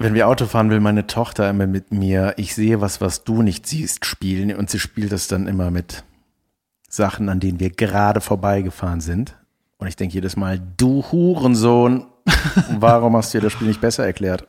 Wenn 0.00 0.14
wir 0.14 0.28
Auto 0.28 0.46
fahren, 0.46 0.70
will 0.70 0.78
meine 0.80 1.06
Tochter 1.08 1.50
immer 1.50 1.66
mit 1.66 1.92
mir, 1.92 2.34
ich 2.36 2.54
sehe 2.54 2.80
was, 2.80 3.00
was 3.00 3.24
du 3.24 3.42
nicht 3.42 3.66
siehst, 3.66 4.06
spielen. 4.06 4.54
Und 4.56 4.70
sie 4.70 4.78
spielt 4.78 5.10
das 5.10 5.26
dann 5.26 5.48
immer 5.48 5.70
mit 5.72 6.04
Sachen, 6.88 7.28
an 7.28 7.40
denen 7.40 7.58
wir 7.58 7.70
gerade 7.70 8.20
vorbeigefahren 8.20 9.00
sind. 9.00 9.34
Und 9.78 9.88
ich 9.88 9.96
denke 9.96 10.14
jedes 10.14 10.36
Mal, 10.36 10.60
du 10.76 11.04
Hurensohn, 11.10 12.06
warum 12.78 13.16
hast 13.16 13.34
du 13.34 13.38
dir 13.38 13.44
das 13.44 13.52
Spiel 13.54 13.68
nicht 13.68 13.80
besser 13.80 14.04
erklärt? 14.06 14.46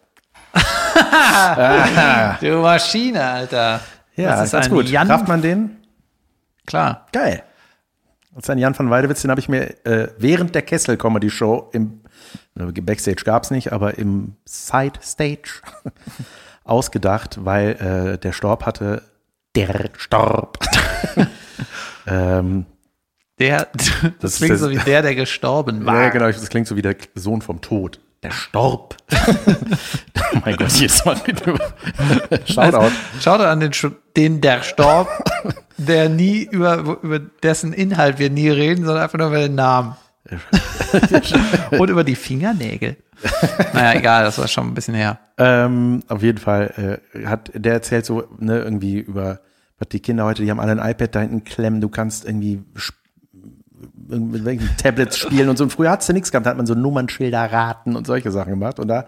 Du 2.41 2.57
Maschine, 2.61 3.23
Alter. 3.23 3.79
Ja, 4.15 4.31
Das 4.31 4.45
ist 4.45 4.51
ganz 4.51 4.65
ein 4.67 4.71
gut. 4.71 4.87
Jan- 4.89 5.09
Rafft 5.09 5.27
man 5.27 5.41
den? 5.41 5.77
Klar. 6.65 7.07
Geil. 7.11 7.43
Das 8.39 8.45
ist 8.45 8.51
ein 8.51 8.57
Jan 8.57 8.77
van 8.77 8.89
Weidewitz, 8.89 9.21
den 9.21 9.31
habe 9.31 9.41
ich 9.41 9.49
mir 9.49 9.85
äh, 9.85 10.07
während 10.17 10.55
der 10.55 10.61
Kessel 10.61 10.95
Comedy 10.95 11.29
Show 11.29 11.69
im 11.73 11.99
äh, 12.57 12.71
Backstage 12.79 13.23
gab's 13.25 13.51
nicht, 13.51 13.73
aber 13.73 13.97
im 13.97 14.37
Side 14.45 14.93
Stage 15.03 15.61
ausgedacht, 16.63 17.43
weil 17.43 17.71
äh, 18.13 18.17
der 18.17 18.31
Storb 18.31 18.65
hatte 18.65 19.01
der 19.57 19.89
Storb. 19.97 20.57
ähm, 22.07 22.65
Der, 23.39 23.67
das, 23.73 23.91
Das 24.21 24.35
klingt 24.37 24.57
so 24.57 24.69
wie 24.69 24.77
der, 24.77 25.01
der 25.01 25.15
gestorben 25.15 25.85
war. 25.85 26.03
ja, 26.03 26.09
genau, 26.09 26.27
das 26.27 26.49
klingt 26.49 26.67
so 26.67 26.77
wie 26.77 26.81
der 26.81 26.95
Sohn 27.15 27.41
vom 27.41 27.59
Tod. 27.59 27.99
Der 28.21 28.31
Storb. 28.31 28.97
oh 29.13 30.37
mein 30.43 30.57
Gott, 30.57 30.71
jedes 30.71 31.05
Mal 31.05 31.15
wieder. 31.25 31.57
Shoutout. 32.45 32.91
Schaut 33.21 33.39
an 33.39 33.61
den, 33.61 33.71
den 34.17 34.41
der 34.41 34.61
Storb, 34.61 35.07
der 35.77 36.09
nie 36.09 36.43
über, 36.43 36.99
über 37.01 37.19
dessen 37.19 37.71
Inhalt 37.71 38.19
wir 38.19 38.29
nie 38.29 38.49
reden, 38.49 38.85
sondern 38.85 39.03
einfach 39.03 39.17
nur 39.17 39.27
über 39.27 39.39
den 39.39 39.55
Namen. 39.55 39.95
Und 41.71 41.89
über 41.89 42.03
die 42.03 42.15
Fingernägel. 42.15 42.97
Naja, 43.73 43.97
egal, 43.97 44.23
das 44.25 44.37
war 44.37 44.47
schon 44.47 44.67
ein 44.67 44.73
bisschen 44.73 44.95
her. 44.95 45.19
Ähm, 45.37 46.03
auf 46.07 46.21
jeden 46.21 46.37
Fall 46.37 47.01
äh, 47.13 47.25
hat 47.25 47.51
der 47.53 47.73
erzählt 47.73 48.05
so 48.05 48.25
ne 48.37 48.59
irgendwie 48.59 48.99
über 48.99 49.39
was 49.79 49.87
die 49.89 50.01
Kinder 50.01 50.25
heute, 50.25 50.43
die 50.43 50.51
haben 50.51 50.59
alle 50.59 50.73
ein 50.73 50.91
iPad 50.91 51.15
da 51.15 51.21
hinten 51.21 51.45
klemmen. 51.45 51.79
Du 51.79 51.87
kannst 51.87 52.25
irgendwie 52.25 52.61
mit 54.09 54.43
welchen 54.45 54.75
Tablets 54.77 55.17
spielen 55.17 55.49
und 55.49 55.57
so. 55.57 55.63
Und 55.63 55.71
früher 55.71 55.91
hat's 55.91 56.07
ja 56.07 56.13
nichts 56.13 56.31
gehabt, 56.31 56.45
da 56.45 56.49
hat 56.51 56.57
man 56.57 56.65
so 56.65 56.75
Nummernschilder 56.75 57.51
raten 57.51 57.95
und 57.95 58.07
solche 58.07 58.31
Sachen 58.31 58.51
gemacht. 58.51 58.79
Und 58.79 58.87
da 58.87 59.05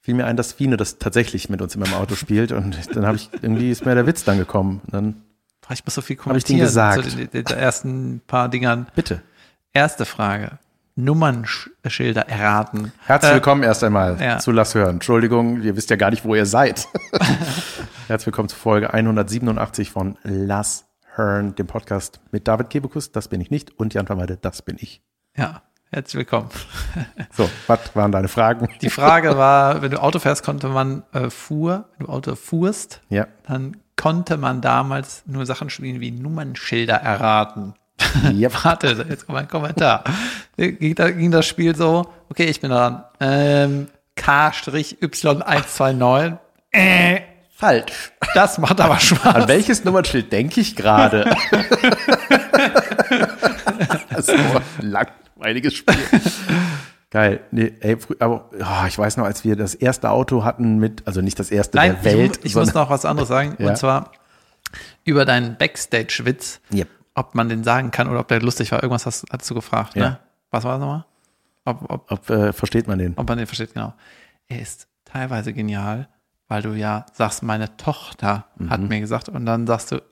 fiel 0.00 0.14
mir 0.14 0.26
ein, 0.26 0.36
dass 0.36 0.52
Fine 0.52 0.76
das 0.76 0.98
tatsächlich 0.98 1.48
mit 1.48 1.62
uns 1.62 1.74
in 1.74 1.80
meinem 1.80 1.94
Auto 1.94 2.14
spielt. 2.14 2.52
Und 2.52 2.78
dann 2.94 3.06
habe 3.06 3.16
ich 3.16 3.30
irgendwie 3.42 3.70
ist 3.70 3.84
mir 3.86 3.94
der 3.94 4.06
Witz 4.06 4.24
dann 4.24 4.38
gekommen. 4.38 4.80
Und 4.86 4.94
dann 4.94 5.22
Ich 5.72 5.84
muss 5.84 5.94
so 5.94 6.00
viel 6.00 6.16
Hab 6.18 6.36
ich 6.36 6.44
den 6.44 6.58
kommentieren 6.58 6.60
gesagt? 6.60 7.10
zu 7.10 7.26
den, 7.26 7.46
ersten 7.46 8.20
paar 8.26 8.48
Dingern. 8.48 8.86
bitte. 8.94 9.22
Erste 9.72 10.04
Frage. 10.04 10.58
Nummernschilder 10.98 12.26
erraten. 12.28 12.90
Herzlich 13.04 13.30
Äh, 13.32 13.34
willkommen 13.34 13.62
erst 13.62 13.84
einmal 13.84 14.16
ja. 14.18 14.38
zu 14.38 14.50
Lass 14.50 14.74
hören. 14.74 14.94
Entschuldigung, 14.94 15.60
ihr 15.62 15.76
wisst 15.76 15.90
ja 15.90 15.96
gar 15.96 16.10
nicht, 16.10 16.24
wo 16.24 16.34
ihr 16.34 16.46
seid. 16.46 16.88
Herzlich 18.08 18.26
willkommen 18.26 18.48
zu 18.48 18.56
Folge 18.56 18.94
187 18.94 19.90
von 19.90 20.16
Lass 20.22 20.85
hören, 21.16 21.54
dem 21.54 21.66
Podcast 21.66 22.20
mit 22.30 22.46
David 22.46 22.70
Kebekus, 22.70 23.12
das 23.12 23.28
bin 23.28 23.40
ich 23.40 23.50
nicht, 23.50 23.78
und 23.78 23.94
Jan 23.94 24.06
Vermeide, 24.06 24.36
das 24.36 24.62
bin 24.62 24.76
ich. 24.78 25.02
Ja, 25.36 25.62
herzlich 25.90 26.20
willkommen. 26.20 26.48
So, 27.32 27.48
was 27.66 27.94
waren 27.94 28.12
deine 28.12 28.28
Fragen? 28.28 28.68
Die 28.80 28.90
Frage 28.90 29.36
war, 29.36 29.82
wenn 29.82 29.90
du 29.90 30.02
Auto 30.02 30.18
fährst, 30.18 30.44
konnte 30.44 30.68
man 30.68 31.02
äh, 31.12 31.30
fuhr, 31.30 31.88
wenn 31.96 32.06
du 32.06 32.12
Auto 32.12 32.36
fuhrst, 32.36 33.00
Ja, 33.08 33.26
dann 33.46 33.76
konnte 33.96 34.36
man 34.36 34.60
damals 34.60 35.24
nur 35.26 35.46
Sachen 35.46 35.70
spielen 35.70 36.00
wie 36.00 36.10
Nummernschilder 36.10 36.96
erraten. 36.96 37.74
ja. 38.34 38.50
Warte, 38.64 39.06
jetzt 39.08 39.26
kommt 39.26 39.38
mein 39.38 39.48
Kommentar. 39.48 40.04
Ging, 40.56 40.94
da, 40.94 41.10
ging 41.10 41.30
das 41.30 41.46
Spiel 41.46 41.74
so, 41.74 42.12
okay, 42.28 42.44
ich 42.44 42.60
bin 42.60 42.70
dran. 42.70 43.04
Ähm, 43.20 43.88
K-Y129. 44.16 46.36
Äh, 46.72 47.20
falsch. 47.56 48.12
das 48.34 48.58
macht 48.58 48.80
aber 48.80 48.94
An 48.94 49.00
Spaß. 49.00 49.48
welches 49.48 49.84
Nummernschild 49.84 50.30
denke 50.32 50.60
ich 50.60 50.76
gerade? 50.76 51.24
das 54.10 54.18
ist 54.18 54.26
so 54.28 54.32
ein 54.34 54.62
langweiliges 54.90 55.74
Spiel. 55.74 55.96
Geil. 57.10 57.40
Nee, 57.50 57.72
ey, 57.80 57.96
aber 58.18 58.50
oh, 58.52 58.86
ich 58.88 58.98
weiß 58.98 59.16
noch, 59.16 59.24
als 59.24 59.44
wir 59.44 59.56
das 59.56 59.74
erste 59.74 60.10
Auto 60.10 60.44
hatten 60.44 60.78
mit, 60.78 61.06
also 61.06 61.20
nicht 61.20 61.38
das 61.38 61.50
erste 61.50 61.76
Nein, 61.78 61.96
der 62.02 62.12
Welt. 62.18 62.38
ich, 62.38 62.46
ich 62.46 62.54
muss 62.54 62.74
noch 62.74 62.90
was 62.90 63.04
anderes 63.04 63.28
sagen. 63.28 63.56
Ja. 63.58 63.68
Und 63.68 63.78
zwar 63.78 64.12
über 65.04 65.24
deinen 65.24 65.56
Backstage-Witz, 65.56 66.60
Yep. 66.72 66.88
ob 67.14 67.34
man 67.34 67.48
den 67.48 67.64
sagen 67.64 67.90
kann 67.90 68.08
oder 68.08 68.20
ob 68.20 68.28
der 68.28 68.42
lustig 68.42 68.72
war. 68.72 68.82
Irgendwas 68.82 69.06
hast, 69.06 69.24
hast 69.32 69.48
du 69.48 69.54
gefragt, 69.54 69.94
Ja. 69.96 70.02
ne? 70.10 70.18
Was 70.50 70.64
war 70.64 70.72
das 70.72 70.80
nochmal? 70.80 71.04
Ob, 71.64 71.90
ob, 71.90 72.12
Ob, 72.12 72.30
äh, 72.30 72.52
versteht 72.52 72.86
man 72.86 72.98
den? 72.98 73.14
ob 73.16 73.28
man 73.28 73.38
den 73.38 73.46
versteht, 73.46 73.72
genau. 73.74 73.94
Er 74.48 74.60
ist 74.60 74.86
teilweise 75.04 75.52
genial, 75.52 76.08
weil 76.48 76.62
du 76.62 76.72
ja 76.74 77.06
sagst, 77.12 77.42
meine 77.42 77.76
Tochter 77.76 78.46
hat 78.68 78.80
Mhm. 78.80 78.88
mir 78.88 79.00
gesagt 79.00 79.28
und 79.28 79.46
dann 79.46 79.66
sagst 79.66 79.92
du, 79.92 80.02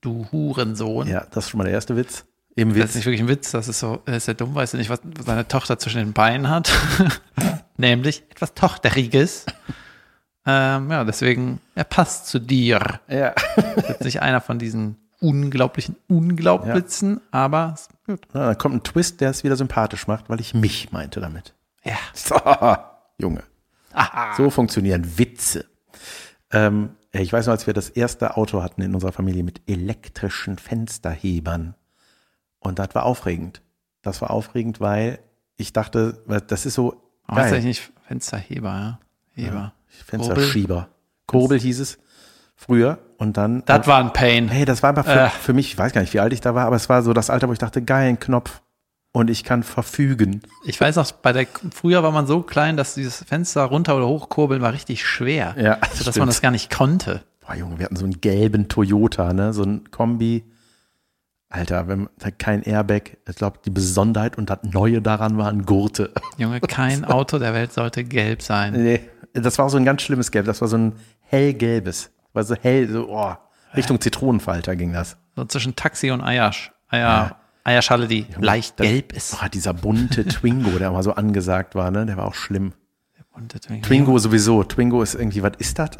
du 0.00 0.26
Hurensohn. 0.32 1.06
Ja, 1.08 1.24
das 1.30 1.44
ist 1.44 1.50
schon 1.50 1.58
mal 1.58 1.64
der 1.64 1.72
erste 1.74 1.96
Witz. 1.96 2.24
Im 2.56 2.70
Das 2.70 2.76
ist 2.78 2.82
Witz. 2.84 2.94
nicht 2.96 3.06
wirklich 3.06 3.20
ein 3.22 3.28
Witz, 3.28 3.50
das 3.52 3.68
ist 3.68 3.78
so, 3.80 4.02
ist 4.06 4.26
ja 4.28 4.34
dumm, 4.34 4.54
weißt 4.54 4.74
du 4.74 4.78
nicht, 4.78 4.90
was 4.90 5.00
seine 5.24 5.46
Tochter 5.48 5.78
zwischen 5.78 5.98
den 5.98 6.12
Beinen 6.12 6.48
hat. 6.48 6.70
Nämlich 7.76 8.24
etwas 8.30 8.54
Tochteriges. 8.54 9.46
ähm, 10.46 10.90
ja, 10.90 11.04
deswegen, 11.04 11.60
er 11.74 11.84
passt 11.84 12.26
zu 12.26 12.38
dir. 12.38 12.80
Ja. 13.08 13.28
Ist 13.76 13.88
jetzt 13.88 14.04
nicht 14.04 14.22
einer 14.22 14.40
von 14.40 14.58
diesen 14.58 14.96
unglaublichen 15.20 15.96
Unglaubwitzen, 16.08 17.20
aber 17.30 17.74
ist 17.74 17.90
gut. 18.06 18.26
Na, 18.32 18.46
dann 18.46 18.58
kommt 18.58 18.74
ein 18.76 18.82
Twist, 18.82 19.20
der 19.20 19.30
es 19.30 19.44
wieder 19.44 19.56
sympathisch 19.56 20.06
macht, 20.06 20.28
weil 20.30 20.40
ich 20.40 20.54
mich 20.54 20.92
meinte 20.92 21.20
damit. 21.20 21.54
Ja. 21.84 21.96
So, 22.14 22.36
Junge. 23.18 23.42
So 24.36 24.50
funktionieren 24.50 25.18
Witze. 25.18 25.66
Ähm, 26.52 26.90
ich 27.12 27.32
weiß 27.32 27.46
noch, 27.46 27.52
als 27.52 27.66
wir 27.66 27.74
das 27.74 27.88
erste 27.88 28.36
Auto 28.36 28.62
hatten 28.62 28.82
in 28.82 28.94
unserer 28.94 29.12
Familie 29.12 29.42
mit 29.42 29.62
elektrischen 29.68 30.58
Fensterhebern. 30.58 31.74
Und 32.60 32.78
das 32.78 32.94
war 32.94 33.04
aufregend. 33.04 33.62
Das 34.02 34.20
war 34.22 34.30
aufregend, 34.30 34.80
weil 34.80 35.18
ich 35.56 35.72
dachte, 35.72 36.22
das 36.46 36.66
ist 36.66 36.74
so 36.74 37.02
geil. 37.28 37.38
eigentlich 37.52 37.64
nicht 37.64 37.92
Fensterheber, 38.06 38.68
ja? 38.68 38.98
Heber. 39.34 39.72
Fensterschieber. 40.06 40.88
Kurbel 41.26 41.58
hieß 41.58 41.80
es 41.80 41.98
früher. 42.54 42.98
Und 43.18 43.36
dann. 43.36 43.62
Das 43.66 43.86
war 43.86 43.98
ein 43.98 44.12
Pain. 44.12 44.48
Hey, 44.48 44.64
das 44.64 44.82
war 44.82 44.90
einfach 44.90 45.04
für, 45.04 45.26
Äh. 45.26 45.28
für 45.30 45.52
mich, 45.52 45.72
ich 45.72 45.78
weiß 45.78 45.92
gar 45.92 46.00
nicht, 46.00 46.14
wie 46.14 46.20
alt 46.20 46.32
ich 46.32 46.40
da 46.40 46.54
war, 46.54 46.66
aber 46.66 46.76
es 46.76 46.88
war 46.88 47.02
so 47.02 47.12
das 47.12 47.28
Alter, 47.30 47.48
wo 47.48 47.52
ich 47.52 47.58
dachte, 47.58 47.82
geil, 47.82 48.08
ein 48.08 48.18
Knopf. 48.20 48.62
Und 49.12 49.28
ich 49.28 49.42
kann 49.42 49.64
verfügen. 49.64 50.40
Ich 50.64 50.80
weiß 50.80 50.96
noch, 50.96 51.10
bei 51.10 51.32
der, 51.32 51.46
früher 51.72 52.02
war 52.04 52.12
man 52.12 52.28
so 52.28 52.42
klein, 52.42 52.76
dass 52.76 52.94
dieses 52.94 53.24
Fenster 53.24 53.64
runter 53.64 53.96
oder 53.96 54.06
hochkurbeln 54.06 54.62
war 54.62 54.72
richtig 54.72 55.04
schwer. 55.04 55.54
Ja, 55.58 55.76
das 55.76 55.98
sodass 55.98 56.00
stimmt. 56.00 56.18
man 56.18 56.28
das 56.28 56.40
gar 56.40 56.52
nicht 56.52 56.70
konnte. 56.70 57.24
Boah, 57.44 57.56
Junge, 57.56 57.78
wir 57.78 57.86
hatten 57.86 57.96
so 57.96 58.04
einen 58.04 58.20
gelben 58.20 58.68
Toyota, 58.68 59.32
ne? 59.32 59.52
So 59.52 59.64
ein 59.64 59.90
Kombi. 59.90 60.44
Alter, 61.48 61.88
wenn 61.88 62.08
kein 62.38 62.62
Airbag, 62.62 63.16
ich 63.28 63.34
glaube, 63.34 63.58
die 63.64 63.70
Besonderheit 63.70 64.38
und 64.38 64.50
das 64.50 64.60
Neue 64.62 65.02
daran 65.02 65.36
waren 65.36 65.66
Gurte. 65.66 66.12
Junge, 66.38 66.60
kein 66.60 67.04
Auto 67.04 67.40
der 67.40 67.52
Welt 67.52 67.72
sollte 67.72 68.04
gelb 68.04 68.40
sein. 68.42 68.74
Nee, 68.74 69.00
das 69.32 69.58
war 69.58 69.66
auch 69.66 69.70
so 69.70 69.76
ein 69.76 69.84
ganz 69.84 70.02
schlimmes 70.02 70.30
Gelb. 70.30 70.46
Das 70.46 70.60
war 70.60 70.68
so 70.68 70.78
ein 70.78 70.92
hellgelbes. 71.22 72.12
War 72.32 72.44
so 72.44 72.54
hell, 72.54 72.88
so, 72.88 73.08
oh, 73.08 73.34
Richtung 73.74 74.00
Zitronenfalter 74.00 74.76
ging 74.76 74.92
das. 74.92 75.16
So 75.34 75.44
zwischen 75.44 75.74
Taxi 75.74 76.12
und 76.12 76.20
Eiersch. 76.20 76.70
Eier, 76.88 77.36
Eierschale, 77.64 78.06
die 78.08 78.26
leicht 78.38 78.78
Das- 78.80 78.86
gelb 78.86 79.12
ist. 79.12 79.36
Oh, 79.42 79.48
dieser 79.48 79.74
bunte 79.74 80.24
Twingo, 80.26 80.78
der 80.78 80.90
mal 80.90 81.02
so 81.02 81.12
angesagt 81.12 81.74
war, 81.74 81.90
ne? 81.90 82.06
Der 82.06 82.16
war 82.16 82.26
auch 82.26 82.34
schlimm. 82.34 82.72
Und 83.32 83.54
das 83.54 83.60
Twingo. 83.62 83.86
Twingo 83.86 84.18
sowieso. 84.18 84.64
Twingo 84.64 85.02
ist 85.02 85.14
irgendwie, 85.14 85.42
was 85.42 85.52
ist 85.58 85.78
das? 85.78 85.90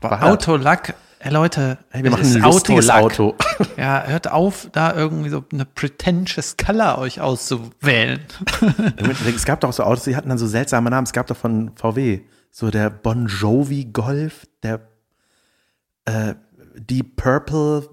Autolack. 0.00 0.94
Hey 1.18 1.32
Leute, 1.32 1.78
Hey, 1.90 2.02
wir 2.02 2.10
machen 2.10 2.24
ein 2.34 2.42
lustiges 2.42 2.90
Autolack. 2.90 3.04
Auto. 3.20 3.36
Ja, 3.76 4.02
hört 4.06 4.28
auf, 4.32 4.68
da 4.72 4.92
irgendwie 4.96 5.28
so 5.28 5.44
eine 5.52 5.64
pretentious 5.64 6.56
Color 6.56 6.98
euch 6.98 7.20
auszuwählen. 7.20 8.18
Es 9.24 9.44
gab 9.44 9.60
doch 9.60 9.72
so 9.72 9.84
Autos, 9.84 10.02
die 10.04 10.16
hatten 10.16 10.28
dann 10.30 10.38
so 10.38 10.48
seltsame 10.48 10.90
Namen. 10.90 11.04
Es 11.04 11.12
gab 11.12 11.28
doch 11.28 11.36
von 11.36 11.70
VW 11.76 12.22
so 12.50 12.70
der 12.70 12.90
Bon 12.90 13.28
Jovi 13.28 13.84
Golf, 13.92 14.46
der 14.64 14.80
äh, 16.06 16.34
Deep 16.74 17.14
Purple 17.16 17.88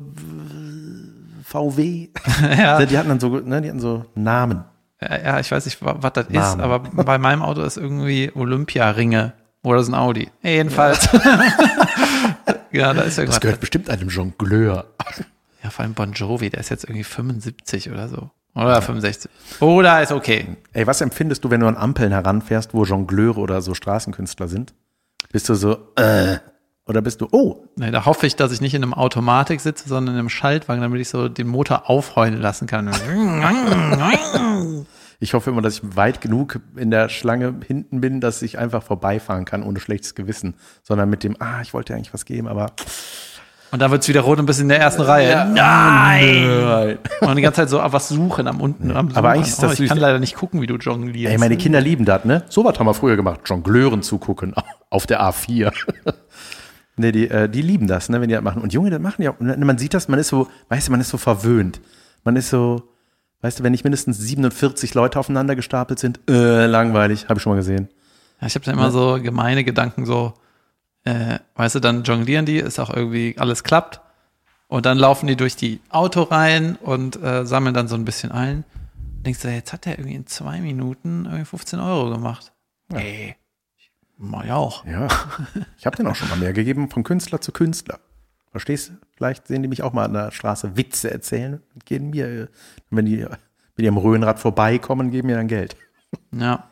VW. 1.49 2.09
ja, 2.57 2.85
Die 2.85 2.97
hatten 2.97 3.09
dann 3.09 3.19
so, 3.19 3.29
ne, 3.39 3.61
die 3.61 3.69
hatten 3.69 3.79
so 3.79 4.05
Namen. 4.15 4.63
ja, 5.01 5.17
ja, 5.19 5.39
ich 5.39 5.51
weiß 5.51 5.65
nicht, 5.65 5.83
wa- 5.83 5.97
was 5.99 6.13
das 6.13 6.27
ist, 6.27 6.59
aber 6.59 6.79
bei 6.79 7.17
meinem 7.17 7.41
Auto 7.41 7.61
ist 7.61 7.77
irgendwie 7.77 8.31
Olympia-Ringe 8.35 9.33
oder 9.63 9.83
so 9.83 9.91
ein 9.91 9.95
Audi. 9.95 10.29
Jedenfalls. 10.43 11.09
ja, 12.71 12.93
da 12.93 13.01
ist 13.01 13.17
Das 13.17 13.39
gehört 13.39 13.59
bestimmt 13.59 13.89
einem 13.89 14.09
Jongleur. 14.09 14.85
Ja, 15.63 15.69
vor 15.69 15.83
allem 15.83 15.93
Bon 15.93 16.13
Jovi, 16.13 16.49
der 16.49 16.59
ist 16.61 16.69
jetzt 16.69 16.85
irgendwie 16.85 17.03
75 17.03 17.91
oder 17.91 18.07
so. 18.07 18.29
Oder 18.55 18.81
65. 18.81 19.29
Oder 19.59 20.01
ist 20.01 20.11
okay. 20.11 20.57
Ey, 20.73 20.87
was 20.87 21.01
empfindest 21.01 21.43
du, 21.43 21.49
wenn 21.51 21.59
du 21.61 21.67
an 21.67 21.77
Ampeln 21.77 22.11
heranfährst, 22.11 22.73
wo 22.73 22.83
Jongleure 22.83 23.37
oder 23.39 23.61
so 23.61 23.73
Straßenkünstler 23.73 24.47
sind? 24.47 24.73
Bist 25.31 25.47
du 25.49 25.55
so, 25.55 25.77
äh, 25.95 26.37
oder 26.89 27.01
bist 27.03 27.21
du, 27.21 27.27
oh, 27.31 27.63
Nee, 27.75 27.91
da 27.91 28.06
hoffe 28.06 28.25
ich, 28.25 28.36
dass 28.36 28.51
ich 28.51 28.62
nicht 28.62 28.74
in 28.74 28.81
einem 28.81 28.95
Automatik 28.95 29.62
sitze, 29.62 29.88
sondern 29.88 30.15
in 30.15 30.19
einem 30.19 30.30
Schaltwagen, 30.30 30.81
damit 30.81 31.00
ich 31.00 31.07
so 31.07 31.30
den 31.30 31.47
Motor 31.47 31.89
aufheulen 31.89 32.41
lassen 32.41 32.68
kann. 32.68 32.89
Ich 35.21 35.33
hoffe 35.33 35.50
immer, 35.50 35.62
dass 35.62 35.80
ich 35.80 35.97
weit 35.97 36.21
genug 36.21 36.62
in 36.77 36.91
der 36.91 37.09
Schlange 37.09 37.56
hinten 37.68 38.00
bin, 38.00 38.21
dass 38.21 38.41
ich 38.41 38.57
einfach 38.57 38.81
vorbeifahren 38.81 39.44
kann 39.44 39.63
ohne 39.63 39.81
schlechtes 39.81 40.15
Gewissen, 40.15 40.53
sondern 40.81 41.09
mit 41.09 41.25
dem, 41.25 41.36
ah, 41.39 41.59
ich 41.62 41.74
wollte 41.74 41.94
eigentlich 41.94 42.13
was 42.13 42.24
geben, 42.24 42.47
aber 42.47 42.68
Und 43.71 43.81
da 43.81 43.92
wird's 43.92 44.07
wieder 44.07 44.21
rot 44.21 44.39
und 44.39 44.45
bist 44.45 44.62
in 44.62 44.69
der 44.69 44.80
ersten 44.80 45.01
Reihe. 45.01 45.45
Nein! 45.53 47.00
Und 47.19 47.35
die 47.35 47.42
ganze 47.42 47.57
Zeit 47.57 47.69
so 47.69 47.81
was 47.83 48.07
suchen 48.07 48.47
am 48.47 48.62
unten. 48.62 48.95
Am 48.95 49.09
Aber 49.13 49.31
eigentlich 49.31 49.50
ist 49.50 49.62
das 49.62 49.71
oh, 49.71 49.74
ich 49.74 49.80
süß. 49.80 49.89
kann 49.89 49.97
leider 49.97 50.19
nicht 50.19 50.38
gucken, 50.38 50.62
wie 50.62 50.68
du 50.68 50.75
jonglierst. 50.77 51.33
Ey, 51.33 51.38
meine 51.38 51.57
Kinder 51.57 51.81
lieben 51.81 52.06
das, 52.06 52.24
ne? 52.24 52.44
So 52.47 52.63
was 52.63 52.80
haben 52.80 52.88
wir 52.88 52.94
früher 52.94 53.18
gemacht. 53.18 53.42
Jongleuren 53.44 54.01
zugucken 54.01 54.56
auf 54.89 55.06
der 55.06 55.21
A4. 55.21 55.74
Nee, 56.99 57.11
die, 57.11 57.29
äh, 57.29 57.49
die 57.49 57.61
lieben 57.61 57.87
das, 57.87 58.09
ne, 58.09 58.21
wenn 58.21 58.29
die 58.29 58.35
das 58.35 58.43
machen. 58.43 58.61
Und 58.61 58.73
Junge, 58.73 58.89
das 58.89 58.99
machen 58.99 59.21
die 59.21 59.29
auch. 59.29 59.39
Und 59.39 59.59
Man 59.59 59.77
sieht 59.77 59.93
das, 59.93 60.07
man 60.07 60.19
ist 60.19 60.27
so, 60.27 60.47
weißt 60.69 60.87
du, 60.87 60.91
man 60.91 61.01
ist 61.01 61.09
so 61.09 61.17
verwöhnt. 61.17 61.81
Man 62.23 62.35
ist 62.35 62.49
so, 62.49 62.89
weißt 63.41 63.59
du, 63.59 63.63
wenn 63.63 63.71
nicht 63.71 63.83
mindestens 63.83 64.17
47 64.19 64.93
Leute 64.93 65.19
aufeinander 65.19 65.55
gestapelt 65.55 65.99
sind, 65.99 66.19
äh, 66.29 66.65
langweilig, 66.65 67.29
habe 67.29 67.37
ich 67.37 67.43
schon 67.43 67.53
mal 67.53 67.57
gesehen. 67.57 67.89
Ja, 68.41 68.47
ich 68.47 68.55
habe 68.55 68.65
dann 68.65 68.75
immer 68.75 68.91
so 68.91 69.19
gemeine 69.21 69.63
Gedanken, 69.63 70.05
so, 70.05 70.33
äh, 71.03 71.39
weißt 71.55 71.75
du, 71.75 71.79
dann 71.79 72.03
jonglieren 72.03 72.45
die, 72.45 72.57
ist 72.57 72.79
auch 72.79 72.93
irgendwie 72.93 73.35
alles 73.37 73.63
klappt. 73.63 74.01
Und 74.67 74.85
dann 74.85 74.99
laufen 74.99 75.25
die 75.25 75.35
durch 75.35 75.55
die 75.55 75.81
Autoreihen 75.89 76.75
und 76.75 77.21
äh, 77.21 77.45
sammeln 77.45 77.73
dann 77.73 77.87
so 77.87 77.95
ein 77.95 78.05
bisschen 78.05 78.31
ein. 78.31 78.65
Denkst 79.25 79.41
du, 79.41 79.49
jetzt 79.49 79.73
hat 79.73 79.85
der 79.85 79.97
irgendwie 79.97 80.15
in 80.15 80.27
zwei 80.27 80.61
Minuten 80.61 81.25
irgendwie 81.25 81.45
15 81.45 81.79
Euro 81.79 82.11
gemacht. 82.11 82.53
Ey, 82.93 83.29
ich 83.31 83.35
mach 84.19 84.45
ja 84.45 84.56
auch. 84.56 84.86
Ja, 84.86 85.07
ich 85.77 85.86
habe 85.86 85.95
denen 85.98 86.07
auch 86.10 86.16
schon 86.16 86.30
mal 86.30 86.38
mehr 86.38 86.54
gegeben, 86.54 86.89
von 86.89 87.04
Künstler 87.04 87.42
zu 87.42 87.51
Künstler. 87.51 88.00
Verstehst 88.51 88.89
du? 88.89 88.94
Vielleicht 89.16 89.48
sehen 89.48 89.62
die 89.62 89.68
mich 89.69 89.81
auch 89.83 89.94
mal 89.94 90.06
an 90.06 90.13
der 90.13 90.31
Straße 90.31 90.75
Witze 90.77 91.12
erzählen 91.12 91.62
und 91.74 91.86
geben 91.86 92.10
mir, 92.12 92.50
wenn 92.89 93.06
die 93.06 93.18
mit 93.18 93.86
ihrem 93.86 93.98
Röhnrad 93.98 94.39
vorbeikommen, 94.39 95.12
geben 95.12 95.27
mir 95.27 95.38
dann 95.38 95.48
Geld. 95.48 95.75
Ja. 96.31 96.69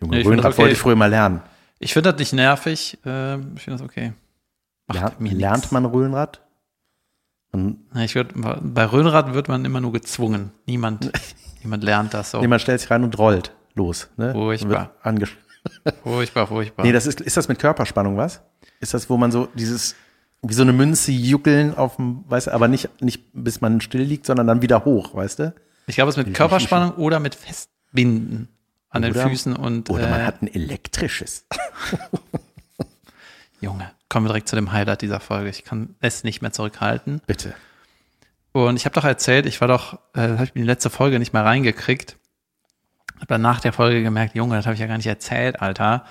Junge, 0.00 0.18
ich 0.18 0.22
find 0.24 0.38
Röhnrad 0.38 0.52
okay. 0.52 0.58
wollte 0.62 0.72
ich 0.72 0.78
früher 0.78 0.96
mal 0.96 1.10
lernen. 1.10 1.40
Ich 1.78 1.92
finde 1.92 2.10
das 2.12 2.18
nicht 2.18 2.32
nervig. 2.32 2.98
Äh, 3.04 3.34
ich 3.38 3.62
finde 3.62 3.78
das 3.78 3.82
okay. 3.82 4.12
Macht 4.86 4.98
Lernt, 5.00 5.20
mir 5.20 5.32
lernt 5.34 5.62
nix. 5.62 5.72
man 5.72 5.84
Na, 7.52 8.04
Ich 8.04 8.14
würd, 8.14 8.32
bei 8.34 8.84
Röhnrad 8.84 9.32
wird 9.34 9.48
man 9.48 9.64
immer 9.64 9.80
nur 9.80 9.92
gezwungen. 9.92 10.50
Niemand, 10.66 11.12
niemand 11.62 11.84
lernt 11.84 12.12
das 12.12 12.32
so. 12.32 12.40
nee, 12.40 12.48
man 12.48 12.58
stellt 12.58 12.80
sich 12.80 12.90
rein 12.90 13.04
und 13.04 13.16
rollt 13.18 13.52
los. 13.74 14.10
Ne? 14.16 14.34
Wird 14.34 14.90
angesch- 15.04 15.36
Furchtbar, 16.02 16.46
furchtbar. 16.46 16.84
Nee, 16.84 16.92
das 16.92 17.06
ist, 17.06 17.20
ist 17.20 17.36
das 17.36 17.48
mit 17.48 17.58
Körperspannung 17.58 18.16
was? 18.16 18.42
Ist 18.80 18.94
das, 18.94 19.08
wo 19.08 19.16
man 19.16 19.32
so 19.32 19.48
dieses, 19.54 19.94
wie 20.42 20.54
so 20.54 20.62
eine 20.62 20.72
Münze 20.72 21.12
juckeln 21.12 21.74
auf 21.74 21.96
dem, 21.96 22.24
weißt 22.28 22.48
du, 22.48 22.50
aber 22.52 22.68
nicht, 22.68 22.88
nicht 23.02 23.22
bis 23.32 23.60
man 23.60 23.80
still 23.80 24.02
liegt, 24.02 24.26
sondern 24.26 24.46
dann 24.46 24.62
wieder 24.62 24.84
hoch, 24.84 25.14
weißt 25.14 25.38
du? 25.38 25.54
Ich 25.86 25.96
glaube, 25.96 26.10
es 26.10 26.16
ist 26.16 26.26
mit 26.26 26.34
Körperspannung 26.34 26.92
oder 26.92 27.20
mit 27.20 27.34
Festbinden 27.34 28.48
an 28.90 29.02
den 29.02 29.12
Oder- 29.12 29.28
Füßen 29.28 29.54
und 29.56 29.90
Oder 29.90 30.08
man 30.08 30.20
äh, 30.20 30.24
hat 30.24 30.42
ein 30.42 30.52
elektrisches. 30.52 31.46
Junge, 33.60 33.90
kommen 34.08 34.26
wir 34.26 34.30
direkt 34.30 34.48
zu 34.48 34.56
dem 34.56 34.72
Highlight 34.72 35.02
dieser 35.02 35.20
Folge. 35.20 35.50
Ich 35.50 35.64
kann 35.64 35.94
es 36.00 36.24
nicht 36.24 36.42
mehr 36.42 36.52
zurückhalten. 36.52 37.20
Bitte. 37.26 37.54
Und 38.52 38.76
ich 38.76 38.84
habe 38.84 38.94
doch 38.94 39.04
erzählt, 39.04 39.46
ich 39.46 39.60
war 39.60 39.68
doch, 39.68 39.94
äh, 40.14 40.20
habe 40.20 40.44
ich 40.44 40.54
in 40.54 40.62
die 40.62 40.66
letzte 40.66 40.90
Folge 40.90 41.18
nicht 41.18 41.32
mehr 41.32 41.44
reingekriegt. 41.44 42.16
Hab 43.20 43.28
dann 43.28 43.40
nach 43.42 43.60
der 43.60 43.72
Folge 43.72 44.02
gemerkt, 44.02 44.34
Junge, 44.34 44.56
das 44.56 44.66
habe 44.66 44.74
ich 44.74 44.80
ja 44.80 44.86
gar 44.86 44.96
nicht 44.96 45.06
erzählt, 45.06 45.60
Alter. 45.62 46.04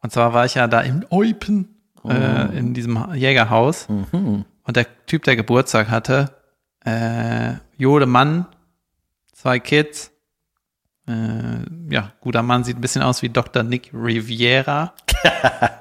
Und 0.00 0.12
zwar 0.12 0.34
war 0.34 0.44
ich 0.44 0.54
ja 0.54 0.68
da 0.68 0.80
im 0.80 1.04
Eupen, 1.10 1.68
äh, 2.06 2.56
in 2.58 2.74
diesem 2.74 3.14
Jägerhaus. 3.14 3.86
Und 3.88 4.44
der 4.76 4.86
Typ, 5.06 5.24
der 5.24 5.36
Geburtstag 5.36 5.88
hatte, 5.88 6.30
äh, 6.84 7.54
Jode 7.76 8.06
Mann, 8.06 8.46
zwei 9.32 9.58
Kids. 9.58 10.10
Äh, 11.08 11.12
ja, 11.90 12.12
guter 12.20 12.42
Mann, 12.42 12.64
sieht 12.64 12.78
ein 12.78 12.80
bisschen 12.80 13.02
aus 13.02 13.22
wie 13.22 13.28
Dr. 13.28 13.62
Nick 13.62 13.90
Riviera. 13.92 14.94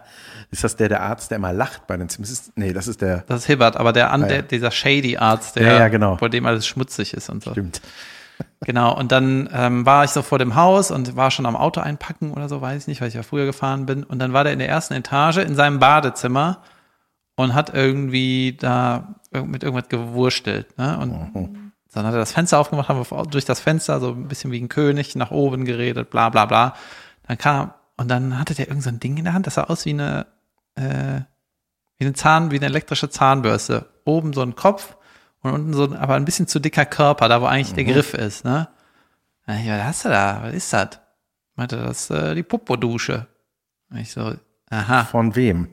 Ist 0.52 0.64
das 0.64 0.76
der, 0.76 0.88
der 0.88 1.02
Arzt, 1.02 1.32
der 1.32 1.38
immer 1.38 1.52
lacht 1.52 1.88
bei 1.88 1.98
den 1.98 2.10
Simpsons? 2.10 2.52
Nee, 2.56 2.74
das 2.74 2.88
ist 2.88 3.02
der, 3.02 3.24
Das 3.28 3.40
ist 3.42 3.46
Hibbert, 3.48 3.76
aber 3.76 3.92
der, 3.92 4.12
an, 4.12 4.22
ja. 4.22 4.28
der 4.28 4.42
dieser 4.44 4.70
shady 4.70 5.18
Arzt, 5.18 5.56
der, 5.56 5.64
Ja, 5.64 5.80
ja, 5.80 5.88
genau. 5.88 6.18
vor 6.18 6.30
dem 6.30 6.46
alles 6.46 6.68
schmutzig 6.68 7.16
ist 7.16 7.30
und 7.30 7.44
so. 7.44 7.52
stimmt. 7.52 7.82
Genau, 8.62 8.98
und 8.98 9.12
dann 9.12 9.50
ähm, 9.52 9.86
war 9.86 10.04
ich 10.04 10.12
so 10.12 10.22
vor 10.22 10.40
dem 10.40 10.56
Haus 10.56 10.90
und 10.90 11.16
war 11.16 11.32
schon 11.32 11.46
am 11.46 11.56
Auto 11.56 11.82
einpacken 11.82 12.32
oder 12.32 12.48
so, 12.48 12.62
weiß 12.62 12.84
ich 12.84 12.88
nicht, 12.88 13.02
weil 13.02 13.10
ich 13.10 13.14
ja 13.14 13.24
früher 13.24 13.46
gefahren 13.46 13.86
bin. 13.86 14.04
Und 14.04 14.20
dann 14.20 14.34
war 14.34 14.44
der 14.44 14.54
in 14.54 14.60
der 14.60 14.70
ersten 14.70 14.94
Etage 14.94 15.38
in 15.38 15.56
seinem 15.56 15.80
Badezimmer 15.80 16.62
und 17.36 17.54
hat 17.54 17.74
irgendwie 17.74 18.56
da 18.60 19.16
mit 19.32 19.64
irgendwas 19.64 19.90
gewurstelt. 19.90 20.78
Ne? 20.78 20.98
Und 20.98 21.72
dann 21.94 22.06
hat 22.06 22.14
er 22.14 22.20
das 22.20 22.32
Fenster 22.32 22.60
aufgemacht, 22.60 22.90
haben 22.90 23.00
wir 23.00 23.24
durch 23.26 23.46
das 23.46 23.60
Fenster 23.60 24.00
so 24.00 24.12
ein 24.12 24.28
bisschen 24.28 24.52
wie 24.52 24.62
ein 24.62 24.70
König 24.70 25.16
nach 25.16 25.32
oben 25.32 25.66
geredet, 25.66 26.10
bla 26.10 26.30
bla 26.30 26.46
bla. 26.46 26.74
Dann 27.28 27.38
kam, 27.38 27.74
und 27.98 28.10
dann 28.10 28.40
hatte 28.40 28.56
der 28.56 28.68
irgend 28.68 28.84
so 28.84 28.90
ein 28.90 29.00
Ding 29.00 29.18
in 29.18 29.26
der 29.26 29.34
Hand, 29.34 29.48
das 29.48 29.56
sah 29.56 29.66
aus 29.66 29.86
wie 29.86 29.92
eine, 29.92 30.26
äh, 30.76 31.22
wie 31.98 32.06
eine 32.06 32.14
Zahn, 32.14 32.52
wie 32.52 32.58
eine 32.58 32.66
elektrische 32.66 33.10
Zahnbürste. 33.10 33.88
Oben 34.06 34.34
so 34.34 34.42
ein 34.42 34.56
Kopf 34.56 34.96
und 35.44 35.52
unten 35.54 35.74
so 35.74 35.84
aber 35.96 36.16
ein 36.16 36.26
bisschen 36.26 36.48
zu 36.48 36.60
dicker 36.60 36.86
Körper, 36.86 37.30
da 37.30 37.42
wo 37.42 37.46
eigentlich 37.46 37.74
der 37.74 37.84
Griff 37.84 38.14
ist, 38.14 38.46
ne? 38.46 38.70
Ja, 39.48 39.78
was 39.78 39.86
hast 39.86 40.06
du 40.06 40.10
da? 40.10 40.40
Was 40.44 40.54
ist 40.54 40.74
das? 40.74 41.00
Meinte, 41.56 41.78
das 41.78 42.10
ist 42.10 42.12
äh, 42.12 42.34
die 42.34 42.44
Popo-Dusche. 42.44 43.28
Ich 43.96 44.12
so, 44.12 44.34
aha, 44.70 45.04
Von 45.04 45.36
wem? 45.36 45.68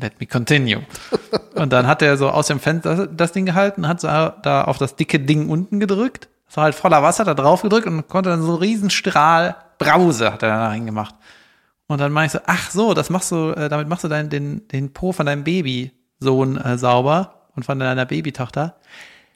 let 0.00 0.20
me 0.20 0.26
continue. 0.26 0.82
Und 1.54 1.72
dann 1.72 1.86
hat 1.86 2.02
er 2.02 2.16
so 2.16 2.30
aus 2.30 2.46
dem 2.46 2.60
Fenster 2.60 3.06
das 3.06 3.32
Ding 3.32 3.46
gehalten, 3.46 3.88
hat 3.88 4.00
so 4.00 4.08
da 4.08 4.64
auf 4.64 4.78
das 4.78 4.96
dicke 4.96 5.20
Ding 5.20 5.48
unten 5.48 5.80
gedrückt. 5.80 6.28
Das 6.46 6.56
war 6.56 6.64
halt 6.64 6.74
voller 6.74 7.02
Wasser, 7.02 7.24
da 7.24 7.34
drauf 7.34 7.62
gedrückt 7.62 7.86
und 7.86 8.08
konnte 8.08 8.30
dann 8.30 8.42
so 8.42 8.52
einen 8.52 8.58
Riesenstrahl 8.58 9.56
Brause 9.78 10.32
hat 10.32 10.42
er 10.42 10.48
da 10.48 10.68
reingemacht. 10.68 11.14
Und 11.86 12.00
dann 12.00 12.12
meine 12.12 12.26
ich 12.26 12.32
so, 12.32 12.40
ach 12.46 12.70
so, 12.70 12.94
das 12.94 13.10
machst 13.10 13.30
du, 13.30 13.50
äh, 13.52 13.68
damit 13.68 13.88
machst 13.88 14.04
du 14.04 14.08
deinen, 14.08 14.28
den, 14.28 14.66
den 14.68 14.92
Po 14.92 15.12
von 15.12 15.26
deinem 15.26 15.44
Babysohn 15.44 16.56
äh, 16.58 16.76
sauber 16.78 17.37
und 17.58 17.64
von 17.64 17.78
deiner 17.78 18.06
Babytochter. 18.06 18.76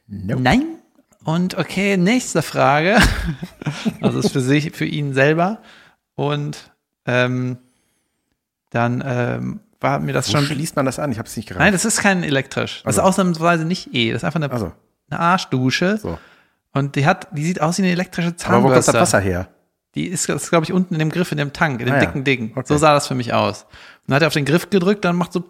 Nein. 0.07 0.65
Und 1.25 1.57
okay, 1.59 1.97
nächste 1.97 2.41
Frage. 2.43 2.97
Also 4.01 4.19
ist 4.19 4.33
für 4.33 4.41
sich, 4.41 4.73
für 4.73 4.85
ihn 4.85 5.13
selber. 5.15 5.61
Und 6.15 6.73
ähm, 7.07 7.59
dann 8.71 9.03
ähm, 9.07 9.61
war 9.81 9.99
mir 10.01 10.13
das 10.13 10.29
Wo 10.29 10.33
schon. 10.39 10.47
schließt 10.47 10.75
man 10.77 10.87
das 10.87 10.99
an? 10.99 11.13
Ich 11.13 11.19
habe 11.19 11.29
es 11.29 11.37
nicht 11.37 11.49
Nein, 11.51 11.59
geraten. 11.59 11.73
das 11.73 11.85
ist 11.85 12.01
kein 12.01 12.23
elektrisch. 12.25 12.83
Das 12.85 12.99
Also. 12.99 13.01
ist 13.03 13.07
ausnahmsweise 13.09 13.65
nicht 13.65 13.95
E. 13.95 14.13
Das 14.13 14.23
ist 14.23 14.25
einfach 14.25 14.41
eine, 14.41 14.51
Also, 14.51 14.73
eine 15.11 15.21
Arschdusche. 15.21 15.99
so. 15.99 16.19
Und 16.73 16.97
die 16.97 17.07
hat, 17.07 17.29
die 17.37 17.45
sieht 17.45 17.61
aus 17.61 17.79
wie 17.79 17.83
eine 17.83 17.93
elektrische 17.93 18.35
Aber 18.45 18.59
wo 18.59 18.63
kommt 18.65 18.77
das 18.77 18.87
Zahnbürste. 18.87 19.01
Wasser 19.01 19.21
her? 19.21 19.49
Die 19.95 20.07
ist, 20.07 20.29
ist 20.29 20.49
glaube 20.51 20.65
ich, 20.65 20.73
unten 20.73 20.95
in 20.95 20.99
dem 21.01 21.11
Griff, 21.11 21.31
in 21.33 21.39
dem 21.39 21.53
Tank, 21.53 21.81
in 21.81 21.87
dem 21.87 21.95
Ah 21.95 21.99
ja. 21.99 22.07
dicken 22.07 22.25
Ding. 22.25 22.53
Okay. 22.53 22.65
So 22.67 22.79
sah 22.79 22.95
das 22.95 23.07
für 23.07 23.15
mich 23.15 23.33
aus. 23.35 23.65
Und 23.65 23.69
dann 24.09 24.17
hat 24.17 24.23
er 24.23 24.29
auf 24.29 24.33
den 24.35 24.47
Griff 24.47 24.71
gedrückt, 24.71 25.05
dann 25.05 25.17
macht 25.17 25.33
so, 25.35 25.45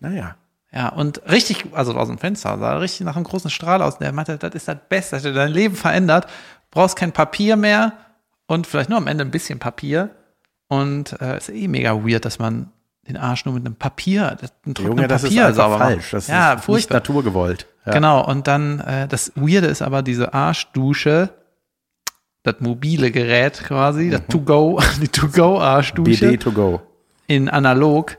Naja. 0.00 0.36
Ja, 0.74 0.88
und 0.88 1.22
richtig, 1.30 1.66
also 1.72 1.94
aus 1.94 2.08
dem 2.08 2.18
Fenster, 2.18 2.58
sah 2.58 2.78
richtig 2.78 3.06
nach 3.06 3.14
einem 3.14 3.24
großen 3.24 3.50
Strahl 3.50 3.80
aus. 3.80 3.94
Und 3.94 4.02
der 4.02 4.12
meinte, 4.12 4.36
das 4.38 4.54
ist 4.54 4.66
das 4.66 4.78
Beste, 4.88 5.16
das 5.16 5.24
hat 5.24 5.36
dein 5.36 5.52
Leben 5.52 5.76
verändert. 5.76 6.26
Brauchst 6.72 6.96
kein 6.96 7.12
Papier 7.12 7.56
mehr 7.56 7.92
und 8.46 8.66
vielleicht 8.66 8.90
nur 8.90 8.98
am 8.98 9.06
Ende 9.06 9.24
ein 9.24 9.30
bisschen 9.30 9.60
Papier. 9.60 10.10
Und 10.66 11.20
äh, 11.20 11.36
ist 11.36 11.50
eh 11.50 11.68
mega 11.68 11.94
weird, 12.04 12.24
dass 12.24 12.40
man 12.40 12.72
den 13.06 13.16
Arsch 13.16 13.44
nur 13.44 13.54
mit 13.54 13.64
einem 13.64 13.76
Papier, 13.76 14.30
einem 14.30 14.74
trockenen 14.74 14.96
Junge, 14.96 15.08
das 15.08 15.22
ist 15.22 15.28
Papier 15.28 15.46
einfach 15.46 15.62
sauber 15.62 15.78
falsch. 15.78 16.10
Das 16.10 16.26
ja, 16.26 16.50
ist 16.50 16.56
nicht 16.56 16.64
furchtbar. 16.64 16.96
naturgewollt. 16.96 17.66
Ja. 17.86 17.92
Genau, 17.92 18.26
und 18.26 18.48
dann, 18.48 18.80
äh, 18.80 19.06
das 19.06 19.30
Weirde 19.36 19.68
ist 19.68 19.82
aber 19.82 20.02
diese 20.02 20.34
Arschdusche, 20.34 21.30
das 22.42 22.56
mobile 22.58 23.12
Gerät 23.12 23.62
quasi, 23.62 24.10
das 24.10 24.22
To-Go, 24.28 24.80
die 25.00 25.08
To-Go-Arschdusche 25.08 26.30
BD 26.30 26.36
to 26.38 26.50
go. 26.50 26.80
in 27.26 27.48
analog, 27.48 28.16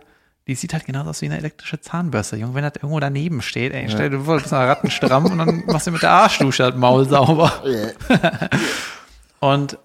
die 0.47 0.55
sieht 0.55 0.73
halt 0.73 0.85
genauso 0.85 1.09
aus 1.09 1.21
wie 1.21 1.25
eine 1.25 1.37
elektrische 1.37 1.81
Zahnbürste. 1.81 2.35
Junge, 2.35 2.53
wenn 2.53 2.63
das 2.63 2.73
irgendwo 2.75 2.99
daneben 2.99 3.41
steht, 3.41 3.73
ey, 3.73 3.87
stell 3.89 4.11
dir 4.11 4.19
vor, 4.19 4.35
du 4.35 4.41
bist 4.41 4.51
mal 4.51 4.67
rattenstramm 4.67 5.25
und 5.25 5.37
dann 5.39 5.63
machst 5.65 5.87
du 5.87 5.91
mit 5.91 6.03
der 6.03 6.11
Arschdusche 6.11 6.63
das 6.63 6.75
Maul 6.75 7.07
sauber. 7.09 7.51
und 9.39 9.77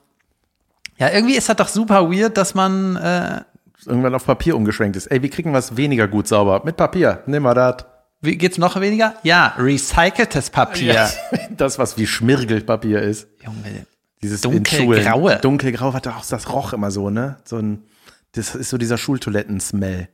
ja, 0.98 1.08
irgendwie 1.10 1.36
ist 1.36 1.48
das 1.48 1.56
doch 1.56 1.68
super 1.68 2.10
weird, 2.10 2.36
dass 2.36 2.54
man, 2.54 2.96
äh, 2.96 3.40
Irgendwann 3.86 4.14
auf 4.14 4.26
Papier 4.26 4.54
umgeschwenkt 4.56 4.96
ist. 4.96 5.06
Ey, 5.06 5.22
wie 5.22 5.30
kriegen 5.30 5.52
wir 5.52 5.58
es 5.58 5.74
weniger 5.78 6.06
gut 6.06 6.28
sauber? 6.28 6.60
Mit 6.64 6.76
Papier. 6.76 7.22
Nimm 7.24 7.44
mal 7.44 7.54
das. 7.54 7.86
wie 8.20 8.36
geht's 8.36 8.58
noch 8.58 8.78
weniger? 8.78 9.14
Ja, 9.22 9.54
recyceltes 9.56 10.50
Papier. 10.50 11.08
Das, 11.56 11.78
was 11.78 11.96
wie 11.98 12.06
Schmirgelpapier 12.06 13.00
ist. 13.02 13.28
Junge, 13.44 13.86
Dieses 14.22 14.42
Dunkelgraue. 14.42 15.36
Dunkelgrau 15.36 15.92
hat 15.94 16.06
auch, 16.08 16.24
das 16.24 16.52
roch 16.52 16.72
immer 16.72 16.90
so, 16.90 17.10
ne? 17.10 17.36
So 17.44 17.56
ein, 17.56 17.84
das 18.32 18.54
ist 18.54 18.70
so 18.70 18.78
dieser 18.78 18.98
Schultoiletten-Smell. 18.98 20.08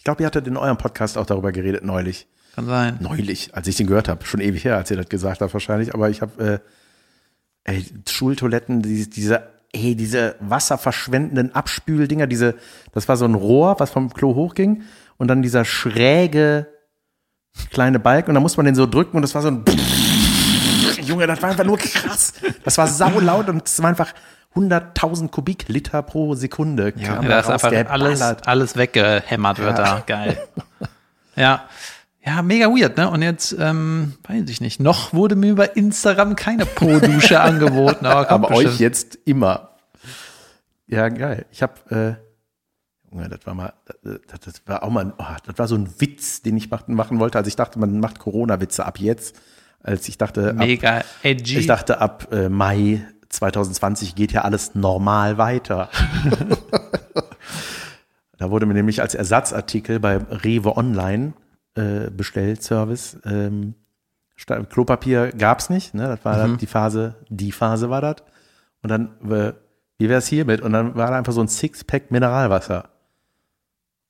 Ich 0.00 0.04
glaube, 0.04 0.22
ihr 0.22 0.26
hattet 0.26 0.46
in 0.46 0.56
eurem 0.56 0.78
Podcast 0.78 1.18
auch 1.18 1.26
darüber 1.26 1.52
geredet 1.52 1.84
neulich. 1.84 2.26
kann 2.54 2.64
sein. 2.64 2.96
Neulich, 3.00 3.54
als 3.54 3.68
ich 3.68 3.76
den 3.76 3.86
gehört 3.86 4.08
habe. 4.08 4.24
Schon 4.24 4.40
ewig 4.40 4.64
her, 4.64 4.78
als 4.78 4.90
ihr 4.90 4.96
das 4.96 5.10
gesagt 5.10 5.42
habt 5.42 5.52
wahrscheinlich. 5.52 5.92
Aber 5.92 6.08
ich 6.08 6.22
habe, 6.22 6.62
äh, 7.66 7.70
ey, 7.70 7.84
Schultoiletten, 8.08 8.80
die, 8.80 9.10
diese, 9.10 9.42
ey, 9.74 9.94
diese 9.94 10.36
wasserverschwendenden 10.40 11.54
Abspüldinger, 11.54 12.26
diese, 12.26 12.54
das 12.92 13.08
war 13.08 13.18
so 13.18 13.26
ein 13.26 13.34
Rohr, 13.34 13.78
was 13.78 13.90
vom 13.90 14.10
Klo 14.10 14.34
hochging. 14.34 14.84
Und 15.18 15.28
dann 15.28 15.42
dieser 15.42 15.66
schräge 15.66 16.66
kleine 17.70 18.00
Balken. 18.00 18.30
Und 18.30 18.36
dann 18.36 18.42
muss 18.42 18.56
man 18.56 18.64
den 18.64 18.74
so 18.74 18.86
drücken 18.86 19.18
und 19.18 19.22
das 19.22 19.34
war 19.34 19.42
so 19.42 19.48
ein 19.48 19.66
Junge, 21.02 21.26
das 21.26 21.42
war 21.42 21.50
einfach 21.50 21.64
nur 21.64 21.76
krass. 21.76 22.32
Das 22.64 22.78
war 22.78 22.86
saulaut 22.86 23.50
und 23.50 23.68
es 23.68 23.82
war 23.82 23.90
einfach 23.90 24.14
100.000 24.54 25.28
Kubikliter 25.28 26.02
pro 26.02 26.34
Sekunde. 26.34 26.92
Ja, 26.96 27.14
kam 27.16 27.28
da 27.28 27.38
ist 27.40 27.48
einfach 27.50 27.72
alles, 27.90 28.20
alles 28.20 28.76
weggehämmert 28.76 29.58
wird 29.58 29.78
da. 29.78 30.02
Geil. 30.06 30.38
Ja. 31.36 31.64
Ja, 32.22 32.42
mega 32.42 32.66
weird, 32.66 32.98
ne? 32.98 33.08
Und 33.08 33.22
jetzt, 33.22 33.56
ähm, 33.58 34.14
weiß 34.28 34.50
ich 34.50 34.60
nicht, 34.60 34.78
noch 34.78 35.14
wurde 35.14 35.36
mir 35.36 35.54
bei 35.54 35.66
Instagram 35.66 36.36
keine 36.36 36.66
Pro-Dusche 36.66 37.40
angeboten. 37.40 38.04
Aber, 38.04 38.28
Aber 38.30 38.50
euch 38.50 38.78
jetzt 38.78 39.16
immer. 39.24 39.70
Ja, 40.86 41.08
geil. 41.08 41.46
Ich 41.50 41.62
habe, 41.62 42.18
äh, 42.20 43.10
Junge, 43.10 43.28
das 43.30 43.46
war 43.46 43.54
mal, 43.54 43.72
das, 44.02 44.40
das 44.40 44.62
war 44.66 44.82
auch 44.82 44.90
mal, 44.90 45.06
ein- 45.06 45.12
oh, 45.16 45.24
das 45.46 45.58
war 45.58 45.66
so 45.66 45.76
ein 45.76 45.88
Witz, 45.98 46.42
den 46.42 46.56
ich 46.58 46.68
machen, 46.70 46.94
machen 46.94 47.20
wollte. 47.20 47.38
Also 47.38 47.48
ich 47.48 47.56
dachte, 47.56 47.78
man 47.78 47.98
macht 48.00 48.18
Corona-Witze 48.18 48.84
ab 48.84 48.98
jetzt. 48.98 49.36
Als 49.82 50.06
ich 50.08 50.18
dachte, 50.18 50.50
ab, 50.50 50.56
Mega 50.56 51.02
edgy. 51.22 51.58
ich 51.58 51.66
dachte, 51.66 52.00
ab 52.02 52.28
äh, 52.32 52.50
Mai 52.50 53.02
2020 53.40 54.14
geht 54.14 54.32
ja 54.32 54.42
alles 54.42 54.74
normal 54.74 55.38
weiter. 55.38 55.88
da 58.38 58.50
wurde 58.50 58.66
mir 58.66 58.74
nämlich 58.74 59.00
als 59.00 59.14
Ersatzartikel 59.14 59.98
bei 59.98 60.18
Rewe 60.18 60.76
Online 60.76 61.32
äh, 61.74 62.10
bestellt, 62.10 62.62
Service. 62.62 63.18
Ähm, 63.24 63.74
Klopapier 64.68 65.32
gab's 65.32 65.70
nicht, 65.70 65.94
ne? 65.94 66.06
Das 66.06 66.24
war 66.24 66.56
die 66.56 66.66
Phase, 66.66 67.16
die 67.28 67.52
Phase 67.52 67.88
war 67.88 68.02
das. 68.02 68.16
Und 68.82 68.90
dann, 68.90 69.30
äh, 69.30 69.54
wie 69.98 70.08
wär's 70.10 70.26
hiermit? 70.26 70.60
Und 70.60 70.72
dann 70.72 70.94
war 70.94 71.10
da 71.10 71.16
einfach 71.16 71.32
so 71.32 71.40
ein 71.40 71.48
Sixpack 71.48 72.10
Mineralwasser. 72.10 72.90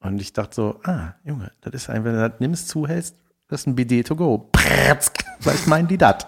Und 0.00 0.20
ich 0.20 0.32
dachte 0.32 0.54
so, 0.54 0.80
ah, 0.84 1.14
Junge, 1.25 1.52
das 1.60 1.75
ist 1.75 1.90
ein, 1.90 2.04
wenn 2.04 2.14
du 2.14 2.28
das 2.28 2.40
nimmst, 2.40 2.68
zuhältst, 2.68 3.14
das 3.46 3.60
ist 3.60 3.66
ein 3.68 3.76
Bidet 3.76 4.08
to 4.08 4.16
go. 4.16 4.50
Was 5.40 5.66
meinen 5.66 5.87
die 5.87 5.99
das? 5.99 6.26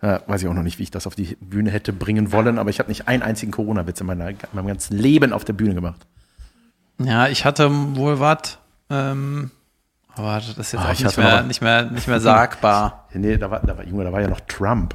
Ja, 0.00 0.20
weiß 0.26 0.42
ich 0.42 0.48
auch 0.48 0.54
noch 0.54 0.62
nicht, 0.62 0.78
wie 0.78 0.84
ich 0.84 0.90
das 0.92 1.06
auf 1.08 1.14
die 1.16 1.36
Bühne 1.40 1.70
hätte 1.70 1.92
bringen 1.92 2.30
wollen, 2.30 2.58
aber 2.58 2.70
ich 2.70 2.78
habe 2.78 2.88
nicht 2.88 3.08
einen 3.08 3.22
einzigen 3.22 3.50
Corona-Witz 3.50 4.00
in, 4.00 4.06
meiner, 4.06 4.28
in 4.28 4.36
meinem 4.52 4.68
ganzen 4.68 4.96
Leben 4.96 5.32
auf 5.32 5.44
der 5.44 5.54
Bühne 5.54 5.74
gemacht. 5.74 6.06
Ja, 7.00 7.26
ich 7.28 7.44
hatte 7.44 7.68
wohl 7.96 8.20
was, 8.20 8.58
ähm, 8.90 9.50
aber 10.14 10.34
das 10.34 10.48
ist 10.58 10.72
jetzt 10.72 10.74
Ah, 10.82 10.88
auch 10.88 10.92
ich 10.92 11.04
nicht 11.04 11.16
mehr, 11.16 11.42
nicht 11.42 11.62
mehr, 11.62 11.84
nicht 11.90 12.08
mehr 12.08 12.20
sagbar. 12.20 13.08
Nee, 13.14 13.36
da 13.38 13.50
war, 13.50 13.60
da 13.60 13.76
war, 13.76 13.84
Junge, 13.84 14.04
da 14.04 14.12
war 14.12 14.20
ja 14.20 14.28
noch 14.28 14.40
Trump. 14.40 14.94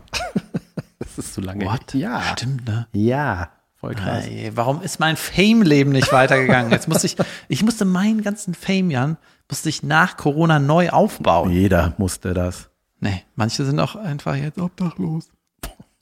das 1.00 1.18
ist 1.18 1.34
so 1.34 1.42
lange. 1.42 1.66
What? 1.66 1.94
Ja. 1.94 2.22
Stimmt, 2.34 2.66
ne? 2.68 2.88
Ja, 2.94 3.50
voll 3.76 3.96
krass. 3.96 4.26
Ey, 4.28 4.52
warum 4.56 4.82
ist 4.82 5.00
mein 5.00 5.18
Fame-Leben 5.18 5.92
nicht 5.92 6.12
weitergegangen? 6.14 6.72
Jetzt 6.72 6.88
musste 6.88 7.08
ich, 7.08 7.18
ich 7.50 7.64
musste 7.64 7.86
meinen 7.86 8.22
ganzen 8.22 8.54
Fame, 8.54 8.92
Jan, 8.92 9.18
musste 9.50 9.68
ich 9.70 9.84
nach 9.84 10.16
Corona 10.18 10.60
neu 10.60 10.90
aufbauen. 10.92 11.50
Jeder 11.52 11.94
musste 11.98 12.34
das. 12.34 12.70
Nee, 13.04 13.22
manche 13.36 13.66
sind 13.66 13.80
auch 13.82 13.98
einfach 13.98 14.36
jetzt 14.36 14.58
obdachlos. 14.60 15.28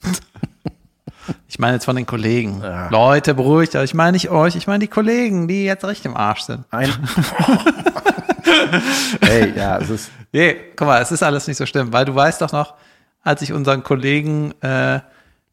Ich 1.46 1.58
meine 1.60 1.74
jetzt 1.74 1.84
von 1.84 1.94
den 1.94 2.06
Kollegen. 2.06 2.60
Ja. 2.62 2.88
Leute, 2.88 3.34
beruhigt 3.34 3.76
euch. 3.76 3.84
Ich 3.84 3.94
meine 3.94 4.12
nicht 4.12 4.30
euch, 4.30 4.56
ich 4.56 4.66
meine 4.66 4.80
die 4.80 4.88
Kollegen, 4.88 5.46
die 5.46 5.64
jetzt 5.64 5.84
richtig 5.84 6.06
im 6.06 6.16
Arsch 6.16 6.40
sind. 6.40 6.64
Ein. 6.72 6.90
Ey, 9.20 9.52
ja, 9.56 9.78
es 9.78 9.88
ist. 9.90 10.10
Nee, 10.32 10.56
guck 10.74 10.88
mal, 10.88 11.00
es 11.00 11.12
ist 11.12 11.22
alles 11.22 11.46
nicht 11.46 11.58
so 11.58 11.66
schlimm, 11.66 11.92
weil 11.92 12.04
du 12.04 12.14
weißt 12.14 12.40
doch 12.40 12.50
noch, 12.52 12.74
als 13.22 13.40
ich 13.42 13.52
unseren 13.52 13.84
Kollegen, 13.84 14.50
äh, 14.62 14.98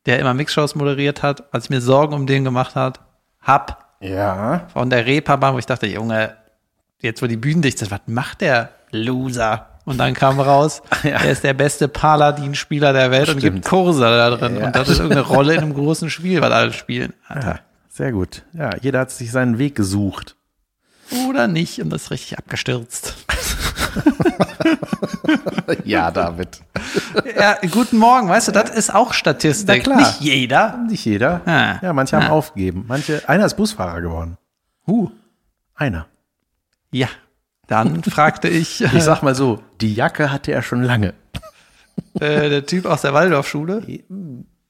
der 0.07 0.19
immer 0.19 0.33
Mixshows 0.33 0.73
moderiert 0.73 1.21
hat, 1.21 1.53
als 1.53 1.65
ich 1.65 1.69
mir 1.69 1.81
Sorgen 1.81 2.15
um 2.15 2.25
den 2.25 2.43
gemacht 2.43 2.75
hat, 2.75 2.99
hab 3.41 3.93
Ja. 3.99 4.67
von 4.73 4.89
der 4.89 5.05
Reeperbahn, 5.05 5.53
wo 5.53 5.59
ich 5.59 5.67
dachte, 5.67 5.85
Junge, 5.85 6.35
jetzt 6.99 7.21
wo 7.21 7.27
die 7.27 7.37
Bühnen 7.37 7.61
dicht 7.61 7.77
sind, 7.77 7.91
was 7.91 8.01
macht 8.07 8.41
der 8.41 8.69
Loser? 8.91 9.68
Und 9.89 9.97
dann 9.97 10.13
kam 10.13 10.39
raus, 10.39 10.81
Ja. 11.03 11.09
er 11.17 11.31
ist 11.31 11.43
der 11.43 11.53
beste 11.55 11.87
Paladin-Spieler 11.87 12.93
der 12.93 13.09
Welt 13.11 13.29
und 13.29 13.39
Stimmt. 13.39 13.55
gibt 13.55 13.65
Kurse 13.67 14.01
da 14.01 14.29
drin. 14.29 14.57
Ja. 14.59 14.67
Und 14.67 14.75
das 14.75 14.87
ist 14.87 14.99
irgendeine 14.99 15.25
Rolle 15.27 15.53
in 15.55 15.61
einem 15.61 15.73
großen 15.73 16.09
Spiel, 16.11 16.41
was 16.41 16.51
alle 16.51 16.73
spielen. 16.73 17.13
Ja. 17.33 17.59
Sehr 17.89 18.11
gut. 18.11 18.43
Ja, 18.53 18.69
jeder 18.81 18.99
hat 18.99 19.11
sich 19.11 19.31
seinen 19.31 19.57
Weg 19.57 19.73
gesucht. 19.75 20.35
Oder 21.27 21.47
nicht 21.47 21.81
und 21.81 21.89
das 21.89 22.03
ist 22.03 22.11
richtig 22.11 22.37
abgestürzt. 22.37 23.15
Ja, 25.83 26.11
David. 26.11 26.61
Ja, 27.39 27.57
guten 27.71 27.97
Morgen, 27.97 28.27
weißt 28.29 28.47
du, 28.47 28.51
das 28.51 28.69
ist 28.71 28.93
auch 28.93 29.13
Statistik. 29.13 29.67
Na 29.87 29.95
klar. 29.95 29.97
Nicht 29.97 30.21
jeder. 30.21 30.77
Nicht 30.89 31.05
jeder. 31.05 31.41
Ah. 31.45 31.79
Ja, 31.81 31.93
manche 31.93 32.15
haben 32.17 32.25
Ah. 32.27 32.29
aufgegeben. 32.29 32.85
Manche, 32.87 33.27
einer 33.27 33.45
ist 33.45 33.55
Busfahrer 33.55 34.01
geworden. 34.01 34.37
Huh. 34.87 35.09
Einer. 35.75 36.07
Ja, 36.91 37.07
dann 37.69 38.03
fragte 38.03 38.49
ich, 38.49 38.81
Ich 38.93 39.03
sag 39.03 39.21
mal 39.23 39.35
so, 39.35 39.63
die 39.81 39.93
Jacke 39.93 40.31
hatte 40.31 40.51
er 40.51 40.61
schon 40.61 40.83
lange. 40.83 41.13
äh, 42.19 42.49
der 42.49 42.65
Typ 42.65 42.85
aus 42.85 43.01
der 43.01 43.13
Waldorfschule. 43.13 43.83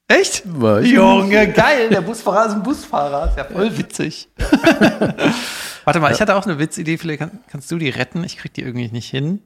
Echt? 0.07 0.43
Was? 0.45 0.87
Junge, 0.87 1.51
geil, 1.51 1.89
der 1.89 2.01
Busfahrer 2.01 2.47
ist 2.47 2.53
ein 2.53 2.63
Busfahrer. 2.63 3.29
Ist 3.29 3.37
ja 3.37 3.45
voll 3.45 3.77
witzig. 3.77 4.27
Warte 5.85 5.99
mal, 5.99 6.11
ich 6.11 6.21
hatte 6.21 6.35
auch 6.35 6.45
eine 6.45 6.59
Witzidee, 6.59 6.97
vielleicht 6.97 7.19
kann, 7.19 7.39
kannst 7.49 7.71
du 7.71 7.77
die 7.77 7.89
retten? 7.89 8.23
Ich 8.23 8.37
krieg 8.37 8.53
die 8.53 8.61
irgendwie 8.61 8.91
nicht 8.91 9.09
hin. 9.09 9.41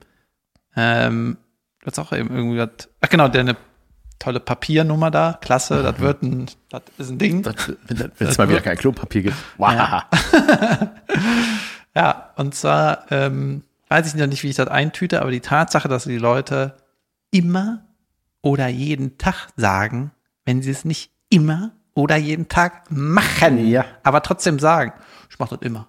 Ähm, 0.75 1.37
du 1.81 1.87
hast 1.87 1.99
auch 1.99 2.11
eben 2.13 2.33
irgendwie 2.35 2.57
was. 2.57 2.89
Ach 3.01 3.09
genau, 3.09 3.27
der 3.27 3.41
eine 3.41 3.57
tolle 4.19 4.39
Papiernummer 4.39 5.11
da. 5.11 5.37
Klasse, 5.41 5.83
das 5.83 5.99
wird 5.99 6.23
ein, 6.23 6.45
das 6.69 6.81
ist 6.97 7.09
ein 7.11 7.17
Ding. 7.17 7.45
Wenn 7.45 8.27
es 8.27 8.37
mal 8.37 8.49
wieder 8.49 8.61
kein 8.61 8.77
Klopapier 8.77 9.23
gibt. 9.23 9.35
Wow. 9.57 9.73
Ja. 9.73 10.09
Ja, 11.95 12.31
und 12.37 12.55
zwar 12.55 13.11
ähm, 13.11 13.63
weiß 13.89 14.07
ich 14.07 14.15
noch 14.15 14.27
nicht, 14.27 14.43
wie 14.43 14.49
ich 14.49 14.55
das 14.55 14.67
eintüte, 14.67 15.21
aber 15.21 15.31
die 15.31 15.41
Tatsache, 15.41 15.87
dass 15.87 16.05
die 16.05 16.17
Leute 16.17 16.75
immer 17.31 17.83
oder 18.41 18.67
jeden 18.67 19.17
Tag 19.17 19.47
sagen, 19.55 20.11
wenn 20.45 20.61
sie 20.61 20.71
es 20.71 20.85
nicht 20.85 21.11
immer 21.29 21.71
oder 21.93 22.15
jeden 22.15 22.47
Tag 22.47 22.89
machen, 22.89 23.67
Ja. 23.67 23.85
aber 24.03 24.21
trotzdem 24.23 24.59
sagen, 24.59 24.93
ich 25.29 25.37
mache 25.39 25.57
das 25.57 25.65
immer. 25.67 25.87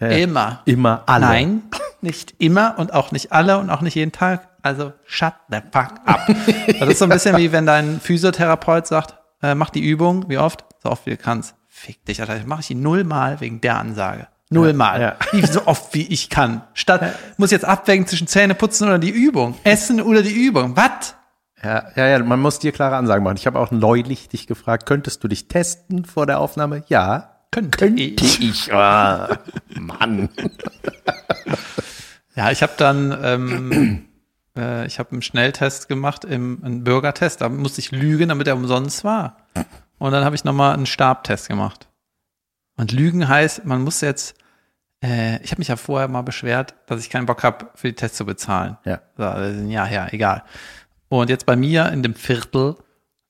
Immer. 0.00 0.60
Immer 0.66 1.04
alle. 1.06 1.26
Nein, 1.26 1.62
nicht 2.02 2.34
immer 2.38 2.78
und 2.78 2.92
auch 2.92 3.12
nicht 3.12 3.32
alle 3.32 3.58
und 3.58 3.70
auch 3.70 3.80
nicht 3.80 3.94
jeden 3.94 4.12
Tag. 4.12 4.48
Also 4.62 4.92
shut 5.06 5.32
the 5.48 5.58
fuck 5.72 5.94
up. 6.04 6.26
das 6.80 6.88
ist 6.90 6.98
so 6.98 7.04
ein 7.06 7.10
bisschen 7.10 7.36
wie 7.38 7.52
wenn 7.52 7.64
dein 7.66 8.00
Physiotherapeut 8.00 8.86
sagt, 8.86 9.16
äh, 9.42 9.54
mach 9.54 9.70
die 9.70 9.80
Übung, 9.80 10.28
wie 10.28 10.38
oft? 10.38 10.64
So 10.82 10.90
oft 10.90 11.06
wie 11.06 11.10
du 11.10 11.16
kannst. 11.16 11.54
Fick 11.68 12.04
dich, 12.04 12.20
Alter. 12.20 12.38
Mach 12.44 12.60
ich 12.60 12.66
die 12.66 12.74
nullmal 12.74 13.40
wegen 13.40 13.60
der 13.60 13.78
Ansage. 13.78 14.26
Nullmal. 14.50 15.00
ja. 15.00 15.16
Wie 15.32 15.44
so 15.44 15.66
oft 15.66 15.92
wie 15.94 16.06
ich 16.06 16.30
kann. 16.30 16.62
Statt, 16.74 17.14
muss 17.36 17.50
jetzt 17.50 17.64
abwägen 17.64 18.06
zwischen 18.06 18.26
Zähne 18.26 18.54
putzen 18.54 18.86
oder 18.86 18.98
die 18.98 19.10
Übung. 19.10 19.56
Essen 19.64 20.00
oder 20.00 20.22
die 20.22 20.32
Übung. 20.32 20.76
Was? 20.76 21.16
Ja, 21.62 21.86
ja, 21.96 22.06
ja, 22.06 22.22
man 22.22 22.40
muss 22.40 22.58
dir 22.58 22.70
klare 22.70 22.96
Ansagen 22.96 23.24
machen. 23.24 23.38
Ich 23.38 23.46
habe 23.46 23.58
auch 23.58 23.70
neulich 23.70 24.28
dich 24.28 24.46
gefragt, 24.46 24.86
könntest 24.86 25.24
du 25.24 25.28
dich 25.28 25.48
testen 25.48 26.04
vor 26.04 26.26
der 26.26 26.38
Aufnahme? 26.38 26.84
Ja. 26.88 27.32
Könnte 27.50 27.86
ich. 27.86 28.40
Ich, 28.40 28.72
ah, 28.72 29.38
Mann. 29.74 30.28
Ja, 32.34 32.50
ich 32.50 32.62
habe 32.62 32.74
dann, 32.76 33.16
ähm, 33.22 34.04
äh, 34.56 34.86
ich 34.86 34.98
habe 34.98 35.12
einen 35.12 35.22
Schnelltest 35.22 35.88
gemacht, 35.88 36.24
im, 36.24 36.62
einen 36.62 36.84
Bürgertest. 36.84 37.40
Da 37.40 37.48
musste 37.48 37.80
ich 37.80 37.92
lügen, 37.92 38.28
damit 38.28 38.46
er 38.46 38.54
umsonst 38.54 39.04
war. 39.04 39.38
Und 39.98 40.12
dann 40.12 40.24
habe 40.24 40.36
ich 40.36 40.44
nochmal 40.44 40.74
einen 40.74 40.86
Stabtest 40.86 41.48
gemacht. 41.48 41.85
Und 42.76 42.92
Lügen 42.92 43.28
heißt, 43.28 43.64
man 43.64 43.82
muss 43.82 44.00
jetzt, 44.00 44.34
äh, 45.02 45.42
ich 45.42 45.50
habe 45.50 45.60
mich 45.60 45.68
ja 45.68 45.76
vorher 45.76 46.08
mal 46.08 46.22
beschwert, 46.22 46.74
dass 46.86 47.00
ich 47.00 47.10
keinen 47.10 47.26
Bock 47.26 47.42
habe, 47.42 47.66
für 47.74 47.88
die 47.88 47.94
Tests 47.94 48.18
zu 48.18 48.26
bezahlen. 48.26 48.76
Ja. 48.84 49.00
So, 49.16 49.22
das 49.24 49.52
ist 49.52 49.58
ein 49.58 49.70
Jahr 49.70 49.86
her, 49.86 50.08
egal. 50.12 50.44
Und 51.08 51.30
jetzt 51.30 51.46
bei 51.46 51.56
mir 51.56 51.90
in 51.92 52.02
dem 52.02 52.14
Viertel, 52.14 52.76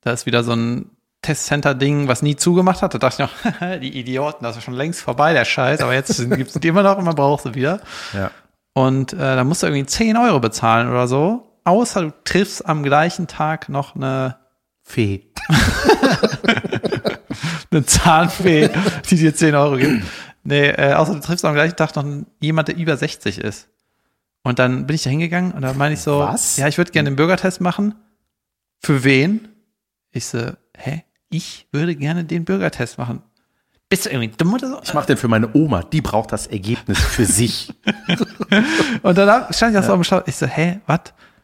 da 0.00 0.12
ist 0.12 0.26
wieder 0.26 0.43
so 0.43 0.53
ein 0.53 0.91
Testcenter-Ding, 1.23 2.09
was 2.09 2.23
nie 2.23 2.37
zugemacht 2.37 2.83
hat. 2.83 2.95
Da 2.95 2.99
dachte 2.99 3.23
ich 3.23 3.53
noch, 3.53 3.53
die 3.81 3.99
Idioten, 3.99 4.45
das 4.45 4.57
ist 4.57 4.65
schon 4.65 4.75
längst 4.75 5.00
vorbei, 5.00 5.33
der 5.33 5.45
Scheiß. 5.45 5.81
Aber 5.81 5.95
jetzt 5.95 6.17
gibt 6.31 6.55
es 6.55 6.61
die 6.61 6.69
immer 6.69 6.83
noch 6.83 6.99
und 6.99 7.05
man 7.05 7.15
braucht 7.15 7.45
sie 7.45 7.55
wieder. 7.55 7.81
Ja. 8.12 8.31
Und 8.75 9.12
äh, 9.12 9.17
da 9.17 9.45
musst 9.45 9.62
du 9.62 9.67
irgendwie 9.67 9.87
10 9.87 10.17
Euro 10.17 10.41
bezahlen 10.41 10.88
oder 10.88 11.09
so. 11.09 11.61
Außer 11.65 12.03
du 12.03 12.12
triffst 12.25 12.67
am 12.67 12.83
gleichen 12.83 13.26
Tag 13.26 13.69
noch 13.69 13.97
eine, 13.97 14.37
Fee. 14.87 15.26
eine 17.71 17.85
Zahnfee, 17.87 18.71
die 19.11 19.16
dir 19.16 19.35
10 19.35 19.55
Euro 19.55 19.76
gibt. 19.76 20.05
Nee, 20.45 20.69
äh, 20.69 20.93
außer 20.95 21.14
du 21.14 21.21
triffst 21.21 21.45
am 21.45 21.55
gleichen 21.55 21.76
Tag 21.76 21.95
noch 21.97 22.05
jemand, 22.40 22.69
der 22.69 22.76
über 22.76 22.97
60 22.97 23.38
ist. 23.38 23.69
Und 24.45 24.59
dann 24.61 24.87
bin 24.87 24.95
ich 24.95 25.02
da 25.02 25.11
hingegangen 25.11 25.52
und 25.52 25.62
da 25.62 25.73
meine 25.73 25.95
ich 25.95 26.00
so, 26.00 26.21
Was? 26.21 26.57
ja, 26.57 26.69
ich 26.69 26.78
würde 26.78 26.93
gerne 26.93 27.11
den 27.11 27.16
Bürgertest 27.16 27.61
machen. 27.61 27.97
Für 28.81 29.02
wen? 29.02 29.49
Ich 30.12 30.26
so, 30.26 30.52
hä? 30.76 31.02
Ich 31.31 31.66
würde 31.73 31.97
gerne 31.97 32.25
den 32.25 32.45
Bürgertest 32.45 32.97
machen. 32.99 33.23
Bist 33.88 34.07
du 34.07 34.11
irgendwie 34.11 34.28
dumm 34.37 34.55
oder 34.55 34.69
so? 34.69 34.81
Ich 34.85 34.95
mache 34.95 35.07
den 35.07 35.16
für 35.16 35.28
meine 35.28 35.52
Oma. 35.55 35.83
Die 35.83 36.00
braucht 36.00 36.31
das 36.33 36.47
Ergebnis 36.47 37.00
für 37.00 37.25
sich. 37.25 37.73
Und 39.02 39.19
dann 39.19 39.28
hab- 39.28 39.55
stand 39.55 39.75
ich 39.75 39.78
auch 39.81 39.85
so 39.85 39.93
am 39.93 40.05
Stau. 40.05 40.23
Ich 40.26 40.37
so, 40.37 40.47
hä, 40.47 40.81
was? 40.87 41.00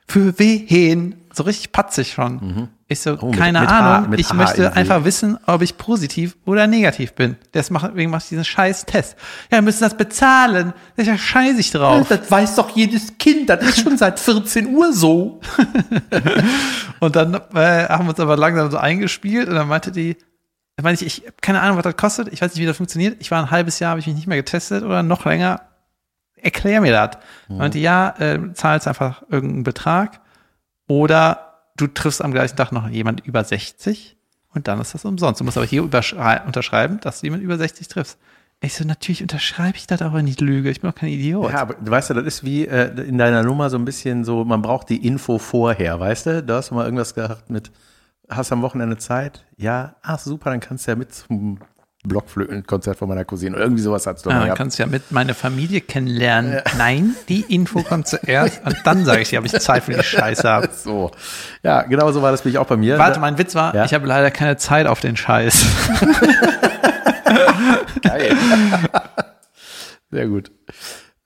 Für 0.09 0.39
wen? 0.39 1.17
So 1.33 1.43
richtig 1.45 1.73
patzig 1.73 2.13
schon. 2.13 2.69
Ich 2.93 3.01
so, 3.01 3.19
Oh, 3.21 3.27
mit- 3.31 3.39
keine 3.39 3.61
mit 3.61 3.69
H- 3.71 3.79
Ahnung. 3.97 4.11
mit 4.11 4.21
ich 4.21 4.31
H 4.31 4.35
möchte 4.35 4.63
See. 4.63 4.69
einfach 4.69 5.05
wissen, 5.05 5.39
ob 5.47 5.63
ich 5.63 5.77
positiv 5.79 6.37
oder 6.45 6.67
negativ 6.67 7.15
bin. 7.15 7.37
Deswegen 7.55 8.11
mache 8.11 8.23
ich 8.23 8.29
diesen 8.29 8.45
scheiß 8.45 8.87
Test. 8.87 9.17
Ja, 9.51 9.59
wir 9.59 9.63
müssen 9.63 9.83
das 9.83 9.97
bezahlen. 9.97 10.73
Da 10.97 11.03
ja 11.03 11.19
scheiße 11.19 11.59
ich 11.61 11.71
drauf. 11.71 12.07
Das 12.09 12.31
weiß 12.31 12.55
doch 12.57 12.71
jedes 12.77 13.19
Kind. 13.19 13.49
Das 13.49 13.63
ist 13.65 13.81
schon 13.83 13.97
seit 13.99 14.21
14 14.21 14.69
Uhr 14.75 14.93
so. 14.93 15.41
Und 17.01 17.17
dann 17.17 17.35
äh, 17.55 17.89
haben 17.89 18.05
wir 18.07 18.11
uns 18.11 18.21
aber 18.21 18.37
langsam 18.37 18.71
so 18.71 18.79
eingespielt 18.79 19.49
und 19.49 19.55
dann 19.57 19.67
meinte 19.69 19.91
die, 19.91 20.17
ich 20.77 20.85
meine, 20.85 20.95
ich, 20.95 21.05
ich 21.05 21.23
habe 21.27 21.35
keine 21.41 21.61
Ahnung, 21.61 21.77
was 21.77 21.83
das 21.85 21.97
kostet. 21.97 22.29
Ich 22.33 22.41
weiß 22.43 22.53
nicht, 22.55 22.63
wie 22.63 22.67
das 22.67 22.77
funktioniert. 22.77 23.17
Ich 23.21 23.31
war 23.31 23.43
ein 23.43 23.51
halbes 23.51 23.79
Jahr, 23.79 23.91
habe 23.91 24.01
ich 24.01 24.07
mich 24.07 24.15
nicht 24.17 24.27
mehr 24.27 24.37
getestet 24.37 24.85
oder 24.85 25.03
noch 25.03 25.25
länger. 25.25 25.61
Erklär 26.37 26.81
mir 26.81 26.93
das. 26.93 27.19
Mhm. 27.49 27.57
Meinte, 27.59 27.79
ja, 27.79 28.15
äh, 28.19 28.53
zahlst 28.55 28.87
einfach 28.89 29.23
irgendeinen 29.31 29.65
Betrag 29.65 30.21
oder 30.89 31.52
du 31.77 31.87
triffst 31.87 32.23
am 32.23 32.33
gleichen 32.33 32.57
Tag 32.57 32.73
noch 32.73 32.89
jemand 32.89 33.25
über 33.27 33.43
60 33.43 34.17
und 34.55 34.69
dann 34.69 34.81
ist 34.81 34.95
das 34.95 35.05
umsonst. 35.05 35.41
Du 35.41 35.45
musst 35.45 35.57
aber 35.57 35.67
hier 35.67 35.83
unterschreiben, 35.83 37.01
dass 37.01 37.21
du 37.21 37.27
jemand 37.27 37.43
über 37.43 37.57
60 37.57 37.89
triffst. 37.89 38.19
Ich 38.65 38.75
so, 38.75 38.85
natürlich 38.85 39.23
unterschreibe 39.23 39.77
ich 39.77 39.89
das 39.89 40.03
aber 40.03 40.23
nicht 40.23 40.41
Lüge. 40.41 40.71
Ich 40.71 40.81
bin 40.81 40.91
doch 40.91 40.97
kein 40.97 41.09
Idiot. 41.09 41.51
Ja, 41.51 41.63
aber 41.63 41.75
du 41.75 41.91
weißt 41.91 42.11
ja, 42.11 42.15
das 42.15 42.25
ist 42.25 42.45
wie 42.45 42.67
äh, 42.67 42.95
in 43.03 43.19
deiner 43.19 43.43
Nummer 43.43 43.71
so 43.71 43.77
ein 43.77 43.85
bisschen 43.85 44.25
so, 44.25 44.45
man 44.45 44.63
braucht 44.63 44.89
die 44.89 45.05
Info 45.05 45.39
vorher, 45.39 45.99
weißt 45.99 46.27
du? 46.27 46.43
Da 46.45 46.57
hast 46.57 46.71
du 46.71 46.77
mal 46.77 46.85
irgendwas 46.85 47.15
gehabt 47.15 47.51
mit, 47.51 47.73
hast 48.29 48.53
am 48.53 48.63
Wochenende 48.63 48.99
Zeit? 48.99 49.45
Ja, 49.57 49.97
ach 50.03 50.21
super, 50.21 50.51
dann 50.51 50.61
kannst 50.61 50.87
du 50.87 50.93
ja 50.93 50.97
mit 50.97 51.13
zum 51.13 51.59
Blockflötenkonzert 52.05 52.99
von 52.99 53.09
meiner 53.09 53.25
Cousine 53.25 53.55
oder 53.55 53.65
irgendwie 53.65 53.83
sowas 53.83 54.07
hast 54.07 54.27
du 54.27 54.31
ja, 54.31 54.39
mal 54.39 54.47
Dann 54.49 54.57
kannst 54.57 54.79
du 54.79 54.83
ja 54.83 54.89
mit 54.89 55.13
meiner 55.13 55.35
Familie 55.35 55.81
kennenlernen. 55.81 56.55
Ja. 56.55 56.63
Nein, 56.77 57.15
die 57.29 57.43
Info 57.43 57.83
kommt 57.83 58.09
zuerst 58.09 58.61
und 58.65 58.77
dann 58.85 59.05
sage 59.05 59.23
ich 59.23 59.29
dir, 59.29 59.39
ob 59.39 59.45
ich 59.45 59.53
Zeit 59.53 59.85
für 59.85 59.93
die 59.93 60.03
Scheiße 60.03 60.49
habe. 60.49 60.69
So. 60.83 61.13
Ja, 61.63 61.83
genau 61.83 62.11
so 62.11 62.23
war 62.23 62.33
das 62.33 62.45
mich 62.45 62.59
auch 62.59 62.67
bei 62.67 62.77
mir. 62.77 62.99
Warte, 62.99 63.21
mein 63.21 63.39
Witz 63.39 63.55
war, 63.55 63.75
ja? 63.75 63.85
ich 63.85 63.95
habe 63.95 64.07
leider 64.07 64.33
keine 64.33 64.57
Zeit 64.57 64.87
auf 64.87 65.01
den 65.01 65.17
Scheiß. 65.17 65.65
Geil. 68.03 68.37
Sehr 70.11 70.27
gut. 70.27 70.51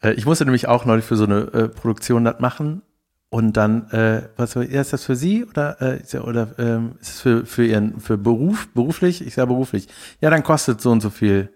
Äh, 0.03 0.13
ich 0.13 0.27
musste 0.27 0.45
nämlich 0.45 0.69
auch 0.69 0.85
neulich 0.85 1.05
für 1.05 1.17
so 1.17 1.25
eine 1.25 1.39
äh, 1.53 1.69
Produktion 1.69 2.25
das 2.25 2.41
machen. 2.41 2.83
Und 3.29 3.57
dann, 3.57 3.91
äh, 3.91 4.29
was 4.37 4.55
ist 4.57 4.93
das 4.93 5.05
für 5.05 5.17
Sie 5.17 5.45
oder, 5.45 5.83
äh, 5.83 6.19
oder 6.19 6.49
ähm, 6.59 6.97
ist 7.01 7.11
es 7.11 7.21
für, 7.21 7.45
für 7.45 7.67
Ihren 7.67 8.01
für 8.01 8.17
Beruf, 8.17 8.69
beruflich? 8.73 9.27
Ich 9.27 9.35
sage 9.35 9.49
beruflich. 9.49 9.89
Ja, 10.21 10.31
dann 10.31 10.43
kostet 10.43 10.81
so 10.81 10.91
und 10.91 11.01
so 11.01 11.11
viel. 11.11 11.53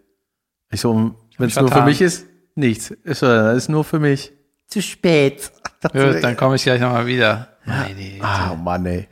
Ich 0.70 0.80
so, 0.80 1.14
wenn 1.38 1.48
es 1.48 1.56
nur 1.56 1.70
für 1.70 1.84
mich 1.84 2.00
ist, 2.00 2.26
nichts. 2.54 2.90
Ist, 2.90 3.22
das 3.22 3.56
ist 3.56 3.68
nur 3.68 3.84
für 3.84 3.98
mich. 3.98 4.32
Zu 4.66 4.82
spät. 4.82 5.50
Ja, 5.94 6.12
dann 6.12 6.36
komme 6.36 6.56
ich 6.56 6.62
gleich 6.64 6.78
nochmal 6.78 7.06
wieder. 7.06 7.56
Meine 7.64 8.22
ah, 8.22 8.54
Mann, 8.54 8.84
ey. 8.84 9.08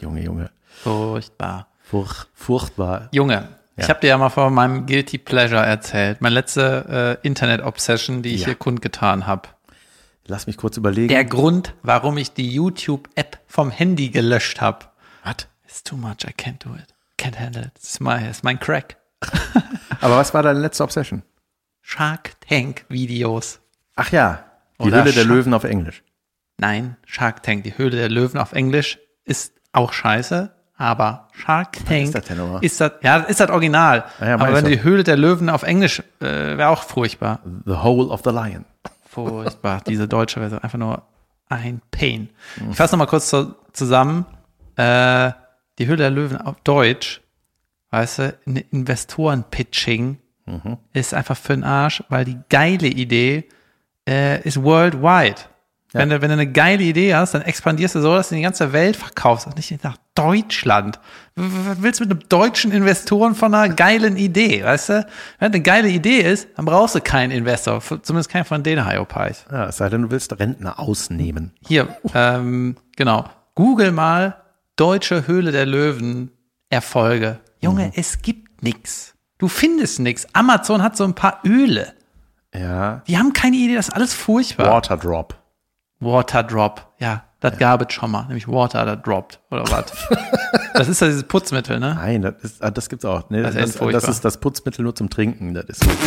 Junge, 0.00 0.20
Junge. 0.20 0.50
Furchtbar. 0.82 1.68
Furch, 1.80 2.26
furchtbar. 2.34 3.08
Junge, 3.12 3.48
ich 3.76 3.88
habe 3.88 4.00
dir 4.00 4.08
ja 4.08 4.18
mal 4.18 4.30
von 4.30 4.52
meinem 4.52 4.86
Guilty 4.86 5.18
Pleasure 5.18 5.64
erzählt. 5.64 6.20
Meine 6.20 6.34
letzte 6.34 7.18
äh, 7.22 7.26
Internet-Obsession, 7.26 8.22
die 8.22 8.34
ich 8.34 8.40
ja. 8.40 8.46
hier 8.46 8.54
kundgetan 8.56 9.26
habe. 9.26 9.48
Lass 10.26 10.46
mich 10.46 10.56
kurz 10.56 10.76
überlegen. 10.76 11.08
Der 11.08 11.24
Grund, 11.24 11.74
warum 11.82 12.16
ich 12.16 12.32
die 12.32 12.50
YouTube-App 12.52 13.40
vom 13.46 13.70
Handy 13.70 14.10
gelöscht 14.10 14.60
habe. 14.60 14.86
Was? 15.24 15.48
It's 15.64 15.82
too 15.82 15.96
much, 15.96 16.24
I 16.24 16.32
can't 16.32 16.62
do 16.62 16.74
it. 16.74 16.94
Can't 17.18 17.38
handle 17.38 17.62
it. 17.62 17.72
It's, 17.76 18.00
my, 18.00 18.28
it's 18.28 18.42
mein 18.42 18.58
Crack. 18.60 18.96
Aber 20.00 20.16
was 20.16 20.34
war 20.34 20.42
deine 20.42 20.60
letzte 20.60 20.84
Obsession? 20.84 21.22
Shark 21.80 22.40
Tank 22.40 22.84
Videos. 22.88 23.60
Ach 23.96 24.10
ja, 24.12 24.44
die 24.80 24.88
Oder 24.88 24.98
Höhle 24.98 25.12
der 25.12 25.24
Shark 25.24 25.34
Löwen 25.34 25.54
auf 25.54 25.64
Englisch. 25.64 26.02
Nein, 26.58 26.96
Shark 27.06 27.42
Tank, 27.42 27.64
die 27.64 27.76
Höhle 27.76 27.96
der 27.96 28.08
Löwen 28.08 28.38
auf 28.38 28.52
Englisch 28.52 28.98
ist 29.24 29.54
auch 29.72 29.92
scheiße. 29.92 30.52
Aber 30.76 31.28
Shark 31.32 31.84
Tank 31.86 32.06
ist 32.06 32.14
das, 32.14 32.24
ist 32.60 32.80
das, 32.80 32.92
ja, 33.02 33.18
ist 33.18 33.40
das 33.40 33.50
Original. 33.50 34.04
Ja, 34.20 34.28
ja, 34.28 34.34
aber 34.34 34.52
wenn 34.52 34.64
die 34.64 34.82
Höhle 34.82 35.04
der 35.04 35.16
Löwen 35.16 35.48
auf 35.48 35.62
Englisch 35.62 36.00
äh, 36.20 36.56
wäre 36.56 36.68
auch 36.68 36.82
furchtbar. 36.82 37.40
The 37.66 37.76
Hole 37.76 38.08
of 38.08 38.22
the 38.24 38.30
Lion. 38.30 38.64
Furchtbar. 39.12 39.82
Diese 39.86 40.08
deutsche 40.08 40.40
Version 40.40 40.60
einfach 40.60 40.78
nur 40.78 41.02
ein 41.48 41.82
Pain. 41.90 42.30
Ich 42.70 42.76
fasse 42.76 42.94
nochmal 42.94 43.08
kurz 43.08 43.28
zu, 43.28 43.54
zusammen. 43.72 44.24
Äh, 44.76 45.32
die 45.78 45.86
Höhle 45.86 45.98
der 45.98 46.10
Löwen 46.10 46.38
auf 46.38 46.56
Deutsch, 46.64 47.20
weißt 47.90 48.18
du, 48.18 48.38
Investoren-Pitching 48.70 50.18
mhm. 50.46 50.78
ist 50.94 51.12
einfach 51.12 51.36
für 51.36 51.54
den 51.54 51.64
Arsch, 51.64 52.02
weil 52.08 52.24
die 52.24 52.38
geile 52.48 52.88
Idee 52.88 53.48
äh, 54.08 54.40
ist 54.46 54.62
worldwide. 54.62 55.42
Ja. 55.92 56.00
Wenn, 56.00 56.10
du, 56.10 56.22
wenn 56.22 56.28
du 56.28 56.34
eine 56.34 56.50
geile 56.50 56.82
Idee 56.82 57.14
hast, 57.14 57.34
dann 57.34 57.42
expandierst 57.42 57.94
du 57.94 58.00
so, 58.00 58.14
dass 58.14 58.30
du 58.30 58.34
in 58.34 58.38
die 58.38 58.44
ganze 58.44 58.72
Welt 58.72 58.96
verkaufst 58.96 59.46
und 59.46 59.56
nicht 59.56 59.84
nach 59.84 59.96
Deutschland. 60.14 60.98
Was 61.36 61.82
willst 61.82 62.00
du 62.00 62.04
mit 62.04 62.12
einem 62.12 62.28
deutschen 62.28 62.72
Investoren 62.72 63.34
von 63.34 63.54
einer 63.54 63.74
geilen 63.74 64.16
Idee, 64.16 64.64
weißt 64.64 64.88
du? 64.88 65.06
Wenn 65.38 65.52
eine 65.52 65.60
geile 65.60 65.88
Idee 65.88 66.20
ist, 66.20 66.48
dann 66.56 66.64
brauchst 66.64 66.94
du 66.94 67.00
keinen 67.00 67.30
Investor, 67.30 67.80
zumindest 67.80 68.30
keinen 68.30 68.44
von 68.44 68.62
den 68.62 68.86
Hyopies. 68.86 69.44
Ja, 69.50 69.66
es 69.66 69.76
sei 69.76 69.88
denn, 69.88 70.02
du 70.02 70.10
willst 70.10 70.38
Rentner 70.38 70.78
ausnehmen. 70.78 71.52
Hier, 71.66 71.88
ähm, 72.14 72.76
genau. 72.96 73.24
Google 73.54 73.92
mal 73.92 74.36
Deutsche 74.76 75.26
Höhle 75.26 75.52
der 75.52 75.66
Löwen 75.66 76.30
Erfolge. 76.70 77.38
Junge, 77.60 77.86
mhm. 77.86 77.92
es 77.96 78.22
gibt 78.22 78.62
nix. 78.62 79.14
Du 79.36 79.48
findest 79.48 80.00
nix. 80.00 80.26
Amazon 80.32 80.82
hat 80.82 80.96
so 80.96 81.04
ein 81.04 81.14
paar 81.14 81.40
Öle. 81.44 81.92
Ja. 82.54 83.02
Die 83.06 83.18
haben 83.18 83.32
keine 83.32 83.56
Idee, 83.56 83.74
das 83.74 83.88
ist 83.88 83.94
alles 83.94 84.14
furchtbar. 84.14 84.72
Waterdrop. 84.72 85.41
Water 86.02 86.42
Drop, 86.42 86.92
ja, 86.98 87.24
das 87.40 87.52
ja. 87.52 87.58
gab 87.58 87.88
es 87.88 87.94
schon 87.94 88.10
mal, 88.10 88.24
nämlich 88.26 88.48
Water 88.48 88.84
that 88.84 89.06
dropped 89.06 89.40
oder 89.50 89.62
was. 89.70 89.84
das 90.74 90.88
ist 90.88 91.00
ja 91.00 91.06
dieses 91.06 91.24
Putzmittel, 91.24 91.78
ne? 91.78 91.94
Nein, 91.94 92.22
das, 92.22 92.34
ist, 92.42 92.62
ah, 92.62 92.70
das 92.70 92.88
gibt's 92.88 93.04
auch. 93.04 93.30
Nee, 93.30 93.42
das, 93.42 93.54
das, 93.54 93.76
das, 93.76 94.08
ist 94.08 94.24
das 94.24 94.38
Putzmittel 94.38 94.82
nur 94.82 94.94
zum 94.94 95.10
Trinken. 95.10 95.54
Das 95.54 95.64
ist 95.66 95.84
so. 95.84 95.90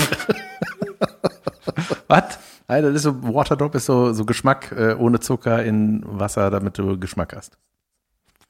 was? 2.07 2.39
Nein, 2.67 2.83
das 2.83 2.95
ist 2.95 3.03
so, 3.03 3.23
Water 3.33 3.55
Drop 3.55 3.75
ist 3.75 3.85
so, 3.85 4.11
so 4.13 4.25
Geschmack 4.25 4.71
äh, 4.71 4.95
ohne 4.95 5.19
Zucker 5.19 5.63
in 5.63 6.03
Wasser, 6.05 6.49
damit 6.49 6.77
du 6.77 6.99
Geschmack 6.99 7.35
hast. 7.35 7.57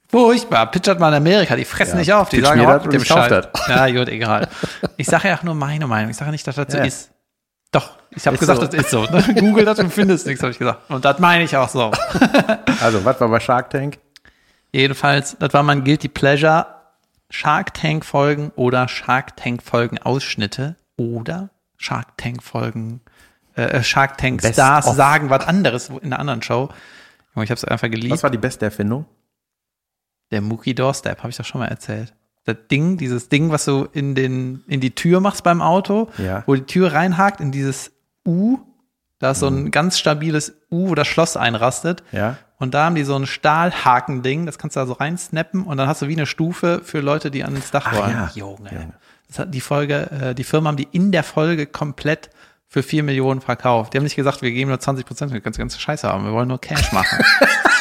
Furchtbar. 0.08 0.72
Pitchert 0.72 1.00
mal 1.00 1.10
in 1.10 1.16
Amerika, 1.16 1.56
die 1.56 1.66
fressen 1.66 1.94
ja, 1.94 2.00
nicht 2.00 2.14
auf, 2.14 2.30
die 2.30 2.40
sagen 2.40 2.66
auch 2.66 2.84
mit 2.84 2.94
dem 2.94 3.04
Scheiß. 3.04 3.48
Ja, 3.68 3.90
gut, 3.90 4.10
egal. 4.10 4.48
Ich 4.98 5.08
sage 5.08 5.28
ja 5.28 5.38
auch 5.38 5.44
nur 5.44 5.56
meine 5.56 5.88
Meinung. 5.88 6.12
Ich 6.12 6.18
sage 6.18 6.32
nicht, 6.32 6.48
dass 6.48 6.56
das 6.56 6.68
so 6.72 6.78
ja. 6.78 6.86
ist. 6.86 7.12
Doch, 7.72 7.98
ich 8.12 8.26
habe 8.26 8.38
gesagt, 8.38 8.62
so. 8.62 8.68
das 8.68 8.76
ist 8.76 8.90
so. 8.90 9.04
Ne? 9.04 9.24
Google 9.40 9.66
das 9.66 9.80
und 9.80 9.92
findest 9.92 10.26
nichts, 10.26 10.42
habe 10.42 10.52
ich 10.52 10.60
gesagt. 10.60 10.90
Und 10.90 11.04
das 11.04 11.20
meine 11.20 11.44
ich 11.44 11.56
auch 11.58 11.70
so. 11.70 11.92
also, 12.82 13.04
was 13.04 13.20
war 13.20 13.30
bei 13.30 13.40
Shark 13.40 13.70
Tank? 13.70 14.00
Jedenfalls, 14.72 15.36
das 15.40 15.54
war 15.54 15.64
mein 15.64 15.84
Guilty 15.84 16.08
Pleasure. 16.08 16.68
Shark 17.30 17.74
Tank 17.74 18.06
Folgen 18.06 18.52
oder 18.56 18.88
Shark 18.88 19.36
Tank 19.36 19.64
Folgen 19.64 19.98
Ausschnitte 19.98 20.76
oder 20.96 21.50
Shark 21.76 22.18
Tank 22.18 22.44
Folgen, 22.44 23.02
äh, 23.56 23.82
Shark 23.84 24.18
Tank 24.18 24.42
Best 24.42 24.54
Stars 24.54 24.88
of. 24.88 24.96
sagen 24.96 25.30
was 25.30 25.46
anderes 25.46 25.90
in 25.90 26.14
einer 26.14 26.20
anderen 26.20 26.44
Show. 26.44 26.70
Ich 27.36 27.50
habe 27.50 27.56
es 27.56 27.66
einfach 27.66 27.90
geliebt. 27.90 28.14
Was 28.14 28.24
war 28.24 28.30
die 28.30 28.38
beste 28.38 28.66
Erfindung? 28.66 29.06
Der 30.32 30.42
Mookie 30.42 30.76
Doorstep, 30.76 31.18
habe 31.18 31.30
ich 31.30 31.36
doch 31.36 31.46
schon 31.46 31.60
mal 31.60 31.68
erzählt 31.68 32.14
das 32.46 32.56
Ding, 32.70 32.98
dieses 32.98 33.30
Ding, 33.30 33.52
was 33.52 33.66
du 33.66 33.88
in 33.92 34.16
den, 34.16 34.64
in 34.68 34.80
die 34.80 34.94
Tür 34.94 35.20
machst 35.20 35.44
beim 35.44 35.62
Auto, 35.62 36.10
ja. 36.18 36.44
wo 36.46 36.56
die 36.56 36.64
Tür 36.64 36.94
reinhakt 36.94 37.42
in 37.42 37.52
dieses 37.52 37.92
U, 38.26 38.60
da 39.20 39.32
ist 39.32 39.40
so 39.40 39.48
ein 39.48 39.64
mhm. 39.64 39.72
ganz 39.72 39.98
stabiles 39.98 40.54
U, 40.72 40.90
wo 40.90 40.96
das 40.96 41.08
Schloss 41.08 41.38
einrastet. 41.38 42.04
Ja. 42.12 42.38
Und 42.58 42.74
da 42.74 42.86
haben 42.86 42.96
die 42.96 43.04
so 43.04 43.16
ein 43.16 43.26
Stahlhaken-Ding, 43.26 44.46
das 44.46 44.58
kannst 44.58 44.76
du 44.76 44.80
da 44.80 44.86
so 44.86 44.94
reinsnappen 44.94 45.64
und 45.64 45.78
dann 45.78 45.88
hast 45.88 46.02
du 46.02 46.08
wie 46.08 46.14
eine 46.14 46.26
Stufe 46.26 46.82
für 46.84 47.00
Leute, 47.00 47.32
die 47.32 47.44
ans 47.44 47.72
Dach 47.72 47.94
wollen. 47.94 48.12
Ja. 48.12 48.32
Junge. 48.34 48.70
Ja. 48.72 48.80
Das 49.28 49.40
hat 49.40 49.54
die 49.54 49.62
Folge, 49.62 50.10
äh, 50.12 50.36
die 50.36 50.44
Firma 50.44 50.70
haben 50.70 50.78
die 50.78 50.88
in 50.92 51.12
der 51.12 51.24
Folge 51.24 51.66
komplett 51.66 52.30
für 52.68 52.84
vier 52.84 53.04
Millionen 53.04 53.42
verkauft. 53.42 53.94
Die 53.94 53.98
haben 53.98 54.04
nicht 54.04 54.16
gesagt, 54.16 54.42
wir 54.42 54.52
geben 54.52 54.70
nur 54.70 54.80
20 54.80 55.06
Prozent, 55.06 55.34
wir 55.34 55.42
können 55.42 55.54
die 55.54 55.60
ganze 55.60 55.80
Scheiße 55.80 56.08
haben, 56.08 56.26
wir 56.26 56.34
wollen 56.34 56.48
nur 56.48 56.62
Cash 56.62 56.92
machen. 56.92 57.24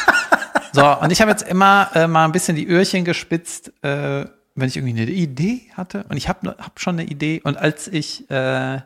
so, 0.71 0.85
und 0.85 1.11
ich 1.11 1.21
habe 1.21 1.31
jetzt 1.31 1.47
immer 1.47 1.89
äh, 1.93 2.07
mal 2.07 2.25
ein 2.25 2.31
bisschen 2.31 2.55
die 2.55 2.67
Öhrchen 2.67 3.05
gespitzt, 3.05 3.71
äh, 3.83 4.25
wenn 4.55 4.67
ich 4.67 4.77
irgendwie 4.77 5.01
eine 5.01 5.11
Idee 5.11 5.69
hatte 5.73 6.05
und 6.09 6.17
ich 6.17 6.29
habe 6.29 6.55
hab 6.57 6.79
schon 6.79 6.97
eine 6.97 7.09
Idee 7.09 7.41
und 7.43 7.57
als 7.57 7.87
ich 7.87 8.29
äh, 8.29 8.81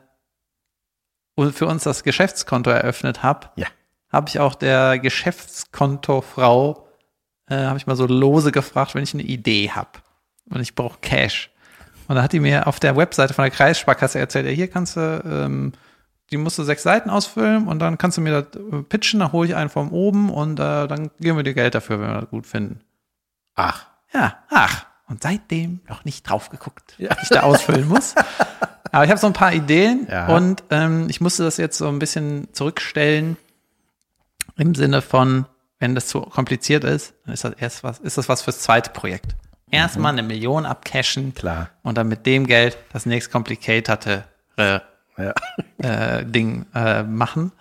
für 1.52 1.68
uns 1.68 1.84
das 1.84 2.04
Geschäftskonto 2.04 2.70
eröffnet 2.70 3.24
habe, 3.24 3.50
ja. 3.56 3.68
habe 4.12 4.28
ich 4.28 4.40
auch 4.40 4.56
der 4.56 5.00
Geschäftskontofrau 5.00 6.86
äh, 7.50 7.66
habe 7.66 7.78
ich 7.78 7.88
mal 7.88 7.96
so 7.96 8.06
lose 8.06 8.52
gefragt, 8.52 8.96
wenn 8.96 9.04
ich 9.04 9.14
eine 9.14 9.24
Idee 9.24 9.72
habe 9.72 10.00
und 10.50 10.62
ich 10.62 10.76
brauche 10.76 11.00
Cash. 11.02 11.50
Und 12.08 12.16
da 12.16 12.24
hat 12.24 12.34
die 12.34 12.40
mir 12.40 12.68
auf 12.68 12.80
der 12.80 12.96
Webseite 12.98 13.34
von 13.34 13.44
der 13.44 13.52
Kreissparkasse 13.52 14.20
erzählt, 14.20 14.48
ja, 14.48 14.52
hier 14.52 14.68
kannst 14.68 14.98
du, 14.98 15.22
ähm, 15.26 15.74
die 16.32 16.38
musst 16.38 16.58
du 16.58 16.64
sechs 16.64 16.84
Seiten 16.84 17.10
ausfüllen 17.10 17.68
und 17.68 17.80
dann 17.80 17.98
kannst 17.98 18.18
du 18.18 18.22
mir 18.22 18.42
das 18.42 18.62
äh, 18.62 18.84
pitchen, 18.84 19.20
dann 19.20 19.32
hole 19.32 19.48
ich 19.48 19.56
einen 19.56 19.70
von 19.70 19.90
oben 19.90 20.30
und 20.30 20.60
äh, 20.60 20.88
dann 20.88 21.12
geben 21.20 21.38
wir 21.38 21.44
dir 21.44 21.54
Geld 21.54 21.76
dafür, 21.76 22.00
wenn 22.00 22.10
wir 22.10 22.22
das 22.22 22.30
gut 22.30 22.48
finden. 22.48 22.82
Ach. 23.56 23.86
Ja, 24.12 24.40
ach. 24.50 24.89
Und 25.10 25.24
seitdem 25.24 25.82
noch 25.90 26.06
nicht 26.06 26.30
drauf 26.30 26.50
geguckt, 26.50 26.96
ja. 26.98 27.10
was 27.10 27.24
ich 27.24 27.30
da 27.30 27.42
ausfüllen 27.42 27.88
muss. 27.88 28.16
Aber 28.92 29.04
ich 29.04 29.10
habe 29.10 29.20
so 29.20 29.28
ein 29.28 29.34
paar 29.34 29.54
Ideen 29.54 30.08
ja. 30.10 30.28
und 30.28 30.64
ähm, 30.70 31.08
ich 31.10 31.22
musste 31.22 31.44
das 31.44 31.58
jetzt 31.58 31.78
so 31.78 31.88
ein 31.88 32.00
bisschen 32.00 32.48
zurückstellen 32.54 33.38
im 34.58 34.76
Sinne 34.76 35.02
von, 35.02 35.46
wenn 35.80 35.96
das 35.96 36.08
zu 36.08 36.22
kompliziert 36.22 36.84
ist, 36.84 37.14
dann 37.26 37.34
ist 37.34 37.44
das 37.44 37.54
erst 37.54 37.84
was, 37.84 38.00
ist 38.00 38.18
das 38.18 38.30
was 38.30 38.42
fürs 38.42 38.60
zweite 38.60 38.92
Projekt. 38.92 39.36
Erstmal 39.72 40.14
mhm. 40.14 40.20
eine 40.20 40.28
Million 40.28 40.66
abcashen 40.66 41.34
Klar. 41.34 41.70
und 41.84 41.98
dann 41.98 42.08
mit 42.08 42.26
dem 42.26 42.48
Geld 42.48 42.78
das 42.92 43.06
nächst 43.06 43.32
complicated 43.32 44.24
ja. 44.58 44.82
äh, 45.78 46.26
Ding 46.26 46.66
äh, 46.74 47.04
machen. 47.04 47.52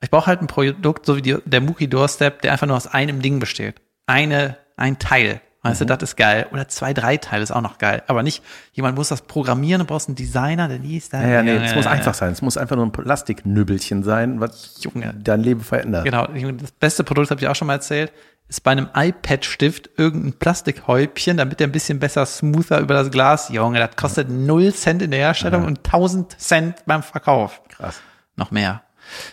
Ich 0.00 0.10
brauche 0.10 0.26
halt 0.26 0.40
ein 0.40 0.46
Produkt, 0.46 1.04
so 1.04 1.16
wie 1.16 1.22
die, 1.22 1.36
der 1.44 1.60
Mookie 1.60 1.88
Doorstep, 1.88 2.42
der 2.42 2.52
einfach 2.52 2.66
nur 2.66 2.76
aus 2.76 2.86
einem 2.86 3.20
Ding 3.20 3.38
besteht. 3.38 3.80
Eine 4.06 4.56
ein 4.76 4.98
Teil. 4.98 5.40
Weißt 5.62 5.82
du, 5.82 5.84
das 5.84 6.02
ist 6.02 6.16
geil. 6.16 6.46
Oder 6.52 6.68
zwei, 6.68 6.94
drei 6.94 7.18
Teile 7.18 7.42
ist 7.42 7.50
auch 7.50 7.60
noch 7.60 7.76
geil. 7.76 8.02
Aber 8.06 8.22
nicht, 8.22 8.42
jemand 8.72 8.96
muss 8.96 9.08
das 9.08 9.20
programmieren, 9.20 9.80
du 9.80 9.84
brauchst 9.84 10.08
einen 10.08 10.14
Designer, 10.14 10.68
der 10.68 10.78
liest 10.78 11.12
da. 11.12 11.20
Ja, 11.20 11.28
ja, 11.28 11.42
nee, 11.42 11.56
es 11.56 11.74
muss 11.74 11.86
einfach 11.86 12.14
sein. 12.14 12.32
Es 12.32 12.40
muss 12.40 12.56
einfach 12.56 12.76
nur 12.76 12.86
ein 12.86 12.92
Plastiknübbelchen 12.92 14.02
sein, 14.02 14.40
was 14.40 14.82
Junge. 14.82 15.14
dein 15.22 15.42
Leben 15.42 15.60
verändert. 15.60 16.04
Genau, 16.04 16.26
das 16.26 16.72
beste 16.72 17.04
Produkt 17.04 17.30
habe 17.30 17.40
ich 17.42 17.48
auch 17.48 17.54
schon 17.54 17.66
mal 17.66 17.74
erzählt, 17.74 18.10
ist 18.48 18.62
bei 18.62 18.70
einem 18.70 18.88
iPad-Stift 18.94 19.90
irgendein 19.98 20.32
Plastikhäubchen, 20.32 21.36
damit 21.36 21.60
der 21.60 21.68
ein 21.68 21.72
bisschen 21.72 21.98
besser 21.98 22.24
smoother 22.24 22.80
über 22.80 22.94
das 22.94 23.10
Glas. 23.10 23.50
Junge, 23.50 23.78
das 23.78 23.96
kostet 23.96 24.30
0 24.30 24.72
Cent 24.72 25.02
in 25.02 25.10
der 25.10 25.20
Herstellung 25.20 25.64
und 25.66 25.78
1000 25.84 26.40
Cent 26.40 26.76
beim 26.86 27.02
Verkauf. 27.02 27.60
Krass. 27.68 28.00
Noch 28.34 28.50
mehr. 28.50 28.82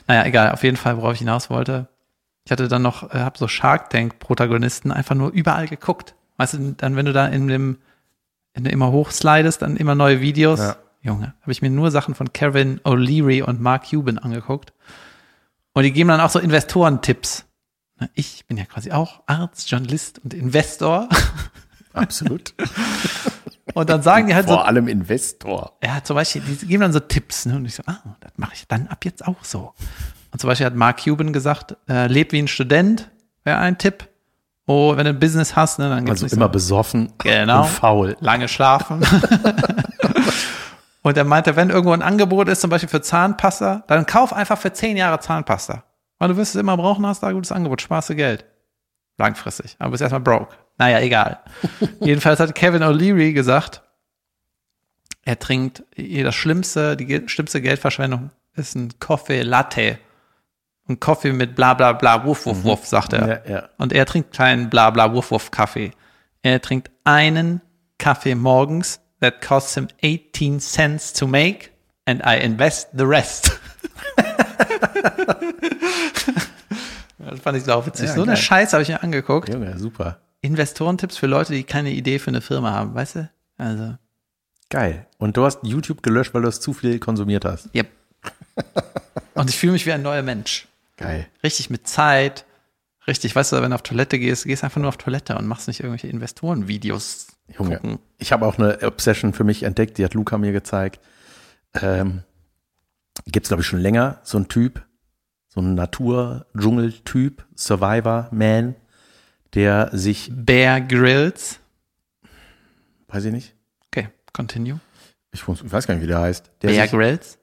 Naja, 0.08 0.26
egal, 0.26 0.52
auf 0.52 0.64
jeden 0.64 0.78
Fall, 0.78 0.98
worauf 0.98 1.14
ich 1.14 1.20
hinaus 1.20 1.50
wollte. 1.50 1.88
Ich 2.46 2.52
hatte 2.52 2.68
dann 2.68 2.82
noch, 2.82 3.14
äh, 3.14 3.20
habe 3.20 3.38
so 3.38 3.48
Shark 3.48 3.90
Tank-Protagonisten 3.90 4.92
einfach 4.92 5.16
nur 5.16 5.32
überall 5.32 5.68
geguckt. 5.68 6.16
Weißt 6.38 6.54
du, 6.54 6.74
dann, 6.78 6.96
wenn 6.96 7.06
du 7.06 7.14
da 7.14 7.28
in 7.28 7.48
dem, 7.48 7.78
wenn 8.54 8.64
du 8.64 8.72
immer 8.72 8.92
hochslidest, 8.92 9.62
dann 9.62 9.78
immer 9.78 9.96
neue 9.96 10.22
Videos. 10.22 10.60
Ja. 10.60 10.78
Junge, 11.02 11.34
habe 11.42 11.52
ich 11.52 11.62
mir 11.62 11.70
nur 11.70 11.92
Sachen 11.92 12.16
von 12.16 12.34
Kevin 12.34 12.80
O'Leary 12.82 13.44
und 13.44 13.62
Mark 13.62 13.90
Cuban 13.90 14.18
angeguckt. 14.18 14.74
Und 15.74 15.84
die 15.84 15.92
geben 15.92 16.10
dann 16.10 16.20
auch 16.20 16.30
so 16.30 16.40
Investorentipps. 16.40 17.46
Ich 18.14 18.46
bin 18.48 18.58
ja 18.58 18.66
quasi 18.66 18.92
auch 18.92 19.22
Arzt, 19.26 19.70
Journalist 19.70 20.20
und 20.24 20.34
Investor. 20.34 21.08
Absolut. 21.94 22.54
Und 23.74 23.90
dann 23.90 24.02
sagen 24.02 24.28
die 24.28 24.36
halt 24.36 24.48
so, 24.48 24.56
Vor 24.56 24.66
allem 24.66 24.88
Investor. 24.88 25.78
ja, 25.84 26.04
zum 26.04 26.16
Beispiel, 26.16 26.42
die 26.42 26.66
geben 26.68 26.82
dann 26.82 26.94
so 26.94 27.00
Tipps, 27.00 27.46
ne? 27.46 27.56
Und 27.56 27.66
ich 27.66 27.76
so, 27.76 27.84
ah, 27.86 28.00
das 28.20 28.32
mache 28.38 28.54
ich 28.56 28.68
dann 28.68 28.88
ab 28.88 29.06
jetzt 29.06 29.26
auch 29.28 29.44
so. 29.44 29.74
Und 30.32 30.40
zum 30.40 30.48
Beispiel 30.48 30.66
hat 30.66 30.76
Mark 30.76 31.04
Cuban 31.04 31.34
gesagt, 31.34 31.76
äh, 31.88 32.08
leb 32.08 32.32
wie 32.32 32.40
ein 32.40 32.48
Student, 32.48 33.10
wäre 33.44 33.58
ein 33.60 33.78
Tipp. 33.78 34.08
Oh, 34.70 34.96
wenn 34.98 35.06
du 35.06 35.12
ein 35.12 35.20
Business 35.20 35.56
hast, 35.56 35.80
ne, 35.80 35.88
dann 35.90 36.04
gibt's 36.06 36.22
Also 36.24 36.36
immer 36.36 36.50
besoffen 36.50 37.14
Genau. 37.20 37.62
und 37.62 37.68
faul. 37.70 38.18
lange 38.20 38.48
schlafen. 38.50 39.02
und 41.04 41.18
er 41.18 41.24
meinte, 41.24 41.56
wenn 41.56 41.70
irgendwo 41.70 41.94
ein 41.94 42.02
Angebot 42.02 42.50
ist, 42.50 42.62
zum 42.62 42.70
Beispiel 42.70 42.90
für 42.90 43.02
Zahnpasta, 43.02 43.84
dann 43.88 44.06
kauf 44.06 44.34
einfach 44.34 44.58
für 44.58 44.74
zehn 44.74 44.98
Jahre 44.98 45.20
Zahnpasta. 45.20 45.84
Weil 46.20 46.30
du 46.30 46.38
wirst 46.38 46.56
es 46.56 46.62
immer 46.62 46.76
brauchen, 46.76 47.06
hast 47.06 47.24
da 47.24 47.28
ein 47.28 47.36
gutes 47.36 47.52
Angebot, 47.52 47.82
sparst 47.82 48.10
du 48.10 48.16
Geld. 48.16 48.46
Langfristig. 49.18 49.76
Aber 49.80 49.92
bist 49.92 50.02
erstmal 50.02 50.22
broke. 50.22 50.56
Naja, 50.78 51.00
egal. 51.00 51.40
Jedenfalls 52.02 52.40
hat 52.40 52.54
Kevin 52.54 52.84
O'Leary 52.84 53.34
gesagt, 53.34 53.82
er 55.24 55.40
trinkt, 55.40 55.84
das 55.98 56.36
schlimmste, 56.36 56.98
die 56.98 57.24
schlimmste 57.28 57.62
Geldverschwendung 57.62 58.32
ist 58.56 58.76
ein 58.76 58.94
Coffee 59.00 59.44
Latte. 59.44 59.98
Ein 60.90 61.00
Coffee 61.00 61.34
mit 61.34 61.56
bla 61.56 61.74
bla 61.74 61.94
bla, 61.94 62.26
wuff, 62.26 62.46
wuff, 62.46 62.64
wuff, 62.64 62.86
sagt 62.86 63.14
er. 63.14 63.28
Ja, 63.28 63.52
ja. 63.52 63.70
Und 63.78 63.92
er 63.94 64.06
trinkt 64.06 64.34
keinen 64.34 64.70
bla 64.70 64.90
bla 64.90 65.14
wuff 65.14 65.32
wuff 65.32 65.52
Kaffee. 65.52 65.92
Er 66.44 66.62
trinkt 66.62 66.92
einen 67.04 67.62
Kaffee 67.98 68.36
morgens 68.36 69.02
that 69.20 69.42
costs 69.42 69.76
him 69.76 69.88
18 70.04 70.60
cents 70.60 71.12
to 71.14 71.28
make 71.28 71.72
and 72.06 72.22
I 72.26 72.38
invest 72.38 72.90
the 72.94 73.04
rest. 73.04 73.60
das 77.18 77.40
fand 77.42 77.58
ich 77.58 77.64
sau 77.64 77.86
witzig. 77.86 78.08
Ja, 78.08 78.14
so 78.14 78.22
eine 78.22 78.34
geil. 78.34 78.42
Scheiße 78.42 78.74
habe 78.74 78.84
ich 78.84 78.90
mir 78.90 79.04
angeguckt. 79.04 79.50
Junge, 79.50 79.78
super. 79.78 80.20
Investorentipps 80.42 81.18
für 81.18 81.28
Leute, 81.28 81.54
die 81.54 81.64
keine 81.64 81.90
Idee 81.90 82.20
für 82.20 82.30
eine 82.30 82.42
Firma 82.42 82.72
haben, 82.72 82.94
weißt 82.96 83.16
du? 83.16 83.30
Also, 83.58 83.96
Geil. 84.70 85.08
Und 85.18 85.38
du 85.38 85.46
hast 85.46 85.60
YouTube 85.64 86.04
gelöscht, 86.04 86.34
weil 86.34 86.42
du 86.42 86.50
es 86.50 86.60
zu 86.60 86.74
viel 86.74 87.00
konsumiert 87.00 87.46
hast. 87.46 87.74
yep. 87.74 87.88
Und 89.34 89.50
ich 89.50 89.58
fühle 89.58 89.74
mich 89.74 89.86
wie 89.86 89.94
ein 89.94 90.02
neuer 90.02 90.24
Mensch. 90.24 90.68
Geil. 90.98 91.28
Richtig 91.44 91.70
mit 91.70 91.88
Zeit. 91.88 92.46
Richtig, 93.08 93.36
weißt 93.36 93.54
du, 93.54 93.62
wenn 93.62 93.70
du 93.72 93.76
auf 93.76 93.84
Toilette 93.84 94.20
gehst, 94.20 94.44
gehst 94.46 94.64
einfach 94.66 94.82
nur 94.82 94.90
auf 94.90 94.98
Toilette 94.98 95.38
und 95.38 95.48
machst 95.48 95.68
nicht 95.70 95.80
irgendwelche 95.80 96.08
Investorenvideos 96.08 97.28
Junge. 97.58 97.76
gucken. 97.78 98.00
Ich 98.18 98.34
habe 98.34 98.46
auch 98.46 98.58
eine 98.58 98.80
Obsession 98.82 99.32
für 99.34 99.46
mich 99.46 99.64
entdeckt, 99.64 99.98
die 99.98 100.04
hat 100.04 100.14
Luca 100.14 100.38
mir 100.38 100.52
gezeigt. 100.52 101.00
Ähm, 101.74 102.24
Gibt 103.26 103.46
es, 103.46 103.50
glaube 103.50 103.62
ich, 103.62 103.68
schon 103.68 103.80
länger. 103.80 104.20
So 104.24 104.38
ein 104.38 104.48
Typ, 104.50 104.86
so 105.48 105.62
ein 105.62 105.74
Natur-Dschungel-Typ, 105.76 107.46
Survivor-Man, 107.56 108.76
der 109.54 109.90
sich, 109.94 110.30
Bear 110.34 110.82
Grylls. 110.82 111.60
weiß 113.08 113.24
ich 113.26 113.32
nicht, 113.32 113.56
Okay, 113.92 114.10
continue. 114.34 114.80
ich 115.32 115.48
weiß 115.48 115.88
gar 115.88 115.94
nicht, 115.96 116.04
wie 116.04 116.08
der 116.08 116.20
heißt. 116.20 116.52
Der 116.62 116.68
Bear 116.70 116.84
sich, 116.84 116.92
Grylls. 116.92 117.38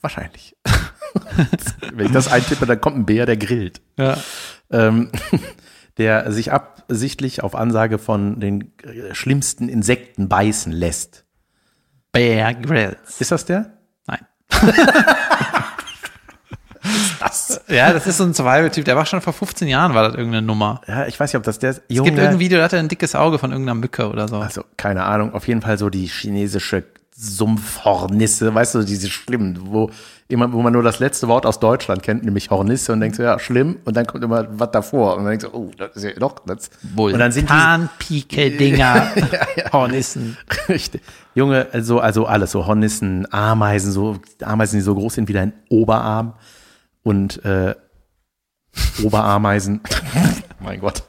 wahrscheinlich. 0.00 0.56
Wenn 1.92 2.06
ich 2.06 2.12
das 2.12 2.28
eintippe, 2.30 2.66
dann 2.66 2.80
kommt 2.80 2.96
ein 2.96 3.06
Bär, 3.06 3.26
der 3.26 3.36
grillt. 3.36 3.80
Ja. 3.96 4.18
ähm, 4.70 5.10
der 5.98 6.32
sich 6.32 6.52
absichtlich 6.52 7.42
auf 7.42 7.54
Ansage 7.54 7.98
von 7.98 8.40
den 8.40 8.72
äh, 8.82 9.14
schlimmsten 9.14 9.68
Insekten 9.68 10.28
beißen 10.28 10.72
lässt. 10.72 11.24
Bear 12.12 12.54
Grylls. 12.54 13.20
Ist 13.20 13.30
das 13.32 13.44
der? 13.44 13.72
Nein. 14.06 14.20
Das. 17.20 17.60
Ja, 17.68 17.92
das 17.92 18.06
ist 18.06 18.16
so 18.16 18.24
ein 18.24 18.34
Survival-Typ, 18.34 18.84
der 18.84 18.96
war 18.96 19.06
schon 19.06 19.20
vor 19.20 19.32
15 19.32 19.68
Jahren, 19.68 19.94
war 19.94 20.02
das 20.02 20.14
irgendeine 20.16 20.44
Nummer. 20.44 20.80
Ja, 20.88 21.06
ich 21.06 21.18
weiß 21.18 21.32
nicht, 21.32 21.38
ob 21.38 21.44
das 21.44 21.58
der 21.58 21.70
ist. 21.70 21.82
Es 21.88 21.96
gibt 21.96 22.08
irgendein 22.08 22.40
Video, 22.40 22.58
da 22.58 22.64
hat 22.64 22.72
er 22.72 22.80
ein 22.80 22.88
dickes 22.88 23.14
Auge 23.14 23.38
von 23.38 23.52
irgendeiner 23.52 23.78
Mücke 23.78 24.08
oder 24.08 24.26
so. 24.26 24.38
Also, 24.38 24.64
keine 24.76 25.04
Ahnung, 25.04 25.32
auf 25.32 25.46
jeden 25.46 25.62
Fall 25.62 25.78
so 25.78 25.88
die 25.88 26.06
chinesische 26.06 26.84
Sumpfhornisse, 27.14 28.52
weißt 28.52 28.74
du, 28.74 28.82
diese 28.82 29.10
schlimmen, 29.10 29.58
wo 29.62 29.90
immer, 30.32 30.52
wo 30.52 30.62
man 30.62 30.72
nur 30.72 30.82
das 30.82 30.98
letzte 30.98 31.28
Wort 31.28 31.46
aus 31.46 31.60
Deutschland 31.60 32.02
kennt, 32.02 32.24
nämlich 32.24 32.50
Hornisse 32.50 32.92
und 32.92 33.00
denkst 33.00 33.16
so, 33.16 33.22
ja, 33.22 33.38
schlimm, 33.38 33.78
und 33.84 33.96
dann 33.96 34.06
kommt 34.06 34.24
immer 34.24 34.46
was 34.58 34.70
davor 34.70 35.16
und 35.16 35.24
dann 35.24 35.38
denkst 35.38 35.46
du, 35.46 35.56
oh, 35.56 35.70
das 35.76 35.96
ist 35.96 36.04
ja 36.04 36.12
doch, 36.12 36.40
das. 36.46 36.70
Und 36.96 37.18
dann 37.18 37.32
sind 37.32 37.48
die, 37.48 37.54
Vulkanpike-Dinger, 37.54 39.12
Hornissen. 39.72 40.36
Richtig. 40.68 41.02
Junge, 41.34 41.68
also, 41.72 42.00
also 42.00 42.26
alles, 42.26 42.50
so 42.50 42.66
Hornissen, 42.66 43.32
Ameisen, 43.32 43.92
so 43.92 44.18
Ameisen, 44.42 44.78
die 44.78 44.82
so 44.82 44.94
groß 44.94 45.14
sind 45.14 45.28
wie 45.28 45.32
dein 45.32 45.52
Oberarm 45.68 46.34
und 47.02 47.44
äh, 47.44 47.74
Oberameisen. 49.02 49.80
mein 50.60 50.80
Gott. 50.80 51.02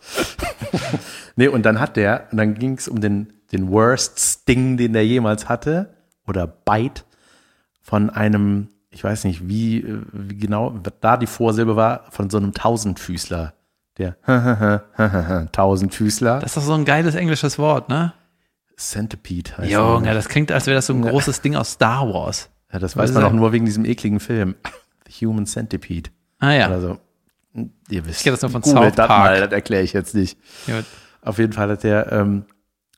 nee, 1.35 1.47
und 1.47 1.63
dann 1.63 1.79
hat 1.79 1.95
der, 1.95 2.27
und 2.31 2.37
dann 2.37 2.55
ging 2.55 2.73
es 2.77 2.87
um 2.87 3.01
den, 3.01 3.33
den 3.51 3.69
Worst 3.69 4.19
Sting, 4.19 4.77
den 4.77 4.93
der 4.93 5.05
jemals 5.05 5.49
hatte, 5.49 5.93
oder 6.27 6.47
Bite 6.47 7.03
von 7.81 8.09
einem, 8.09 8.69
ich 8.93 9.03
weiß 9.03 9.23
nicht, 9.25 9.47
wie, 9.47 9.79
äh, 9.79 10.01
wie 10.11 10.37
genau, 10.37 10.73
was 10.75 10.93
da 11.01 11.17
die 11.17 11.27
Vorsilbe 11.27 11.75
war, 11.75 12.05
von 12.11 12.29
so 12.29 12.37
einem 12.37 12.53
Tausendfüßler. 12.53 13.53
Der 13.97 14.17
Tausendfüßler. 15.51 16.39
Das 16.39 16.51
ist 16.51 16.57
doch 16.57 16.63
so 16.63 16.73
ein 16.73 16.85
geiles 16.85 17.15
englisches 17.15 17.59
Wort, 17.59 17.89
ne? 17.89 18.13
Centipede 18.75 19.55
heißt 19.57 19.71
Junge, 19.71 20.07
er. 20.07 20.13
das 20.15 20.29
klingt, 20.29 20.51
als 20.51 20.65
wäre 20.65 20.75
das 20.75 20.87
so 20.87 20.93
ein 20.93 21.03
großes 21.03 21.41
Ding 21.41 21.55
aus 21.55 21.73
Star 21.73 22.11
Wars. 22.11 22.49
Ja, 22.71 22.79
das 22.79 22.97
weiß 22.97 23.11
man 23.13 23.23
auch 23.23 23.31
nur 23.31 23.51
wegen 23.51 23.65
diesem 23.65 23.85
ekligen 23.85 24.19
Film. 24.19 24.55
The 25.07 25.25
Human 25.25 25.45
Centipede. 25.45 26.09
Ah 26.39 26.51
ja. 26.51 26.69
Also, 26.69 26.97
ihr 27.89 28.05
wisst. 28.05 28.17
Ich 28.19 28.23
kenn 28.23 28.33
das 28.33 28.41
nur 28.41 28.49
von 28.49 28.61
Googelt 28.61 28.83
South 28.83 28.95
das 28.95 29.07
Park. 29.07 29.31
mal, 29.31 29.41
das 29.41 29.51
erkläre 29.51 29.83
ich 29.83 29.93
jetzt 29.93 30.15
nicht. 30.15 30.39
Gut. 30.65 30.85
Auf 31.21 31.37
jeden 31.37 31.53
Fall 31.53 31.69
hat 31.69 31.83
der 31.83 32.11
ähm, 32.11 32.45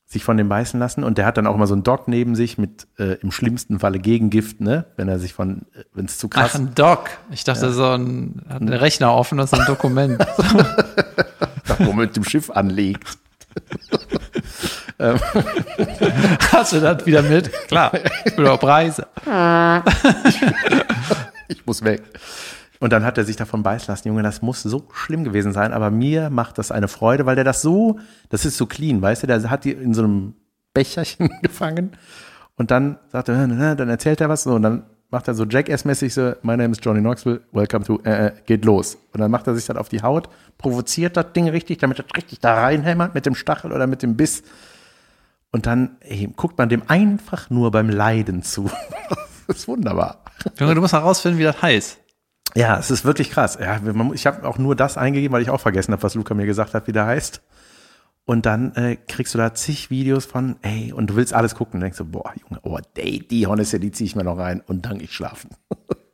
sich 0.05 0.23
von 0.23 0.37
dem 0.37 0.47
beißen 0.47 0.79
lassen 0.79 1.03
und 1.03 1.17
der 1.17 1.25
hat 1.25 1.37
dann 1.37 1.47
auch 1.47 1.55
immer 1.55 1.67
so 1.67 1.73
einen 1.73 1.83
Doc 1.83 2.07
neben 2.07 2.35
sich 2.35 2.57
mit 2.57 2.87
äh, 2.99 3.15
im 3.21 3.31
schlimmsten 3.31 3.79
Falle 3.79 3.99
Gegengift, 3.99 4.61
ne? 4.61 4.85
Wenn 4.97 5.09
er 5.09 5.17
sich 5.17 5.33
von, 5.33 5.63
äh, 5.73 5.83
wenn 5.93 6.05
es 6.05 6.19
zu 6.19 6.29
krass 6.29 6.51
Ach, 6.53 6.59
ein 6.59 6.75
Doc. 6.75 7.09
Ich 7.31 7.43
dachte, 7.43 7.71
so 7.71 7.89
ein, 7.89 8.41
hat 8.47 8.61
einen 8.61 8.73
Rechner 8.73 9.13
offen, 9.13 9.37
das 9.39 9.51
ist 9.51 9.59
ein 9.59 9.65
Dokument. 9.65 10.23
wo 11.79 11.85
man 11.85 11.97
mit 11.97 12.15
dem 12.15 12.23
Schiff 12.23 12.49
anlegt. 12.51 13.17
Hast 16.51 16.73
du 16.73 16.79
das 16.79 17.05
wieder 17.05 17.21
mit? 17.21 17.51
Klar. 17.67 17.91
Ich 18.25 18.35
bin 18.35 18.47
auf 18.47 18.63
Reise. 18.63 19.07
Ich 21.47 21.65
muss 21.65 21.83
weg. 21.83 22.03
Und 22.85 22.91
dann 22.91 23.03
hat 23.03 23.17
er 23.17 23.23
sich 23.23 23.35
davon 23.35 23.63
beißen 23.63 23.87
lassen. 23.91 24.09
Junge, 24.09 24.21
das 24.21 24.43
muss 24.43 24.61
so 24.61 24.87
schlimm 24.93 25.23
gewesen 25.23 25.53
sein. 25.53 25.73
Aber 25.73 25.89
mir 25.89 26.29
macht 26.29 26.59
das 26.59 26.71
eine 26.71 26.87
Freude, 26.87 27.25
weil 27.25 27.33
der 27.33 27.43
das 27.43 27.63
so, 27.63 27.97
das 28.29 28.45
ist 28.45 28.57
so 28.57 28.67
clean, 28.67 29.01
weißt 29.01 29.23
du, 29.23 29.27
der 29.27 29.49
hat 29.49 29.63
die 29.63 29.71
in 29.71 29.95
so 29.95 30.03
einem 30.03 30.35
Becherchen 30.71 31.31
gefangen. 31.41 31.93
Und 32.57 32.69
dann 32.69 32.99
sagt 33.11 33.29
er, 33.29 33.47
"Na, 33.47 33.73
dann 33.73 33.89
erzählt 33.89 34.21
er 34.21 34.29
was 34.29 34.43
so. 34.43 34.51
Und 34.53 34.61
dann 34.61 34.83
macht 35.09 35.27
er 35.27 35.33
so 35.33 35.45
Jackass-mäßig 35.45 36.13
so, 36.13 36.33
my 36.43 36.55
name 36.55 36.73
is 36.73 36.77
Johnny 36.79 36.99
Knoxville, 36.99 37.41
welcome 37.53 37.83
to, 37.83 37.99
äh, 38.03 38.27
äh, 38.27 38.31
geht 38.45 38.63
los. 38.65 38.99
Und 39.13 39.19
dann 39.19 39.31
macht 39.31 39.47
er 39.47 39.55
sich 39.55 39.65
dann 39.65 39.77
auf 39.77 39.89
die 39.89 40.03
Haut, 40.03 40.29
provoziert 40.59 41.17
das 41.17 41.33
Ding 41.33 41.49
richtig, 41.49 41.79
damit 41.79 41.97
das 41.97 42.05
richtig 42.15 42.39
da 42.39 42.53
reinhämmert 42.53 43.15
mit 43.15 43.25
dem 43.25 43.33
Stachel 43.33 43.71
oder 43.71 43.87
mit 43.87 44.03
dem 44.03 44.15
Biss. 44.15 44.43
Und 45.51 45.65
dann 45.65 45.97
ey, 46.01 46.31
guckt 46.35 46.59
man 46.59 46.69
dem 46.69 46.83
einfach 46.85 47.49
nur 47.49 47.71
beim 47.71 47.89
Leiden 47.89 48.43
zu. 48.43 48.69
das 49.47 49.57
ist 49.57 49.67
wunderbar. 49.67 50.19
Junge, 50.59 50.75
du 50.75 50.81
musst 50.81 50.93
herausfinden, 50.93 51.39
wie 51.39 51.45
das 51.45 51.59
heißt. 51.59 52.04
Ja, 52.55 52.77
es 52.77 52.89
ist 52.89 53.05
wirklich 53.05 53.31
krass. 53.31 53.57
Ja, 53.59 53.79
ich 54.13 54.25
habe 54.25 54.47
auch 54.47 54.57
nur 54.57 54.75
das 54.75 54.97
eingegeben, 54.97 55.33
weil 55.33 55.41
ich 55.41 55.49
auch 55.49 55.59
vergessen 55.59 55.91
habe, 55.91 56.03
was 56.03 56.15
Luca 56.15 56.33
mir 56.33 56.45
gesagt 56.45 56.73
hat, 56.73 56.87
wie 56.87 56.93
der 56.93 57.05
heißt. 57.05 57.41
Und 58.23 58.45
dann 58.45 58.73
äh, 58.75 58.95
kriegst 58.95 59.33
du 59.33 59.37
da 59.37 59.53
zig 59.53 59.89
Videos 59.91 60.25
von, 60.25 60.55
ey, 60.63 60.91
und 60.91 61.11
du 61.11 61.15
willst 61.15 61.33
alles 61.33 61.53
gucken. 61.53 61.75
Und 61.75 61.81
denkst 61.81 61.97
du, 61.97 62.05
boah, 62.05 62.33
Junge, 62.41 62.59
oh, 62.63 62.79
ey, 62.95 63.19
die 63.19 63.45
Hornisse, 63.45 63.79
die 63.79 63.91
ziehe 63.91 64.07
ich 64.07 64.15
mir 64.15 64.23
noch 64.23 64.37
rein 64.37 64.63
und 64.65 64.85
dann 64.85 64.99
ich 64.99 65.13
schlafen. 65.13 65.49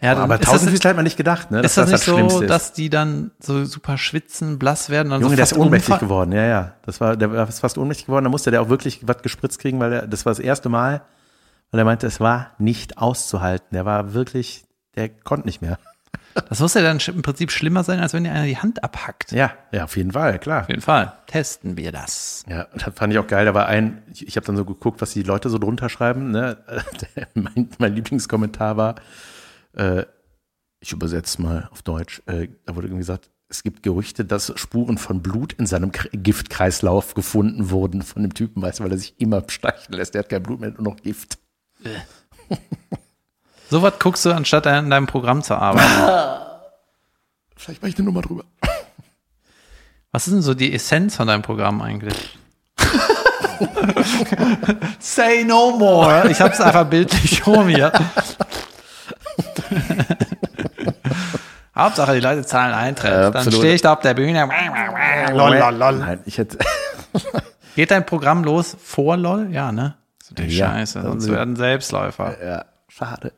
Ja, 0.00 0.14
dann 0.14 0.24
aber 0.24 0.34
ist 0.34 0.42
das 0.42 0.50
tausend 0.50 0.70
Füßler 0.72 0.90
hat 0.90 0.96
man 0.96 1.04
nicht 1.04 1.16
gedacht, 1.16 1.50
ne? 1.50 1.60
Ist 1.60 1.78
das, 1.78 1.90
nicht 1.90 2.04
so, 2.04 2.12
Schlimmste 2.12 2.44
ist. 2.44 2.50
dass 2.50 2.72
die 2.74 2.90
dann 2.90 3.30
so 3.40 3.64
super 3.64 3.96
schwitzen, 3.96 4.58
blass 4.58 4.90
werden 4.90 5.10
und 5.10 5.22
Junge, 5.22 5.32
so 5.32 5.36
der 5.36 5.44
ist 5.44 5.56
ohnmächtig 5.56 5.88
umfallen? 5.88 6.08
geworden, 6.08 6.32
ja, 6.32 6.44
ja. 6.44 6.72
Das 6.82 7.00
war, 7.00 7.16
der 7.16 7.32
war 7.32 7.46
fast 7.46 7.78
ohnmächtig 7.78 8.06
geworden. 8.06 8.24
Da 8.24 8.30
musste 8.30 8.50
der 8.50 8.60
auch 8.60 8.68
wirklich 8.68 9.08
was 9.08 9.22
gespritzt 9.22 9.58
kriegen, 9.58 9.80
weil 9.80 9.92
er, 9.94 10.06
das 10.06 10.26
war 10.26 10.32
das 10.32 10.38
erste 10.38 10.68
Mal, 10.68 11.00
weil 11.70 11.80
er 11.80 11.86
meinte, 11.86 12.06
es 12.06 12.20
war 12.20 12.50
nicht 12.58 12.98
auszuhalten. 12.98 13.68
Der 13.72 13.86
war 13.86 14.12
wirklich, 14.12 14.65
der 14.96 15.08
konnte 15.08 15.46
nicht 15.46 15.62
mehr. 15.62 15.78
Das 16.48 16.60
muss 16.60 16.74
ja 16.74 16.82
dann 16.82 16.98
im 16.98 17.22
Prinzip 17.22 17.50
schlimmer 17.50 17.82
sein, 17.82 18.00
als 18.00 18.12
wenn 18.12 18.24
dir 18.24 18.32
einer 18.32 18.46
die 18.46 18.58
Hand 18.58 18.84
abhackt. 18.84 19.32
Ja, 19.32 19.52
ja, 19.72 19.84
auf 19.84 19.96
jeden 19.96 20.12
Fall, 20.12 20.38
klar. 20.38 20.62
Auf 20.62 20.68
jeden 20.68 20.82
Fall. 20.82 21.12
Testen 21.26 21.76
wir 21.76 21.92
das. 21.92 22.44
Ja, 22.48 22.66
das 22.74 22.94
fand 22.94 23.12
ich 23.12 23.18
auch 23.18 23.26
geil. 23.26 23.46
Da 23.46 23.54
war 23.54 23.66
ein, 23.66 24.02
ich, 24.12 24.26
ich 24.26 24.36
habe 24.36 24.46
dann 24.46 24.56
so 24.56 24.64
geguckt, 24.64 25.00
was 25.00 25.12
die 25.12 25.22
Leute 25.22 25.48
so 25.48 25.58
drunter 25.58 25.88
schreiben. 25.88 26.30
Ne? 26.30 26.58
Mein, 27.34 27.70
mein 27.78 27.94
Lieblingskommentar 27.94 28.76
war, 28.76 28.96
äh, 29.74 30.04
ich 30.80 30.92
übersetze 30.92 31.40
mal 31.40 31.68
auf 31.72 31.82
Deutsch, 31.82 32.22
äh, 32.26 32.48
da 32.64 32.76
wurde 32.76 32.88
irgendwie 32.88 33.00
gesagt, 33.00 33.30
es 33.48 33.62
gibt 33.62 33.82
Gerüchte, 33.82 34.24
dass 34.24 34.52
Spuren 34.56 34.98
von 34.98 35.22
Blut 35.22 35.52
in 35.52 35.66
seinem 35.66 35.92
K 35.92 36.08
Giftkreislauf 36.12 37.14
gefunden 37.14 37.70
wurden 37.70 38.02
von 38.02 38.22
dem 38.22 38.34
Typen, 38.34 38.60
weißt 38.60 38.80
du, 38.80 38.84
weil 38.84 38.92
er 38.92 38.98
sich 38.98 39.20
immer 39.20 39.40
bestechen 39.40 39.94
lässt. 39.94 40.14
Der 40.14 40.20
hat 40.20 40.28
kein 40.28 40.42
Blut 40.42 40.60
mehr, 40.60 40.70
nur 40.72 40.82
noch 40.82 40.96
Gift. 40.96 41.38
So 43.70 43.82
was 43.82 43.98
guckst 43.98 44.24
du, 44.24 44.32
anstatt 44.32 44.66
an 44.66 44.90
deinem 44.90 45.06
Programm 45.06 45.42
zu 45.42 45.54
arbeiten. 45.54 45.86
Vielleicht 47.56 47.82
mache 47.82 47.90
ich 47.90 47.96
eine 47.96 48.04
Nummer 48.04 48.22
drüber. 48.22 48.44
Was 50.12 50.26
ist 50.28 50.34
denn 50.34 50.42
so 50.42 50.54
die 50.54 50.72
Essenz 50.74 51.16
von 51.16 51.26
deinem 51.26 51.42
Programm 51.42 51.82
eigentlich? 51.82 52.38
Say 54.98 55.44
no 55.44 55.76
more. 55.76 56.28
Ich 56.30 56.40
hab's 56.40 56.60
einfach 56.60 56.86
bildlich 56.86 57.40
vor 57.42 57.64
mir. 57.64 57.92
Hauptsache, 61.74 62.14
die 62.14 62.20
Leute 62.20 62.44
zahlen 62.44 62.74
Eintritt. 62.74 63.10
Ja, 63.10 63.30
Dann 63.30 63.50
stehe 63.52 63.74
ich 63.74 63.82
da 63.82 63.94
auf 63.94 64.00
der 64.00 64.14
Bühne. 64.14 64.46
Nein, 64.46 66.20
ich 66.24 66.38
hätte, 66.38 66.58
Geht 67.76 67.90
dein 67.90 68.06
Programm 68.06 68.44
los 68.44 68.74
vor 68.82 69.16
LOL? 69.18 69.48
Ja, 69.50 69.70
ne? 69.72 69.96
So 70.22 70.34
die 70.34 70.44
Ja. 70.44 70.68
Scheiße, 70.70 71.02
sonst 71.02 71.24
Also- 71.24 71.32
werden 71.34 71.56
Selbstläufer. 71.56 72.42
Ja, 72.44 72.64
schade. 72.88 73.32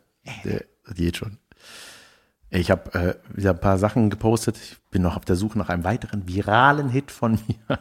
Der, 0.45 0.65
das 0.85 0.95
geht 0.95 1.17
schon. 1.17 1.39
Ich 2.51 2.71
habe 2.71 2.95
äh, 2.95 3.15
wieder 3.37 3.51
ein 3.51 3.61
paar 3.61 3.77
Sachen 3.79 4.09
gepostet. 4.11 4.57
Ich 4.57 4.79
bin 4.91 5.03
noch 5.03 5.17
auf 5.17 5.25
der 5.25 5.37
Suche 5.37 5.59
nach 5.59 5.69
einem 5.69 5.85
weiteren 5.85 6.27
viralen 6.27 6.89
Hit 6.89 7.11
von 7.11 7.33
mir. 7.69 7.79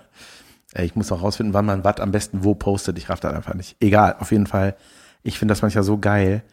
Äh, 0.74 0.84
Ich 0.86 0.96
muss 0.96 1.10
noch 1.10 1.22
rausfinden, 1.22 1.54
wann 1.54 1.66
man 1.66 1.84
was 1.84 2.00
am 2.00 2.12
besten 2.12 2.44
wo 2.44 2.54
postet. 2.56 2.98
Ich 2.98 3.10
raff 3.10 3.20
das 3.22 3.34
einfach 3.34 3.54
nicht. 3.54 3.78
Egal, 3.80 4.16
auf 4.20 4.32
jeden 4.32 4.48
Fall. 4.48 4.76
Ich 5.24 5.40
finde 5.40 5.54
das 5.54 5.62
manchmal 5.62 5.84
so 5.86 5.98
geil, 5.98 6.44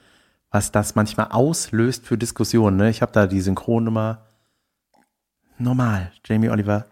was 0.50 0.70
das 0.70 0.94
manchmal 0.94 1.28
auslöst 1.30 2.06
für 2.06 2.16
Diskussionen. 2.16 2.76
Ne? 2.76 2.88
Ich 2.90 3.02
habe 3.02 3.10
da 3.12 3.26
die 3.26 3.40
Synchronnummer 3.40 4.26
normal. 5.58 6.12
Jamie 6.24 6.50
Oliver. 6.50 6.86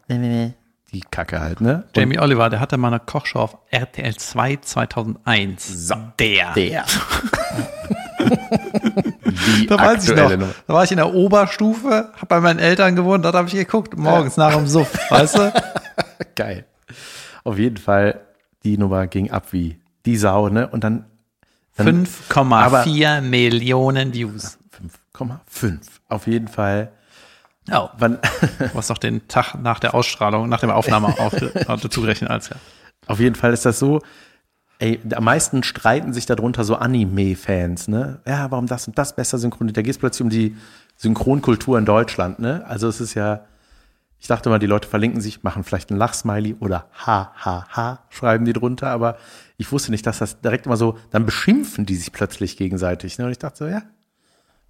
Die 0.92 1.00
Kacke 1.00 1.40
halt, 1.40 1.60
ne? 1.60 1.84
Und 1.86 1.96
Jamie 1.96 2.18
Oliver, 2.18 2.50
der 2.50 2.60
hatte 2.60 2.76
mal 2.76 2.88
eine 2.88 3.00
Kochshow 3.00 3.38
auf 3.40 3.56
RTL 3.70 4.14
2 4.14 4.56
2001. 4.56 5.88
So, 5.88 5.94
der. 6.18 6.52
der. 6.52 6.84
Da 9.68 9.78
weiß 9.78 10.08
ich 10.08 10.16
noch. 10.16 10.30
Da 10.66 10.74
war 10.74 10.84
ich 10.84 10.90
in 10.90 10.98
der 10.98 11.14
Oberstufe, 11.14 12.12
hab 12.14 12.28
bei 12.28 12.40
meinen 12.40 12.58
Eltern 12.58 12.96
gewohnt, 12.96 13.24
dort 13.24 13.34
habe 13.34 13.48
ich 13.48 13.54
geguckt, 13.54 13.96
morgens 13.96 14.36
nach 14.36 14.54
dem 14.54 14.66
Suff, 14.66 14.92
weißt 15.10 15.38
du? 15.38 15.52
Geil. 16.34 16.64
Auf 17.44 17.58
jeden 17.58 17.76
Fall, 17.76 18.20
die 18.64 18.78
Nummer 18.78 19.06
ging 19.06 19.30
ab 19.30 19.46
wie 19.50 19.78
die 20.06 20.16
Sau, 20.16 20.48
ne? 20.48 20.68
Und 20.68 20.84
dann, 20.84 21.06
dann 21.76 22.06
5,4 22.06 23.20
Millionen 23.20 24.12
Views. 24.12 24.58
5,5. 25.16 25.78
Auf 26.08 26.26
jeden 26.26 26.48
Fall. 26.48 26.92
Oh. 27.70 27.88
Wann, 27.96 28.18
Was 28.74 28.88
doch 28.88 28.98
den 28.98 29.28
Tag 29.28 29.54
nach 29.54 29.78
der 29.78 29.94
Ausstrahlung, 29.94 30.48
nach 30.48 30.60
der 30.60 30.74
Aufnahme 30.76 31.18
auf, 31.18 31.32
dazu 31.66 32.00
gerechnet 32.00 32.30
als 32.30 32.48
ja. 32.48 32.56
auf 33.06 33.20
jeden 33.20 33.36
Fall 33.36 33.52
ist 33.52 33.64
das 33.64 33.78
so, 33.78 34.00
ey, 34.82 35.00
am 35.14 35.24
meisten 35.24 35.62
streiten 35.62 36.12
sich 36.12 36.26
darunter 36.26 36.64
so 36.64 36.74
Anime-Fans, 36.74 37.86
ne? 37.86 38.20
Ja, 38.26 38.50
warum 38.50 38.66
das 38.66 38.88
und 38.88 38.98
das 38.98 39.14
besser 39.14 39.38
synchronisiert? 39.38 39.76
Da 39.76 39.82
geht 39.82 39.92
es 39.92 39.98
plötzlich 39.98 40.22
um 40.22 40.30
die 40.30 40.56
Synchronkultur 40.96 41.78
in 41.78 41.84
Deutschland, 41.84 42.40
ne? 42.40 42.64
Also 42.66 42.88
es 42.88 43.00
ist 43.00 43.14
ja, 43.14 43.44
ich 44.18 44.26
dachte 44.26 44.50
mal, 44.50 44.58
die 44.58 44.66
Leute 44.66 44.88
verlinken 44.88 45.20
sich, 45.20 45.44
machen 45.44 45.62
vielleicht 45.62 45.90
ein 45.90 45.96
Lachsmiley 45.96 46.56
oder 46.58 46.88
ha, 47.06 47.32
ha, 47.36 47.66
ha, 47.70 48.00
schreiben 48.10 48.44
die 48.44 48.52
drunter, 48.52 48.88
aber 48.88 49.18
ich 49.56 49.70
wusste 49.70 49.92
nicht, 49.92 50.04
dass 50.04 50.18
das 50.18 50.40
direkt 50.40 50.66
immer 50.66 50.76
so, 50.76 50.98
dann 51.10 51.26
beschimpfen 51.26 51.86
die 51.86 51.94
sich 51.94 52.10
plötzlich 52.10 52.56
gegenseitig, 52.56 53.18
ne? 53.18 53.26
Und 53.26 53.30
ich 53.30 53.38
dachte 53.38 53.58
so, 53.58 53.66
ja, 53.66 53.82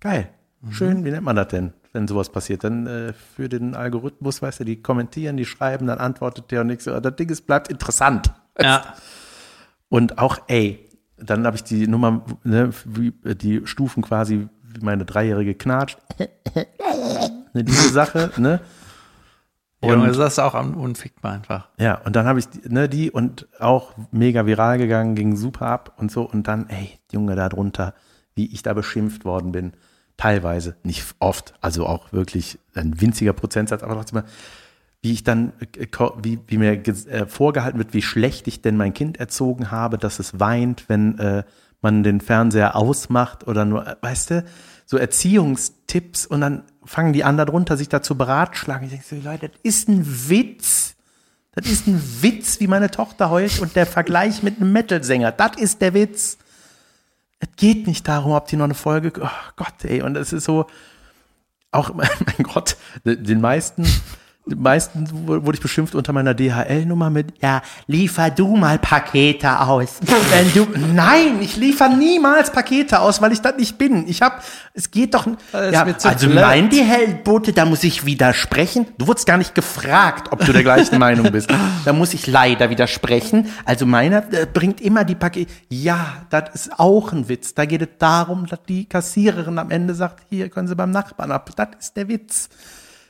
geil, 0.01 0.29
schön, 0.71 1.07
wie 1.07 1.11
nennt 1.11 1.25
man 1.25 1.37
das 1.37 1.49
denn, 1.49 1.73
wenn 1.95 2.07
sowas 2.07 2.29
passiert? 2.29 2.65
Dann 2.65 2.87
äh, 2.87 3.13
für 3.15 3.49
den 3.49 3.75
Algorithmus, 3.75 4.43
weißt 4.43 4.61
du, 4.61 4.65
die 4.65 4.83
kommentieren, 4.83 5.39
die 5.39 5.47
schreiben, 5.47 5.87
dann 5.87 6.01
antwortet 6.01 6.51
der 6.51 6.61
und 6.61 6.69
ich 6.69 6.83
so, 6.83 7.01
das 7.01 7.17
Ding 7.17 7.31
ist, 7.31 7.47
bleibt 7.47 7.69
interessant. 7.69 8.31
Ja. 8.61 8.95
Und 9.93 10.17
auch, 10.17 10.39
ey, 10.47 10.89
dann 11.19 11.45
habe 11.45 11.57
ich 11.57 11.65
die 11.65 11.87
Nummer, 11.87 12.25
ne, 12.45 12.71
wie, 12.87 13.13
die 13.35 13.67
Stufen 13.67 14.03
quasi, 14.03 14.49
wie 14.63 14.81
meine 14.83 15.05
Dreijährige 15.05 15.55
knatscht. 15.55 15.99
ne, 17.53 17.63
diese 17.63 17.91
Sache, 17.91 18.31
ne? 18.39 18.61
Junge, 19.85 20.05
Und- 20.09 20.17
das 20.19 20.33
ist 20.35 20.39
auch 20.39 20.55
am- 20.55 20.77
unfickbar 20.79 21.33
einfach. 21.35 21.69
Ja, 21.79 21.97
und 22.07 22.17
dann 22.17 22.25
habe 22.25 22.39
ich 22.39 22.49
die, 22.49 22.67
ne, 22.73 22.89
die 22.89 23.11
und 23.11 23.49
auch 23.61 23.93
mega 24.13 24.47
viral 24.47 24.79
gegangen, 24.79 25.15
ging 25.15 25.37
super 25.37 25.67
ab 25.67 25.93
und 25.99 26.11
so. 26.11 26.23
Und 26.23 26.49
dann, 26.49 26.71
ey, 26.71 26.99
Junge, 27.13 27.37
da 27.37 27.51
drunter, 27.51 27.93
wie 28.35 28.47
ich 28.47 28.63
da 28.63 28.73
beschimpft 28.73 29.27
worden 29.27 29.53
bin. 29.53 29.73
Teilweise, 30.17 30.77
nicht 30.85 31.05
oft, 31.19 31.53
also 31.61 31.85
auch 31.87 32.13
wirklich 32.15 32.59
ein 32.75 32.99
winziger 32.99 33.35
Prozentsatz, 33.35 33.83
aber 33.83 33.95
trotzdem, 33.95 34.23
wie 35.03 35.13
ich 35.13 35.25
dann, 35.25 35.53
äh, 35.61 35.87
wie, 36.23 36.39
wie 36.47 36.59
mir 36.59 36.73
äh, 36.73 37.27
vorgehalten 37.27 37.79
wird, 37.79 37.93
wie 37.93 38.03
schlecht 38.03 38.47
ich 38.47 38.63
denn 38.63 38.77
mein 38.77 38.95
Kind 38.95 39.19
erzogen 39.19 39.71
habe, 39.71 39.99
dass 39.99 40.19
es 40.21 40.39
weint, 40.41 40.89
wenn 40.89 41.19
äh, 41.19 41.43
man 41.83 42.05
den 42.05 42.21
Fernseher 42.21 42.77
ausmacht 42.77 43.47
oder 43.47 43.65
nur, 43.65 43.87
äh, 43.87 43.97
weißt 44.01 44.31
du, 44.31 44.45
so 44.87 44.97
Erziehungstipps 44.97 46.27
und 46.27 46.41
dann 46.41 46.63
fangen 46.85 47.13
die 47.13 47.25
an 47.25 47.37
darunter, 47.37 47.77
sich 47.77 47.89
dazu 47.89 48.17
beratschlagen. 48.17 48.85
Ich 48.85 48.93
denke 48.93 49.07
so, 49.09 49.17
Leute, 49.17 49.49
das 49.49 49.59
ist 49.63 49.89
ein 49.89 50.05
Witz. 50.29 50.95
Das 51.55 51.67
ist 51.67 51.87
ein 51.87 52.01
Witz, 52.23 52.61
wie 52.61 52.67
meine 52.67 52.91
Tochter 52.91 53.29
heult 53.29 53.59
und 53.61 53.77
der 53.77 53.87
Vergleich 53.87 54.43
mit 54.43 54.61
einem 54.61 54.73
Metal-Sänger. 54.73 55.33
Das 55.33 55.57
ist 55.57 55.83
der 55.83 55.95
Witz. 55.95 56.39
Es 57.41 57.49
geht 57.57 57.87
nicht 57.87 58.07
darum, 58.09 58.33
ob 58.33 58.47
die 58.47 58.57
noch 58.57 58.65
eine 58.65 58.75
Folge. 58.75 59.13
Oh 59.21 59.29
Gott, 59.57 59.85
ey. 59.85 60.03
Und 60.03 60.17
es 60.17 60.33
ist 60.33 60.45
so, 60.45 60.67
auch, 61.73 61.93
mein 61.95 62.09
Gott, 62.43 62.77
den 63.05 63.41
meisten, 63.41 63.85
den 64.45 64.61
meisten 64.61 65.09
wurde 65.27 65.57
ich 65.57 65.61
beschimpft 65.61 65.95
unter 65.95 66.13
meiner 66.13 66.35
DHL-Nummer 66.35 67.11
mit, 67.11 67.35
ja, 67.41 67.63
liefer 67.87 68.29
du 68.31 68.57
mal 68.57 68.79
Pakete 68.79 69.61
aus. 69.61 70.01
Wenn 70.31 70.53
du, 70.53 70.67
nein, 70.95 71.41
ich 71.41 71.57
liefer 71.57 71.89
niemals 71.89 72.51
Pakete 72.51 73.01
aus, 73.01 73.23
weil 73.23 73.33
ich 73.33 73.41
das 73.41 73.57
nicht 73.57 73.79
bin. 73.79 74.09
Ich 74.09 74.21
hab, 74.21 74.43
es 74.75 74.91
geht 74.91 75.15
doch, 75.15 75.29
ja, 75.53 75.87
also 76.03 76.27
blöd. 76.27 76.41
mein 76.41 76.71
DHL-Bote, 76.71 77.53
da 77.53 77.65
muss 77.65 77.85
ich 77.85 78.05
widersprechen. 78.05 78.89
Du 78.99 79.07
wurdest 79.07 79.27
gar 79.27 79.39
nicht 79.39 79.55
gefragt, 79.55 80.33
ob 80.33 80.45
du 80.45 80.53
der 80.53 80.65
gleichen 80.65 80.99
Meinung 80.99 81.31
bist. 81.31 81.49
Da 81.85 81.93
muss 81.93 82.13
ich 82.13 82.27
leider 82.27 82.69
widersprechen. 82.69 83.49
Also 83.65 83.87
meiner 83.87 84.25
äh, 84.33 84.47
bringt 84.53 84.81
immer 84.81 85.05
die 85.05 85.15
Pakete. 85.15 85.53
Ja, 85.69 86.27
das 86.31 86.51
ist 86.55 86.81
auch 86.81 87.13
ein 87.13 87.29
Witz. 87.29 87.55
Da 87.55 87.65
geht 87.65 87.83
es 87.83 87.89
darum, 87.99 88.47
dass 88.47 88.65
die 88.69 88.87
Kassiererin 88.87 89.59
am 89.59 89.71
Ende 89.71 89.95
sagt, 89.95 90.25
hier 90.31 90.49
können 90.49 90.67
Sie 90.67 90.75
beim 90.75 90.91
Nachbarn 90.91 91.31
ab. 91.31 91.51
Das 91.55 91.69
ist 91.79 91.97
der 91.97 92.09
Witz. 92.09 92.49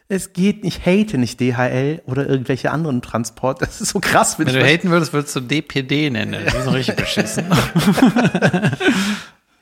Es 0.09 0.33
geht 0.35 0.62
nicht, 0.65 0.85
hate 0.85 1.17
nicht 1.17 1.41
DHL 1.41 2.03
oder 2.07 2.29
irgendwelche 2.29 2.71
anderen 2.71 3.01
Transport. 3.03 3.62
Das 3.62 3.81
ist 3.81 3.91
so 3.91 4.01
krass. 4.01 4.38
Wenn 4.38 4.47
du 4.47 4.62
haten 4.62 4.91
würdest, 4.91 5.12
würdest 5.15 5.35
du 5.37 5.41
DPD 5.41 6.11
nennen. 6.11 6.37
Das 6.45 6.55
ist 6.55 6.67
noch 6.67 6.75
richtig 6.75 6.97
beschissen. 6.97 7.45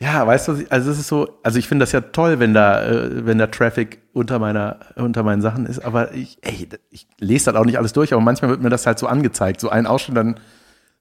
Ja, 0.02 0.26
weißt 0.26 0.48
du, 0.48 0.56
ich- 0.56 0.72
also 0.72 0.90
es 0.90 0.98
ist 0.98 1.08
so, 1.08 1.38
also 1.42 1.58
ich 1.58 1.68
finde 1.68 1.82
das 1.82 1.92
ja 1.92 2.00
toll, 2.00 2.38
wenn 2.38 2.54
da, 2.54 2.82
äh, 2.86 3.26
wenn 3.26 3.36
da 3.36 3.48
Traffic 3.48 4.00
unter 4.14 4.38
meiner, 4.38 4.80
unter 4.96 5.22
meinen 5.22 5.42
Sachen 5.42 5.66
ist, 5.66 5.78
aber 5.80 6.14
ich, 6.14 6.38
ey, 6.40 6.66
ich 6.88 7.06
lese 7.18 7.44
das 7.52 7.54
auch 7.54 7.66
nicht 7.66 7.76
alles 7.76 7.92
durch, 7.92 8.14
aber 8.14 8.22
manchmal 8.22 8.50
wird 8.50 8.62
mir 8.62 8.70
das 8.70 8.86
halt 8.86 8.98
so 8.98 9.06
angezeigt, 9.06 9.60
so 9.60 9.68
ein 9.68 9.86
Ausschnitt, 9.86 10.16
dann 10.16 10.40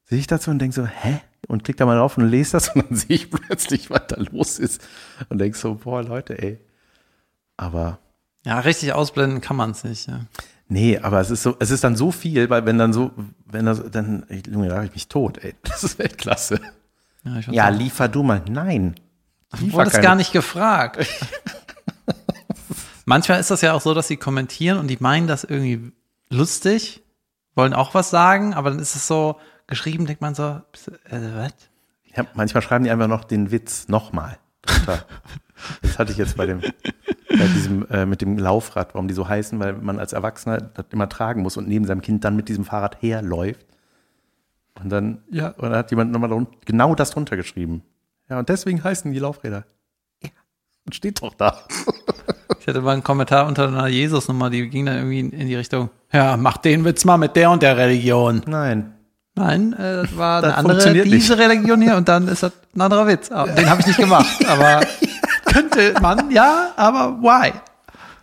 sehe 0.04 0.20
ich 0.20 0.28
dazu 0.28 0.52
und 0.52 0.60
denke 0.60 0.76
so, 0.76 0.86
hä? 0.86 1.22
Und 1.48 1.64
klick 1.64 1.78
da 1.78 1.86
mal 1.86 1.96
drauf 1.98 2.18
und 2.18 2.28
lese 2.28 2.52
das 2.52 2.68
und 2.76 2.90
dann 2.90 2.98
sehe 2.98 3.16
ich 3.16 3.32
plötzlich, 3.32 3.90
was 3.90 4.02
da 4.10 4.18
los 4.34 4.60
ist 4.60 4.86
und 5.30 5.38
denk 5.40 5.56
so, 5.56 5.76
boah, 5.76 6.04
Leute, 6.04 6.38
ey. 6.38 6.60
Aber, 7.56 8.00
Ja, 8.46 8.60
richtig 8.60 8.94
ausblenden 8.94 9.42
kann 9.42 9.56
man 9.56 9.72
es 9.72 9.84
nicht. 9.84 10.08
Ja. 10.08 10.22
nee, 10.68 10.98
aber 10.98 11.20
es 11.20 11.30
ist 11.30 11.44
so, 11.44 11.56
es 11.60 11.72
ist 11.72 11.84
dann 11.84 11.96
so 11.96 12.12
viel, 12.12 12.50
weil 12.50 12.66
wenn 12.66 12.78
dann 12.78 12.94
so, 12.94 13.12
wenn 13.46 13.66
das, 13.66 13.84
dann, 13.92 14.26
Junge, 14.50 14.70
da 14.70 14.84
ich 14.84 14.94
mich 14.94 15.08
tot, 15.08 15.38
ey. 15.44 15.56
Das 15.64 15.84
ist 15.84 16.00
Weltklasse. 16.00 16.60
Ja, 17.24 17.40
Ja, 17.52 17.70
liefer 17.70 18.08
du 18.08 18.24
mal. 18.24 18.42
Nein. 18.50 18.96
Du 19.60 19.74
wurdest 19.74 20.02
gar 20.02 20.16
nicht 20.16 20.32
gefragt. 20.32 21.06
Manchmal 23.06 23.40
ist 23.40 23.50
das 23.50 23.62
ja 23.62 23.74
auch 23.74 23.82
so, 23.82 23.94
dass 23.94 24.08
sie 24.08 24.18
kommentieren 24.18 24.78
und 24.78 24.88
die 24.88 24.98
meinen 25.00 25.28
das 25.28 25.44
irgendwie 25.44 25.92
lustig, 26.30 27.02
wollen 27.56 27.74
auch 27.74 27.96
was 27.96 28.12
sagen, 28.12 28.54
aber 28.54 28.70
dann 28.70 28.80
ist 28.80 28.96
es 28.96 29.08
so 29.08 29.40
geschrieben, 29.66 30.06
denkt 30.06 30.22
man 30.22 30.36
so, 30.36 30.44
äh, 30.44 31.20
was? 31.34 31.54
Ja, 32.16 32.26
manchmal 32.36 32.62
schreiben 32.62 32.84
die 32.84 32.92
einfach 32.92 33.08
noch 33.08 33.24
den 33.24 33.52
Witz 33.52 33.88
nochmal. 33.88 34.38
Das 35.82 36.00
hatte 36.00 36.12
ich 36.12 36.18
jetzt 36.18 36.38
bei 36.38 36.46
dem, 36.46 36.62
bei 36.62 37.48
diesem, 37.56 37.86
äh, 37.90 38.06
mit 38.06 38.22
dem 38.22 38.38
Laufrad, 38.38 38.94
warum 38.94 39.08
die 39.08 39.14
so 39.14 39.28
heißen, 39.28 39.60
weil 39.60 39.74
man 39.74 40.00
als 40.00 40.14
Erwachsener 40.14 40.62
das 40.62 40.86
immer 40.92 41.10
tragen 41.10 41.42
muss 41.42 41.58
und 41.58 41.68
neben 41.68 41.86
seinem 41.86 42.02
Kind 42.02 42.24
dann 42.24 42.36
mit 42.36 42.50
diesem 42.50 42.66
Fahrrad 42.66 43.02
herläuft. 43.02 43.66
Und 44.82 44.90
dann, 44.90 45.20
ja, 45.30 45.50
und 45.50 45.64
dann 45.70 45.76
hat 45.76 45.92
jemand 45.92 46.12
nochmal 46.12 46.48
genau 46.66 46.96
das 46.96 47.12
drunter 47.12 47.36
geschrieben. 47.36 47.84
Ja, 48.30 48.40
und 48.40 48.50
deswegen 48.50 48.84
heißen 48.84 49.12
die 49.12 49.20
Laufräder. 49.20 49.66
Ja, 50.24 50.30
und 50.86 50.96
steht 50.96 51.22
doch 51.22 51.34
da. 51.34 51.60
Ich 52.60 52.68
hatte 52.68 52.82
mal 52.82 52.94
einen 52.94 53.04
Kommentar 53.04 53.48
unter 53.48 53.68
einer 53.68 53.88
Jesus-Nummer, 53.88 54.50
die 54.50 54.70
ging 54.70 54.86
dann 54.86 54.98
irgendwie 54.98 55.20
in 55.20 55.48
die 55.48 55.56
Richtung, 55.56 55.90
ja, 56.12 56.38
mach 56.38 56.58
den 56.58 56.86
Witz 56.86 57.06
mal 57.06 57.18
mit 57.18 57.36
der 57.36 57.52
und 57.52 57.64
der 57.64 57.78
Religion. 57.78 58.42
Nein. 58.46 58.94
Nein, 59.36 59.74
äh, 59.74 60.04
das 60.04 60.18
war 60.18 60.42
Das 60.42 60.56
eine 60.58 60.74
andere, 60.74 61.04
diese 61.04 61.38
Religion 61.38 61.82
hier 61.82 61.96
und 61.96 62.10
dann 62.10 62.28
ist 62.28 62.44
das 62.44 62.52
ein 62.76 62.82
anderer 62.82 63.08
Witz. 63.08 63.32
Aber 63.32 63.52
Den 63.52 63.70
habe 63.70 63.82
ich 63.82 63.88
nicht 63.88 64.00
gemacht, 64.00 64.46
aber 64.48 64.82
könnte 65.52 65.94
man, 66.02 66.32
ja, 66.32 66.72
aber 66.76 67.22
why? 67.22 67.54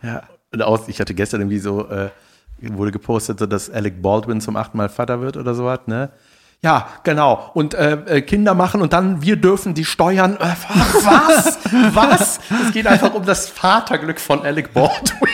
Ja, 0.01 0.23
und 0.51 0.61
aus, 0.61 0.87
ich 0.87 0.99
hatte 0.99 1.13
gestern 1.13 1.41
irgendwie 1.41 1.59
so, 1.59 1.89
äh, 1.89 2.09
wurde 2.61 2.91
gepostet, 2.91 3.39
so, 3.39 3.45
dass 3.45 3.69
Alec 3.69 4.01
Baldwin 4.01 4.41
zum 4.41 4.55
achten 4.55 4.77
Mal 4.77 4.89
Vater 4.89 5.21
wird 5.21 5.37
oder 5.37 5.53
sowas, 5.53 5.81
ne? 5.85 6.09
Ja, 6.63 6.87
genau. 7.03 7.51
Und 7.53 7.75
äh, 7.75 7.93
äh, 8.07 8.21
Kinder 8.21 8.55
machen 8.55 8.81
und 8.81 8.91
dann 8.91 9.21
wir 9.21 9.35
dürfen 9.35 9.75
die 9.75 9.85
steuern. 9.85 10.37
Äh, 10.37 10.39
was? 11.03 11.59
was? 11.93 12.39
Es 12.65 12.73
geht 12.73 12.87
einfach 12.87 13.13
um 13.13 13.25
das 13.25 13.47
Vaterglück 13.49 14.19
von 14.19 14.43
Alec 14.43 14.73
Baldwin. 14.73 15.27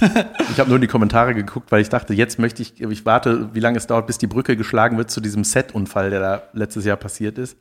ich 0.50 0.58
habe 0.58 0.68
nur 0.68 0.76
in 0.76 0.82
die 0.82 0.88
Kommentare 0.88 1.34
geguckt, 1.34 1.70
weil 1.70 1.80
ich 1.80 1.88
dachte, 1.88 2.12
jetzt 2.12 2.38
möchte 2.38 2.60
ich, 2.60 2.80
ich 2.80 3.06
warte, 3.06 3.54
wie 3.54 3.60
lange 3.60 3.78
es 3.78 3.86
dauert, 3.86 4.06
bis 4.06 4.18
die 4.18 4.26
Brücke 4.26 4.56
geschlagen 4.56 4.98
wird 4.98 5.10
zu 5.10 5.20
diesem 5.20 5.44
Set-Unfall, 5.44 6.10
der 6.10 6.20
da 6.20 6.42
letztes 6.52 6.84
Jahr 6.84 6.96
passiert 6.96 7.38
ist. 7.38 7.56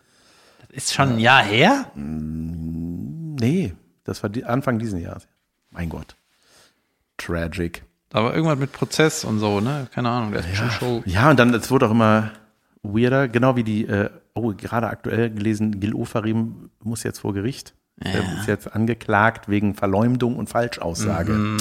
Ist 0.70 0.94
schon 0.94 1.14
ein 1.14 1.20
Jahr 1.20 1.44
her? 1.44 1.86
Nee, 3.40 3.74
das 4.04 4.24
war 4.24 4.30
die, 4.30 4.46
Anfang 4.46 4.80
dieses 4.80 5.00
Jahres. 5.00 5.28
Mein 5.72 5.90
Gott. 5.90 6.16
Tragic. 7.18 7.84
Aber 8.12 8.34
irgendwas 8.34 8.58
mit 8.58 8.72
Prozess 8.72 9.26
und 9.26 9.40
so, 9.40 9.60
ne? 9.60 9.88
Keine 9.94 10.10
Ahnung, 10.10 10.32
der 10.32 10.42
ist 10.42 10.50
bestimmt 10.50 10.72
schuld. 10.74 11.08
Ja, 11.08 11.30
und 11.30 11.38
dann, 11.38 11.54
es 11.54 11.70
wurde 11.70 11.88
auch 11.88 11.92
immer 11.92 12.32
weirder, 12.82 13.28
genau 13.28 13.56
wie 13.56 13.64
die, 13.64 13.86
äh, 13.86 14.10
oh, 14.34 14.54
gerade 14.56 14.88
aktuell 14.88 15.32
gelesen, 15.32 15.80
Gil 15.80 15.94
Ofarim 15.94 16.70
muss 16.84 17.04
jetzt 17.04 17.20
vor 17.20 17.34
Gericht. 17.34 17.74
Er 17.98 18.40
ist 18.40 18.48
jetzt 18.48 18.74
angeklagt 18.74 19.48
wegen 19.48 19.74
Verleumdung 19.74 20.36
und 20.36 20.50
Falschaussage. 20.50 21.58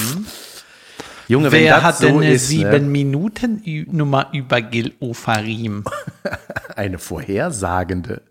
Junge, 1.29 1.53
wenn 1.53 1.63
Wer 1.63 1.77
das 1.77 1.83
hat 1.85 1.97
so 1.99 2.07
denn 2.07 2.17
eine 2.17 2.31
ne, 2.31 2.39
Sieben-Minuten-Nummer 2.39 4.29
über 4.33 4.61
Gil 4.61 4.95
Ofarim? 5.01 5.85
eine 6.77 6.99
vorhersagende. 6.99 8.23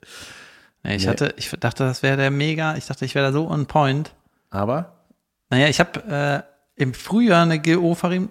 Nee, 0.84 0.96
ich 0.96 1.04
Nee. 1.06 1.10
hatte, 1.12 1.34
ich 1.38 1.50
dachte, 1.60 1.84
das 1.86 2.04
wäre 2.04 2.17
der 2.17 2.32
mega, 2.32 2.76
ich 2.76 2.86
dachte, 2.86 3.06
ich 3.06 3.15
wäre 3.15 3.28
da 3.28 3.32
so 3.32 3.50
on 3.50 3.65
point. 3.65 4.13
Aber 4.50 4.93
Naja, 5.50 5.67
ich 5.67 5.80
habe 5.80 6.46
äh, 6.78 6.82
im 6.82 6.93
Frühjahr 6.93 7.43
eine 7.43 7.60
Gil 7.60 7.78
Ofarim, 7.78 8.30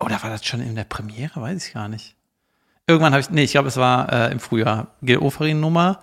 oder 0.00 0.22
war 0.22 0.30
das 0.30 0.44
schon 0.44 0.60
in 0.60 0.76
der 0.76 0.84
Premiere? 0.84 1.40
Weiß 1.40 1.66
ich 1.66 1.74
gar 1.74 1.88
nicht. 1.88 2.14
Irgendwann 2.86 3.12
habe 3.12 3.20
ich, 3.20 3.30
nee, 3.30 3.42
ich 3.42 3.50
glaube, 3.52 3.68
es 3.68 3.76
war 3.76 4.12
äh, 4.12 4.30
im 4.32 4.38
Frühjahr. 4.40 4.88
Gil 5.02 5.18
Ofarim-Nummer. 5.18 6.00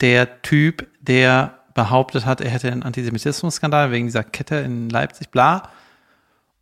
Der 0.00 0.42
Typ, 0.42 0.88
der 1.00 1.58
behauptet 1.74 2.26
hat, 2.26 2.40
er 2.40 2.50
hätte 2.50 2.70
einen 2.70 2.82
Antisemitismus-Skandal 2.82 3.90
wegen 3.90 4.06
dieser 4.06 4.24
Kette 4.24 4.56
in 4.56 4.88
Leipzig, 4.88 5.30
bla. 5.30 5.68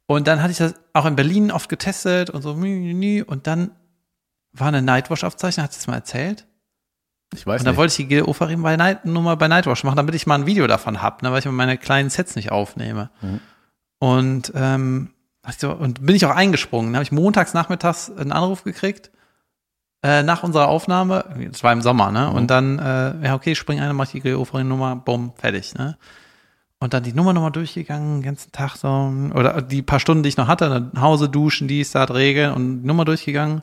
Und 0.06 0.26
dann 0.26 0.40
hatte 0.42 0.52
ich 0.52 0.58
das 0.58 0.74
auch 0.92 1.04
in 1.06 1.16
Berlin 1.16 1.50
oft 1.50 1.68
getestet 1.68 2.30
und 2.30 2.42
so, 2.42 2.52
und 2.52 3.46
dann 3.46 3.70
war 4.52 4.68
eine 4.68 4.82
Nightwash-Aufzeichnung, 4.82 5.64
hat 5.64 5.72
es 5.72 5.86
mal 5.86 5.94
erzählt? 5.94 6.46
Ich 7.34 7.46
weiß 7.46 7.62
Und 7.62 7.68
nicht. 7.68 7.76
wollte 7.76 8.02
ich 8.02 8.08
die 8.08 8.22
Ofarim 8.22 8.62
bei 8.62 8.76
Night, 8.76 9.04
Nummer 9.04 9.36
bei 9.36 9.48
Nightwash 9.48 9.84
machen, 9.84 9.96
damit 9.96 10.14
ich 10.14 10.26
mal 10.26 10.36
ein 10.36 10.46
Video 10.46 10.66
davon 10.66 11.02
hab, 11.02 11.22
ne, 11.22 11.30
weil 11.30 11.38
ich 11.38 11.46
meine 11.46 11.78
kleinen 11.78 12.10
Sets 12.10 12.36
nicht 12.36 12.50
aufnehme. 12.50 13.10
Mhm. 13.20 13.40
Und, 13.98 14.52
ähm, 14.54 15.10
und 15.78 16.04
bin 16.04 16.16
ich 16.16 16.24
auch 16.26 16.34
eingesprungen. 16.34 16.92
Dann 16.92 16.96
habe 16.96 17.04
ich 17.04 17.12
montags 17.12 17.54
nachmittags 17.54 18.10
einen 18.10 18.32
Anruf 18.32 18.64
gekriegt, 18.64 19.10
äh, 20.02 20.22
nach 20.22 20.42
unserer 20.42 20.68
Aufnahme, 20.68 21.24
das 21.50 21.62
war 21.62 21.72
im 21.72 21.82
Sommer, 21.82 22.10
ne? 22.10 22.28
Mhm. 22.30 22.36
Und 22.36 22.50
dann, 22.50 22.78
äh, 22.78 23.26
ja, 23.26 23.34
okay, 23.34 23.54
spring 23.54 23.80
eine, 23.80 23.92
mach 23.92 24.08
die 24.08 24.20
Gil 24.20 24.36
Ofarim 24.36 24.68
Nummer, 24.68 24.96
bumm, 24.96 25.32
fertig, 25.36 25.74
ne? 25.74 25.98
Und 26.78 26.94
dann 26.94 27.02
die 27.02 27.12
Nummer 27.12 27.34
nochmal 27.34 27.50
durchgegangen, 27.50 28.20
den 28.20 28.22
ganzen 28.22 28.52
Tag 28.52 28.76
so, 28.76 28.88
oder 28.88 29.60
die 29.60 29.82
paar 29.82 30.00
Stunden, 30.00 30.22
die 30.22 30.30
ich 30.30 30.38
noch 30.38 30.48
hatte, 30.48 30.70
dann 30.70 30.90
nach 30.94 31.02
Hause 31.02 31.28
duschen, 31.28 31.68
dies, 31.68 31.90
da, 31.90 32.04
regeln 32.04 32.54
und 32.54 32.80
die 32.80 32.86
Nummer 32.86 33.04
durchgegangen. 33.04 33.62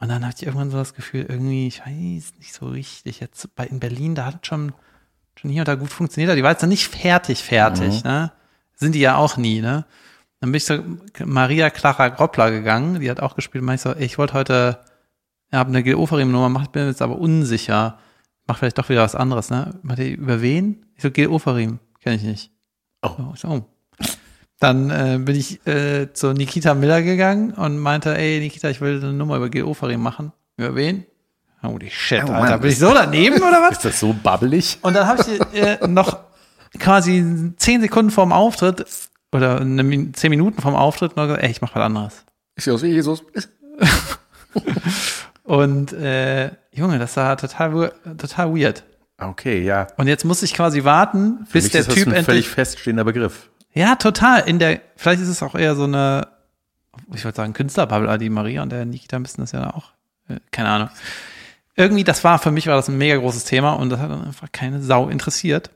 Und 0.00 0.08
dann 0.08 0.24
hatte 0.24 0.36
ich 0.38 0.46
irgendwann 0.46 0.70
so 0.70 0.76
das 0.76 0.94
Gefühl, 0.94 1.26
irgendwie, 1.28 1.66
ich 1.66 1.80
weiß 1.80 2.34
nicht 2.38 2.52
so 2.52 2.68
richtig. 2.68 3.20
Jetzt 3.20 3.54
bei 3.56 3.66
in 3.66 3.80
Berlin, 3.80 4.14
da 4.14 4.26
hat 4.26 4.38
es 4.42 4.46
schon, 4.46 4.72
schon 5.34 5.50
hier 5.50 5.62
und 5.62 5.68
da 5.68 5.74
gut 5.74 5.90
funktioniert. 5.90 6.30
aber 6.30 6.36
Die 6.36 6.42
war 6.42 6.52
jetzt 6.52 6.62
noch 6.62 6.68
nicht 6.68 6.86
fertig, 6.86 7.42
fertig, 7.42 8.04
ne? 8.04 8.32
Sind 8.74 8.94
die 8.94 9.00
ja 9.00 9.16
auch 9.16 9.36
nie, 9.36 9.60
ne? 9.60 9.86
Dann 10.40 10.52
bin 10.52 10.58
ich 10.58 10.66
so 10.66 10.78
Maria 11.24 11.68
Clara 11.70 12.08
Groppler 12.10 12.52
gegangen, 12.52 13.00
die 13.00 13.10
hat 13.10 13.18
auch 13.20 13.34
gespielt. 13.34 13.64
Und 13.64 13.74
ich 13.74 13.80
so, 13.80 13.92
ey, 13.92 14.04
ich 14.04 14.18
wollte 14.18 14.34
heute, 14.34 14.78
ja, 15.52 15.58
habe 15.58 15.70
eine 15.70 15.82
Gil 15.82 15.96
Ofarim-Nummer 15.96 16.46
gemacht, 16.46 16.70
bin 16.70 16.86
jetzt 16.86 17.02
aber 17.02 17.18
unsicher. 17.18 17.98
Mach 18.46 18.58
vielleicht 18.58 18.78
doch 18.78 18.88
wieder 18.88 19.02
was 19.02 19.16
anderes, 19.16 19.50
ne? 19.50 19.78
Meinte, 19.82 20.04
über 20.04 20.40
wen? 20.40 20.86
Ich 20.94 21.02
so, 21.02 21.10
Gil 21.10 21.28
Ofarim, 21.28 21.80
kenne 22.00 22.16
ich 22.16 22.22
nicht. 22.22 22.52
Oh. 23.02 23.10
So, 23.16 23.30
ich 23.34 23.40
so, 23.40 23.48
oh. 23.48 23.77
Dann 24.60 24.90
äh, 24.90 25.18
bin 25.20 25.36
ich 25.36 25.64
äh, 25.66 26.12
zu 26.12 26.32
Nikita 26.32 26.74
Miller 26.74 27.02
gegangen 27.02 27.52
und 27.52 27.78
meinte, 27.78 28.16
ey 28.16 28.40
Nikita, 28.40 28.68
ich 28.70 28.80
will 28.80 28.98
eine 29.00 29.12
Nummer 29.12 29.36
über 29.36 29.48
Gil 29.50 29.64
Ofarim 29.64 30.02
machen. 30.02 30.32
Über 30.56 30.74
wen? 30.74 31.04
Holy 31.62 31.90
shit, 31.90 32.24
Oh, 32.26 32.32
Alter. 32.32 32.58
Bin 32.58 32.70
ich 32.70 32.78
so 32.78 32.92
daneben 32.92 33.36
oder 33.38 33.60
was? 33.62 33.72
Ist 33.78 33.84
das 33.84 34.00
so 34.00 34.12
babbelig? 34.12 34.78
Und 34.82 34.94
dann 34.94 35.06
habe 35.06 35.22
ich 35.22 35.60
äh, 35.60 35.86
noch 35.86 36.18
quasi 36.78 37.52
zehn 37.56 37.80
Sekunden 37.80 38.10
vorm 38.10 38.32
Auftritt 38.32 38.84
oder 39.32 39.60
eine, 39.60 40.12
zehn 40.12 40.30
Minuten 40.30 40.60
vorm 40.60 40.74
Auftritt 40.74 41.16
noch 41.16 41.24
gesagt, 41.26 41.42
ey, 41.44 41.50
ich 41.50 41.60
mach 41.60 41.74
was 41.74 41.82
anderes. 41.82 42.24
Ist 42.56 42.66
ja 42.66 42.76
so 42.76 42.82
wie 42.84 42.90
Jesus. 42.90 43.22
Und 45.44 45.92
äh, 45.92 46.50
Junge, 46.72 46.98
das 46.98 47.16
war 47.16 47.36
total, 47.36 47.92
total 48.18 48.54
weird. 48.54 48.84
Okay, 49.20 49.62
ja. 49.64 49.86
Und 49.96 50.06
jetzt 50.06 50.24
muss 50.24 50.42
ich 50.42 50.52
quasi 50.54 50.84
warten, 50.84 51.46
Für 51.46 51.54
bis 51.54 51.64
mich 51.64 51.72
der 51.72 51.80
ist 51.82 51.88
das 51.88 51.94
Typ 51.94 52.06
ein 52.06 52.10
endlich. 52.10 52.24
völlig 52.26 52.48
feststehender 52.48 53.04
Begriff. 53.04 53.48
Ja, 53.72 53.96
total. 53.96 54.48
In 54.48 54.58
der, 54.58 54.80
vielleicht 54.96 55.22
ist 55.22 55.28
es 55.28 55.42
auch 55.42 55.54
eher 55.54 55.74
so 55.74 55.84
eine, 55.84 56.28
ich 57.12 57.24
würde 57.24 57.36
sagen, 57.36 57.52
Künstlerbubble, 57.52 58.18
die 58.18 58.30
Maria 58.30 58.62
und 58.62 58.70
der 58.70 58.84
Nikita 58.84 59.18
müssen 59.18 59.40
das 59.40 59.52
ja 59.52 59.72
auch. 59.74 59.92
Äh, 60.28 60.40
keine 60.50 60.68
Ahnung. 60.70 60.90
Irgendwie, 61.76 62.04
das 62.04 62.24
war, 62.24 62.38
für 62.38 62.50
mich 62.50 62.66
war 62.66 62.76
das 62.76 62.88
ein 62.88 62.98
mega 62.98 63.16
großes 63.16 63.44
Thema 63.44 63.74
und 63.74 63.90
das 63.90 64.00
hat 64.00 64.10
dann 64.10 64.24
einfach 64.24 64.50
keine 64.50 64.82
Sau 64.82 65.08
interessiert. 65.08 65.70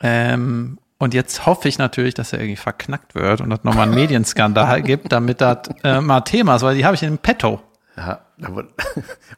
Ähm, 0.00 0.78
und 0.98 1.12
jetzt 1.12 1.44
hoffe 1.44 1.68
ich 1.68 1.78
natürlich, 1.78 2.14
dass 2.14 2.32
er 2.32 2.40
irgendwie 2.40 2.56
verknackt 2.56 3.14
wird 3.14 3.40
und 3.40 3.50
es 3.52 3.64
nochmal 3.64 3.86
einen 3.86 3.94
Medienskandal 3.94 4.82
gibt, 4.84 5.12
damit 5.12 5.40
das 5.40 5.68
äh, 5.82 6.00
mal 6.00 6.20
Thema 6.20 6.56
ist, 6.56 6.62
weil 6.62 6.76
die 6.76 6.84
habe 6.84 6.94
ich 6.94 7.02
in 7.02 7.18
petto. 7.18 7.60
Ja, 7.96 8.26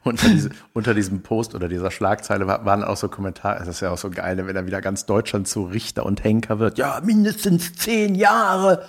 unter, 0.04 0.28
diese, 0.28 0.50
unter 0.72 0.94
diesem 0.94 1.22
Post 1.22 1.54
oder 1.54 1.68
dieser 1.68 1.90
Schlagzeile 1.90 2.46
wa- 2.46 2.64
waren 2.64 2.82
auch 2.82 2.96
so 2.96 3.08
Kommentare, 3.08 3.58
das 3.58 3.68
ist 3.68 3.80
ja 3.80 3.90
auch 3.90 3.98
so 3.98 4.08
geil, 4.10 4.38
wenn 4.46 4.56
er 4.56 4.66
wieder 4.66 4.80
ganz 4.80 5.04
Deutschland 5.04 5.46
zu 5.46 5.64
Richter 5.64 6.06
und 6.06 6.24
Henker 6.24 6.58
wird. 6.58 6.78
Ja, 6.78 7.00
mindestens 7.04 7.74
zehn 7.74 8.14
Jahre. 8.14 8.84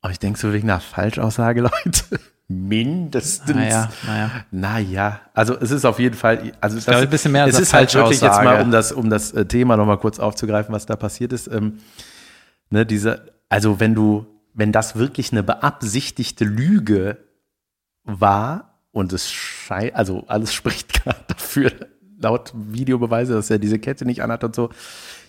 Aber 0.00 0.10
ich 0.12 0.18
denke 0.18 0.38
so 0.38 0.52
wegen 0.52 0.68
einer 0.70 0.80
Falschaussage, 0.80 1.60
Leute. 1.84 2.20
Mindestens. 2.48 3.54
Naja, 3.54 3.90
naja. 4.06 4.30
Naja, 4.50 5.20
also 5.34 5.54
es 5.58 5.70
ist 5.70 5.84
auf 5.84 5.98
jeden 5.98 6.16
Fall, 6.16 6.52
also 6.60 6.76
das, 6.76 6.86
glaube, 6.86 7.00
ein 7.02 7.10
bisschen 7.10 7.32
mehr 7.32 7.44
als 7.44 7.54
es 7.54 7.60
ist 7.60 7.74
halt 7.74 7.94
wirklich 7.94 8.20
jetzt 8.20 8.42
mal, 8.42 8.60
um 8.62 8.70
das, 8.70 8.90
um 8.90 9.10
das 9.10 9.32
äh, 9.32 9.44
Thema 9.44 9.76
nochmal 9.76 9.98
kurz 9.98 10.18
aufzugreifen, 10.18 10.74
was 10.74 10.86
da 10.86 10.96
passiert 10.96 11.32
ist. 11.32 11.46
Ähm, 11.48 11.78
ne, 12.70 12.86
diese, 12.86 13.32
also 13.50 13.80
wenn 13.80 13.94
du, 13.94 14.26
wenn 14.54 14.72
das 14.72 14.96
wirklich 14.96 15.30
eine 15.30 15.42
beabsichtigte 15.42 16.44
Lüge 16.44 17.18
war 18.08 18.80
und 18.90 19.12
es 19.12 19.30
scheint, 19.30 19.94
also 19.94 20.24
alles 20.26 20.52
spricht 20.54 21.04
gerade 21.04 21.24
dafür, 21.28 21.72
laut 22.20 22.52
Videobeweise, 22.54 23.34
dass 23.34 23.50
er 23.50 23.58
diese 23.58 23.78
Kette 23.78 24.04
nicht 24.04 24.22
anhat 24.22 24.42
und 24.44 24.56
so. 24.56 24.70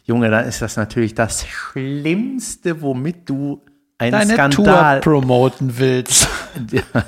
Junge, 0.05 0.31
dann 0.31 0.45
ist 0.45 0.61
das 0.61 0.75
natürlich 0.75 1.13
das 1.13 1.45
Schlimmste, 1.45 2.81
womit 2.81 3.29
du 3.29 3.61
einen 3.99 4.13
Deine 4.13 4.33
Skandal 4.33 5.01
Tour 5.01 5.19
promoten 5.21 5.77
willst. 5.77 6.27
ja, 6.71 7.05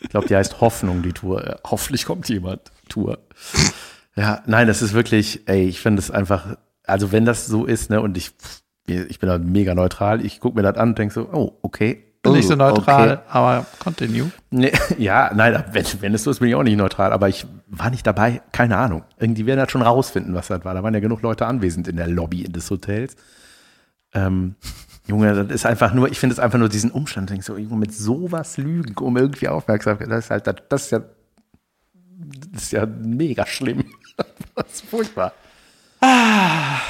ich 0.00 0.08
glaube, 0.10 0.28
die 0.28 0.36
heißt 0.36 0.60
Hoffnung, 0.60 1.02
die 1.02 1.12
Tour. 1.12 1.58
Hoffentlich 1.64 2.04
kommt 2.04 2.28
jemand. 2.28 2.70
Tour. 2.88 3.18
Ja, 4.14 4.42
nein, 4.46 4.68
das 4.68 4.82
ist 4.82 4.92
wirklich, 4.92 5.48
ey, 5.48 5.64
ich 5.66 5.80
finde 5.80 6.00
es 6.00 6.10
einfach, 6.10 6.56
also 6.84 7.10
wenn 7.10 7.24
das 7.24 7.46
so 7.46 7.64
ist, 7.64 7.90
ne, 7.90 8.00
und 8.00 8.16
ich, 8.16 8.32
ich 8.86 9.18
bin 9.18 9.28
da 9.28 9.38
mega 9.38 9.74
neutral, 9.74 10.24
ich 10.24 10.38
gucke 10.38 10.56
mir 10.56 10.62
das 10.62 10.76
an 10.76 10.90
und 10.90 10.98
denke 10.98 11.14
so, 11.14 11.28
oh, 11.32 11.58
okay. 11.62 12.13
Nicht 12.32 12.48
so 12.48 12.54
Oh, 12.54 12.56
neutral, 12.56 13.10
Okay. 13.12 13.22
aber 13.28 13.66
continue. 13.78 14.30
Nee, 14.50 14.72
ja, 14.98 15.30
nein, 15.34 15.62
wenn, 15.72 15.84
wenn 16.00 16.14
es 16.14 16.22
so 16.24 16.30
ist, 16.30 16.38
bin 16.40 16.48
ich 16.48 16.54
auch 16.54 16.62
nicht 16.62 16.76
neutral, 16.76 17.12
aber 17.12 17.28
ich 17.28 17.46
war 17.66 17.90
nicht 17.90 18.06
dabei, 18.06 18.40
keine 18.52 18.76
Ahnung. 18.78 19.02
Irgendwie 19.18 19.46
werden 19.46 19.58
das 19.60 19.70
schon 19.70 19.82
rausfinden, 19.82 20.34
was 20.34 20.48
das 20.48 20.64
war. 20.64 20.74
Da 20.74 20.82
waren 20.82 20.94
ja 20.94 21.00
genug 21.00 21.22
Leute 21.22 21.46
anwesend 21.46 21.86
in 21.88 21.96
der 21.96 22.06
Lobby 22.08 22.44
des 22.44 22.70
Hotels. 22.70 23.16
Ähm, 24.14 24.54
Junge, 25.06 25.34
das 25.34 25.50
ist 25.54 25.66
einfach 25.66 25.92
nur, 25.92 26.10
ich 26.10 26.18
finde 26.18 26.32
es 26.32 26.38
einfach 26.38 26.58
nur 26.58 26.68
diesen 26.70 26.90
Umstand, 26.90 27.28
denk 27.28 27.42
so, 27.44 27.58
Junge, 27.58 27.76
mit 27.76 27.92
sowas 27.94 28.56
lügen, 28.56 28.94
um 28.98 29.16
irgendwie 29.18 29.48
Aufmerksamkeit, 29.48 30.10
das 30.10 30.24
ist 30.26 30.30
halt, 30.30 30.46
das, 30.46 30.56
das 30.68 30.82
ist 30.84 30.90
ja, 30.92 31.00
das 32.52 32.62
ist 32.62 32.72
ja 32.72 32.86
mega 32.86 33.44
schlimm. 33.44 33.84
das 34.54 34.66
ist 34.72 34.84
furchtbar. 34.86 35.32
Ja, 36.02 36.80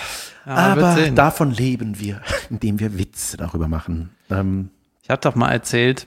Aber 0.46 0.94
sehen. 0.94 1.14
davon 1.14 1.50
leben 1.50 1.98
wir, 1.98 2.20
indem 2.50 2.78
wir 2.78 2.98
Witze 2.98 3.36
darüber 3.36 3.66
machen. 3.68 4.10
Ähm, 4.30 4.70
Ich 5.04 5.10
habe 5.10 5.20
doch 5.20 5.34
mal 5.34 5.52
erzählt, 5.52 6.06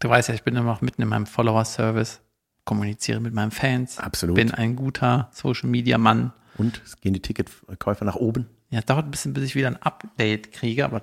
du 0.00 0.08
weißt 0.08 0.28
ja, 0.30 0.34
ich 0.34 0.42
bin 0.42 0.56
immer 0.56 0.72
noch 0.72 0.80
mitten 0.80 1.00
in 1.00 1.06
meinem 1.06 1.26
Follower-Service, 1.26 2.22
kommuniziere 2.64 3.20
mit 3.20 3.32
meinen 3.34 3.52
Fans, 3.52 4.00
Absolut. 4.00 4.34
bin 4.34 4.50
ein 4.50 4.74
guter 4.74 5.30
Social-Media-Mann. 5.32 6.32
und 6.58 6.82
es 6.84 7.00
gehen 7.00 7.12
die 7.14 7.22
Ticketkäufer 7.22 8.04
nach 8.04 8.16
oben. 8.16 8.48
Ja, 8.70 8.80
es 8.80 8.86
dauert 8.86 9.04
ein 9.06 9.12
bisschen, 9.12 9.32
bis 9.32 9.44
ich 9.44 9.54
wieder 9.54 9.68
ein 9.68 9.80
Update 9.80 10.50
kriege, 10.50 10.84
aber 10.84 11.02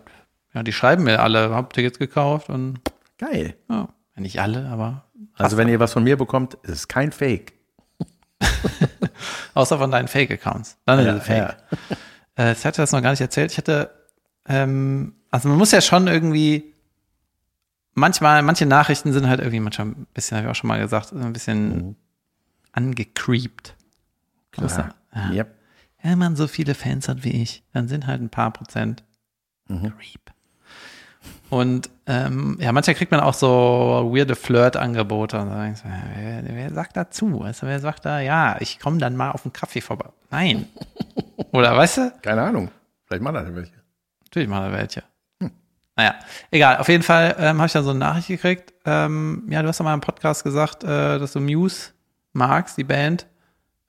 ja, 0.53 0.63
die 0.63 0.73
schreiben 0.73 1.05
mir 1.05 1.21
alle, 1.21 1.51
hab 1.51 1.71
Tickets 1.71 1.97
gekauft 1.97 2.49
und 2.49 2.82
Geil. 3.17 3.55
ja, 3.69 3.88
nicht 4.17 4.41
alle, 4.41 4.67
aber 4.67 5.05
Also 5.36 5.55
wenn 5.55 5.69
ihr 5.69 5.80
was 5.80 5.93
von 5.93 6.03
mir 6.03 6.17
bekommt, 6.17 6.55
ist 6.55 6.71
es 6.71 6.88
kein 6.89 7.13
Fake. 7.13 7.53
außer 9.53 9.78
von 9.78 9.91
deinen 9.91 10.09
Fake-Accounts. 10.09 10.78
Dann 10.84 10.99
ist 10.99 11.07
es 11.07 11.23
Fake. 11.25 11.55
Äh, 12.38 12.51
ich 12.51 12.65
hatte 12.65 12.82
das 12.82 12.91
noch 12.91 13.01
gar 13.01 13.11
nicht 13.11 13.21
erzählt. 13.21 13.53
Ich 13.53 13.57
hatte, 13.57 13.91
ähm, 14.45 15.13
also 15.32 15.49
man 15.49 15.57
muss 15.57 15.71
ja 15.71 15.82
schon 15.82 16.07
irgendwie, 16.07 16.73
manchmal, 17.93 18.41
manche 18.41 18.65
Nachrichten 18.65 19.13
sind 19.13 19.28
halt 19.28 19.39
irgendwie 19.39 19.59
manchmal 19.59 19.88
ein 19.88 20.07
bisschen, 20.13 20.38
habe 20.38 20.47
ich 20.47 20.51
auch 20.51 20.55
schon 20.55 20.67
mal 20.67 20.80
gesagt, 20.80 21.09
so 21.09 21.17
ein 21.17 21.34
bisschen 21.34 21.95
angecreept. 22.71 23.75
Muss 24.57 24.73
Klar. 24.73 24.95
Ja. 25.13 25.32
Yep. 25.32 25.55
Wenn 26.03 26.19
man 26.19 26.36
so 26.36 26.47
viele 26.47 26.75
Fans 26.75 27.07
hat 27.09 27.23
wie 27.23 27.41
ich, 27.41 27.63
dann 27.73 27.88
sind 27.88 28.07
halt 28.07 28.21
ein 28.21 28.30
paar 28.30 28.51
Prozent 28.51 29.03
Creep. 29.67 30.32
Und 31.49 31.89
ähm, 32.05 32.57
ja, 32.59 32.71
manchmal 32.71 32.95
kriegt 32.95 33.11
man 33.11 33.19
auch 33.19 33.34
so 33.34 34.09
weirde 34.13 34.36
Flirt-Angebote. 34.36 35.39
Und 35.39 35.49
dann 35.49 35.73
du, 35.73 35.84
wer, 36.15 36.43
wer 36.43 36.73
sagt 36.73 36.97
dazu? 36.97 37.39
Weißt 37.39 37.61
du, 37.61 37.67
wer 37.67 37.80
sagt 37.80 38.05
da, 38.05 38.19
ja, 38.19 38.57
ich 38.59 38.80
komme 38.80 38.97
dann 38.97 39.15
mal 39.15 39.32
auf 39.32 39.45
einen 39.45 39.53
Kaffee 39.53 39.82
vorbei? 39.82 40.09
Nein. 40.30 40.67
Oder 41.51 41.75
weißt 41.75 41.97
du? 41.97 42.13
Keine 42.21 42.43
Ahnung. 42.43 42.71
Vielleicht 43.05 43.23
machen 43.23 43.36
da 43.36 43.55
welche. 43.55 43.73
Natürlich 44.25 44.49
mal 44.49 44.71
welche. 44.71 45.03
Naja, 45.98 46.16
egal. 46.52 46.78
Auf 46.78 46.88
jeden 46.88 47.04
Fall 47.04 47.36
ähm, 47.39 47.58
habe 47.58 47.66
ich 47.66 47.74
dann 47.74 47.84
so 47.84 47.89
eine 47.89 48.00
Nachricht 48.00 48.28
gekriegt. 48.28 48.74
Ähm, 48.86 49.48
ja, 49.50 49.62
du 49.62 49.68
hast 49.68 49.80
doch 49.80 49.84
mal 49.84 49.93
im 49.93 50.02
Podcast 50.02 50.43
gesagt, 50.43 50.84
äh, 50.84 51.20
dass 51.20 51.34
du 51.34 51.39
Muse 51.41 51.91
magst, 52.34 52.78
die 52.78 52.84
Band. 52.84 53.26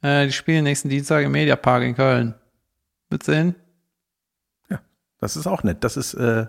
Äh, 0.03 0.27
die 0.27 0.33
spielen 0.33 0.65
nächsten 0.65 0.89
Dienstag 0.89 1.25
im 1.25 1.33
Mediapark 1.33 1.83
in 1.83 1.95
Köln. 1.95 2.35
Willst 3.11 3.29
du 3.29 3.35
hin? 3.35 3.55
Das 5.21 5.37
ist 5.37 5.47
auch 5.47 5.63
nett. 5.65 5.83
Das 5.83 5.97
ist 5.97 6.15
äh, 6.15 6.47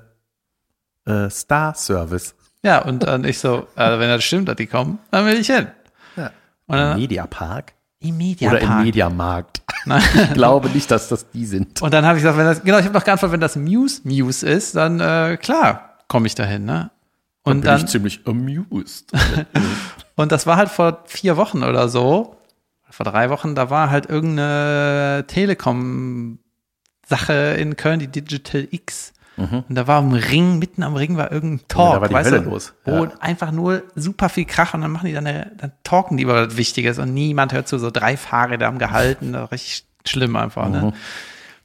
äh, 1.06 1.30
Star 1.30 1.74
Service. 1.74 2.36
Ja, 2.64 2.80
und 2.84 3.04
dann 3.04 3.24
ich 3.24 3.40
so, 3.40 3.68
äh, 3.76 4.00
wenn 4.00 4.10
das 4.10 4.24
stimmt, 4.24 4.48
dass 4.48 4.58
die 4.58 4.68
kommen, 4.68 5.00
dann 5.12 5.26
will 5.26 5.40
ich 5.40 5.48
hin. 5.48 5.68
Ja. 6.16 6.32
Und 6.68 6.76
Im 6.76 6.82
dann, 6.82 7.00
Mediapark 7.00 7.74
im 8.00 8.16
oder 8.16 8.18
Mediapark. 8.18 8.64
im 8.64 8.84
Mediamarkt. 8.84 9.62
Nein. 9.86 10.02
Ich 10.16 10.34
glaube 10.34 10.70
nicht, 10.70 10.90
dass 10.92 11.10
das 11.10 11.30
die 11.32 11.46
sind. 11.46 11.82
Und 11.82 11.94
dann 11.94 12.06
habe 12.06 12.18
ich 12.18 12.24
gesagt, 12.24 12.38
wenn 12.38 12.46
das, 12.46 12.64
genau, 12.64 12.80
ich 12.80 12.86
habe 12.86 12.94
noch 12.94 13.04
geantwortet, 13.04 13.34
wenn 13.34 13.42
das 13.42 13.56
Muse 13.56 14.02
Muse 14.04 14.48
ist, 14.48 14.76
dann 14.76 15.00
äh, 15.00 15.38
klar, 15.38 15.98
komme 16.08 16.28
ich 16.28 16.36
dahin, 16.36 16.66
ne? 16.66 16.92
Und 17.44 17.62
bin 17.62 17.68
dann, 17.68 17.80
ich 17.80 17.88
ziemlich 17.88 18.22
amused. 18.28 19.12
und 20.16 20.32
das 20.32 20.46
war 20.46 20.58
halt 20.58 20.70
vor 20.70 21.04
vier 21.06 21.38
Wochen 21.38 21.64
oder 21.64 21.90
so, 21.90 22.36
vor 22.90 23.06
drei 23.06 23.30
Wochen, 23.30 23.56
da 23.56 23.70
war 23.70 23.90
halt 23.90 24.08
irgendeine 24.08 25.24
Telekom-Sache 25.28 27.34
in 27.58 27.78
Köln, 27.78 28.00
die 28.00 28.08
Digital 28.08 28.68
X. 28.72 29.14
Und 29.40 29.76
da 29.76 29.88
war 29.88 29.98
am 30.00 30.14
Ring, 30.14 30.60
mitten 30.60 30.84
am 30.84 30.96
Ring 30.96 31.16
war 31.18 31.32
irgendein 31.32 31.68
Talk, 31.68 31.90
Mhm. 31.90 31.94
da 31.96 32.02
war 32.02 32.08
die 32.10 32.14
weißt 32.14 32.32
Hölle 32.32 32.42
du, 32.44 32.50
los. 32.50 32.74
Ja. 32.86 33.12
einfach 33.20 33.52
nur 33.52 33.84
super 33.96 34.30
viel 34.30 34.46
Krach 34.46 34.74
und 34.74 34.82
dann 34.82 34.92
machen 34.92 35.08
die 35.08 35.14
dann, 35.14 35.26
eine, 35.28 35.52
dann 35.58 35.72
talken 35.84 36.18
die 36.18 36.24
über 36.24 36.48
was 36.48 36.58
Wichtiges 36.58 37.00
und 37.00 37.14
niemand 37.14 37.54
hört 37.54 37.68
zu, 37.68 37.78
so 37.78 37.90
drei 37.92 38.18
Fahrräder 38.18 38.68
am 38.68 38.78
gehalten, 38.80 39.34
das 39.34 39.52
richtig 39.52 39.86
schlimm 40.06 40.36
einfach, 40.36 40.66
Mhm. 40.68 40.72
ne? 40.72 40.94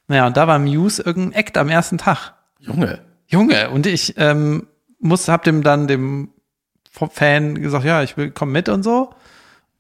Naja, 0.08 0.26
und 0.26 0.36
da 0.36 0.46
war 0.46 0.58
Muse 0.58 1.02
irgendein 1.02 1.32
Act 1.40 1.56
am 1.58 1.68
ersten 1.68 1.98
Tag. 1.98 2.34
Junge. 2.60 3.00
Junge, 3.26 3.70
und 3.70 3.86
ich 3.86 4.14
ähm, 4.18 4.66
muss, 5.00 5.28
hab 5.28 5.42
dem 5.44 5.62
dann 5.62 5.86
dem 5.88 6.28
Fan 6.90 7.54
gesagt, 7.60 7.84
ja, 7.84 8.02
ich 8.02 8.16
will 8.16 8.30
komm 8.30 8.52
mit 8.52 8.68
und 8.68 8.82
so. 8.82 9.10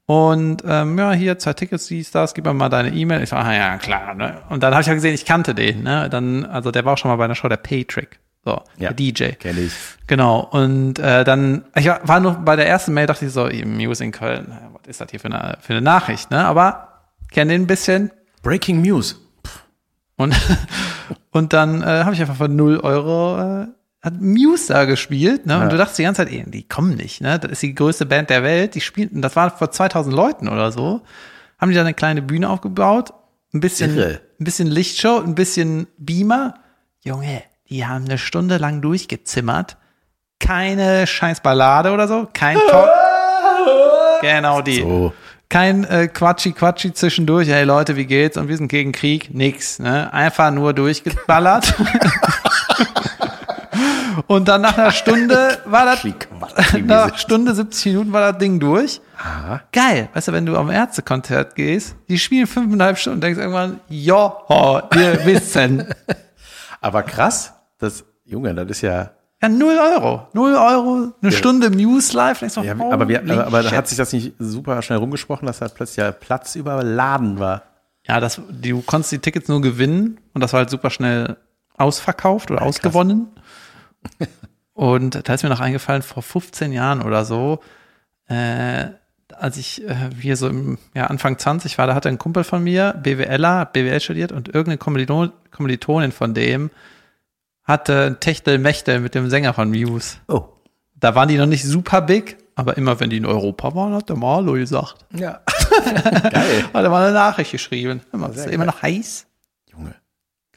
Und 0.06 0.62
ähm, 0.66 0.98
ja, 0.98 1.12
hier 1.12 1.38
zwei 1.38 1.54
Tickets, 1.54 1.86
dies, 1.86 2.10
das, 2.10 2.34
gib 2.34 2.44
mir 2.44 2.52
mal 2.52 2.68
deine 2.68 2.90
E-Mail. 2.90 3.22
Ich 3.22 3.30
so, 3.30 3.36
ah 3.36 3.54
ja, 3.54 3.78
klar. 3.78 4.14
Ne? 4.14 4.42
Und 4.50 4.62
dann 4.62 4.72
habe 4.74 4.82
ich 4.82 4.86
ja 4.86 4.92
gesehen, 4.94 5.14
ich 5.14 5.24
kannte 5.24 5.54
den. 5.54 5.82
Ne? 5.82 6.10
Dann, 6.10 6.44
also 6.44 6.70
der 6.70 6.84
war 6.84 6.92
auch 6.92 6.98
schon 6.98 7.10
mal 7.10 7.16
bei 7.16 7.24
einer 7.24 7.34
Show, 7.34 7.48
der 7.48 7.56
Paytrick. 7.56 8.20
So, 8.44 8.60
Ja. 8.76 8.92
der 8.92 8.92
DJ. 8.92 9.30
Kenn 9.38 9.56
ich. 9.64 9.72
Genau. 10.06 10.40
Und 10.40 10.98
äh, 10.98 11.24
dann, 11.24 11.64
ich 11.74 11.86
war, 11.86 12.06
war 12.06 12.20
noch 12.20 12.36
bei 12.44 12.56
der 12.56 12.68
ersten 12.68 12.92
Mail, 12.92 13.06
dachte 13.06 13.24
ich 13.24 13.32
so, 13.32 13.48
Muse 13.64 14.04
in 14.04 14.12
Köln, 14.12 14.46
naja, 14.50 14.68
was 14.74 14.86
ist 14.86 15.00
das 15.00 15.10
hier 15.10 15.20
für 15.20 15.28
eine, 15.28 15.56
für 15.62 15.72
eine 15.72 15.80
Nachricht, 15.80 16.30
ne? 16.30 16.44
Aber 16.44 16.88
kenne 17.32 17.52
den 17.52 17.62
ein 17.62 17.66
bisschen. 17.66 18.10
Breaking 18.42 18.82
News. 18.82 19.18
Und, 20.16 20.36
und 21.30 21.54
dann 21.54 21.80
äh, 21.82 22.04
habe 22.04 22.12
ich 22.12 22.20
einfach 22.20 22.36
für 22.36 22.50
0 22.50 22.80
Euro 22.80 23.62
äh, 23.62 23.66
hat 24.04 24.20
Muse 24.20 24.72
da 24.72 24.84
gespielt, 24.84 25.46
ne? 25.46 25.56
Und 25.56 25.62
Ja. 25.62 25.68
du 25.68 25.76
dachtest 25.78 25.98
die 25.98 26.02
ganze 26.02 26.24
Zeit, 26.24 26.32
ey, 26.32 26.44
die 26.46 26.68
kommen 26.68 26.94
nicht, 26.96 27.20
ne? 27.22 27.38
Das 27.38 27.50
ist 27.50 27.62
die 27.62 27.74
größte 27.74 28.04
Band 28.06 28.28
der 28.30 28.42
Welt. 28.42 28.74
Die 28.74 28.80
spielten, 28.80 29.22
das 29.22 29.34
war 29.34 29.50
vor 29.50 29.70
2000 29.70 30.14
Leuten 30.14 30.48
oder 30.48 30.70
so. 30.72 31.00
Haben 31.58 31.70
die 31.70 31.74
da 31.74 31.80
eine 31.80 31.94
kleine 31.94 32.20
Bühne 32.20 32.50
aufgebaut, 32.50 33.14
ein 33.54 33.60
bisschen, 33.60 33.96
Irre. 33.96 34.20
ein 34.38 34.44
bisschen 34.44 34.66
Lichtshow, 34.68 35.20
ein 35.24 35.34
bisschen 35.34 35.86
Beamer. 35.96 36.54
Junge, 37.02 37.42
die 37.70 37.86
haben 37.86 38.04
eine 38.04 38.18
Stunde 38.18 38.58
lang 38.58 38.82
durchgezimmert. 38.82 39.76
Keine 40.38 41.06
scheiß 41.06 41.40
Ballade 41.40 41.92
oder 41.92 42.06
so, 42.06 42.28
kein 42.34 42.58
Talk. 42.70 42.90
Genau 44.20 44.60
die. 44.60 44.80
So. 44.80 45.12
Kein 45.48 45.84
äh, 45.84 46.08
Quatschi 46.08 46.52
Quatschi 46.52 46.92
zwischendurch, 46.92 47.48
hey 47.48 47.64
Leute, 47.64 47.96
wie 47.96 48.06
geht's? 48.06 48.36
Und 48.36 48.48
wir 48.48 48.56
sind 48.56 48.68
gegen 48.68 48.92
Krieg, 48.92 49.32
nix, 49.32 49.78
ne? 49.78 50.12
Einfach 50.12 50.50
nur 50.50 50.72
durchgeballert. 50.74 51.74
Und 54.26 54.48
dann 54.48 54.62
nach 54.62 54.78
einer 54.78 54.90
Stunde 54.90 55.58
war 55.64 55.84
das, 55.84 56.06
nach 56.82 57.16
Stunde 57.18 57.54
70 57.54 57.92
Minuten 57.92 58.12
war 58.12 58.32
das 58.32 58.38
Ding 58.38 58.60
durch. 58.60 59.00
Aha. 59.18 59.62
Geil. 59.72 60.08
Weißt 60.12 60.28
du, 60.28 60.32
wenn 60.32 60.46
du 60.46 60.56
am 60.56 60.70
Ärztekonzert 60.70 61.54
gehst, 61.54 61.96
die 62.08 62.18
spielen 62.18 62.46
fünfeinhalb 62.46 62.98
Stunden 62.98 63.18
und 63.18 63.20
denkst 63.22 63.38
irgendwann, 63.38 63.80
joho, 63.88 64.82
wir 64.90 65.24
wissen. 65.26 65.86
Aber 66.80 67.02
krass, 67.02 67.52
das, 67.78 68.04
Junge, 68.24 68.54
das 68.54 68.70
ist 68.70 68.80
ja, 68.82 69.10
Ja, 69.42 69.48
null 69.48 69.78
Euro. 69.78 70.28
Null 70.32 70.54
Euro, 70.54 71.12
eine 71.20 71.32
Stunde 71.32 71.70
Muse 71.70 72.16
Live. 72.16 72.40
Denkst 72.40 72.54
du, 72.54 72.62
ja 72.62 72.72
aber, 72.72 73.08
wir, 73.08 73.20
aber, 73.22 73.46
aber 73.46 73.70
hat 73.70 73.88
sich 73.88 73.98
das 73.98 74.12
nicht 74.12 74.34
super 74.38 74.80
schnell 74.82 74.98
rumgesprochen, 74.98 75.46
dass 75.46 75.58
da 75.58 75.68
plötzlich 75.68 75.96
der 75.96 76.12
Platz 76.12 76.56
überladen 76.56 77.38
war. 77.38 77.62
Ja, 78.06 78.20
das, 78.20 78.40
du 78.50 78.82
konntest 78.82 79.12
die 79.12 79.18
Tickets 79.18 79.48
nur 79.48 79.62
gewinnen 79.62 80.20
und 80.34 80.40
das 80.42 80.52
war 80.52 80.58
halt 80.58 80.70
super 80.70 80.90
schnell 80.90 81.36
ausverkauft 81.76 82.50
oder 82.50 82.62
ausgewonnen. 82.62 83.28
Und 84.74 85.28
da 85.28 85.34
ist 85.34 85.42
mir 85.42 85.48
noch 85.48 85.60
eingefallen, 85.60 86.02
vor 86.02 86.22
15 86.22 86.72
Jahren 86.72 87.02
oder 87.02 87.24
so, 87.24 87.60
äh, 88.28 88.86
als 89.32 89.56
ich 89.56 89.86
äh, 89.88 90.10
hier 90.20 90.36
so 90.36 90.48
im 90.48 90.78
ja, 90.94 91.06
Anfang 91.06 91.38
20 91.38 91.78
war, 91.78 91.86
da 91.86 91.94
hatte 91.94 92.08
ein 92.08 92.18
Kumpel 92.18 92.44
von 92.44 92.62
mir, 92.62 92.94
BWLer, 93.02 93.66
BWL 93.66 94.00
studiert 94.00 94.32
und 94.32 94.48
irgendeine 94.48 94.78
Kommilitonin, 94.78 95.32
Kommilitonin 95.50 96.12
von 96.12 96.34
dem 96.34 96.70
hatte 97.64 98.18
Techtel-Mechtel 98.20 99.00
mit 99.00 99.14
dem 99.14 99.30
Sänger 99.30 99.54
von 99.54 99.70
Muse. 99.70 100.16
Oh. 100.28 100.44
Da 100.94 101.14
waren 101.14 101.28
die 101.28 101.36
noch 101.36 101.46
nicht 101.46 101.64
super 101.64 102.02
big, 102.02 102.36
aber 102.54 102.76
immer 102.76 103.00
wenn 103.00 103.10
die 103.10 103.16
in 103.16 103.26
Europa 103.26 103.74
waren, 103.74 103.94
hat 103.94 104.08
der 104.08 104.16
Marlo 104.16 104.52
gesagt. 104.52 105.06
Ja. 105.12 105.40
Geil. 106.30 106.64
Hat 106.72 106.84
er 106.84 106.90
mal 106.90 107.04
eine 107.04 107.14
Nachricht 107.14 107.52
geschrieben. 107.52 108.00
Immer, 108.12 108.30
ist 108.30 108.46
er 108.46 108.52
immer 108.52 108.66
noch 108.66 108.82
heiß? 108.82 109.26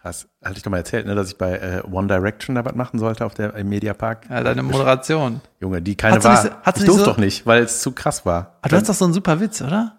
Krass. 0.01 0.27
Hatte 0.43 0.57
ich 0.57 0.63
doch 0.63 0.71
mal 0.71 0.77
erzählt, 0.77 1.05
ne, 1.05 1.15
dass 1.15 1.29
ich 1.29 1.37
bei 1.37 1.53
äh, 1.57 1.81
One 1.91 2.07
Direction 2.07 2.55
da 2.55 2.63
was 2.63 2.75
machen 2.75 2.99
sollte 2.99 3.25
auf 3.25 3.33
der 3.33 3.53
im 3.55 3.69
Mediapark. 3.69 4.29
Ja, 4.29 4.43
deine 4.43 4.63
Moderation. 4.63 5.41
Junge, 5.59 5.81
die 5.81 5.95
keine 5.95 6.23
war. 6.23 6.43
nicht 6.43 6.43
so- 6.43 6.49
ich 6.49 6.85
durfte 6.85 7.03
so- 7.03 7.05
doch 7.05 7.17
nicht, 7.17 7.45
weil 7.45 7.63
es 7.63 7.81
zu 7.81 7.91
krass 7.91 8.25
war. 8.25 8.57
Ah, 8.61 8.69
du 8.69 8.75
hast 8.75 8.87
doch 8.89 8.93
so 8.93 9.05
einen 9.05 9.13
super 9.13 9.39
Witz, 9.39 9.61
oder? 9.61 9.97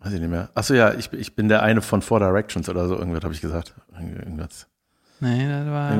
Weiß 0.00 0.12
ich 0.12 0.20
nicht 0.20 0.30
mehr. 0.30 0.48
Achso, 0.54 0.74
ja, 0.74 0.94
ich, 0.94 1.12
ich 1.12 1.34
bin 1.36 1.48
der 1.48 1.62
eine 1.62 1.82
von 1.82 2.02
Four 2.02 2.20
Directions 2.20 2.68
oder 2.68 2.88
so, 2.88 2.96
irgendwas 2.96 3.22
habe 3.24 3.34
ich 3.34 3.40
gesagt. 3.40 3.74
Irgend- 3.92 4.18
Irgendwas. 4.18 4.66
Nee, 5.20 5.48
das 5.48 5.66
war. 5.66 5.92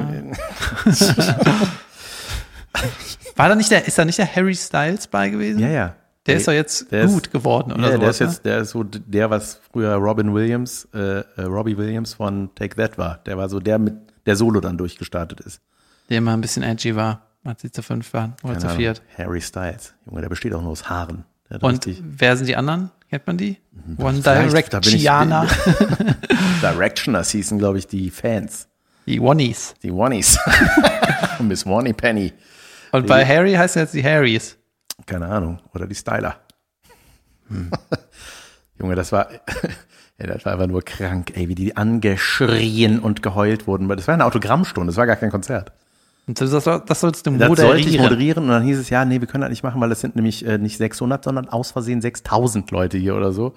War 3.36 3.48
da 3.48 3.54
nicht 3.54 3.70
der, 3.70 3.86
ist 3.86 3.98
da 3.98 4.04
nicht 4.04 4.18
der 4.18 4.34
Harry 4.34 4.54
Styles 4.54 5.06
bei 5.06 5.28
gewesen? 5.30 5.60
Ja, 5.60 5.68
ja. 5.68 5.94
Der 6.28 6.36
ist 6.36 6.46
doch 6.48 6.52
jetzt 6.52 6.92
der 6.92 7.02
ist- 7.04 7.12
gut 7.12 7.30
geworden 7.32 7.72
oder 7.72 7.86
Ja, 7.88 7.92
so. 7.94 7.98
der 7.98 8.10
ist 8.10 8.18
jetzt, 8.20 8.44
der 8.44 8.58
ist 8.60 8.70
so 8.70 8.84
der, 8.84 9.30
was 9.30 9.60
früher 9.72 9.94
Robin 9.94 10.32
Williams, 10.34 10.86
äh, 10.94 11.20
äh, 11.36 11.42
Robbie 11.42 11.76
Williams 11.76 12.14
von 12.14 12.50
Take 12.54 12.76
That 12.76 12.96
war. 12.98 13.18
Der 13.26 13.36
war 13.36 13.48
so 13.48 13.58
der 13.60 13.78
mit, 13.78 13.94
der 14.26 14.36
Solo 14.36 14.60
dann 14.60 14.76
durchgestartet 14.78 15.40
ist. 15.40 15.60
Der 16.10 16.18
immer 16.18 16.32
ein 16.32 16.40
bisschen 16.40 16.62
edgy 16.62 16.94
war, 16.96 17.22
als 17.44 17.62
sie 17.62 17.70
zu 17.72 17.82
fünf 17.82 18.12
waren 18.14 18.34
oder 18.42 18.58
zu 18.58 18.68
viert. 18.70 19.02
Harry 19.16 19.40
Styles. 19.40 19.94
Junge, 20.06 20.20
der 20.22 20.28
besteht 20.28 20.54
auch 20.54 20.62
nur 20.62 20.70
aus 20.72 20.88
Haaren. 20.88 21.24
Und 21.60 21.64
richtig- 21.86 22.02
wer 22.04 22.36
sind 22.36 22.46
die 22.46 22.56
anderen? 22.56 22.90
Kennt 23.10 23.26
man 23.26 23.38
die? 23.38 23.56
One 23.96 24.12
bin 24.12 24.16
ich- 24.18 24.22
Directianer. 24.22 25.46
Directioners 26.60 27.30
hießen, 27.30 27.58
glaube 27.58 27.78
ich, 27.78 27.86
die 27.86 28.10
Fans. 28.10 28.68
Die 29.06 29.18
Onnies. 29.20 29.74
Die 29.82 29.90
Wannies. 29.90 30.38
Miss 31.40 31.64
Wanny 31.64 31.94
Penny. 31.94 32.32
Und 32.92 33.06
bei 33.06 33.24
Harry 33.24 33.54
heißt 33.54 33.76
jetzt 33.76 33.94
die 33.94 34.04
Harrys. 34.04 34.57
Keine 35.06 35.26
Ahnung. 35.26 35.60
Oder 35.74 35.86
die 35.86 35.94
Styler. 35.94 36.36
Hm. 37.48 37.70
Junge, 38.78 38.94
das 38.94 39.10
war, 39.12 39.28
ja, 40.18 40.26
das 40.26 40.44
war 40.44 40.52
einfach 40.52 40.66
nur 40.66 40.82
krank, 40.82 41.32
ey, 41.34 41.48
wie 41.48 41.54
die 41.54 41.76
angeschrien 41.76 43.00
und 43.00 43.22
geheult 43.22 43.66
wurden. 43.66 43.88
Das 43.88 44.06
war 44.06 44.14
eine 44.14 44.24
Autogrammstunde, 44.24 44.88
das 44.90 44.96
war 44.96 45.06
gar 45.06 45.16
kein 45.16 45.30
Konzert. 45.30 45.72
Und 46.26 46.38
das, 46.40 46.50
das 46.50 47.00
sollst 47.00 47.26
du 47.26 47.30
Das 47.38 47.48
moderieren. 47.48 47.56
sollte 47.56 47.88
ich 47.88 47.98
moderieren 47.98 48.44
und 48.44 48.50
dann 48.50 48.62
hieß 48.62 48.78
es, 48.78 48.90
ja, 48.90 49.04
nee, 49.06 49.18
wir 49.20 49.26
können 49.26 49.40
das 49.42 49.50
nicht 49.50 49.62
machen, 49.62 49.80
weil 49.80 49.90
es 49.90 50.00
sind 50.02 50.14
nämlich 50.14 50.44
äh, 50.46 50.58
nicht 50.58 50.76
600, 50.76 51.24
sondern 51.24 51.48
aus 51.48 51.70
Versehen 51.70 52.02
6000 52.02 52.70
Leute 52.70 52.98
hier 52.98 53.16
oder 53.16 53.32
so. 53.32 53.54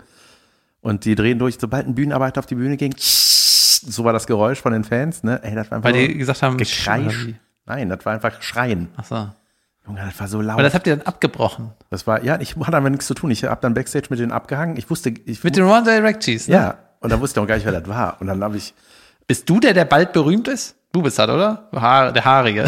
Und 0.80 1.04
die 1.06 1.16
drehen 1.16 1.38
durch, 1.38 1.58
sobald 1.60 1.86
ein 1.86 1.96
Bühnenarbeiter 1.96 2.40
auf 2.40 2.46
die 2.46 2.56
Bühne 2.56 2.78
ging, 2.78 2.96
so 2.98 4.04
war 4.06 4.14
das 4.14 4.26
Geräusch 4.26 4.62
von 4.62 4.72
den 4.72 4.86
Fans, 4.86 5.22
ne? 5.22 5.42
Ey, 5.44 5.54
das 5.54 5.70
war 5.70 5.78
einfach 5.78 5.92
Weil 5.92 6.08
die 6.08 6.18
gesagt 6.18 6.42
haben, 6.42 6.58
Gekreisch. 6.58 7.14
Sch- 7.14 7.36
Nein, 7.66 7.90
das 7.90 8.06
war 8.06 8.14
einfach 8.14 8.42
Schreien. 8.42 8.88
Achso. 8.96 9.30
Junge, 9.88 10.02
das 10.06 10.20
war 10.20 10.28
so 10.28 10.42
laut. 10.42 10.54
Aber 10.54 10.64
das 10.64 10.74
habt 10.74 10.86
ihr 10.88 10.96
dann 10.96 11.06
abgebrochen. 11.08 11.72
Das 11.90 12.06
war, 12.06 12.24
ja, 12.24 12.40
ich 12.40 12.56
hatte 12.56 12.78
einfach 12.78 12.90
nichts 12.90 13.08
zu 13.08 13.14
tun. 13.14 13.32
Ich 13.32 13.44
habe 13.44 13.60
dann 13.62 13.74
Backstage 13.74 14.08
mit 14.10 14.20
denen 14.20 14.32
abgehangen. 14.32 14.78
Ich 14.78 14.90
wusste, 14.90 15.10
ich 15.10 15.44
Mit 15.44 15.56
den 15.56 15.64
One 15.64 15.84
Directees, 15.84 16.48
ne? 16.48 16.54
ja, 16.56 16.78
und 17.00 17.12
dann 17.12 17.20
wusste 17.20 17.40
ich 17.40 17.44
auch 17.44 17.48
gar 17.48 17.56
nicht, 17.56 17.66
wer 17.66 17.80
das 17.80 17.88
war. 17.90 18.22
Und 18.22 18.28
dann 18.28 18.44
habe 18.44 18.58
ich, 18.58 18.74
Bist 19.28 19.50
du 19.50 19.60
der, 19.60 19.74
der 19.74 19.86
bald 19.86 20.14
berühmt 20.14 20.48
ist? 20.48 20.76
Du 20.92 21.02
bist 21.02 21.18
das, 21.18 21.30
oder? 21.30 21.70
Haar, 21.74 22.12
der 22.12 22.26
Haarige. 22.26 22.66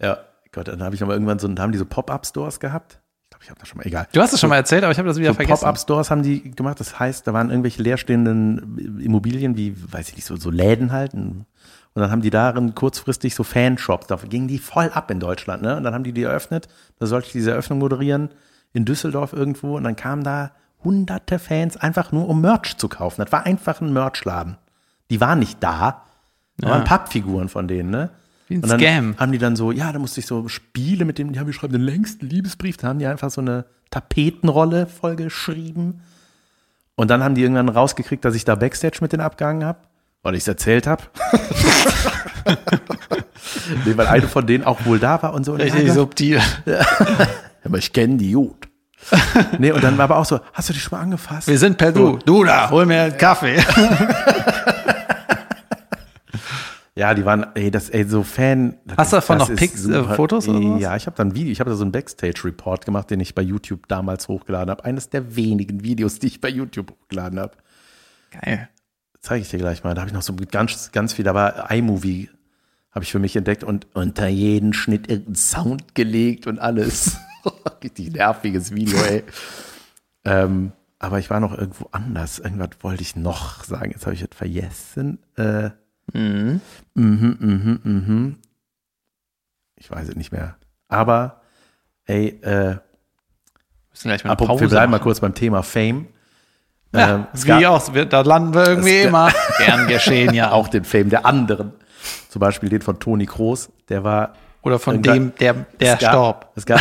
ja, 0.00 0.18
Gott, 0.52 0.68
dann 0.68 0.82
habe 0.82 0.94
ich 0.94 1.02
aber 1.02 1.14
irgendwann 1.14 1.38
so, 1.38 1.48
dann 1.48 1.58
haben 1.58 1.72
die 1.72 1.78
so 1.78 1.84
Pop-Up-Stores 1.86 2.60
gehabt. 2.60 3.00
Ich 3.24 3.30
glaube, 3.30 3.44
ich 3.44 3.50
habe 3.50 3.58
das 3.58 3.68
schon 3.68 3.78
mal, 3.78 3.86
egal. 3.86 4.06
Du 4.12 4.20
hast 4.20 4.32
es 4.32 4.40
schon 4.40 4.50
mal 4.50 4.56
erzählt, 4.56 4.84
aber 4.84 4.92
ich 4.92 4.98
habe 4.98 5.08
das 5.08 5.18
wieder 5.18 5.30
So 5.30 5.34
vergessen. 5.34 5.60
Pop-Up-Stores 5.62 6.10
haben 6.12 6.22
die 6.22 6.52
gemacht. 6.52 6.78
Das 6.78 7.00
heißt, 7.00 7.26
da 7.26 7.32
waren 7.32 7.50
irgendwelche 7.50 7.82
leerstehenden 7.82 9.00
Immobilien, 9.02 9.56
wie, 9.56 9.74
weiß 9.92 10.10
ich 10.10 10.16
nicht, 10.16 10.26
so, 10.26 10.36
so 10.36 10.50
Läden 10.50 10.92
halt. 10.92 11.12
Und 11.94 12.02
dann 12.02 12.10
haben 12.10 12.22
die 12.22 12.30
darin 12.30 12.74
kurzfristig 12.74 13.34
so 13.34 13.44
Fanshops. 13.44 14.08
Da 14.08 14.16
gingen 14.16 14.48
die 14.48 14.58
voll 14.58 14.90
ab 14.92 15.10
in 15.10 15.20
Deutschland, 15.20 15.62
ne? 15.62 15.76
Und 15.76 15.84
dann 15.84 15.94
haben 15.94 16.04
die 16.04 16.12
die 16.12 16.24
eröffnet. 16.24 16.68
Da 16.98 17.06
sollte 17.06 17.28
ich 17.28 17.32
diese 17.32 17.52
Eröffnung 17.52 17.78
moderieren 17.78 18.30
in 18.72 18.84
Düsseldorf 18.84 19.32
irgendwo. 19.32 19.76
Und 19.76 19.84
dann 19.84 19.94
kamen 19.94 20.24
da 20.24 20.50
hunderte 20.82 21.38
Fans 21.38 21.76
einfach 21.76 22.12
nur, 22.12 22.28
um 22.28 22.40
Merch 22.40 22.76
zu 22.76 22.88
kaufen. 22.88 23.22
Das 23.22 23.32
war 23.32 23.46
einfach 23.46 23.80
ein 23.80 23.92
Merchladen. 23.92 24.58
Die 25.10 25.20
waren 25.20 25.38
nicht 25.38 25.62
da. 25.62 26.02
Da 26.58 26.68
waren 26.68 26.84
Pappfiguren 26.84 27.48
von 27.48 27.68
denen, 27.68 27.90
ne? 27.90 28.10
Wie 28.48 28.54
ein 28.54 28.62
Und 28.62 28.70
dann 28.70 28.80
Scam. 28.80 29.16
haben 29.18 29.32
die 29.32 29.38
dann 29.38 29.56
so, 29.56 29.72
ja, 29.72 29.92
da 29.92 29.98
musste 29.98 30.20
ich 30.20 30.26
so 30.26 30.48
Spiele 30.48 31.04
mit 31.04 31.18
dem, 31.18 31.32
die 31.32 31.38
haben, 31.38 31.46
wir 31.46 31.54
schreiben 31.54 31.72
den 31.72 31.82
längsten 31.82 32.28
Liebesbrief, 32.28 32.76
da 32.76 32.88
haben 32.88 32.98
die 32.98 33.06
einfach 33.06 33.30
so 33.30 33.40
eine 33.40 33.64
Tapetenrolle 33.90 34.86
vollgeschrieben. 34.86 36.00
Und 36.94 37.10
dann 37.10 37.24
haben 37.24 37.34
die 37.34 37.42
irgendwann 37.42 37.68
rausgekriegt, 37.68 38.24
dass 38.24 38.34
ich 38.34 38.44
da 38.44 38.54
Backstage 38.54 38.98
mit 39.00 39.12
denen 39.12 39.22
abgehangen 39.22 39.64
habe, 39.64 39.78
weil 40.24 40.34
ich 40.34 40.40
es 40.40 40.48
erzählt 40.48 40.88
habe. 40.88 41.04
nee, 43.84 43.96
weil 43.96 44.08
eine 44.08 44.26
von 44.26 44.44
denen 44.46 44.64
auch 44.64 44.84
wohl 44.84 44.98
da 44.98 45.22
war 45.22 45.34
und 45.34 45.44
so. 45.44 45.54
Richtig 45.54 45.92
subtil. 45.92 46.40
ja, 46.66 46.84
aber 47.64 47.78
ich 47.78 47.92
kenne 47.92 48.16
die 48.16 48.32
gut. 48.32 48.68
nee, 49.58 49.70
und 49.70 49.84
dann 49.84 49.98
war 49.98 50.04
aber 50.04 50.16
auch 50.16 50.24
so, 50.24 50.40
hast 50.54 50.70
du 50.70 50.72
dich 50.72 50.82
schon 50.82 50.98
mal 50.98 51.04
angefasst? 51.04 51.46
Wir 51.46 51.58
sind 51.58 51.76
per 51.76 51.92
Du. 51.92 52.18
Du 52.24 52.42
da, 52.42 52.70
hol 52.70 52.86
mir 52.86 53.02
einen 53.02 53.16
Kaffee. 53.16 53.62
Ja, 56.96 57.12
die 57.12 57.24
waren, 57.24 57.44
ey, 57.56 57.72
das, 57.72 57.90
ey, 57.90 58.04
so 58.04 58.22
Fan. 58.22 58.76
Hast 58.96 59.12
du 59.12 59.16
davon 59.16 59.38
noch 59.38 59.52
Pics, 59.52 59.84
äh, 59.84 59.94
super. 59.94 60.14
Fotos 60.14 60.48
oder 60.48 60.62
sowas? 60.62 60.80
Ja, 60.80 60.94
ich 60.94 61.06
habe 61.06 61.16
da 61.16 61.24
ein 61.24 61.34
Video, 61.34 61.50
ich 61.50 61.58
habe 61.58 61.70
da 61.70 61.74
so 61.74 61.82
einen 61.82 61.90
Backstage-Report 61.90 62.84
gemacht, 62.84 63.10
den 63.10 63.18
ich 63.18 63.34
bei 63.34 63.42
YouTube 63.42 63.88
damals 63.88 64.28
hochgeladen 64.28 64.70
habe. 64.70 64.84
Eines 64.84 65.10
der 65.10 65.34
wenigen 65.34 65.82
Videos, 65.82 66.20
die 66.20 66.28
ich 66.28 66.40
bei 66.40 66.50
YouTube 66.50 66.92
hochgeladen 66.92 67.40
habe. 67.40 67.56
Geil. 68.30 68.68
Zeige 69.24 69.40
ich 69.40 69.48
dir 69.48 69.58
gleich 69.58 69.82
mal. 69.84 69.94
Da 69.94 70.02
habe 70.02 70.10
ich 70.10 70.14
noch 70.14 70.20
so 70.20 70.36
ganz, 70.50 70.92
ganz 70.92 71.14
viel, 71.14 71.24
da 71.24 71.34
war 71.34 71.70
iMovie, 71.70 72.28
habe 72.90 73.04
ich 73.04 73.10
für 73.10 73.18
mich 73.18 73.34
entdeckt 73.34 73.64
und 73.64 73.86
unter 73.94 74.28
jeden 74.28 74.74
Schnitt 74.74 75.08
irgendeinen 75.08 75.36
Sound 75.36 75.94
gelegt 75.94 76.46
und 76.46 76.58
alles. 76.58 77.16
Richtig 77.82 78.12
nerviges 78.12 78.74
Video, 78.74 78.98
ey. 78.98 79.24
ähm, 80.26 80.72
aber 80.98 81.20
ich 81.20 81.30
war 81.30 81.40
noch 81.40 81.56
irgendwo 81.56 81.88
anders. 81.90 82.38
Irgendwas 82.38 82.70
wollte 82.82 83.00
ich 83.00 83.16
noch 83.16 83.64
sagen. 83.64 83.92
Jetzt 83.92 84.04
habe 84.04 84.14
ich 84.14 84.20
es 84.20 84.28
vergessen. 84.36 85.18
Äh, 85.36 85.70
Mhm, 86.12 86.60
mhm, 87.40 87.80
mhm. 87.82 88.36
Ich 89.76 89.90
weiß 89.90 90.10
es 90.10 90.16
nicht 90.16 90.32
mehr. 90.32 90.56
Aber, 90.88 91.40
ey, 92.04 92.28
äh, 92.42 92.76
mal 94.24 94.34
Pause 94.36 94.60
wir 94.60 94.68
bleiben 94.68 94.90
mal 94.90 94.98
machen. 94.98 95.04
kurz 95.04 95.20
beim 95.20 95.34
Thema 95.34 95.62
Fame. 95.62 96.08
Ja, 96.94 97.14
Ähm, 97.16 97.26
es 97.32 97.46
wie 97.46 97.66
auch, 97.66 97.88
da 98.08 98.20
landen 98.20 98.54
wir 98.54 98.66
irgendwie 98.68 99.00
immer. 99.02 99.30
Gern 99.58 99.86
geschehen, 99.88 100.32
ja. 100.34 100.52
auch 100.52 100.68
den 100.68 100.84
Fame 100.84 101.10
der 101.10 101.26
anderen. 101.26 101.72
Zum 102.28 102.40
Beispiel 102.40 102.68
den 102.68 102.82
von 102.82 102.98
Toni 103.00 103.26
Kroos. 103.26 103.70
Der 103.88 104.04
war. 104.04 104.32
Oder 104.62 104.78
von 104.78 105.02
dem, 105.02 105.34
der, 105.36 105.54
der 105.80 105.94
es 105.94 106.00
gab, 106.00 106.10
starb. 106.10 106.52
Es 106.56 106.64
gab. 106.66 106.80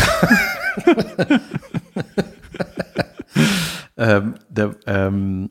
ähm, 3.97 4.35
der, 4.49 4.75
ähm, 4.87 5.49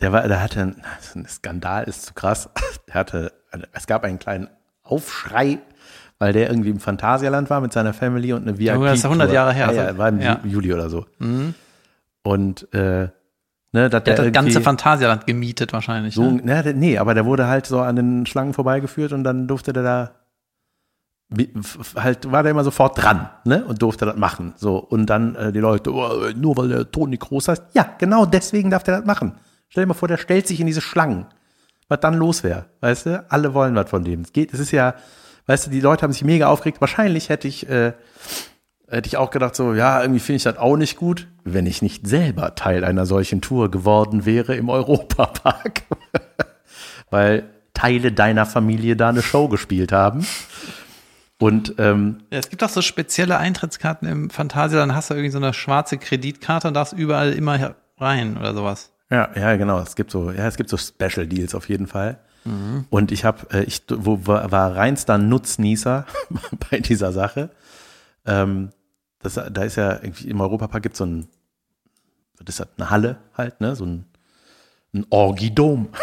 der 0.00 0.12
war, 0.12 0.26
der 0.26 0.42
hatte, 0.42 0.60
ein 0.60 0.82
ein 1.14 1.26
Skandal 1.26 1.84
ist 1.84 2.06
zu 2.06 2.14
krass. 2.14 2.48
Der 2.88 2.94
hatte, 2.94 3.32
es 3.72 3.86
gab 3.86 4.04
einen 4.04 4.18
kleinen 4.18 4.48
Aufschrei, 4.82 5.58
weil 6.18 6.32
der 6.32 6.48
irgendwie 6.48 6.70
im 6.70 6.80
Phantasialand 6.80 7.50
war 7.50 7.60
mit 7.60 7.72
seiner 7.72 7.92
Family 7.92 8.32
und 8.32 8.42
eine 8.48 8.58
VIP. 8.58 8.74
Junge, 8.74 8.88
das 8.88 8.98
ist 9.00 9.04
100 9.04 9.32
Jahre 9.32 9.52
her, 9.52 9.66
Ja, 9.66 9.72
ja, 9.72 9.84
also- 9.86 9.98
war 9.98 10.08
im 10.08 10.20
ja. 10.20 10.32
Ju- 10.42 10.46
Juli 10.48 10.72
oder 10.74 10.88
so. 10.90 11.06
Und, 12.22 12.72
äh, 12.74 13.08
ne, 13.72 13.88
Der 13.90 14.00
hat 14.00 14.08
das 14.08 14.32
ganze 14.32 14.60
Phantasialand 14.60 15.26
gemietet 15.26 15.72
wahrscheinlich. 15.72 16.14
so, 16.14 16.30
ne? 16.30 16.42
ne, 16.42 16.74
nee, 16.74 16.98
aber 16.98 17.14
der 17.14 17.24
wurde 17.26 17.46
halt 17.46 17.66
so 17.66 17.80
an 17.80 17.96
den 17.96 18.26
Schlangen 18.26 18.54
vorbeigeführt 18.54 19.12
und 19.12 19.24
dann 19.24 19.46
durfte 19.46 19.72
der 19.72 19.82
da 19.82 20.10
halt 21.94 22.30
war 22.30 22.42
der 22.42 22.50
immer 22.50 22.64
sofort 22.64 23.00
dran, 23.00 23.28
ne, 23.44 23.64
und 23.64 23.80
durfte 23.82 24.04
das 24.04 24.16
machen. 24.16 24.54
So 24.56 24.78
und 24.78 25.06
dann 25.06 25.36
äh, 25.36 25.52
die 25.52 25.60
Leute, 25.60 25.92
oh, 25.92 26.10
nur 26.34 26.56
weil 26.56 26.68
der 26.68 26.90
Toni 26.90 27.16
groß 27.16 27.48
heißt, 27.48 27.62
ja, 27.72 27.94
genau 27.98 28.26
deswegen 28.26 28.70
darf 28.70 28.82
der 28.82 28.96
das 28.98 29.06
machen. 29.06 29.34
Stell 29.68 29.84
dir 29.84 29.88
mal 29.88 29.94
vor, 29.94 30.08
der 30.08 30.16
stellt 30.16 30.48
sich 30.48 30.60
in 30.60 30.66
diese 30.66 30.80
Schlangen. 30.80 31.26
Was 31.88 32.00
dann 32.00 32.14
los 32.14 32.42
wäre, 32.44 32.66
weißt 32.80 33.06
du? 33.06 33.24
Alle 33.28 33.54
wollen 33.54 33.74
was 33.74 33.90
von 33.90 34.04
dem. 34.04 34.22
Es 34.22 34.32
geht, 34.32 34.52
es 34.52 34.60
ist 34.60 34.70
ja, 34.72 34.94
weißt 35.46 35.66
du, 35.66 35.70
die 35.70 35.80
Leute 35.80 36.02
haben 36.02 36.12
sich 36.12 36.24
mega 36.24 36.48
aufgeregt. 36.48 36.80
Wahrscheinlich 36.80 37.28
hätte 37.28 37.48
ich 37.48 37.68
äh, 37.68 37.92
hätte 38.90 39.06
ich 39.06 39.16
auch 39.16 39.30
gedacht, 39.30 39.54
so, 39.54 39.74
ja, 39.74 40.00
irgendwie 40.00 40.20
finde 40.20 40.36
ich 40.36 40.42
das 40.42 40.58
auch 40.58 40.76
nicht 40.76 40.96
gut, 40.96 41.28
wenn 41.44 41.66
ich 41.66 41.82
nicht 41.82 42.06
selber 42.06 42.54
Teil 42.54 42.84
einer 42.84 43.06
solchen 43.06 43.40
Tour 43.40 43.70
geworden 43.70 44.26
wäre 44.26 44.54
im 44.56 44.68
Europapark. 44.68 45.82
Weil 47.10 47.44
Teile 47.74 48.12
deiner 48.12 48.46
Familie 48.46 48.96
da 48.96 49.08
eine 49.08 49.22
Show 49.22 49.48
gespielt 49.48 49.92
haben. 49.92 50.26
Und 51.38 51.74
ähm, 51.78 52.18
Ja, 52.30 52.38
es 52.38 52.50
gibt 52.50 52.62
auch 52.62 52.68
so 52.68 52.82
spezielle 52.82 53.38
Eintrittskarten 53.38 54.06
im 54.06 54.30
Phantasialand, 54.30 54.90
dann 54.90 54.96
hast 54.96 55.10
du 55.10 55.14
irgendwie 55.14 55.30
so 55.30 55.38
eine 55.38 55.54
schwarze 55.54 55.96
Kreditkarte 55.96 56.68
und 56.68 56.74
darfst 56.74 56.92
überall 56.92 57.32
immer 57.32 57.74
rein 57.98 58.36
oder 58.36 58.52
sowas. 58.54 58.92
ja, 59.10 59.30
ja, 59.34 59.56
genau, 59.56 59.80
es 59.80 59.96
gibt 59.96 60.10
so, 60.10 60.30
ja, 60.30 60.46
es 60.46 60.56
gibt 60.56 60.68
so 60.68 60.76
Special 60.76 61.26
Deals 61.26 61.54
auf 61.54 61.68
jeden 61.68 61.86
Fall. 61.86 62.18
Und 62.88 63.12
ich 63.12 63.24
habe, 63.24 63.46
äh, 63.52 63.64
ich 63.64 63.82
wo, 63.88 64.26
war, 64.26 64.50
war 64.50 64.74
reinster 64.74 65.18
Nutznießer 65.18 66.06
bei 66.70 66.80
dieser 66.80 67.12
Sache. 67.12 67.50
Ähm, 68.26 68.70
das, 69.22 69.34
da 69.34 69.62
ist 69.62 69.76
ja 69.76 69.92
irgendwie 69.94 70.28
im 70.28 70.40
Europapark 70.40 70.82
gibt 70.82 70.96
so 70.96 71.04
ein, 71.04 71.28
das 72.42 72.56
ist 72.56 72.60
halt 72.60 72.70
eine 72.78 72.90
Halle 72.90 73.18
halt, 73.36 73.60
ne, 73.60 73.76
so 73.76 73.84
ein, 73.84 74.06
ein 74.92 75.06
Orgidom. 75.10 75.88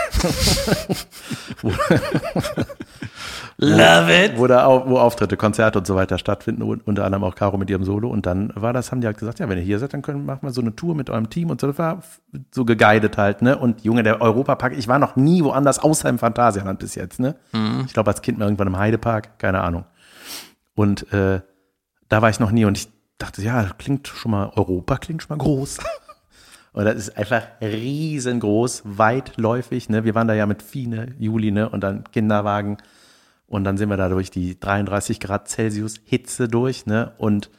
Love 3.60 4.26
it! 4.26 4.38
wo, 4.38 4.46
da 4.46 4.68
wo 4.88 5.00
Auftritte, 5.00 5.36
Konzerte 5.36 5.80
und 5.80 5.88
so 5.88 5.96
weiter 5.96 6.20
stattfinden, 6.20 6.62
und 6.62 6.86
unter 6.86 7.06
anderem 7.06 7.24
auch 7.24 7.34
Caro 7.34 7.58
mit 7.58 7.72
ihrem 7.72 7.84
Solo. 7.84 8.08
Und 8.08 8.28
dann 8.28 8.54
war 8.56 8.72
das, 8.72 8.92
haben 8.92 9.02
die 9.02 9.08
halt 9.08 9.18
gesagt, 9.18 9.40
ja, 9.40 9.50
wenn 9.50 9.58
ihr 9.58 9.64
hier 9.64 9.80
seid, 9.80 9.94
dann 9.94 10.04
können 10.04 10.26
machen 10.26 10.42
wir 10.44 10.52
so 10.52 10.62
eine 10.62 10.76
Tour 10.76 10.94
mit 10.94 11.10
eurem 11.10 11.32
Team 11.32 11.50
und 11.50 11.60
so. 11.60 11.74
So 12.54 12.66
geguidet 12.66 13.18
halt, 13.18 13.42
ne? 13.42 13.58
Und 13.58 13.84
Junge, 13.84 14.04
der 14.04 14.22
Europapark, 14.22 14.78
ich 14.78 14.88
war 14.88 15.00
noch 15.00 15.16
nie 15.16 15.44
woanders 15.44 15.80
außer 15.80 16.08
im 16.08 16.20
Phantasialand 16.20 16.78
bis 16.78 16.94
jetzt, 16.94 17.20
ne? 17.20 17.36
Ich 17.88 17.94
glaube, 17.94 18.12
als 18.12 18.22
Kind 18.22 18.38
mal 18.38 18.46
irgendwann 18.46 18.68
im 18.68 18.78
Heidepark, 18.78 19.40
keine 19.40 19.62
Ahnung. 19.62 19.86
Und 20.76 21.12
äh, 21.12 21.42
da 22.10 22.22
war 22.22 22.30
ich 22.30 22.40
noch 22.40 22.52
nie 22.52 22.66
und 22.66 22.78
ich 22.78 22.88
dachte, 23.18 23.42
ja, 23.42 23.64
klingt 23.78 24.08
schon 24.08 24.32
mal, 24.32 24.52
Europa 24.56 24.98
klingt 24.98 25.24
schon 25.24 25.38
mal 25.38 25.44
groß. 25.44 25.80
Und 26.74 26.86
das 26.86 26.96
ist 26.96 27.18
einfach 27.18 27.44
riesengroß, 27.60 28.84
weitläufig. 28.86 29.90
Ne? 29.90 30.04
Wir 30.04 30.14
waren 30.14 30.28
da 30.28 30.36
ja 30.36 30.46
mit 30.46 30.62
Fine, 30.62 31.16
Juli, 31.18 31.50
ne? 31.50 31.70
Und 31.70 31.82
dann 31.82 32.04
Kinderwagen. 32.12 32.78
Und 33.48 33.64
dann 33.64 33.78
sind 33.78 33.90
wir 33.90 33.98
da 33.98 34.10
durch 34.10 34.30
die 34.30 34.60
33 34.60 35.20
Grad 35.20 35.48
Celsius 35.48 35.96
Hitze 36.04 36.48
durch, 36.48 36.86
ne? 36.86 37.14
Und 37.18 37.50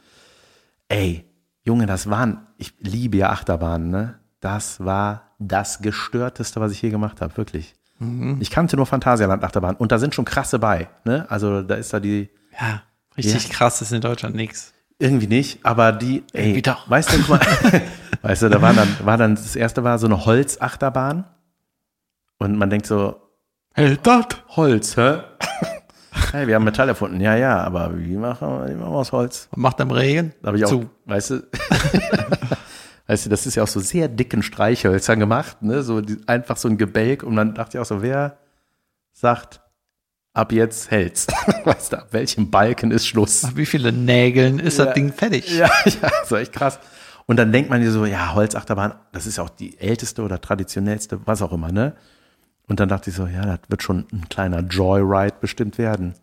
ey, 0.87 1.25
Junge, 1.63 1.85
das 1.85 2.09
waren, 2.09 2.47
ich 2.57 2.73
liebe 2.79 3.17
ja 3.17 3.29
Achterbahnen, 3.31 3.89
ne? 3.89 4.19
Das 4.39 4.85
war 4.85 5.33
das 5.39 5.81
gestörteste, 5.81 6.61
was 6.61 6.71
ich 6.71 6.81
je 6.81 6.89
gemacht 6.89 7.19
habe, 7.19 7.35
wirklich. 7.35 7.75
Ich 8.39 8.49
kannte 8.49 8.77
nur 8.77 8.85
Phantasialand 8.85 9.43
Achterbahn 9.43 9.75
und 9.75 9.91
da 9.91 9.99
sind 9.99 10.15
schon 10.15 10.23
krasse 10.23 10.59
bei, 10.59 10.87
ne? 11.03 11.25
Also 11.29 11.61
da 11.61 11.75
ist 11.75 11.91
da 11.91 11.99
die, 11.99 12.29
Ja, 12.57 12.83
richtig 13.17 13.49
krass 13.49 13.81
ist 13.81 13.91
in 13.91 13.99
Deutschland 13.99 14.35
nix. 14.35 14.73
Irgendwie 14.99 15.27
nicht, 15.27 15.65
aber 15.65 15.91
die, 15.91 16.23
ey, 16.33 16.61
weißt 16.87 17.13
du, 17.13 17.31
mal, 17.31 17.39
weißt 18.21 18.43
du, 18.43 18.49
da 18.49 18.61
war 18.61 18.73
dann, 18.73 18.87
war 19.03 19.17
dann, 19.17 19.35
das 19.35 19.55
erste 19.55 19.83
war 19.83 19.97
so 19.97 20.07
eine 20.07 20.25
Holzachterbahn 20.25 21.25
und 22.37 22.57
man 22.57 22.69
denkt 22.69 22.85
so, 22.85 23.15
Hält 23.73 24.05
das? 24.05 24.25
Holz, 24.49 24.97
hä? 24.97 25.21
Hey, 26.31 26.47
wir 26.47 26.55
haben 26.55 26.65
Metall 26.65 26.89
erfunden. 26.89 27.21
Ja, 27.21 27.35
ja, 27.35 27.63
aber 27.63 27.97
wie 27.97 28.17
machen 28.17 28.47
wir, 28.47 28.69
wie 28.69 28.75
machen 28.75 28.91
wir 28.91 28.97
aus 28.97 29.11
Holz? 29.11 29.47
Und 29.51 29.61
macht 29.61 29.79
am 29.79 29.91
Regen? 29.91 30.33
Da 30.41 30.47
habe 30.47 30.57
ich 30.57 30.65
auch, 30.65 30.69
Zu. 30.69 30.89
weißt 31.05 31.29
du, 31.29 31.43
Weißt 33.09 33.25
du, 33.25 33.31
das 33.31 33.47
ist 33.47 33.55
ja 33.55 33.63
auch 33.63 33.67
so 33.67 33.79
sehr 33.79 34.07
dicken 34.07 34.43
Streichhölzern 34.43 35.19
gemacht, 35.19 35.63
ne? 35.63 35.81
So 35.81 35.99
die, 35.99 36.17
einfach 36.27 36.57
so 36.57 36.67
ein 36.67 36.77
Gebälk 36.77 37.23
und 37.23 37.33
man 37.33 37.55
dachte 37.55 37.77
ja 37.77 37.81
auch 37.81 37.87
so, 37.87 38.03
wer 38.03 38.37
sagt, 39.13 39.61
ab 40.39 40.51
jetzt 40.51 40.89
hält's? 40.91 41.27
weißt 41.65 41.93
du, 41.93 41.97
ab 41.97 42.07
welchem 42.11 42.49
Balken 42.49 42.91
ist 42.91 43.05
Schluss? 43.07 43.43
Nach 43.43 43.55
wie 43.55 43.65
viele 43.65 43.91
Nägeln 43.91 44.59
ist 44.59 44.77
Ja. 44.79 44.85
das 44.85 44.93
Ding 44.95 45.13
fertig? 45.13 45.49
Ja, 45.57 45.69
ja, 45.85 46.09
so 46.25 46.35
echt 46.35 46.53
krass. 46.53 46.79
Und 47.25 47.37
dann 47.37 47.51
denkt 47.51 47.69
man 47.69 47.81
dir 47.81 47.91
so, 47.91 48.05
ja, 48.05 48.33
Holzachterbahn, 48.33 48.93
das 49.11 49.27
ist 49.27 49.37
ja 49.37 49.43
auch 49.43 49.49
die 49.49 49.79
älteste 49.79 50.23
oder 50.23 50.41
traditionellste, 50.41 51.19
was 51.25 51.41
auch 51.43 51.51
immer, 51.51 51.71
ne? 51.71 51.93
Und 52.67 52.79
dann 52.79 52.89
dachte 52.89 53.09
ich 53.11 53.15
so, 53.15 53.27
ja, 53.27 53.41
das 53.45 53.59
wird 53.67 53.83
schon 53.83 54.07
ein 54.11 54.27
kleiner 54.29 54.61
Joyride 54.61 55.35
bestimmt 55.41 55.77
werden. 55.77 56.13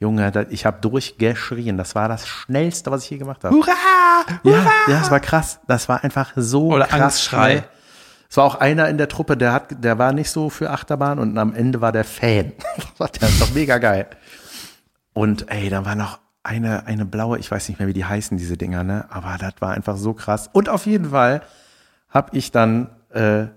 Junge, 0.00 0.30
das, 0.32 0.46
ich 0.50 0.66
habe 0.66 0.80
durchgeschrien. 0.80 1.76
Das 1.78 1.94
war 1.94 2.08
das 2.08 2.26
Schnellste, 2.26 2.90
was 2.90 3.04
ich 3.04 3.10
je 3.10 3.18
gemacht 3.18 3.44
habe. 3.44 3.54
Hurra! 3.54 3.72
Ja, 4.42 4.52
ja, 4.88 4.98
das 5.00 5.10
war 5.12 5.20
krass. 5.20 5.60
Das 5.68 5.88
war 5.88 6.02
einfach 6.02 6.32
so 6.34 6.72
Oder 6.72 6.86
krass 6.86 7.00
Angstschrei. 7.00 7.50
schnell. 7.50 7.64
Es 8.32 8.38
war 8.38 8.44
auch 8.44 8.54
einer 8.54 8.88
in 8.88 8.96
der 8.96 9.08
Truppe, 9.08 9.36
der 9.36 9.52
hat, 9.52 9.84
der 9.84 9.98
war 9.98 10.14
nicht 10.14 10.30
so 10.30 10.48
für 10.48 10.70
Achterbahn 10.70 11.18
und 11.18 11.36
am 11.36 11.54
Ende 11.54 11.82
war 11.82 11.92
der 11.92 12.04
Fan. 12.04 12.54
der 12.98 13.28
ist 13.28 13.42
doch 13.42 13.52
mega 13.52 13.76
geil. 13.76 14.06
Und 15.12 15.50
ey, 15.50 15.68
da 15.68 15.84
war 15.84 15.94
noch 15.96 16.18
eine, 16.42 16.86
eine 16.86 17.04
blaue, 17.04 17.38
ich 17.38 17.50
weiß 17.50 17.68
nicht 17.68 17.78
mehr, 17.78 17.88
wie 17.88 17.92
die 17.92 18.06
heißen, 18.06 18.38
diese 18.38 18.56
Dinger, 18.56 18.84
ne? 18.84 19.04
Aber 19.10 19.36
das 19.38 19.52
war 19.58 19.72
einfach 19.74 19.98
so 19.98 20.14
krass. 20.14 20.48
Und 20.50 20.70
auf 20.70 20.86
jeden 20.86 21.10
Fall 21.10 21.42
habe 22.08 22.34
ich 22.34 22.50
dann 22.50 22.88
äh, 23.10 23.48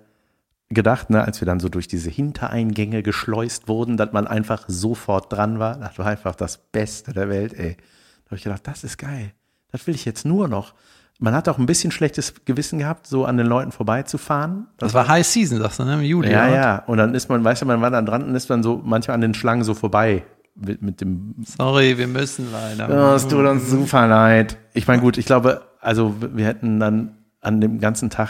gedacht, 0.67 1.09
ne, 1.09 1.23
als 1.23 1.39
wir 1.39 1.45
dann 1.45 1.61
so 1.61 1.69
durch 1.69 1.87
diese 1.87 2.09
Hintereingänge 2.09 3.01
geschleust 3.01 3.69
wurden, 3.69 3.95
dass 3.95 4.11
man 4.11 4.27
einfach 4.27 4.65
sofort 4.67 5.31
dran 5.31 5.57
war. 5.57 5.77
Das 5.77 5.97
war 5.99 6.07
einfach 6.07 6.35
das 6.35 6.57
Beste 6.57 7.13
der 7.13 7.29
Welt, 7.29 7.53
ey. 7.53 7.77
Da 8.25 8.31
habe 8.31 8.35
ich 8.35 8.43
gedacht, 8.43 8.67
das 8.67 8.83
ist 8.83 8.97
geil. 8.97 9.31
Das 9.71 9.87
will 9.87 9.95
ich 9.95 10.03
jetzt 10.03 10.25
nur 10.25 10.49
noch. 10.49 10.73
Man 11.19 11.33
hat 11.33 11.47
auch 11.47 11.57
ein 11.57 11.65
bisschen 11.65 11.91
schlechtes 11.91 12.33
Gewissen 12.43 12.79
gehabt, 12.79 13.07
so 13.07 13.25
an 13.25 13.37
den 13.37 13.47
Leuten 13.47 13.71
vorbeizufahren. 13.71 14.67
Das 14.77 14.93
war 14.93 15.07
High 15.07 15.25
Season, 15.25 15.59
sagst 15.59 15.79
du, 15.79 15.83
ne? 15.83 15.93
Im 15.93 16.01
Juli. 16.01 16.31
Ja, 16.31 16.47
oder? 16.47 16.55
ja. 16.55 16.83
Und 16.87 16.97
dann 16.97 17.15
ist 17.15 17.29
man, 17.29 17.43
weißt 17.43 17.61
du, 17.61 17.65
man 17.65 17.81
war 17.81 17.89
dann 17.89 18.05
dran 18.05 18.23
und 18.23 18.35
ist 18.35 18.49
dann 18.49 18.63
so 18.63 18.81
manchmal 18.83 19.15
an 19.15 19.21
den 19.21 19.33
Schlangen 19.33 19.63
so 19.63 19.73
vorbei 19.73 20.23
mit, 20.55 20.81
mit 20.81 21.01
dem 21.01 21.35
Sorry, 21.45 21.97
wir 21.97 22.07
müssen 22.07 22.51
leider. 22.51 22.89
Oh, 22.89 23.15
es 23.15 23.27
tut 23.27 23.45
uns 23.45 23.69
super 23.69 24.07
leid. 24.07 24.57
Ich 24.73 24.87
meine, 24.87 25.01
gut, 25.01 25.17
ich 25.17 25.25
glaube, 25.25 25.61
also 25.79 26.15
wir 26.19 26.45
hätten 26.45 26.79
dann 26.79 27.17
an 27.41 27.61
dem 27.61 27.79
ganzen 27.79 28.09
Tag 28.09 28.29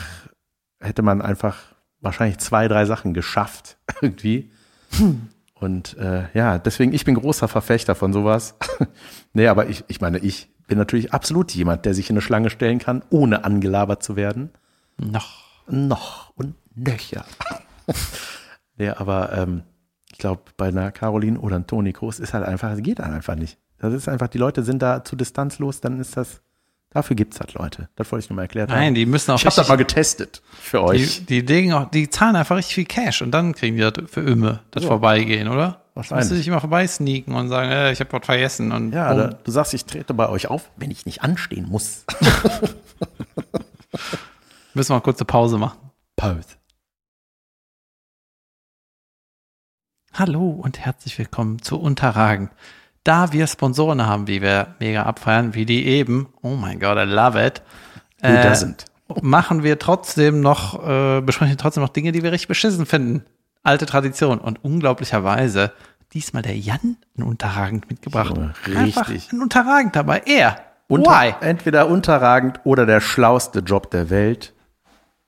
hätte 0.79 1.01
man 1.01 1.21
einfach 1.21 1.57
wahrscheinlich 2.01 2.37
zwei, 2.39 2.67
drei 2.67 2.85
Sachen 2.85 3.13
geschafft 3.13 3.77
irgendwie. 4.01 4.51
Und 5.55 5.97
äh, 5.97 6.25
ja, 6.33 6.57
deswegen, 6.59 6.93
ich 6.93 7.05
bin 7.05 7.15
großer 7.15 7.47
Verfechter 7.47 7.95
von 7.95 8.13
sowas. 8.13 8.55
nee, 9.33 9.47
aber 9.47 9.69
ich, 9.69 9.83
ich 9.87 10.01
meine, 10.01 10.19
ich 10.19 10.49
bin 10.67 10.77
natürlich 10.77 11.13
absolut 11.13 11.51
jemand, 11.51 11.85
der 11.85 11.93
sich 11.93 12.09
in 12.09 12.15
eine 12.15 12.21
Schlange 12.21 12.49
stellen 12.49 12.79
kann, 12.79 13.03
ohne 13.09 13.43
angelabert 13.43 14.03
zu 14.03 14.15
werden. 14.15 14.51
Noch. 14.97 15.43
Noch 15.67 16.31
und 16.35 16.55
nöcher. 16.75 17.25
nee, 18.77 18.89
aber 18.89 19.33
ähm, 19.33 19.63
ich 20.11 20.17
glaube, 20.17 20.43
bei 20.57 20.67
einer 20.67 20.91
Caroline 20.91 21.39
oder 21.39 21.55
einem 21.55 21.67
Toni 21.67 21.93
Kroos 21.93 22.19
ist 22.19 22.33
halt 22.33 22.45
einfach, 22.45 22.71
es 22.71 22.81
geht 22.81 22.99
dann 22.99 23.13
einfach 23.13 23.35
nicht. 23.35 23.57
Das 23.79 23.93
ist 23.93 24.07
einfach, 24.07 24.27
die 24.27 24.37
Leute 24.37 24.63
sind 24.63 24.81
da 24.81 25.03
zu 25.03 25.15
distanzlos, 25.15 25.81
dann 25.81 25.99
ist 25.99 26.15
das, 26.17 26.41
dafür 26.91 27.15
gibt's 27.15 27.39
halt 27.39 27.53
Leute. 27.53 27.89
Das 27.95 28.11
wollte 28.11 28.23
ich 28.23 28.29
nur 28.29 28.35
mal 28.35 28.43
erklärt 28.43 28.71
haben. 28.71 28.79
Nein, 28.79 28.95
die 28.95 29.05
müssen 29.05 29.31
auch 29.31 29.39
ich 29.39 29.45
habe 29.45 29.55
das 29.55 29.67
mal 29.67 29.75
getestet 29.75 30.41
für 30.59 30.81
euch. 30.83 31.25
Die, 31.25 31.43
die, 31.43 31.53
legen 31.53 31.73
auch, 31.73 31.89
die 31.89 32.09
zahlen 32.09 32.35
einfach 32.35 32.55
richtig 32.55 32.75
viel 32.75 32.85
Cash 32.85 33.21
und 33.21 33.31
dann 33.31 33.53
kriegen 33.53 33.75
die 33.75 33.81
das 33.81 33.93
für 34.09 34.21
Ümme, 34.21 34.61
das 34.71 34.83
Ja. 34.83 34.89
Vorbeigehen, 34.89 35.47
oder? 35.47 35.84
Wahrscheinlich. 35.95 36.25
Musst 36.25 36.31
du 36.31 36.35
dich 36.35 36.47
immer 36.49 36.59
vorbeisneaken 36.59 37.33
und 37.33 37.47
sagen, 37.47 37.71
äh, 37.71 37.93
ich 37.93 38.01
habe 38.01 38.11
was 38.11 38.25
vergessen 38.25 38.73
und 38.73 38.91
ja, 38.91 39.13
da, 39.13 39.27
du 39.27 39.51
sagst, 39.51 39.73
ich 39.73 39.85
trete 39.85 40.13
bei 40.13 40.27
euch 40.27 40.47
auf, 40.47 40.69
wenn 40.75 40.91
ich 40.91 41.05
nicht 41.05 41.23
anstehen 41.23 41.69
muss. 41.69 42.03
müssen 44.73 44.89
wir 44.89 44.95
mal 44.95 45.01
kurz 45.01 45.19
eine 45.19 45.25
Pause 45.25 45.57
machen. 45.57 45.79
Pause. 46.17 46.57
Hallo 50.11 50.49
und 50.49 50.79
herzlich 50.79 51.17
willkommen 51.17 51.61
zu 51.61 51.79
Unterragend. 51.79 52.51
Da 53.05 53.31
wir 53.31 53.47
Sponsoren 53.47 54.05
haben, 54.05 54.27
wie 54.27 54.41
wir 54.41 54.75
mega 54.79 55.03
abfeiern, 55.03 55.53
wie 55.53 55.65
die 55.65 55.85
eben, 55.85 56.27
oh 56.41 56.55
mein 56.55 56.81
Gott, 56.81 56.97
I 56.97 57.03
love 57.09 57.41
it, 57.41 57.61
Who 58.21 58.27
äh, 58.27 58.45
doesn't? 58.45 58.85
machen 59.21 59.63
wir 59.63 59.79
trotzdem 59.79 60.41
noch, 60.41 60.85
äh, 60.85 61.21
besprechen 61.21 61.53
wir 61.53 61.57
trotzdem 61.57 61.83
noch 61.83 61.89
Dinge, 61.89 62.11
die 62.11 62.21
wir 62.21 62.33
richtig 62.33 62.49
beschissen 62.49 62.85
finden. 62.85 63.23
Alte 63.65 63.85
Tradition. 63.85 64.39
Und 64.39 64.63
unglaublicherweise 64.63 65.73
diesmal 66.13 66.41
der 66.41 66.57
Jan 66.57 66.97
ein 67.17 67.23
Unterragend 67.23 67.89
mitgebracht. 67.89 68.33
Einfach 68.73 69.09
richtig. 69.09 69.33
ein 69.33 69.41
Unterragend 69.41 69.95
dabei. 69.95 70.23
Er. 70.25 70.61
Unter, 70.87 71.11
Why? 71.11 71.33
Entweder 71.41 71.87
unterragend 71.87 72.61
oder 72.63 72.85
der 72.85 73.01
schlauste 73.01 73.59
Job 73.59 73.91
der 73.91 74.09
Welt. 74.09 74.53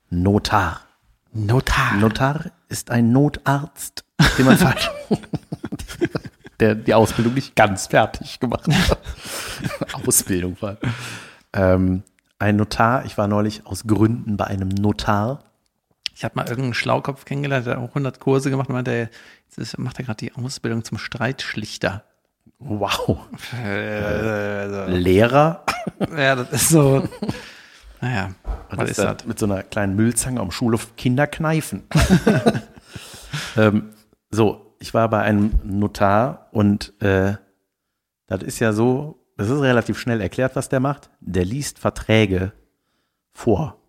Notar. 0.09 0.81
Notar. 1.33 1.95
Notar 1.95 2.45
ist 2.69 2.91
ein 2.91 3.11
Notarzt, 3.11 4.05
den 4.37 4.45
man 4.45 4.57
falsch, 4.57 4.89
der 6.59 6.75
die 6.75 6.93
Ausbildung 6.93 7.33
nicht 7.33 7.55
ganz 7.55 7.87
fertig 7.87 8.39
gemacht 8.39 8.67
hat. 8.67 8.99
Ausbildung 10.07 10.55
allem. 10.61 10.77
Ähm, 11.53 12.03
ein 12.39 12.55
Notar, 12.55 13.05
ich 13.05 13.17
war 13.17 13.27
neulich 13.27 13.65
aus 13.65 13.87
Gründen 13.87 14.37
bei 14.37 14.45
einem 14.45 14.69
Notar. 14.69 15.43
Ich 16.17 16.23
habe 16.23 16.33
mal 16.33 16.47
irgendeinen 16.47 16.73
Schlaukopf 16.73 17.25
kennengelernt, 17.25 17.67
der 17.67 17.75
hat 17.75 17.83
auch 17.83 17.89
100 17.89 18.19
Kurse 18.19 18.49
gemacht 18.49 18.69
und 18.69 18.73
meinte, 18.73 19.11
jetzt 19.55 19.77
macht 19.77 19.99
er 19.99 20.05
gerade 20.05 20.17
die 20.17 20.33
Ausbildung 20.33 20.83
zum 20.83 20.97
Streitschlichter. 20.97 22.05
Wow. 22.57 23.19
Äh, 23.63 24.87
Lehrer. 24.89 25.63
ja, 26.17 26.35
das 26.35 26.51
ist 26.53 26.69
so. 26.69 27.07
Naja, 28.01 28.31
was 28.71 28.79
Das 28.79 28.89
ist 28.89 28.97
das? 28.97 29.25
Mit 29.27 29.37
so 29.37 29.45
einer 29.45 29.61
kleinen 29.61 29.95
Müllzange 29.95 30.39
am 30.39 30.49
Schulhof 30.49 30.95
Kinder 30.95 31.27
kneifen. 31.27 31.83
ähm, 33.55 33.93
so, 34.31 34.75
ich 34.79 34.95
war 34.95 35.11
bei 35.11 35.21
einem 35.21 35.51
Notar 35.65 36.47
und 36.51 36.99
äh, 36.99 37.35
das 38.25 38.41
ist 38.41 38.57
ja 38.57 38.73
so, 38.73 39.23
das 39.37 39.51
ist 39.51 39.61
relativ 39.61 39.99
schnell 39.99 40.21
erklärt, 40.21 40.55
was 40.55 40.67
der 40.67 40.79
macht. 40.79 41.11
Der 41.19 41.45
liest 41.45 41.77
Verträge 41.77 42.53
vor, 43.33 43.79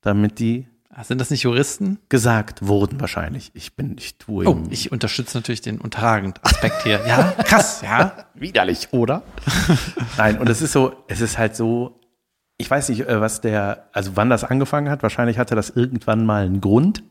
damit 0.00 0.40
die 0.40 0.66
Sind 1.02 1.20
das 1.20 1.30
nicht 1.30 1.42
Juristen? 1.42 1.98
gesagt 2.08 2.66
wurden 2.66 3.00
wahrscheinlich. 3.00 3.50
Ich 3.54 3.76
bin, 3.76 3.96
ich 3.98 4.18
tue 4.18 4.46
Oh, 4.48 4.58
ich 4.70 4.92
unterstütze 4.92 5.36
natürlich 5.36 5.60
den 5.60 5.78
unterragend 5.80 6.42
Aspekt 6.44 6.82
hier. 6.84 7.00
Ja, 7.06 7.32
krass, 7.44 7.82
ja. 7.82 8.12
widerlich, 8.34 8.88
oder? 8.92 9.22
Nein, 10.16 10.38
und 10.38 10.48
es 10.48 10.62
ist 10.62 10.72
so, 10.72 10.94
es 11.08 11.20
ist 11.20 11.36
halt 11.38 11.54
so, 11.54 12.00
ich 12.56 12.70
weiß 12.70 12.88
nicht, 12.88 13.06
äh, 13.08 13.20
was 13.20 13.40
der, 13.40 13.88
also 13.92 14.12
wann 14.14 14.30
das 14.30 14.44
angefangen 14.44 14.88
hat. 14.88 15.02
Wahrscheinlich 15.02 15.38
hatte 15.38 15.54
das 15.54 15.70
irgendwann 15.70 16.24
mal 16.24 16.44
einen 16.46 16.60
Grund. 16.60 17.02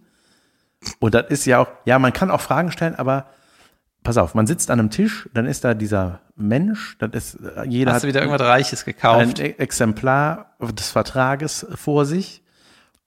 Und 1.00 1.14
das 1.14 1.28
ist 1.30 1.46
ja 1.46 1.60
auch, 1.60 1.68
ja, 1.86 2.00
man 2.00 2.14
kann 2.14 2.32
auch 2.32 2.42
Fragen 2.42 2.72
stellen, 2.72 2.96
aber 2.96 3.28
pass 4.04 4.18
auf, 4.18 4.36
man 4.36 4.46
sitzt 4.48 4.70
an 4.72 4.80
einem 4.80 4.90
Tisch, 4.92 5.28
dann 5.34 5.46
ist 5.46 5.64
da 5.64 5.74
dieser 5.74 6.22
Mensch, 6.36 6.98
das 7.00 7.12
ist, 7.14 7.36
äh, 7.36 7.66
jeder 7.68 7.92
Hast 7.92 7.98
hat 7.98 8.04
du 8.04 8.08
wieder 8.08 8.22
irgendwas 8.22 8.48
Reiches 8.48 8.82
ein 8.82 8.86
gekauft? 8.86 9.40
E- 9.40 9.56
Exemplar 9.58 10.56
des 10.62 10.92
Vertrages 10.92 11.66
vor 11.76 12.06
sich. 12.06 12.42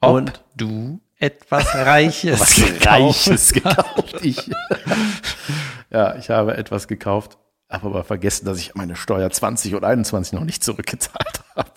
Ob 0.01 0.17
und 0.17 0.45
du 0.57 1.01
etwas 1.17 1.75
Reiches 1.75 2.41
was 2.41 2.55
gekauft 2.55 2.87
Reiches 2.87 3.53
gekauft. 3.53 4.17
Ich, 4.23 4.51
ja, 5.91 6.17
ich 6.17 6.31
habe 6.31 6.57
etwas 6.57 6.87
gekauft, 6.87 7.39
habe 7.69 7.87
aber 7.87 8.05
vergessen, 8.05 8.47
dass 8.47 8.59
ich 8.59 8.75
meine 8.75 8.97
Steuer 8.97 9.29
20 9.31 9.75
und 9.75 9.85
21 9.85 10.35
noch 10.35 10.45
nicht 10.45 10.63
zurückgezahlt 10.63 11.43
habe. 11.57 11.71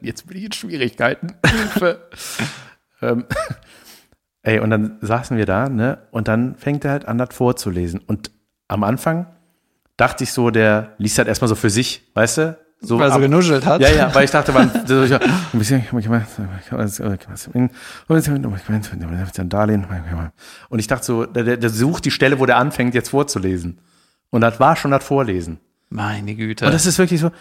Jetzt 0.00 0.26
bin 0.26 0.36
ich 0.38 0.44
in 0.44 0.52
Schwierigkeiten. 0.52 1.34
Ähm, 3.02 3.24
ey, 4.42 4.58
und 4.60 4.68
dann 4.68 4.98
saßen 5.00 5.38
wir 5.38 5.46
da, 5.46 5.70
ne? 5.70 6.06
Und 6.10 6.28
dann 6.28 6.56
fängt 6.56 6.84
er 6.84 6.90
halt 6.90 7.06
an, 7.06 7.16
das 7.16 7.34
vorzulesen. 7.34 8.00
Und 8.06 8.30
am 8.68 8.84
Anfang 8.84 9.26
dachte 9.96 10.24
ich 10.24 10.32
so, 10.32 10.50
der 10.50 10.94
liest 10.98 11.16
halt 11.16 11.28
erstmal 11.28 11.48
so 11.48 11.54
für 11.54 11.70
sich, 11.70 12.10
weißt 12.12 12.38
du? 12.38 12.58
So 12.82 12.98
Weil 12.98 13.10
er 13.10 13.14
so 13.14 13.20
genuschelt 13.20 13.66
hat. 13.66 13.82
ja, 13.82 13.90
ja, 13.90 14.14
weil 14.14 14.24
ich 14.24 14.30
dachte, 14.30 14.52
man, 14.52 14.70
ich, 14.84 15.12
ein 15.12 15.58
bisschen, 15.58 15.84
Darlehen. 19.50 19.86
Und 20.70 20.78
ich 20.78 20.86
dachte 20.86 21.04
so, 21.04 21.26
der, 21.26 21.58
der, 21.58 21.70
sucht 21.70 22.06
die 22.06 22.10
Stelle, 22.10 22.38
wo 22.38 22.46
der 22.46 22.56
anfängt, 22.56 22.94
jetzt 22.94 23.10
vorzulesen. 23.10 23.80
Und 24.30 24.40
das 24.40 24.58
war 24.60 24.76
schon 24.76 24.92
das 24.92 25.04
Vorlesen. 25.04 25.60
Meine 25.90 26.36
Güte. 26.36 26.66
Und 26.66 26.72
das 26.72 26.86
ist 26.86 26.98
wirklich 26.98 27.20
so. 27.20 27.32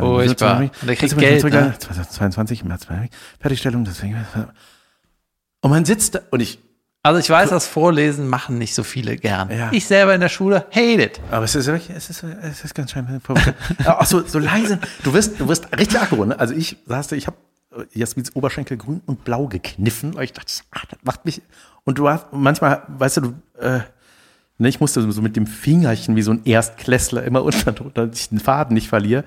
Furchtbar. 0.00 0.60
Und 0.60 0.88
der 0.88 0.96
kriegt 0.96 1.16
Geld, 1.16 1.44
ne? 1.44 1.74
2022 1.78 2.62
im 2.62 2.68
März. 2.68 2.86
Fertigstellung, 3.40 3.84
deswegen. 3.84 4.16
Und 5.60 5.70
man 5.70 5.84
sitzt 5.84 6.16
da, 6.16 6.20
und 6.30 6.40
ich, 6.40 6.58
also 7.02 7.20
ich 7.20 7.30
weiß, 7.30 7.50
das 7.50 7.66
Vorlesen 7.66 8.28
machen 8.28 8.58
nicht 8.58 8.74
so 8.74 8.82
viele 8.82 9.16
gern. 9.16 9.50
Ja. 9.50 9.70
Ich 9.72 9.86
selber 9.86 10.14
in 10.14 10.20
der 10.20 10.28
Schule 10.28 10.66
hate 10.70 11.02
it. 11.02 11.20
Aber 11.30 11.44
es 11.44 11.54
ist 11.54 11.66
wirklich, 11.66 11.90
es 11.96 12.10
ist, 12.10 12.22
es 12.22 12.64
ist 12.64 12.74
ganz 12.74 12.90
schön. 12.92 13.06
Auch 13.86 14.04
so, 14.04 14.26
so 14.26 14.38
leise. 14.38 14.78
Du 15.04 15.12
wirst, 15.12 15.38
du 15.38 15.48
wirst 15.48 15.68
richtig 15.78 16.00
aggro, 16.00 16.24
ne? 16.24 16.38
Also 16.38 16.54
ich 16.54 16.76
saß 16.86 17.08
da, 17.08 17.16
ich 17.16 17.26
habe 17.26 17.36
Jasmins 17.92 18.34
Oberschenkel 18.34 18.76
grün 18.76 19.00
und 19.06 19.24
blau 19.24 19.46
gekniffen, 19.46 20.14
weil 20.14 20.24
ich 20.24 20.32
dachte, 20.32 20.52
ah, 20.72 20.80
das 20.90 20.98
macht 21.04 21.24
mich. 21.24 21.42
Und 21.84 21.98
du 21.98 22.08
hast, 22.08 22.26
manchmal, 22.32 22.82
weißt 22.88 23.18
du, 23.18 23.20
du, 23.20 23.28
äh, 23.60 23.80
ne, 24.58 24.68
ich 24.68 24.80
musste 24.80 25.10
so 25.10 25.22
mit 25.22 25.36
dem 25.36 25.46
Fingerchen 25.46 26.16
wie 26.16 26.22
so 26.22 26.32
ein 26.32 26.44
Erstklässler 26.44 27.22
immer 27.22 27.42
unter, 27.42 27.72
dass 27.94 28.18
ich 28.18 28.28
den 28.30 28.40
Faden 28.40 28.74
nicht 28.74 28.88
verliere. 28.88 29.24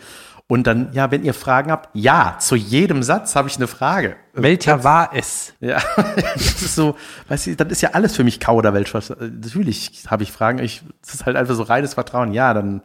Und 0.52 0.68
dann, 0.68 0.92
ja, 0.92 1.12
wenn 1.12 1.24
ihr 1.24 1.34
Fragen 1.34 1.72
habt, 1.72 1.88
ja, 1.94 2.36
zu 2.38 2.58
jedem 2.58 3.04
Satz 3.04 3.38
habe 3.38 3.48
ich 3.48 3.56
eine 3.56 3.68
Frage. 3.68 4.18
Welcher 4.34 4.84
war 4.84 5.12
es? 5.14 5.54
Ja, 5.62 5.82
das 5.96 6.62
ist 6.62 6.76
so, 6.76 6.98
weißt 7.30 7.48
du, 7.48 7.56
das 7.56 7.70
ist 7.70 7.82
ja 7.82 7.92
alles 7.92 8.18
für 8.18 8.26
mich 8.26 8.42
Kauderwelsch. 8.42 8.94
Natürlich 8.94 10.04
habe 10.08 10.24
ich 10.24 10.34
Fragen, 10.34 10.60
ich, 10.60 10.84
das 11.00 11.14
ist 11.14 11.26
halt 11.26 11.38
einfach 11.38 11.56
so 11.56 11.64
reines 11.64 11.94
Vertrauen. 11.94 12.34
Ja, 12.34 12.54
dann 12.54 12.82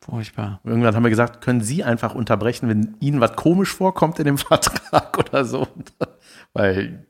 Furchtbar. 0.00 0.60
irgendwann 0.64 0.96
haben 0.96 1.02
wir 1.02 1.10
gesagt, 1.10 1.44
können 1.44 1.60
Sie 1.60 1.84
einfach 1.84 2.14
unterbrechen, 2.14 2.70
wenn 2.70 2.96
Ihnen 3.00 3.20
was 3.20 3.36
komisch 3.36 3.74
vorkommt 3.74 4.18
in 4.18 4.24
dem 4.24 4.38
Vertrag 4.38 5.18
oder 5.18 5.44
so. 5.44 5.68
Weil 6.54 7.04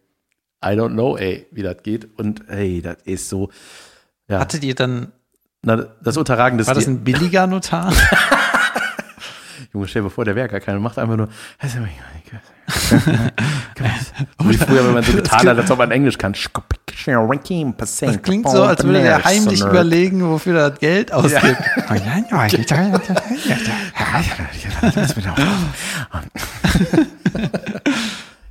I 0.60 0.70
don't 0.70 0.94
know, 0.94 1.16
ey, 1.16 1.46
wie 1.52 1.62
das 1.62 1.84
geht. 1.84 2.18
Und 2.18 2.48
ey, 2.48 2.82
das 2.82 2.96
ist 3.04 3.28
so, 3.28 3.48
ja, 4.26 4.40
Hattet 4.40 4.64
ihr 4.64 4.74
dann, 4.74 5.12
na, 5.62 5.76
das 6.02 6.16
Unterragen 6.16 6.58
des 6.58 6.66
war 6.66 6.74
das 6.74 6.88
ein 6.88 7.04
billiger 7.04 7.46
Notar? 7.46 7.92
Junge, 9.72 9.88
stell 9.88 10.02
dir 10.02 10.10
vor, 10.10 10.24
der 10.24 10.36
wäre 10.36 10.48
gar 10.48 10.60
keiner, 10.60 10.78
macht 10.80 10.98
einfach 10.98 11.16
nur. 11.16 11.28
So 14.38 14.48
wie 14.50 14.56
früher, 14.56 14.84
wenn 14.86 14.94
man 14.94 15.02
so 15.02 15.12
getan 15.12 15.48
hat, 15.48 15.58
als 15.58 15.70
ob 15.70 15.78
man 15.78 15.90
Englisch 15.90 16.18
kann. 16.18 16.34
Das 18.12 18.22
klingt 18.22 18.48
so, 18.48 18.62
als 18.64 18.84
würde 18.84 19.00
der 19.02 19.24
heimlich 19.24 19.60
überlegen, 19.70 20.28
wofür 20.28 20.58
er 20.58 20.70
das 20.70 20.78
Geld 20.78 21.12
ausgibt. 21.12 21.56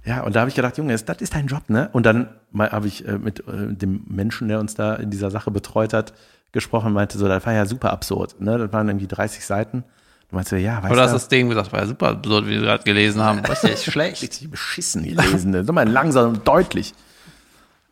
Ja, 0.03 0.21
und 0.21 0.35
da 0.35 0.39
habe 0.41 0.49
ich 0.49 0.55
gedacht, 0.55 0.77
Junge, 0.77 0.97
das 0.97 1.21
ist 1.21 1.35
dein 1.35 1.45
Job, 1.47 1.69
ne? 1.69 1.89
Und 1.93 2.05
dann 2.07 2.29
habe 2.57 2.87
ich 2.87 3.07
äh, 3.07 3.17
mit 3.19 3.39
äh, 3.41 3.73
dem 3.73 4.03
Menschen, 4.07 4.47
der 4.47 4.59
uns 4.59 4.73
da 4.73 4.95
in 4.95 5.11
dieser 5.11 5.29
Sache 5.29 5.51
betreut 5.51 5.93
hat, 5.93 6.13
gesprochen 6.51 6.91
meinte 6.91 7.17
so, 7.17 7.27
das 7.27 7.45
war 7.45 7.53
ja 7.53 7.65
super 7.65 7.91
absurd, 7.93 8.41
ne? 8.41 8.57
Das 8.57 8.73
waren 8.73 8.87
irgendwie 8.89 9.07
30 9.07 9.45
Seiten. 9.45 9.83
Du 10.31 10.37
meinst 10.37 10.49
so, 10.49 10.55
ja, 10.55 10.81
weißt 10.81 10.93
Oder 10.93 11.01
hast 11.01 11.09
du, 11.09 11.15
du 11.15 11.19
das 11.19 11.27
Ding 11.27 11.49
gesagt, 11.49 11.73
war 11.73 11.81
ja 11.81 11.87
super 11.87 12.09
absurd, 12.09 12.45
wie 12.45 12.51
wir 12.51 12.61
gerade 12.61 12.83
gelesen 12.85 13.21
haben. 13.21 13.39
Richtig 13.39 13.83
schlecht. 13.91 14.21
richtig 14.21 14.49
beschissen 14.49 15.03
gelesen, 15.03 15.51
ne? 15.51 15.65
So 15.65 15.73
mal 15.73 15.87
langsam 15.87 16.29
und 16.29 16.47
deutlich. 16.47 16.93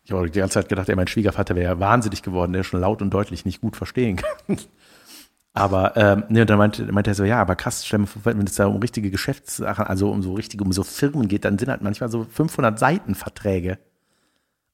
Ich 0.04 0.12
habe 0.12 0.30
die 0.30 0.38
ganze 0.38 0.54
Zeit 0.54 0.70
gedacht, 0.70 0.88
ey, 0.88 0.96
mein 0.96 1.06
Schwiegervater 1.06 1.54
wäre 1.54 1.74
ja 1.74 1.80
wahnsinnig 1.80 2.22
geworden, 2.22 2.54
der 2.54 2.64
schon 2.64 2.80
laut 2.80 3.02
und 3.02 3.10
deutlich 3.10 3.44
nicht 3.44 3.60
gut 3.60 3.76
verstehen 3.76 4.16
kann. 4.16 4.56
Aber 5.52 5.96
ähm, 5.96 6.24
ne, 6.30 6.40
und 6.40 6.50
dann 6.50 6.56
meinte, 6.56 6.90
meinte 6.90 7.10
er 7.10 7.14
so, 7.14 7.24
ja, 7.24 7.40
aber 7.40 7.56
krass, 7.56 7.84
stell 7.84 7.98
mal 7.98 8.06
vor, 8.06 8.24
wenn 8.24 8.46
es 8.46 8.54
da 8.54 8.66
um 8.66 8.76
richtige 8.76 9.10
Geschäftssachen, 9.10 9.84
also 9.84 10.08
um 10.08 10.22
so 10.22 10.34
richtige, 10.34 10.62
um 10.62 10.72
so 10.72 10.84
Firmen 10.84 11.26
geht, 11.26 11.44
dann 11.44 11.58
sind 11.58 11.68
halt 11.68 11.82
manchmal 11.82 12.08
so 12.08 12.24
500 12.24 12.78
Seiten 12.78 13.16
Verträge. 13.16 13.78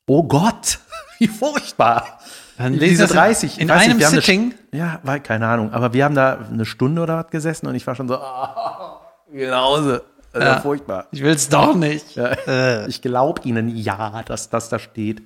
Oh 0.06 0.22
Gott, 0.22 0.80
wie 1.18 1.28
furchtbar. 1.28 2.20
Dann 2.58 2.72
Diese 2.74 2.84
lesen 2.84 3.00
das 3.02 3.10
in- 3.10 3.16
30. 3.16 3.52
ich 3.54 3.60
in 3.60 3.68
weiß 3.68 3.82
einem 3.84 3.98
wir 3.98 4.06
haben 4.06 4.12
eine 4.12 4.22
Sitting? 4.22 4.52
St- 4.52 4.76
ja, 4.76 5.00
war 5.02 5.18
keine 5.20 5.46
Ahnung. 5.48 5.72
Aber 5.72 5.92
wir 5.92 6.04
haben 6.04 6.14
da 6.14 6.38
eine 6.50 6.64
Stunde 6.64 7.02
oder 7.02 7.18
was 7.18 7.30
gesessen 7.30 7.66
und 7.66 7.74
ich 7.74 7.86
war 7.86 7.94
schon 7.94 8.08
so, 8.08 8.16
ah, 8.18 9.00
genauso. 9.30 9.98
War 10.32 10.42
Ja. 10.42 10.60
furchtbar. 10.60 11.06
Ich 11.12 11.22
will 11.22 11.34
es 11.34 11.48
doch 11.48 11.74
nicht. 11.74 12.14
Ja. 12.16 12.26
Äh. 12.46 12.88
Ich 12.88 13.00
glaube 13.02 13.42
Ihnen 13.44 13.68
ja, 13.74 14.22
dass 14.22 14.50
das 14.50 14.68
da 14.68 14.78
steht. 14.78 15.20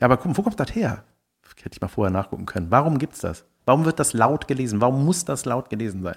Ja, 0.00 0.06
aber 0.06 0.16
guck, 0.16 0.36
wo 0.36 0.42
kommt 0.42 0.58
das 0.60 0.74
her? 0.74 1.04
Hätte 1.62 1.76
ich 1.76 1.80
mal 1.80 1.88
vorher 1.88 2.12
nachgucken 2.12 2.44
können. 2.44 2.66
Warum 2.70 2.98
gibt's 2.98 3.20
das? 3.20 3.44
Warum 3.64 3.86
wird 3.86 3.98
das 3.98 4.12
laut 4.12 4.46
gelesen? 4.48 4.82
Warum 4.82 5.02
muss 5.06 5.24
das 5.24 5.46
laut 5.46 5.70
gelesen 5.70 6.02
sein? 6.02 6.16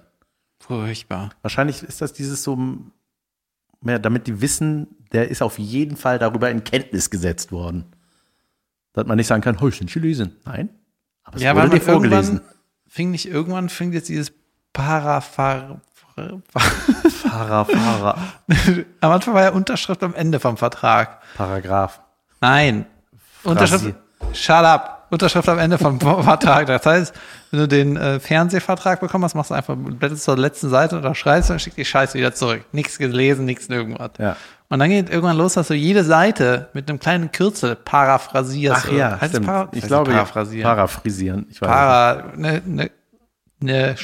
Furchtbar. 0.62 1.30
Wahrscheinlich 1.42 1.84
ist 1.84 2.02
das 2.02 2.12
dieses 2.12 2.44
so, 2.44 2.58
mehr, 3.80 4.00
damit 4.00 4.28
die 4.28 4.42
wissen, 4.42 4.88
der 5.14 5.30
ist 5.30 5.42
auf 5.42 5.58
jeden 5.58 5.96
Fall 5.96 6.20
darüber 6.20 6.50
in 6.50 6.66
Kenntnis 6.66 7.10
gesetzt 7.10 7.54
worden. 7.54 7.86
Dass 8.98 9.06
man 9.08 9.16
nicht 9.18 9.28
sagen 9.28 9.42
kann, 9.42 9.58
oh, 9.62 9.68
ich 9.68 9.80
nicht 9.80 9.94
gelesen. 9.94 10.36
Nein. 10.46 10.70
Aber 11.24 11.38
es 11.38 11.44
Ja, 11.44 11.56
wurde 11.56 11.70
dir 11.70 11.82
vorgelesen. 11.82 12.36
irgendwann 12.38 12.54
fing 12.90 13.12
nicht 13.12 13.28
irgendwann 13.28 13.70
fing 13.70 13.94
jetzt 13.94 14.10
dieses 14.10 14.32
Parafar 14.74 15.82
Fahrer, 16.16 17.66
Fahrer. 17.66 18.18
am 19.02 19.12
Anfang 19.12 19.34
war 19.36 19.44
ja 19.44 19.50
Unterschrift 19.52 20.02
am 20.04 20.16
Ende 20.16 20.40
vom 20.40 20.58
Vertrag. 20.58 21.20
Paragraph. 21.36 22.02
Nein. 22.42 22.88
Unterschrift. 23.44 23.94
Shut 24.34 24.50
up. 24.56 25.08
Unterschrift 25.12 25.48
am 25.48 25.60
Ende 25.60 25.78
vom 25.78 26.00
Vertrag. 26.24 26.66
Das 26.66 26.86
heißt, 26.88 27.14
wenn 27.52 27.60
du 27.60 27.68
den 27.68 27.98
äh, 27.98 28.20
Fernsehvertrag 28.20 29.00
bekommen 29.00 29.24
hast, 29.26 29.36
machst 29.36 29.52
du 29.52 29.56
einfach, 29.56 29.76
blätterst 29.78 30.24
zur 30.24 30.38
letzten 30.38 30.70
Seite, 30.70 30.98
unterschreibst 30.98 31.52
und 31.52 31.62
schickst 31.62 31.78
die 31.78 31.86
Scheiße 31.86 32.18
wieder 32.18 32.34
zurück. 32.34 32.66
Nichts 32.72 32.98
gelesen, 32.98 33.46
nichts 33.46 33.68
irgendwas. 33.70 34.12
Ja. 34.18 34.36
Und 34.70 34.80
dann 34.80 34.90
geht 34.90 35.10
irgendwann 35.10 35.38
los, 35.38 35.54
dass 35.54 35.70
du 35.70 35.74
jede 35.76 36.04
Seite 36.04 36.68
mit 36.74 36.90
einem 36.90 37.00
kleinen 37.00 37.32
Kürzel 37.32 37.76
paraphrasierst. 37.76 38.86
Ach 38.88 38.92
ja, 38.92 39.22
Heißt 39.22 39.32
stimmt. 39.32 39.46
para 39.46 39.70
ich 39.72 39.86
glaube, 39.86 40.12
ja. 40.12 40.18
paraphrasieren. 40.18 40.64
paraphrasieren. 40.64 41.48
Ich 41.50 41.62
weiß 41.62 41.70
Para, 41.70 42.24
ne, 42.36 42.62
ne, 42.66 42.92
ne, 43.62 43.96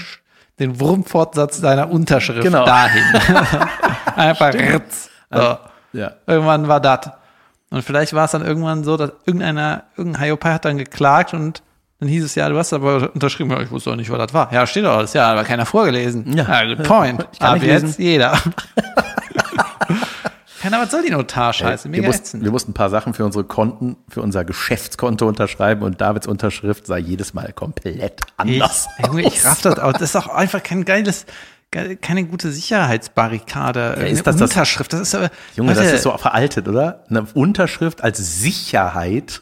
den 0.60 0.80
Wurmfortsatz 0.80 1.60
deiner 1.60 1.90
Unterschrift 1.90 2.42
Genau. 2.42 2.66
dahin. 2.66 3.04
Einfach 4.16 4.54
ritz. 4.54 5.10
So. 5.32 5.40
nicht. 5.40 5.60
Ja. 5.94 6.12
Irgendwann 6.28 6.68
war 6.68 6.80
das. 6.80 7.10
Und 7.70 7.84
vielleicht 7.84 8.14
war 8.14 8.26
es 8.26 8.32
dann 8.32 8.46
irgendwann 8.46 8.84
so, 8.84 8.98
dass 8.98 9.12
irgendeiner, 9.26 9.84
irgendein 9.98 10.22
Hiopai 10.24 10.54
hat 10.54 10.66
dann 10.66 10.78
geklagt 10.78 11.34
und 11.34 11.62
dann 12.00 12.08
hieß 12.10 12.24
es 12.24 12.36
ja, 12.36 12.48
du 12.50 12.58
hast 12.58 12.72
aber 12.74 13.12
unterschrieben, 13.14 13.52
ja, 13.52 13.62
ich 13.62 13.72
wusste 13.72 13.92
auch 13.92 13.96
nicht, 13.96 14.10
was 14.12 14.18
das 14.20 14.34
war. 14.34 14.52
Ja, 14.54 14.66
steht 14.68 14.86
doch 14.86 14.98
alles. 14.98 15.14
Ja, 15.14 15.32
aber 15.32 15.44
keiner 15.44 15.66
vorgelesen. 15.66 16.36
Ja. 16.38 16.64
good 16.66 16.84
point. 16.84 17.28
Ich 17.34 17.40
kann 17.40 17.56
Ab 17.58 17.64
jetzt 17.64 18.00
jeder. 18.00 18.38
Keiner, 20.64 20.80
was 20.82 20.92
soll 20.92 21.02
die 21.04 21.12
Notarscheiße? 21.12 21.86
wir, 21.86 21.92
Mega 21.92 22.08
mussten, 22.08 22.24
ätzend. 22.24 22.44
wir 22.46 22.52
mussten 22.52 22.72
ein 22.72 22.74
paar 22.74 22.90
Sachen 22.90 23.14
für 23.14 23.26
unsere 23.26 23.44
Konten, 23.44 23.98
für 24.08 24.22
unser 24.22 24.46
Geschäftskonto 24.46 25.28
unterschreiben 25.28 25.84
und 25.84 26.00
Davids 26.00 26.26
Unterschrift 26.26 26.88
sah 26.88 26.96
jedes 26.96 27.34
Mal 27.34 27.52
komplett 27.52 28.22
Ich, 28.26 28.34
anders. 28.38 28.88
Junge, 29.06 29.24
ich 29.24 29.44
raff 29.44 29.62
das 29.62 29.78
auch. 29.78 29.92
Das 29.92 30.02
ist 30.04 30.16
doch 30.16 30.28
einfach 30.30 30.64
kein 30.64 30.86
geiles, 30.86 31.26
ge- 31.70 31.98
keine 31.98 32.24
gute 32.26 32.50
Sicherheitsbarrikade. 32.52 33.96
Eine 33.98 34.08
ist 34.10 34.26
das 34.26 34.38
das- 34.38 34.52
Unterschrift. 34.52 34.94
Das 34.94 35.02
ist 35.02 35.14
aber, 35.16 35.30
Junge, 35.58 35.74
das 35.74 35.84
Leute, 35.84 35.96
ist 35.98 36.04
so 36.04 36.18
veraltet, 36.18 36.68
oder? 36.70 37.04
Eine 37.10 37.24
Unterschrift 37.34 38.02
als 38.02 38.18
Sicherheit, 38.40 39.42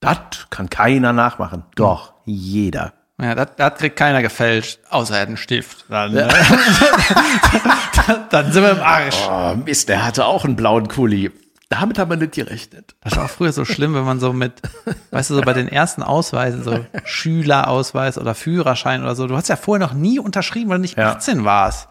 das 0.00 0.18
kann 0.50 0.68
keiner 0.70 1.12
nachmachen. 1.12 1.62
Doch, 1.76 2.14
jeder. 2.24 2.94
Ja, 3.20 3.34
das, 3.34 3.48
das 3.56 3.74
kriegt 3.74 3.96
keiner 3.96 4.22
gefälscht, 4.22 4.78
außer 4.90 5.16
er 5.16 5.22
hat 5.22 5.28
einen 5.28 5.36
Stift. 5.36 5.86
Dann, 5.88 6.12
ne? 6.12 6.28
dann 8.30 8.52
sind 8.52 8.62
wir 8.62 8.70
im 8.70 8.82
Arsch. 8.82 9.16
Oh, 9.28 9.56
Mist, 9.56 9.88
der 9.88 10.04
hatte 10.04 10.24
auch 10.24 10.44
einen 10.44 10.54
blauen 10.54 10.86
Kuli. 10.86 11.32
Damit 11.68 11.98
haben 11.98 12.10
wir 12.10 12.16
nicht 12.16 12.32
gerechnet. 12.32 12.94
Das 13.02 13.16
war 13.16 13.26
auch 13.26 13.30
früher 13.30 13.52
so 13.52 13.64
schlimm, 13.64 13.94
wenn 13.94 14.04
man 14.04 14.20
so 14.20 14.32
mit, 14.32 14.62
weißt 15.10 15.30
du, 15.30 15.34
so 15.34 15.40
bei 15.42 15.52
den 15.52 15.68
ersten 15.68 16.02
Ausweisen, 16.02 16.62
so 16.62 16.84
Schülerausweis 17.04 18.16
oder 18.16 18.34
Führerschein 18.34 19.02
oder 19.02 19.14
so, 19.14 19.26
du 19.26 19.36
hast 19.36 19.48
ja 19.48 19.56
vorher 19.56 19.86
noch 19.86 19.94
nie 19.94 20.18
unterschrieben, 20.18 20.70
weil 20.70 20.78
du 20.78 20.82
nicht 20.82 20.96
Ja. 20.96 21.12
18 21.12 21.44
warst. 21.44 21.88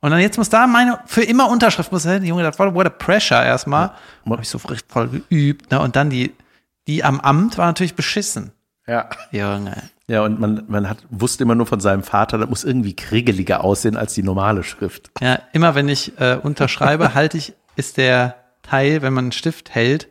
Und 0.00 0.10
dann 0.10 0.20
jetzt 0.20 0.38
muss 0.38 0.48
da 0.48 0.66
meine 0.66 0.98
für 1.06 1.22
immer 1.22 1.48
Unterschrift 1.48 1.92
muss 1.92 2.04
hin. 2.04 2.24
Junge, 2.24 2.42
das 2.42 2.58
war 2.58 2.74
what 2.74 2.86
a 2.86 2.90
pressure 2.90 3.44
erstmal. 3.44 3.92
Ja. 4.24 4.32
Habe 4.32 4.42
ich 4.42 4.48
so 4.48 4.58
voll 4.58 5.08
geübt. 5.08 5.70
Ne? 5.70 5.78
Und 5.78 5.94
dann 5.94 6.10
die, 6.10 6.34
die 6.88 7.04
am 7.04 7.20
Amt 7.20 7.58
war 7.58 7.66
natürlich 7.66 7.94
beschissen. 7.94 8.52
Ja. 8.86 9.10
Junge. 9.30 9.76
Ja, 10.10 10.24
und 10.24 10.40
man, 10.40 10.64
man 10.66 10.88
hat, 10.88 10.98
wusste 11.10 11.44
immer 11.44 11.54
nur 11.54 11.66
von 11.66 11.78
seinem 11.78 12.02
Vater, 12.02 12.36
das 12.38 12.48
muss 12.48 12.64
irgendwie 12.64 12.96
kriegeliger 12.96 13.62
aussehen 13.62 13.96
als 13.96 14.12
die 14.14 14.24
normale 14.24 14.64
Schrift. 14.64 15.10
Ja, 15.20 15.38
immer 15.52 15.76
wenn 15.76 15.88
ich 15.88 16.18
äh, 16.18 16.36
unterschreibe, 16.42 17.14
halte 17.14 17.38
ich, 17.38 17.52
ist 17.76 17.96
der 17.96 18.34
Teil, 18.62 19.02
wenn 19.02 19.12
man 19.12 19.26
einen 19.26 19.32
Stift 19.32 19.70
hält, 19.72 20.08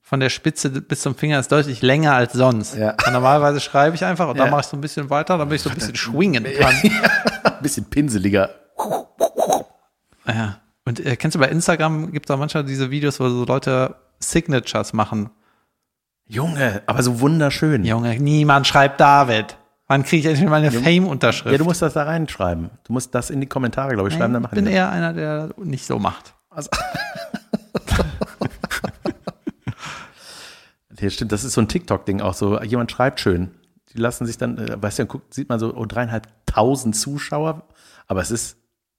von 0.00 0.20
der 0.20 0.28
Spitze 0.28 0.70
bis 0.70 1.00
zum 1.00 1.16
Finger 1.16 1.40
ist 1.40 1.50
deutlich 1.50 1.82
länger 1.82 2.14
als 2.14 2.34
sonst. 2.34 2.76
Ja. 2.76 2.94
Normalerweise 3.10 3.58
schreibe 3.60 3.96
ich 3.96 4.04
einfach 4.04 4.28
und 4.28 4.38
dann 4.38 4.46
Ja. 4.46 4.50
mache 4.52 4.60
ich 4.60 4.66
so 4.68 4.76
ein 4.76 4.80
bisschen 4.80 5.10
weiter, 5.10 5.38
damit 5.38 5.56
ich 5.56 5.62
so 5.62 5.70
ein 5.70 5.74
bisschen 5.74 5.96
schwingen 5.96 6.44
kann. 6.60 6.74
Ein 7.42 7.62
bisschen 7.62 7.86
pinseliger. 7.86 8.50
Ja. 10.26 10.58
Und 10.84 11.04
äh, 11.04 11.16
kennst 11.16 11.34
du 11.34 11.38
bei 11.40 11.48
Instagram 11.48 12.12
gibt 12.12 12.26
es 12.26 12.30
auch 12.34 12.38
manchmal 12.38 12.64
diese 12.64 12.90
Videos, 12.92 13.18
wo 13.20 13.28
so 13.28 13.44
Leute 13.44 13.96
Signatures 14.20 14.92
machen. 14.92 15.30
Junge, 16.26 16.82
aber 16.86 17.02
so 17.02 17.20
wunderschön. 17.20 17.84
Junge, 17.84 18.18
niemand 18.18 18.66
schreibt 18.66 19.00
David. 19.00 19.56
Wann 19.88 20.04
kriege 20.04 20.20
ich 20.20 20.26
endlich 20.26 20.48
meine 20.48 20.70
Fame-Unterschrift? 20.70 21.52
Ja, 21.52 21.58
du 21.58 21.64
musst 21.64 21.82
das 21.82 21.92
da 21.92 22.04
reinschreiben. 22.04 22.70
Du 22.84 22.92
musst 22.92 23.14
das 23.14 23.28
in 23.30 23.40
die 23.40 23.46
Kommentare, 23.46 23.92
glaube 23.92 24.08
ich, 24.08 24.14
schreiben. 24.14 24.32
Dann 24.32 24.44
ich 24.44 24.50
bin 24.50 24.66
eher 24.66 24.90
einer, 24.90 25.12
der 25.12 25.50
nicht 25.58 25.84
so 25.84 25.98
macht. 25.98 26.34
Also, 26.48 26.70
Hier 30.98 31.10
stimmt, 31.10 31.32
das 31.32 31.42
ist 31.42 31.54
so 31.54 31.60
ein 31.60 31.66
TikTok-Ding 31.66 32.20
auch 32.20 32.34
so. 32.34 32.62
Jemand 32.62 32.92
schreibt 32.92 33.18
schön. 33.18 33.50
Die 33.92 33.98
lassen 33.98 34.24
sich 34.24 34.38
dann, 34.38 34.56
äh, 34.56 34.80
weißt 34.80 35.00
du, 35.00 35.06
guckt, 35.06 35.34
sieht 35.34 35.48
man 35.48 35.58
so 35.58 35.74
oh, 35.74 35.84
dreieinhalbtausend 35.84 36.94
Zuschauer. 36.94 37.66
Aber 38.06 38.20
es 38.20 38.30
ist 38.30 38.56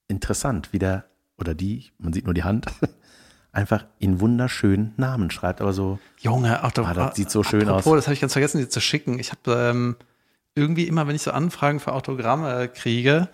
interessant, 0.09 0.73
wie 0.73 0.79
der 0.79 1.05
oder 1.37 1.55
die, 1.55 1.91
man 1.97 2.11
sieht 2.11 2.25
nur 2.25 2.33
die 2.33 2.43
Hand, 2.43 2.65
einfach 3.53 3.85
in 3.99 4.19
wunderschönen 4.19 4.93
Namen 4.97 5.31
schreibt. 5.31 5.61
Aber 5.61 5.71
so, 5.71 5.99
Junge, 6.19 6.63
auch 6.63 6.71
doch, 6.71 6.87
Ah, 6.87 6.93
das 6.93 7.15
sieht 7.15 7.29
so 7.31 7.43
schön 7.43 7.61
apropos, 7.69 7.87
aus. 7.87 7.95
das 7.99 8.07
habe 8.07 8.13
ich 8.15 8.21
ganz 8.21 8.33
vergessen, 8.33 8.57
dir 8.57 8.69
zu 8.69 8.81
schicken. 8.81 9.19
Ich 9.19 9.31
habe 9.31 9.53
ähm, 9.69 9.95
irgendwie 10.55 10.87
immer, 10.87 11.07
wenn 11.07 11.15
ich 11.15 11.21
so 11.21 11.31
Anfragen 11.31 11.79
für 11.79 11.93
Autogramme 11.93 12.67
kriege, 12.67 13.29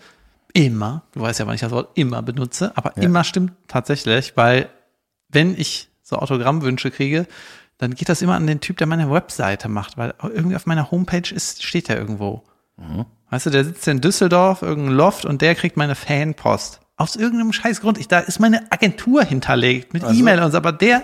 immer, 0.54 1.04
du 1.14 1.22
weißt 1.22 1.40
ja, 1.40 1.48
wann 1.48 1.56
ich 1.56 1.62
das 1.62 1.72
Wort 1.72 1.92
immer 1.98 2.22
benutze, 2.22 2.72
aber 2.76 2.94
Ja. 2.98 3.04
immer 3.04 3.24
stimmt 3.24 3.54
tatsächlich, 3.68 4.34
weil 4.36 4.70
wenn 5.30 5.56
ich 5.58 5.90
so 6.02 6.18
Autogrammwünsche 6.18 6.92
kriege, 6.92 7.28
dann 7.78 7.94
geht 7.96 8.10
das 8.10 8.22
immer 8.22 8.36
an 8.36 8.46
den 8.48 8.60
Typ, 8.60 8.78
der 8.78 8.88
meine 8.88 9.10
Webseite 9.12 9.70
macht, 9.70 9.98
weil 9.98 10.14
irgendwie 10.22 10.56
auf 10.56 10.66
meiner 10.66 10.92
Homepage 10.92 11.34
ist, 11.34 11.64
steht 11.64 11.88
der 11.88 11.98
irgendwo. 11.98 12.44
Mhm. 12.78 13.06
Weißt 13.30 13.46
du, 13.46 13.52
der 13.52 13.64
sitzt 13.64 13.88
in 13.88 14.02
Düsseldorf, 14.02 14.64
irgendein 14.64 14.96
Loft 14.96 15.24
und 15.26 15.42
der 15.42 15.54
kriegt 15.56 15.78
meine 15.78 15.96
Fanpost. 15.96 16.82
Aus 17.00 17.16
irgendeinem 17.16 17.54
scheiß 17.54 17.82
Grund, 17.82 17.98
ich, 17.98 18.08
da 18.08 18.20
ist 18.20 18.40
meine 18.40 18.72
Agentur 18.72 19.24
hinterlegt 19.24 19.94
mit 19.94 20.04
Also- 20.04 20.20
E-Mail 20.20 20.42
und 20.44 20.52
so, 20.52 20.58
aber 20.58 20.72
der, 20.72 21.04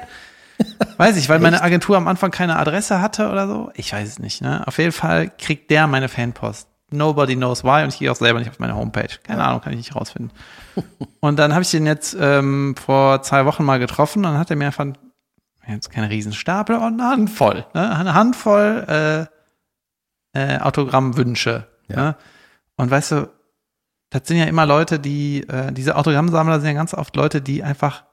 weiß 0.98 1.18
ich, 1.18 1.30
weil 1.30 1.40
meine 1.40 1.62
Agentur 1.62 1.98
am 1.98 2.08
Anfang 2.08 2.32
keine 2.32 2.58
Adresse 2.58 3.02
hatte 3.02 3.30
oder 3.30 3.48
so, 3.48 3.72
ich 3.76 3.92
weiß 3.92 4.08
es 4.08 4.20
nicht, 4.20 4.42
ne? 4.42 4.66
Auf 4.68 4.78
jeden 4.78 4.92
Fall 4.92 5.32
kriegt 5.38 5.72
der 5.72 5.88
meine 5.88 6.08
Fanpost. 6.10 6.68
Nobody 6.92 7.36
knows 7.36 7.64
why 7.64 7.84
und 7.84 7.90
ich 7.90 8.00
gehe 8.00 8.12
auch 8.12 8.16
selber 8.16 8.40
nicht 8.40 8.50
auf 8.52 8.60
meine 8.60 8.76
Homepage. 8.76 9.10
Keine 9.24 9.44
Ahnung, 9.44 9.60
kann 9.62 9.74
ich 9.74 9.80
nicht 9.80 9.96
rausfinden. 9.96 10.32
Und 11.20 11.38
dann 11.40 11.52
habe 11.54 11.64
ich 11.64 11.72
den 11.72 11.86
jetzt 11.88 12.16
ähm, 12.20 12.76
vor 12.78 13.24
zwei 13.24 13.46
Wochen 13.46 13.64
mal 13.64 13.80
getroffen 13.80 14.20
und 14.20 14.32
dann 14.32 14.38
hat 14.38 14.50
er 14.52 14.56
mir 14.56 14.68
einfach 14.68 14.86
jetzt 15.68 15.90
keine 15.92 16.10
Riesenstapel, 16.12 16.76
aber 16.76 16.86
eine 16.88 17.04
Handvoll, 17.04 17.66
ne? 17.74 17.96
eine 17.96 18.14
Handvoll 18.14 19.28
äh, 20.36 20.40
äh, 20.40 20.60
Autogrammwünsche. 20.60 21.68
Ja. 21.88 21.96
Ne? 21.96 22.16
Und 22.78 22.92
weißt 22.92 23.14
du, 23.14 23.30
das 24.20 24.28
sind 24.28 24.38
ja 24.38 24.46
immer 24.46 24.66
Leute, 24.66 25.00
die, 25.00 25.42
äh, 25.48 25.72
diese 25.72 25.96
Autogrammsammler 25.96 26.60
sind 26.60 26.68
ja 26.70 26.74
ganz 26.74 26.94
oft 26.94 27.16
Leute, 27.16 27.42
die 27.42 27.64
einfach 27.64 28.04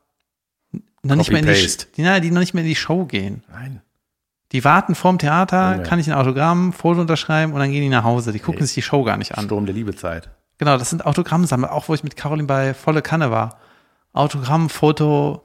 noch 1.02 1.16
nicht 1.16 1.30
mehr 1.30 1.40
in 1.40 1.46
die, 1.46 1.52
Copy-paste. 1.52 1.86
die, 1.96 2.02
na, 2.02 2.20
die 2.20 2.30
noch 2.30 2.40
nicht 2.40 2.54
mehr 2.54 2.62
in 2.62 2.68
die 2.68 2.76
Show 2.76 3.04
gehen. 3.04 3.42
Nein. 3.50 3.82
Die 4.52 4.64
warten 4.64 4.94
vorm 4.94 5.18
Theater, 5.18 5.76
Ja. 5.76 5.82
kann 5.82 5.98
ich 5.98 6.06
ein 6.08 6.14
Autogramm, 6.16 6.72
Foto 6.72 7.00
unterschreiben 7.00 7.52
und 7.52 7.58
dann 7.60 7.70
gehen 7.72 7.82
die 7.82 7.88
nach 7.88 8.04
Hause. 8.04 8.32
Die 8.32 8.38
gucken 8.38 8.60
Nee. 8.60 8.66
sich 8.66 8.74
die 8.74 8.82
Show 8.82 9.02
gar 9.04 9.16
nicht 9.16 9.36
an. 9.38 9.44
Sturm 9.46 9.64
der 9.66 9.74
Liebezeit. 9.74 10.30
Genau, 10.58 10.76
das 10.76 10.90
sind 10.90 11.04
Autogrammsammler, 11.06 11.72
auch 11.72 11.88
wo 11.88 11.94
ich 11.94 12.04
mit 12.04 12.16
Caroline 12.16 12.46
bei 12.46 12.74
Volle 12.74 13.00
Kanne 13.02 13.30
war. 13.30 13.58
Autogramm, 14.12 14.68
Foto, 14.68 15.42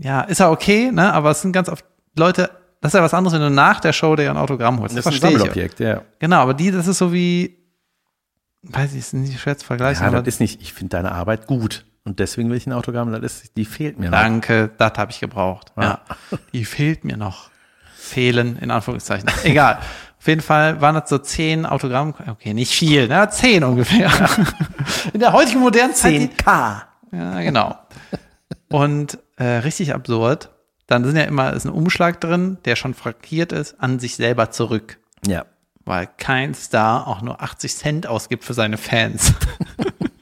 ja, 0.00 0.20
ist 0.22 0.38
ja 0.38 0.50
okay, 0.50 0.90
ne? 0.92 1.12
Aber 1.12 1.30
es 1.32 1.42
sind 1.42 1.52
ganz 1.52 1.68
oft 1.68 1.84
Leute, 2.16 2.50
das 2.80 2.90
ist 2.94 2.98
ja 2.98 3.02
was 3.02 3.12
anderes, 3.14 3.34
wenn 3.34 3.42
du 3.42 3.50
nach 3.50 3.80
der 3.80 3.92
Show 3.92 4.14
dir 4.14 4.30
ein 4.30 4.36
Autogramm 4.36 4.78
holst. 4.80 4.96
Das 4.96 5.04
Das, 5.04 5.14
ist 5.16 5.24
ein. 5.24 5.32
Sammelobjekt, 5.32 5.80
ja. 5.80 6.02
Genau, 6.20 6.36
aber 6.38 6.54
die, 6.54 6.70
das 6.70 6.86
ist 6.86 6.98
so 6.98 7.12
wie, 7.12 7.57
weiß 8.62 8.92
ich, 8.92 8.98
ist 9.00 9.14
nicht 9.14 9.38
schwer 9.40 9.56
zu 9.58 9.66
vergleichen, 9.66 10.04
Ja, 10.04 10.10
das 10.10 10.26
ist 10.26 10.40
nicht, 10.40 10.60
ich 10.62 10.72
finde 10.72 10.90
deine 10.96 11.12
Arbeit 11.12 11.46
gut. 11.46 11.84
Und 12.04 12.20
deswegen 12.20 12.48
will 12.50 12.56
ich 12.56 12.66
ein 12.66 12.72
Autogramm, 12.72 13.12
das 13.12 13.22
ist, 13.22 13.56
die 13.56 13.64
fehlt 13.66 13.98
mir 13.98 14.10
noch. 14.10 14.18
danke, 14.18 14.70
das 14.78 14.92
habe 14.96 15.10
ich 15.12 15.20
gebraucht. 15.20 15.72
Ja. 15.80 16.00
Die 16.52 16.64
fehlt 16.64 17.04
mir 17.04 17.16
noch. 17.16 17.50
Fehlen, 17.94 18.56
in 18.58 18.70
Anführungszeichen. 18.70 19.28
Egal. 19.44 19.78
Auf 20.18 20.26
jeden 20.26 20.40
Fall 20.40 20.80
waren 20.80 20.94
das 20.94 21.08
so 21.10 21.18
zehn 21.18 21.66
Autogramm, 21.66 22.14
okay, 22.28 22.54
nicht 22.54 22.72
viel, 22.72 23.06
ne? 23.08 23.28
Zehn 23.30 23.62
ungefähr. 23.62 24.10
In 25.12 25.20
der 25.20 25.32
heutigen 25.32 25.60
modernen 25.60 25.94
Zeit. 25.94 26.12
die- 26.14 26.28
10k. 26.28 26.82
Ja, 27.12 27.40
genau. 27.40 27.76
Und 28.68 29.18
äh, 29.36 29.44
richtig 29.44 29.94
absurd. 29.94 30.50
Dann 30.86 31.04
sind 31.04 31.16
ja 31.16 31.24
immer 31.24 31.52
ist 31.52 31.66
ein 31.66 31.70
Umschlag 31.72 32.20
drin, 32.20 32.56
der 32.64 32.74
schon 32.74 32.94
frankiert 32.94 33.52
ist, 33.52 33.76
an 33.78 33.98
sich 34.00 34.16
selber 34.16 34.50
zurück. 34.50 34.98
Ja. 35.26 35.44
Weil 35.88 36.06
kein 36.18 36.52
Star 36.52 37.06
auch 37.06 37.22
nur 37.22 37.40
80 37.40 37.74
Cent 37.74 38.06
ausgibt 38.06 38.44
für 38.44 38.52
seine 38.52 38.76
Fans. 38.76 39.32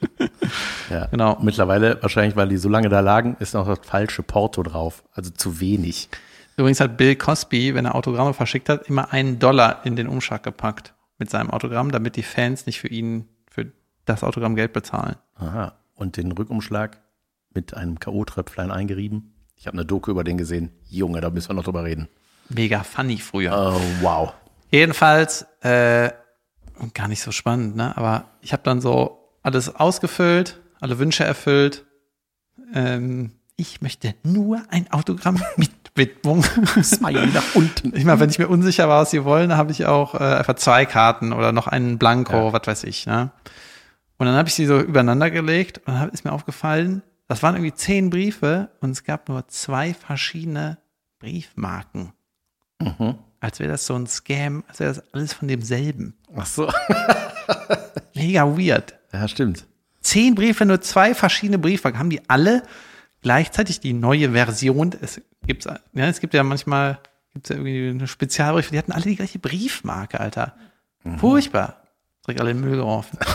ja. 0.89 1.07
Genau. 1.07 1.37
Mittlerweile, 1.41 2.01
wahrscheinlich, 2.01 2.37
weil 2.37 2.47
die 2.47 2.55
so 2.55 2.69
lange 2.69 2.87
da 2.87 3.01
lagen, 3.01 3.35
ist 3.41 3.53
noch 3.53 3.67
das 3.67 3.85
falsche 3.85 4.23
Porto 4.23 4.63
drauf. 4.63 5.03
Also 5.11 5.29
zu 5.29 5.59
wenig. 5.59 6.07
Übrigens 6.55 6.79
hat 6.79 6.95
Bill 6.95 7.17
Cosby, 7.17 7.75
wenn 7.75 7.83
er 7.83 7.95
Autogramme 7.95 8.33
verschickt 8.33 8.69
hat, 8.69 8.87
immer 8.87 9.11
einen 9.11 9.39
Dollar 9.39 9.85
in 9.85 9.97
den 9.97 10.07
Umschlag 10.07 10.41
gepackt 10.41 10.93
mit 11.17 11.29
seinem 11.29 11.49
Autogramm, 11.49 11.91
damit 11.91 12.15
die 12.15 12.23
Fans 12.23 12.65
nicht 12.65 12.79
für 12.79 12.87
ihn, 12.87 13.27
für 13.51 13.69
das 14.05 14.23
Autogramm 14.23 14.55
Geld 14.55 14.71
bezahlen. 14.71 15.17
Aha. 15.35 15.73
Und 15.95 16.15
den 16.15 16.31
Rückumschlag 16.31 17.01
mit 17.53 17.73
einem 17.73 17.99
K.O.-Tröpflein 17.99 18.71
eingerieben. 18.71 19.33
Ich 19.57 19.67
habe 19.67 19.75
eine 19.75 19.85
Doku 19.85 20.11
über 20.11 20.23
den 20.23 20.37
gesehen. 20.37 20.71
Junge, 20.87 21.19
da 21.19 21.29
müssen 21.29 21.49
wir 21.49 21.55
noch 21.55 21.65
drüber 21.65 21.83
reden. 21.83 22.07
Mega 22.47 22.83
funny 22.83 23.17
früher. 23.17 23.75
Oh, 23.75 23.81
wow. 24.01 24.33
Jedenfalls, 24.71 25.45
äh, 25.61 26.11
gar 26.93 27.07
nicht 27.07 27.21
so 27.21 27.31
spannend, 27.31 27.75
ne? 27.75 27.95
Aber 27.97 28.25
ich 28.41 28.53
habe 28.53 28.63
dann 28.63 28.81
so 28.81 29.31
alles 29.43 29.73
ausgefüllt, 29.75 30.59
alle 30.79 30.99
Wünsche 30.99 31.23
erfüllt. 31.23 31.85
Ähm, 32.73 33.31
ich 33.55 33.81
möchte 33.81 34.13
nur 34.23 34.61
ein 34.69 34.91
Autogramm 34.91 35.41
mit 35.57 35.71
Widmung. 35.95 36.43
Smiley 36.83 37.27
nach 37.27 37.55
unten. 37.55 37.95
Ich 37.95 38.05
meine, 38.05 38.19
wenn 38.19 38.29
ich 38.29 38.37
mir 38.37 38.47
unsicher 38.49 38.87
war, 38.87 39.01
was 39.01 39.11
sie 39.11 39.23
wollen, 39.23 39.49
dann 39.49 39.57
habe 39.57 39.71
ich 39.71 39.85
auch 39.87 40.13
äh, 40.13 40.17
einfach 40.19 40.55
zwei 40.55 40.85
Karten 40.85 41.33
oder 41.33 41.51
noch 41.51 41.65
einen 41.67 41.97
Blanko, 41.97 42.33
Ja. 42.47 42.53
was 42.53 42.67
weiß 42.67 42.83
ich. 42.83 43.07
Ne? 43.07 43.31
Und 44.17 44.27
dann 44.27 44.35
habe 44.35 44.47
ich 44.49 44.53
sie 44.55 44.65
so 44.67 44.79
übereinander 44.79 45.31
gelegt 45.31 45.79
und 45.87 45.93
dann 45.95 46.09
ist 46.09 46.23
mir 46.25 46.31
aufgefallen, 46.33 47.01
das 47.27 47.41
waren 47.41 47.55
irgendwie 47.55 47.73
zehn 47.73 48.09
Briefe 48.09 48.69
und 48.79 48.91
es 48.91 49.03
gab 49.03 49.27
nur 49.27 49.47
zwei 49.47 49.93
verschiedene 49.93 50.77
Briefmarken. 51.19 52.13
Mhm. 52.79 53.15
Als 53.39 53.59
wäre 53.59 53.71
das 53.71 53.85
so 53.85 53.95
ein 53.95 54.07
Scam, 54.07 54.63
als 54.67 54.79
wäre 54.79 54.93
das 54.93 55.03
alles 55.13 55.33
von 55.33 55.47
demselben. 55.47 56.15
Ach 56.35 56.45
so. 56.45 56.71
Mega 58.15 58.45
weird. 58.57 58.95
Ja, 59.13 59.27
stimmt. 59.27 59.65
Zehn 60.01 60.35
Briefe, 60.35 60.65
nur 60.65 60.81
zwei 60.81 61.13
verschiedene 61.13 61.59
Briefmarken. 61.59 61.99
Haben 61.99 62.09
die 62.09 62.21
alle 62.29 62.63
gleichzeitig 63.21 63.79
die 63.79 63.93
neue 63.93 64.31
Version? 64.31 64.95
Es 65.01 65.21
gibt's, 65.45 65.65
ja, 65.65 65.79
es 66.07 66.19
gibt 66.19 66.33
ja 66.33 66.43
manchmal, 66.43 66.99
gibt's 67.33 67.49
ja 67.49 67.55
irgendwie 67.57 67.89
eine 67.89 68.07
Spezialbriefe, 68.07 68.71
die 68.71 68.77
hatten 68.77 68.91
alle 68.91 69.03
die 69.03 69.15
gleiche 69.15 69.39
Briefmarke, 69.39 70.19
Alter. 70.19 70.53
Furchtbar. 71.17 71.83
Direkt 72.25 72.41
alle 72.41 72.51
in 72.51 72.57
den 72.61 72.65
Müll 72.69 72.77
geworfen. 72.77 73.17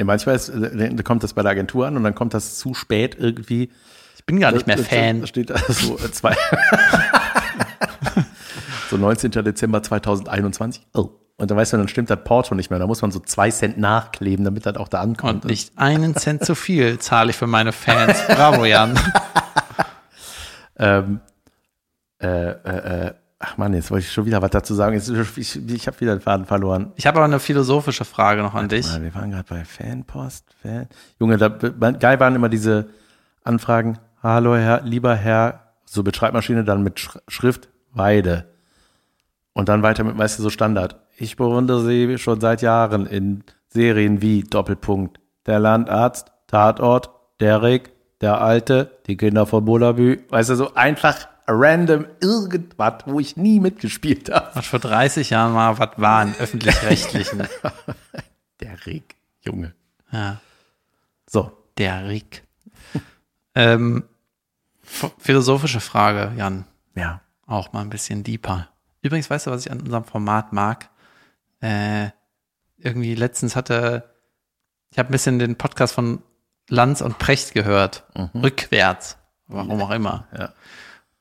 Nee, 0.00 0.04
manchmal 0.04 0.36
ist, 0.36 0.48
äh, 0.48 0.94
da 0.94 1.02
kommt 1.02 1.24
das 1.24 1.32
bei 1.32 1.42
der 1.42 1.50
Agentur 1.50 1.84
an 1.88 1.96
und 1.96 2.04
dann 2.04 2.14
kommt 2.14 2.32
das 2.32 2.56
zu 2.56 2.72
spät 2.72 3.16
irgendwie. 3.18 3.68
Ich 4.16 4.24
bin 4.26 4.38
gar 4.38 4.52
nicht 4.52 4.68
mehr 4.68 4.76
Da- 4.76 4.82
da- 4.82 4.88
Fan. 4.88 5.26
steht 5.26 5.50
da 5.50 5.58
so 5.58 5.98
äh, 5.98 6.12
zwei. 6.12 6.36
so 8.88 8.96
19. 8.96 9.30
Dezember 9.30 9.82
2021. 9.82 10.86
Oh. 10.94 11.10
Und 11.40 11.50
dann 11.52 11.56
weißt 11.56 11.72
du, 11.72 11.76
dann 11.76 11.86
stimmt 11.86 12.10
das 12.10 12.18
Porto 12.24 12.56
nicht 12.56 12.68
mehr. 12.68 12.80
Da 12.80 12.88
muss 12.88 13.00
man 13.00 13.12
so 13.12 13.20
zwei 13.20 13.50
Cent 13.52 13.78
nachkleben, 13.78 14.44
damit 14.44 14.66
das 14.66 14.76
auch 14.76 14.88
da 14.88 15.00
ankommt. 15.00 15.44
Und 15.44 15.50
nicht 15.50 15.72
einen 15.76 16.16
Cent 16.16 16.44
zu 16.44 16.56
viel 16.56 16.98
zahle 16.98 17.30
ich 17.30 17.36
für 17.36 17.46
meine 17.46 17.70
Fans. 17.70 18.18
Bravo, 18.26 18.64
Jan. 18.64 18.98
Ähm, 20.78 21.20
äh, 22.20 22.50
äh, 22.50 23.06
äh, 23.06 23.14
ach 23.38 23.56
man, 23.56 23.74
jetzt 23.74 23.90
wollte 23.90 24.06
ich 24.06 24.12
schon 24.12 24.26
wieder 24.26 24.42
was 24.42 24.50
dazu 24.50 24.74
sagen. 24.74 24.94
Jetzt, 24.94 25.08
ich 25.36 25.70
ich 25.70 25.86
habe 25.86 26.00
wieder 26.00 26.16
den 26.16 26.20
Faden 26.20 26.46
verloren. 26.46 26.92
Ich 26.96 27.06
habe 27.06 27.18
aber 27.18 27.24
eine 27.24 27.40
philosophische 27.40 28.04
Frage 28.04 28.42
noch 28.42 28.54
an 28.54 28.68
dich. 28.68 28.86
Mal, 28.86 29.02
wir 29.02 29.14
waren 29.14 29.30
gerade 29.30 29.46
bei 29.48 29.64
Fanpost. 29.64 30.44
Fan. 30.62 30.88
Junge, 31.18 31.36
da, 31.36 31.48
geil 31.48 32.20
waren 32.20 32.34
immer 32.34 32.48
diese 32.48 32.88
Anfragen. 33.44 33.98
Hallo, 34.22 34.56
Herr, 34.56 34.82
lieber 34.82 35.14
Herr, 35.14 35.72
so 35.84 36.02
mit 36.02 36.16
Schreibmaschine, 36.16 36.64
dann 36.64 36.82
mit 36.82 37.00
Sch 37.00 37.18
Schrift 37.28 37.68
Weide. 37.92 38.46
Und 39.58 39.68
dann 39.68 39.82
weiter 39.82 40.04
mit, 40.04 40.16
weißt 40.16 40.38
du, 40.38 40.44
so 40.44 40.50
Standard. 40.50 41.00
Ich 41.16 41.34
bewundere 41.34 41.84
Sie 41.84 42.16
schon 42.18 42.40
seit 42.40 42.62
Jahren 42.62 43.06
in 43.06 43.42
Serien 43.66 44.22
wie 44.22 44.44
Doppelpunkt, 44.44 45.18
der 45.46 45.58
Landarzt, 45.58 46.30
Tatort, 46.46 47.10
Derek, 47.40 47.90
der 48.20 48.40
Alte, 48.40 48.96
die 49.08 49.16
Kinder 49.16 49.46
von 49.46 49.64
Bullabü. 49.64 50.20
Weißt 50.28 50.50
du, 50.50 50.54
so 50.54 50.74
einfach 50.74 51.26
random 51.48 52.06
irgendwas, 52.20 53.02
wo 53.06 53.18
ich 53.18 53.36
nie 53.36 53.58
mitgespielt 53.58 54.30
habe. 54.30 54.48
Was 54.54 54.66
vor 54.66 54.78
30 54.78 55.30
Jahren 55.30 55.52
mal 55.54 55.76
was 55.76 55.90
war 55.96 56.22
in 56.22 56.34
öffentlich-rechtlichen. 56.38 57.42
Der 58.60 58.86
Rick, 58.86 59.16
Junge. 59.40 59.74
Ja. 60.12 60.40
So, 61.28 61.50
Der 61.78 62.06
Rick. 62.08 62.44
ähm, 63.56 64.04
ph- 64.86 65.10
philosophische 65.18 65.80
Frage, 65.80 66.30
Jan. 66.36 66.64
ja. 66.94 67.20
Auch 67.48 67.72
mal 67.72 67.80
ein 67.80 67.90
bisschen 67.90 68.22
deeper. 68.22 68.68
Übrigens, 69.02 69.30
weißt 69.30 69.46
du, 69.46 69.50
was 69.50 69.64
ich 69.66 69.72
an 69.72 69.80
unserem 69.80 70.04
Format 70.04 70.52
mag? 70.52 70.90
Äh, 71.60 72.08
irgendwie 72.76 73.14
letztens 73.14 73.56
hatte, 73.56 74.14
ich 74.90 74.98
habe 74.98 75.08
ein 75.10 75.12
bisschen 75.12 75.38
den 75.38 75.56
Podcast 75.56 75.94
von 75.94 76.22
Lanz 76.68 77.00
und 77.00 77.18
Precht 77.18 77.54
gehört. 77.54 78.04
Rückwärts. 78.34 79.18
Warum 79.46 79.80
auch 79.82 79.90
immer. 79.90 80.26
Ja. 80.36 80.52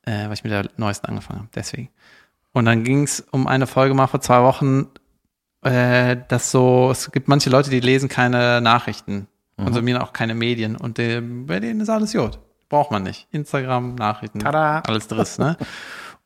Äh, 0.04 0.26
weil 0.26 0.34
ich 0.34 0.44
mit 0.44 0.52
der 0.52 0.70
neuesten 0.78 1.08
angefangen 1.08 1.40
habe. 1.40 1.50
Deswegen. 1.56 1.90
Und 2.52 2.66
dann 2.66 2.84
ging 2.84 3.04
es 3.04 3.22
um 3.32 3.48
eine 3.48 3.68
Folge 3.68 3.94
mal 3.94 4.08
vor 4.08 4.22
zwei 4.22 4.42
Wochen, 4.42 4.88
äh, 5.62 6.18
dass 6.28 6.52
so, 6.52 6.90
es 6.92 7.12
gibt 7.12 7.28
manche 7.28 7.50
Leute, 7.50 7.70
die 7.70 7.80
lesen 7.80 8.10
keine 8.10 8.62
Nachrichten, 8.62 9.28
konsumieren 9.58 10.02
auch 10.02 10.14
keine 10.14 10.36
Medien 10.36 10.76
und 10.76 11.00
äh, 11.00 11.22
bei 11.22 11.60
denen 11.60 11.82
ist 11.82 11.90
alles 11.90 12.14
gut. 12.14 12.40
Braucht 12.70 12.92
man 12.92 13.04
nicht. 13.04 13.28
Instagram, 13.32 13.96
Nachrichten, 13.96 14.40
Tada. 14.40 14.82
alles 14.82 15.08
driss, 15.08 15.38
ne? 15.38 15.58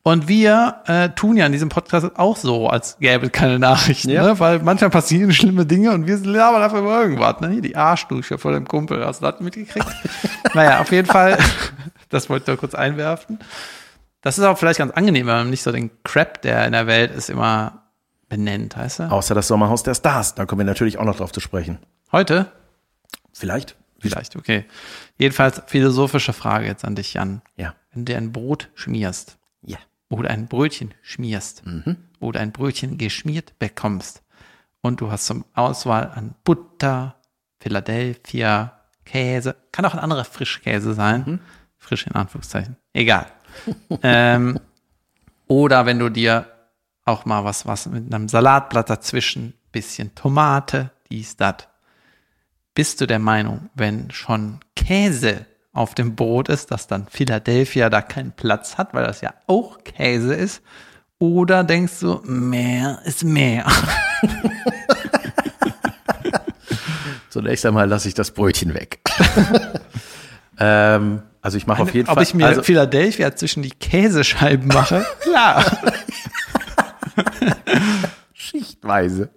Und 0.04 0.26
wir 0.26 0.82
äh, 0.86 1.10
tun 1.10 1.36
ja 1.36 1.46
in 1.46 1.52
diesem 1.52 1.68
Podcast 1.68 2.10
auch 2.16 2.36
so, 2.36 2.68
als 2.68 2.98
gäbe 2.98 3.26
es 3.26 3.32
keine 3.32 3.60
Nachrichten, 3.60 4.10
Ja. 4.10 4.24
ne? 4.24 4.40
weil 4.40 4.58
manchmal 4.58 4.90
passieren 4.90 5.32
schlimme 5.32 5.64
Dinge 5.64 5.92
und 5.92 6.06
wir 6.08 6.16
labern 6.18 6.60
einfach 6.62 6.78
über 6.78 7.00
irgendwas. 7.02 7.40
Ne? 7.40 7.50
Hier 7.50 7.62
die 7.62 7.76
Arschdusche 7.76 8.36
vor 8.36 8.50
dem 8.52 8.66
Kumpel, 8.66 9.04
hast 9.06 9.22
du 9.22 9.26
das 9.30 9.40
mitgekriegt? 9.40 9.86
naja, 10.54 10.80
auf 10.80 10.90
jeden 10.90 11.06
Fall, 11.06 11.38
das 12.08 12.28
wollte 12.28 12.42
ich 12.44 12.48
nur 12.48 12.56
kurz 12.56 12.74
einwerfen. 12.74 13.38
Das 14.22 14.38
ist 14.38 14.44
auch 14.44 14.58
vielleicht 14.58 14.78
ganz 14.78 14.92
angenehm, 14.92 15.26
wenn 15.28 15.34
man 15.36 15.50
nicht 15.50 15.62
so 15.62 15.70
den 15.70 15.90
Crap, 16.02 16.42
der 16.42 16.66
in 16.66 16.72
der 16.72 16.86
Welt 16.88 17.12
ist, 17.14 17.30
immer 17.30 17.82
benennt, 18.28 18.76
heißt 18.76 19.00
er? 19.00 19.12
Außer 19.12 19.34
das 19.36 19.46
Sommerhaus 19.46 19.84
der 19.84 19.94
Stars. 19.94 20.34
Da 20.34 20.46
kommen 20.46 20.60
wir 20.60 20.64
natürlich 20.64 20.98
auch 20.98 21.04
noch 21.04 21.16
drauf 21.16 21.32
zu 21.32 21.40
sprechen. 21.40 21.78
Heute? 22.10 22.50
Vielleicht? 23.32 23.76
Vielleicht, 24.00 24.34
okay. 24.34 24.64
Jedenfalls 25.16 25.62
philosophische 25.66 26.32
Frage 26.32 26.66
jetzt 26.66 26.84
an 26.84 26.96
dich, 26.96 27.14
Jan. 27.14 27.40
Ja. 27.56 27.74
Wenn 27.92 28.04
du 28.04 28.16
ein 28.16 28.32
Brot 28.32 28.68
schmierst. 28.74 29.36
Oder 30.12 30.30
ein 30.30 30.46
Brötchen 30.46 30.94
schmierst 31.02 31.62
oder 32.20 32.40
ein 32.40 32.52
Brötchen 32.52 32.98
geschmiert 32.98 33.58
bekommst 33.58 34.22
und 34.82 35.00
du 35.00 35.10
hast 35.10 35.26
zum 35.26 35.44
Auswahl 35.54 36.10
an 36.14 36.34
Butter, 36.44 37.16
Philadelphia, 37.60 38.80
Käse. 39.04 39.56
Kann 39.70 39.84
auch 39.84 39.94
ein 39.94 40.00
anderer 40.00 40.24
Frischkäse 40.24 40.94
sein. 40.94 41.40
Frisch 41.78 42.06
in 42.06 42.14
Anführungszeichen. 42.14 42.76
Egal. 42.92 43.26
ähm, 44.02 44.58
oder 45.46 45.86
wenn 45.86 45.98
du 45.98 46.08
dir 46.08 46.46
auch 47.04 47.24
mal 47.24 47.44
was, 47.44 47.66
was 47.66 47.86
mit 47.86 48.12
einem 48.12 48.28
Salatblatt 48.28 48.90
dazwischen, 48.90 49.54
bisschen 49.70 50.14
Tomate, 50.14 50.90
dies, 51.10 51.36
das. 51.36 51.68
Bist 52.74 53.00
du 53.00 53.06
der 53.06 53.18
Meinung, 53.18 53.68
wenn 53.74 54.10
schon 54.10 54.60
Käse 54.74 55.46
auf 55.72 55.94
dem 55.94 56.14
Brot 56.14 56.48
ist, 56.48 56.70
dass 56.70 56.86
dann 56.86 57.06
Philadelphia 57.08 57.88
da 57.90 58.02
keinen 58.02 58.32
Platz 58.32 58.76
hat, 58.76 58.92
weil 58.94 59.04
das 59.04 59.20
ja 59.20 59.34
auch 59.46 59.82
Käse 59.84 60.34
ist? 60.34 60.62
Oder 61.18 61.64
denkst 61.64 62.00
du, 62.00 62.20
mehr 62.24 62.98
ist 63.04 63.24
mehr? 63.24 63.64
Zunächst 67.30 67.64
einmal 67.64 67.88
lasse 67.88 68.08
ich 68.08 68.14
das 68.14 68.32
Brötchen 68.32 68.74
weg. 68.74 69.00
ähm, 70.58 71.22
also 71.40 71.56
ich 71.56 71.66
mache 71.66 71.82
auf 71.82 71.94
jeden 71.94 72.08
Ob 72.08 72.14
Fall. 72.16 72.22
ich 72.24 72.34
mir 72.34 72.46
also, 72.46 72.62
Philadelphia 72.62 73.34
zwischen 73.34 73.62
die 73.62 73.70
Käsescheiben 73.70 74.66
mache? 74.68 75.06
Klar. 75.20 75.64
schichtweise. 78.34 79.30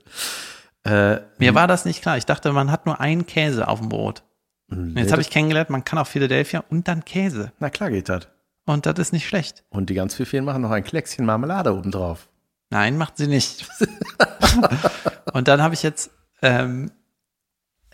Äh, 0.84 1.18
Mir 1.38 1.56
war 1.56 1.68
das 1.68 1.86
nicht 1.86 2.02
klar. 2.02 2.18
Ich 2.18 2.26
dachte, 2.26 2.52
man 2.52 2.72
hat 2.72 2.86
nur 2.86 3.00
einen 3.00 3.26
Käse 3.26 3.68
auf 3.68 3.80
dem 3.80 3.90
Brot. 3.90 4.24
Und 4.70 4.98
jetzt 4.98 5.12
habe 5.12 5.22
ich 5.22 5.30
kennengelernt, 5.30 5.70
man 5.70 5.86
kann 5.86 6.00
auch 6.00 6.08
Philadelphia 6.08 6.64
und 6.70 6.88
dann 6.88 7.06
Käse. 7.06 7.52
na 7.60 7.70
klar 7.70 7.92
geht 7.92 8.10
das. 8.10 8.28
Und 8.66 8.88
das 8.88 8.98
ist 8.98 9.14
nicht 9.14 9.28
schlecht. 9.28 9.64
Und 9.70 9.90
die 9.90 9.94
ganz 9.94 10.16
vielen 10.16 10.44
machen 10.44 10.64
noch 10.64 10.72
ein 10.72 10.84
Kleckschen 10.84 11.26
Marmelade 11.26 11.76
obendrauf. 11.76 12.30
Nein, 12.72 12.98
macht 12.98 13.18
sie 13.18 13.28
nicht. 13.28 13.68
und 15.34 15.48
dann 15.48 15.62
habe 15.62 15.76
ich 15.76 15.84
jetzt, 15.84 16.10
ähm, 16.42 16.92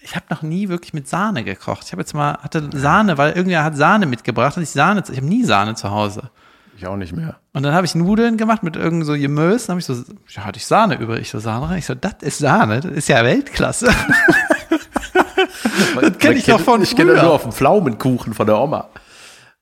ich 0.01 0.15
habe 0.15 0.25
noch 0.29 0.41
nie 0.41 0.69
wirklich 0.69 0.93
mit 0.93 1.09
Sahne 1.09 1.43
gekocht. 1.43 1.83
Ich 1.85 1.91
habe 1.91 2.01
jetzt 2.01 2.13
mal, 2.13 2.37
hatte 2.41 2.69
Sahne, 2.73 3.17
weil 3.17 3.33
irgendwer 3.33 3.63
hat 3.63 3.75
Sahne 3.75 4.05
mitgebracht 4.05 4.55
und 4.55 4.63
ich 4.63 4.69
Sahne, 4.69 5.03
ich 5.09 5.17
habe 5.17 5.27
nie 5.27 5.43
Sahne 5.43 5.75
zu 5.75 5.91
Hause. 5.91 6.31
Ich 6.77 6.87
auch 6.87 6.95
nicht 6.95 7.13
mehr. 7.15 7.35
Und 7.53 7.63
dann 7.63 7.73
habe 7.73 7.85
ich 7.85 7.93
Nudeln 7.93 8.37
gemacht 8.37 8.63
mit 8.63 8.75
irgend 8.75 9.05
so 9.05 9.13
Gemüse. 9.13 9.67
Dann 9.67 9.73
habe 9.73 9.79
ich 9.81 9.85
so, 9.85 10.03
ja, 10.29 10.45
hatte 10.45 10.57
ich 10.57 10.65
Sahne 10.65 10.97
über. 10.97 11.19
Ich 11.19 11.29
so, 11.29 11.37
Sahne 11.37 11.69
rein. 11.69 11.77
Ich 11.77 11.85
so, 11.85 11.93
das 11.93 12.15
ist 12.21 12.39
Sahne. 12.39 12.79
Das 12.79 12.91
ist 12.91 13.09
ja 13.09 13.23
Weltklasse. 13.23 13.93
Das 16.01 16.17
kenn 16.17 16.37
ich 16.37 16.45
doch 16.45 16.59
von 16.59 16.81
Ich 16.81 16.95
kenne 16.95 17.11
früher. 17.13 17.23
nur 17.23 17.33
auf 17.33 17.43
dem 17.43 17.51
Pflaumenkuchen 17.51 18.33
von 18.33 18.45
der 18.47 18.57
Oma. 18.59 18.89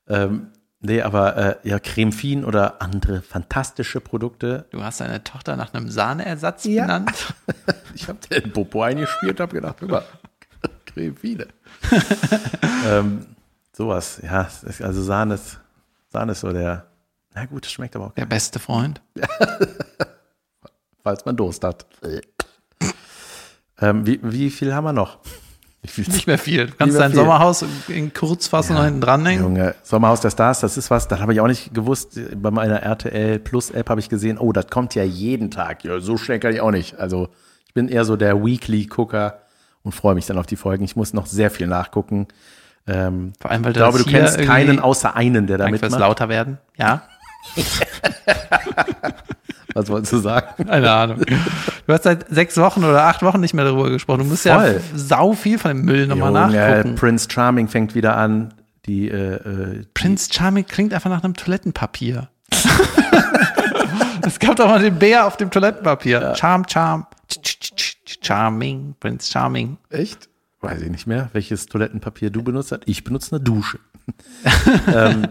Ähm, 0.08 0.48
nee, 0.80 1.00
aber 1.02 1.36
äh, 1.36 1.56
ja, 1.68 1.78
Creme 1.78 2.12
Fin 2.12 2.44
oder 2.44 2.80
andere 2.82 3.22
fantastische 3.22 4.00
Produkte. 4.00 4.66
Du 4.70 4.82
hast 4.82 5.00
deine 5.00 5.22
Tochter 5.24 5.56
nach 5.56 5.72
einem 5.74 5.88
Sahneersatz 5.90 6.64
Ja. 6.64 6.82
benannt. 6.84 7.34
Ich 7.94 8.06
habe 8.08 8.18
den 8.30 8.52
Popo 8.52 8.82
eingespielt, 8.82 9.40
habe 9.40 9.52
gedacht, 9.54 9.82
über 9.82 10.04
Creme 10.86 11.16
Fine. 11.16 11.46
ähm, 12.86 13.26
sowas, 13.72 14.20
ja, 14.22 14.48
also 14.80 15.02
Sahne 15.02 15.34
ist, 15.34 15.58
Sahne 16.08 16.32
ist 16.32 16.40
so 16.40 16.52
der, 16.52 16.86
na 17.34 17.46
gut, 17.46 17.66
es 17.66 17.72
schmeckt 17.72 17.96
aber 17.96 18.06
auch, 18.06 18.12
Der 18.14 18.26
beste 18.26 18.58
Freund. 18.60 19.00
falls 21.02 21.24
man 21.24 21.36
Durst 21.36 21.64
hat. 21.64 21.86
ähm, 23.80 24.06
wie, 24.06 24.20
wie 24.22 24.50
viel 24.50 24.74
haben 24.74 24.84
wir 24.84 24.92
noch? 24.92 25.18
Nicht 25.82 26.26
mehr 26.26 26.38
viel. 26.38 26.66
Du 26.66 26.74
kannst 26.76 26.98
dein 26.98 27.10
viel. 27.10 27.20
Sommerhaus 27.20 27.64
in 27.88 28.12
Kurzfassung 28.12 28.76
noch 28.76 28.84
hinten 28.84 29.00
dranhängen. 29.00 29.42
Junge, 29.42 29.74
Sommerhaus 29.82 30.20
der 30.20 30.30
Stars, 30.30 30.60
das 30.60 30.76
ist 30.76 30.90
was, 30.90 31.08
das 31.08 31.20
habe 31.20 31.32
ich 31.32 31.40
auch 31.40 31.46
nicht 31.46 31.72
gewusst. 31.72 32.20
Bei 32.36 32.50
meiner 32.50 32.82
RTL 32.82 33.38
Plus 33.38 33.70
App 33.70 33.88
habe 33.88 34.00
ich 34.00 34.10
gesehen, 34.10 34.36
oh, 34.36 34.52
das 34.52 34.66
kommt 34.68 34.94
ja 34.94 35.04
jeden 35.04 35.50
Tag. 35.50 35.82
Ja, 35.84 35.98
so 36.00 36.18
schnell 36.18 36.38
kann 36.38 36.52
ich 36.52 36.60
auch 36.60 36.70
nicht. 36.70 36.98
Also 36.98 37.28
ich 37.66 37.72
bin 37.72 37.88
eher 37.88 38.04
so 38.04 38.16
der 38.16 38.44
Weekly-Gucker 38.44 39.40
und 39.82 39.92
freue 39.92 40.14
mich 40.14 40.26
dann 40.26 40.36
auf 40.36 40.46
die 40.46 40.56
Folgen. 40.56 40.84
Ich 40.84 40.96
muss 40.96 41.14
noch 41.14 41.24
sehr 41.26 41.50
viel 41.50 41.66
nachgucken. 41.66 42.28
Ähm, 42.86 43.32
Vor 43.40 43.50
allem, 43.50 43.64
weil 43.64 43.70
ich 43.70 43.76
glaube, 43.78 43.98
du 43.98 44.04
kennst 44.04 44.38
keinen 44.38 44.80
außer 44.80 45.16
einen, 45.16 45.46
der 45.46 45.56
da 45.56 45.64
Danke 45.64 45.78
fürs 45.78 45.92
mitmacht. 45.92 46.08
lauter 46.08 46.28
werden. 46.28 46.58
Ja, 46.76 47.02
Was 49.74 49.88
wolltest 49.88 50.12
du 50.12 50.18
sagen? 50.18 50.66
keine 50.66 50.90
Ahnung. 50.90 51.20
Du 51.86 51.92
hast 51.92 52.04
seit 52.04 52.28
sechs 52.28 52.56
Wochen 52.56 52.84
oder 52.84 53.04
acht 53.04 53.22
Wochen 53.22 53.40
nicht 53.40 53.54
mehr 53.54 53.64
darüber 53.64 53.90
gesprochen. 53.90 54.20
Du 54.20 54.24
musst 54.26 54.44
ja 54.44 54.58
Voll. 54.60 54.80
sau 54.94 55.32
viel 55.32 55.58
von 55.58 55.70
dem 55.70 55.84
Müll 55.84 56.06
nochmal 56.06 56.32
nachgucken. 56.32 56.94
Prince 56.96 57.28
Charming 57.30 57.68
fängt 57.68 57.94
wieder 57.94 58.16
an. 58.16 58.54
Die, 58.86 59.08
äh, 59.08 59.34
äh, 59.34 59.84
Prince 59.94 60.30
Charming 60.32 60.66
klingt 60.66 60.94
einfach 60.94 61.10
nach 61.10 61.22
einem 61.22 61.34
Toilettenpapier. 61.34 62.28
es 64.22 64.38
gab 64.38 64.56
doch 64.56 64.66
mal 64.66 64.80
den 64.80 64.98
Bär 64.98 65.26
auf 65.26 65.36
dem 65.36 65.50
Toilettenpapier. 65.50 66.34
Charm, 66.36 66.66
Charm. 66.68 67.06
Ch- 67.30 67.40
ch- 67.42 67.74
ch- 67.74 67.96
ch- 68.06 68.18
Charming, 68.26 68.94
Prince 68.98 69.30
Charming. 69.30 69.76
Echt? 69.90 70.28
Weiß 70.60 70.82
ich 70.82 70.90
nicht 70.90 71.06
mehr, 71.06 71.30
welches 71.32 71.66
Toilettenpapier 71.66 72.30
du 72.30 72.42
benutzt 72.42 72.72
hast. 72.72 72.82
Ich 72.86 73.04
benutze 73.04 73.36
eine 73.36 73.44
Dusche. 73.44 73.78
ähm, 74.94 75.28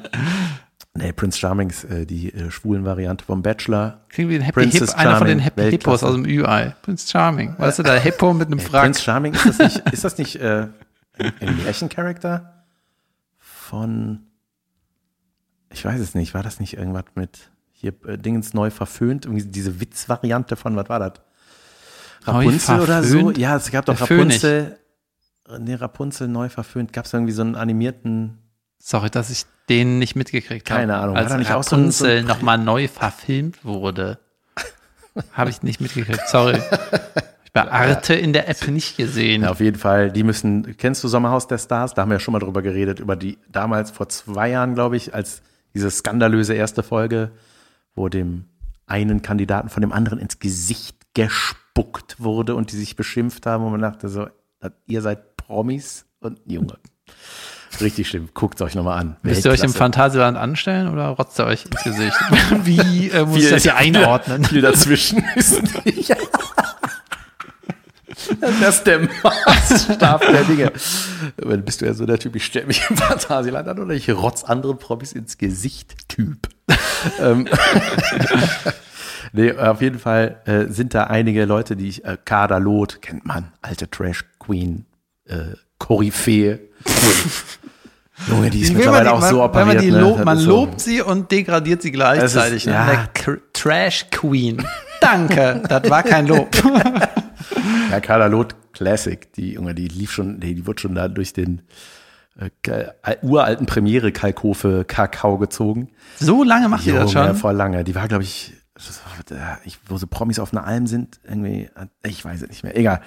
nee, 0.93 1.13
Prince 1.13 1.37
Charming 1.37 1.69
ist 1.69 1.83
äh, 1.85 2.05
die 2.05 2.33
äh, 2.33 2.51
schwulen 2.51 2.85
Variante 2.85 3.23
vom 3.25 3.41
Bachelor. 3.41 4.01
Klingt 4.09 4.29
wie 4.31 4.35
ein 4.35 4.41
Happy 4.41 4.61
Princess 4.61 4.91
Hip, 4.91 4.99
einer 4.99 5.17
von 5.17 5.27
den 5.27 5.39
Happy 5.39 5.61
Hippos 5.61 5.71
Weltklasse. 5.71 6.07
aus 6.07 6.13
dem 6.13 6.25
Ü-Ei. 6.25 6.75
Prince 6.81 7.07
Charming. 7.09 7.55
Weißt 7.57 7.79
du, 7.79 7.83
der 7.83 7.99
Hippo 7.99 8.33
mit 8.33 8.47
einem 8.47 8.59
Frack. 8.59 8.83
Prince 8.83 9.01
Charming, 9.01 9.33
ist 9.33 9.45
das 9.45 9.59
nicht, 9.59 9.77
ist 9.91 10.03
das 10.03 10.17
nicht 10.17 10.35
äh, 10.37 10.67
ein, 11.17 11.63
Märchencharakter 11.63 12.65
von, 13.37 14.27
ich 15.71 15.83
weiß 15.85 15.99
es 15.99 16.15
nicht, 16.15 16.33
war 16.33 16.43
das 16.43 16.59
nicht 16.59 16.77
irgendwas 16.77 17.05
mit 17.15 17.49
hier 17.71 17.93
äh, 18.05 18.17
Dingens 18.17 18.53
neu 18.53 18.69
verföhnt? 18.69 19.25
Irgendwie 19.25 19.45
diese 19.45 19.79
Witzvariante 19.79 20.55
von, 20.55 20.75
was 20.75 20.89
war 20.89 20.99
das? 20.99 21.13
Rapunzel 22.25 22.79
oder 22.81 23.03
so? 23.03 23.31
Ja, 23.31 23.55
es 23.55 23.71
gab 23.71 23.85
doch. 23.85 23.99
Rapunzel. 24.01 24.77
Nee, 25.57 25.75
Rapunzel 25.75 26.27
neu 26.27 26.49
verföhnt. 26.49 26.93
Gab 26.93 27.05
es 27.05 27.13
irgendwie 27.13 27.31
so 27.31 27.41
einen 27.41 27.55
animierten 27.55 28.37
Sorry, 28.79 29.09
dass 29.09 29.29
ich 29.29 29.45
den 29.69 29.99
nicht 29.99 30.15
mitgekriegt 30.15 30.69
habe. 30.69 30.79
Keine 30.81 30.97
Ahnung. 30.97 31.15
Als 31.15 31.33
nicht 31.35 31.47
so 31.47 31.61
so 31.61 31.75
Rapunzel 31.75 32.19
ein- 32.19 32.25
nochmal 32.25 32.57
neu 32.57 32.87
verfilmt 32.87 33.63
wurde. 33.63 34.19
habe 35.33 35.49
ich 35.49 35.63
nicht 35.63 35.79
mitgekriegt. 35.81 36.27
Sorry. 36.27 36.59
Ich 37.43 37.51
bei 37.53 37.71
Arte 37.71 38.13
in 38.13 38.33
der 38.33 38.47
App 38.49 38.67
nicht 38.67 38.97
gesehen. 38.97 39.41
Ja, 39.43 39.51
auf 39.51 39.59
jeden 39.59 39.77
Fall. 39.77 40.11
Die 40.11 40.23
müssen, 40.23 40.75
kennst 40.77 41.03
du 41.03 41.07
Sommerhaus 41.07 41.47
der 41.47 41.57
Stars? 41.57 41.93
Da 41.93 42.01
haben 42.03 42.09
wir 42.09 42.15
ja 42.15 42.19
schon 42.19 42.31
mal 42.31 42.39
drüber 42.39 42.61
geredet, 42.61 42.99
über 42.99 43.15
die 43.15 43.37
damals 43.51 43.89
vor 43.91 44.07
zwei 44.09 44.49
Jahren, 44.49 44.75
glaube 44.75 44.97
ich, 44.97 45.13
als 45.15 45.41
diese 45.73 45.89
skandalöse 45.89 46.53
erste 46.53 46.83
Folge, 46.83 47.31
wo 47.95 48.07
dem 48.09 48.45
einen 48.85 49.21
Kandidaten 49.21 49.69
von 49.69 49.81
dem 49.81 49.91
anderen 49.91 50.19
ins 50.19 50.39
Gesicht 50.39 50.95
gespuckt 51.13 52.17
wurde 52.19 52.55
und 52.55 52.71
die 52.71 52.75
sich 52.75 52.95
beschimpft 52.95 53.45
haben 53.45 53.63
und 53.63 53.71
man 53.71 53.81
dachte 53.81 54.09
so, 54.09 54.27
ihr 54.87 55.01
seid 55.01 55.35
Promis 55.37 56.05
und 56.19 56.39
Junge. 56.45 56.77
Richtig 57.81 58.09
schlimm. 58.09 58.29
Guckt 58.33 58.61
euch 58.61 58.75
nochmal 58.75 58.99
an. 58.99 59.15
Müsst 59.21 59.45
ihr 59.45 59.51
euch 59.51 59.63
im. 59.63 59.71
Phantasialand 59.73 60.37
anstellen 60.37 60.91
oder 60.91 61.07
rotzt 61.09 61.39
ihr 61.39 61.45
euch 61.45 61.65
ins 61.65 61.83
Gesicht? 61.83 62.17
Wie 62.63 63.09
äh, 63.09 63.25
muss 63.25 63.37
ich 63.37 63.43
Viel- 63.43 63.51
das 63.51 63.63
hier 63.63 63.75
einordnen? 63.77 64.43
Viel 64.43 64.61
dazwischen 64.61 65.23
ist 65.35 65.85
nicht. 65.85 66.15
Das 68.59 68.77
ist 68.77 68.83
der 68.87 68.99
Maßstab 69.23 70.21
der 70.21 70.43
Dinge. 70.43 70.71
Dann 71.37 71.63
bist 71.63 71.81
du 71.81 71.85
ja 71.85 71.93
so 71.93 72.05
der 72.05 72.19
Typ, 72.19 72.35
ich 72.35 72.45
stelle 72.45 72.65
mich 72.67 72.81
im 72.89 72.97
Phantasialand 72.97 73.67
an 73.67 73.79
oder 73.79 73.93
ich 73.93 74.09
rotz 74.09 74.43
anderen 74.43 74.77
Promis 74.77 75.13
ins 75.13 75.37
Gesicht 75.37 76.09
Typ. 76.09 76.37
ähm, 77.19 77.47
nee, 79.31 79.51
auf 79.53 79.81
jeden 79.81 79.99
Fall 79.99 80.41
äh, 80.45 80.65
sind 80.71 80.93
da 80.93 81.05
einige 81.05 81.45
Leute, 81.45 81.75
die 81.75 81.87
ich, 81.87 82.05
äh, 82.05 82.17
Kader 82.23 82.59
Loth, 82.59 83.01
kennt 83.01 83.25
man, 83.25 83.51
alte 83.61 83.89
Trash 83.89 84.25
Queen, 84.39 84.85
äh, 85.25 85.53
Koryphäe. 85.77 86.59
Junge, 88.27 88.49
die 88.49 88.61
ist 88.61 88.73
mittlerweile 88.73 89.05
die- 89.05 89.09
auch 89.11 89.21
so 89.21 89.43
operiert. 89.43 89.67
Man 89.67 89.77
die 89.79 89.91
ne? 89.91 90.01
lobt, 90.01 90.19
Das 90.19 90.25
man 90.25 90.37
so- 90.37 90.49
lobt 90.49 90.81
sie 90.81 91.01
und 91.01 91.31
degradiert 91.31 91.81
sie 91.81 91.91
gleichzeitig. 91.91 92.33
Das 92.33 92.51
ist- 92.51 92.65
ne? 92.67 92.73
ja. 92.73 93.35
Trash 93.53 94.07
Queen. 94.11 94.65
Danke, 95.01 95.63
das 95.67 95.89
war 95.89 96.03
kein 96.03 96.27
Lob. 96.27 96.49
Ja, 97.91 97.99
Carla 97.99 98.27
Loth 98.27 98.55
Classic, 98.73 99.33
die 99.33 99.53
Junge, 99.53 99.73
die 99.73 99.87
lief 99.87 100.11
schon, 100.11 100.37
nee, 100.37 100.53
die 100.53 100.67
wurde 100.67 100.79
schon 100.81 100.93
da 100.93 101.07
durch 101.07 101.33
den 101.33 101.63
äh, 102.37 103.15
uralten 103.23 103.65
Premiere 103.65 104.11
Kalkofe 104.11 104.85
Kakao 104.87 105.39
gezogen. 105.39 105.89
So 106.19 106.43
lange 106.43 106.69
macht 106.69 106.85
ihr 106.85 106.93
das 106.93 107.11
Junge, 107.13 107.27
schon? 107.29 107.35
vor 107.37 107.51
lange. 107.53 107.83
Die 107.83 107.95
war, 107.95 108.07
glaube 108.07 108.23
ich, 108.23 108.53
das 108.75 109.01
äh, 109.31 109.35
ich, 109.65 109.79
wo 109.87 109.97
so 109.97 110.05
Promis 110.05 110.37
auf 110.37 110.53
einer 110.53 110.65
Alm 110.65 110.85
sind, 110.85 111.19
irgendwie, 111.27 111.63
äh, 111.75 111.87
ich 112.07 112.23
weiß 112.23 112.43
es 112.43 112.49
nicht 112.49 112.63
mehr. 112.63 112.77
Egal. 112.77 113.01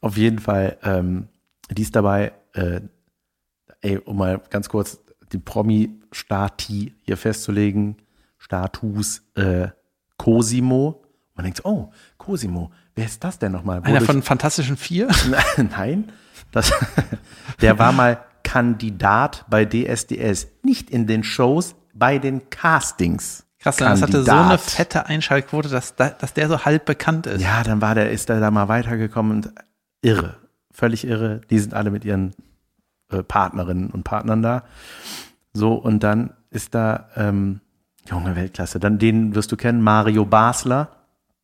Auf 0.00 0.16
jeden 0.16 0.38
Fall, 0.38 0.78
ähm, 0.82 1.28
die 1.70 1.82
ist 1.82 1.94
dabei, 1.94 2.32
äh, 2.54 2.80
ey, 3.84 3.98
um 3.98 4.16
mal 4.16 4.40
ganz 4.50 4.68
kurz 4.68 4.98
die 5.32 5.38
Promi-Stati 5.38 6.94
hier 7.02 7.16
festzulegen, 7.16 7.96
Status 8.38 9.22
äh, 9.34 9.68
Cosimo. 10.16 11.02
Man 11.34 11.44
denkt 11.44 11.64
oh, 11.64 11.92
Cosimo, 12.16 12.70
wer 12.94 13.04
ist 13.04 13.22
das 13.24 13.38
denn 13.38 13.52
nochmal? 13.52 13.82
Einer 13.82 14.00
von 14.00 14.22
Fantastischen 14.22 14.76
Vier? 14.76 15.08
Nein, 15.56 16.12
das, 16.52 16.72
der 17.60 17.78
war 17.78 17.92
mal 17.92 18.24
Kandidat 18.42 19.44
bei 19.48 19.64
DSDS. 19.64 20.48
Nicht 20.62 20.90
in 20.90 21.06
den 21.06 21.24
Shows, 21.24 21.74
bei 21.92 22.18
den 22.18 22.50
Castings. 22.50 23.44
Krass, 23.58 23.76
das 23.76 24.02
hatte 24.02 24.22
so 24.22 24.30
eine 24.30 24.58
fette 24.58 25.06
Einschaltquote, 25.06 25.70
dass, 25.70 25.96
da, 25.96 26.10
dass 26.10 26.34
der 26.34 26.48
so 26.48 26.64
halb 26.64 26.84
bekannt 26.84 27.26
ist. 27.26 27.40
Ja, 27.40 27.62
dann 27.62 27.80
war 27.80 27.94
der, 27.94 28.10
ist 28.10 28.28
er 28.28 28.38
da 28.38 28.50
mal 28.50 28.68
weitergekommen 28.68 29.32
und 29.32 29.52
irre. 30.02 30.36
völlig 30.70 31.06
irre. 31.06 31.40
Die 31.48 31.58
sind 31.58 31.72
alle 31.72 31.90
mit 31.90 32.04
ihren 32.04 32.34
äh, 33.14 33.22
Partnerinnen 33.22 33.90
und 33.90 34.04
Partnern 34.04 34.42
da. 34.42 34.62
So, 35.52 35.74
und 35.74 36.02
dann 36.02 36.34
ist 36.50 36.74
da, 36.74 37.08
ähm, 37.16 37.60
junge 38.08 38.36
Weltklasse, 38.36 38.80
dann 38.80 38.98
den 38.98 39.34
wirst 39.34 39.52
du 39.52 39.56
kennen, 39.56 39.80
Mario 39.82 40.24
Basler. 40.24 40.88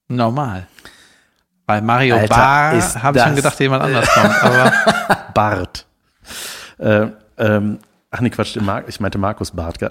Normal. 0.09 0.67
Bei 1.67 1.81
Mario 1.81 2.17
Alter, 2.17 2.35
Bar 2.35 3.03
habe 3.03 3.19
ich 3.19 3.25
schon 3.25 3.37
gedacht, 3.37 3.61
jemand 3.61 3.85
anders 3.85 4.09
kommt. 4.13 4.35
Aber 4.43 4.73
Bart. 5.33 5.87
Äh, 6.79 7.07
ähm, 7.39 7.79
ach 8.11 8.21
nee, 8.21 8.31
Quatsch, 8.31 8.59
ich 8.89 9.01
meinte 9.01 9.19
Markus 9.19 9.53
Bart. 9.53 9.79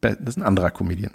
Das 0.00 0.18
ist 0.26 0.36
ein 0.36 0.42
anderer 0.42 0.70
Comedian. 0.70 1.12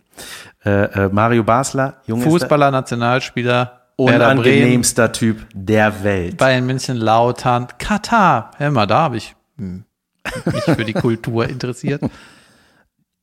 Äh, 0.63 0.85
äh, 0.85 1.09
Mario 1.11 1.43
Basler, 1.43 1.95
Junge, 2.05 2.23
Fußballer, 2.23 2.69
Nationalspieler, 2.69 3.81
Werder 3.97 4.17
Bremen, 4.17 4.39
unangenehmster 4.39 5.11
Typ 5.11 5.45
der 5.53 6.03
Welt. 6.03 6.37
Bayern 6.37 6.65
München, 6.65 6.97
Lautern, 6.97 7.67
Katar. 7.77 8.51
Hör 8.57 8.71
mal, 8.71 8.85
da 8.85 9.01
habe 9.01 9.17
ich 9.17 9.35
hm, 9.63 10.53
mich 10.53 10.63
für 10.63 10.85
die 10.85 10.93
Kultur 10.93 11.47
interessiert. 11.47 12.01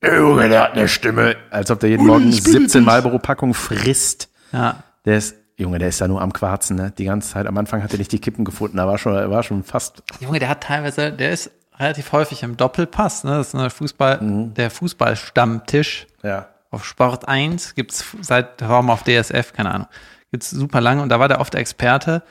Junge, 0.04 0.48
der 0.48 0.62
hat 0.62 0.72
eine 0.72 0.88
Stimme. 0.88 1.36
Als 1.50 1.70
ob 1.70 1.80
der 1.80 1.90
jeden 1.90 2.06
Morgen 2.06 2.32
17 2.32 2.82
Marlboro-Packungen 2.84 3.54
frisst. 3.54 4.30
Ja. 4.52 4.82
Der 5.04 5.18
ist, 5.18 5.36
Junge, 5.56 5.78
der 5.78 5.88
ist 5.88 6.00
da 6.00 6.08
nur 6.08 6.22
am 6.22 6.32
Quarzen, 6.32 6.76
ne? 6.76 6.92
Die 6.96 7.04
ganze 7.04 7.30
Zeit. 7.32 7.46
Am 7.46 7.56
Anfang 7.58 7.82
hat 7.82 7.92
er 7.92 7.98
nicht 7.98 8.12
die 8.12 8.18
Kippen 8.18 8.44
gefunden, 8.44 8.78
da 8.78 8.86
war 8.86 8.96
schon, 8.98 9.14
er 9.14 9.30
war 9.30 9.42
schon 9.42 9.62
fast. 9.62 10.02
Junge, 10.20 10.38
der 10.38 10.48
hat 10.48 10.62
teilweise, 10.62 11.12
der 11.12 11.32
ist 11.32 11.50
relativ 11.78 12.12
häufig 12.12 12.42
im 12.42 12.56
Doppelpass. 12.56 13.24
Ne? 13.24 13.32
Das 13.32 13.48
ist 13.48 13.54
eine 13.54 13.70
Fußball, 13.70 14.20
Mhm. 14.22 14.54
der 14.54 14.70
Fußballstammtisch. 14.70 16.06
Ja. 16.22 16.48
Auf 16.70 16.84
Sport 16.84 17.28
1 17.28 17.74
gibt's 17.74 18.04
seit 18.20 18.62
warum 18.62 18.90
auf 18.90 19.02
DSF, 19.02 19.52
keine 19.52 19.72
Ahnung. 19.72 19.88
Gibt's 20.30 20.50
super 20.50 20.80
lange 20.80 21.02
und 21.02 21.08
da 21.08 21.18
war 21.18 21.28
der 21.28 21.40
oft 21.40 21.54
Experte. 21.54 22.22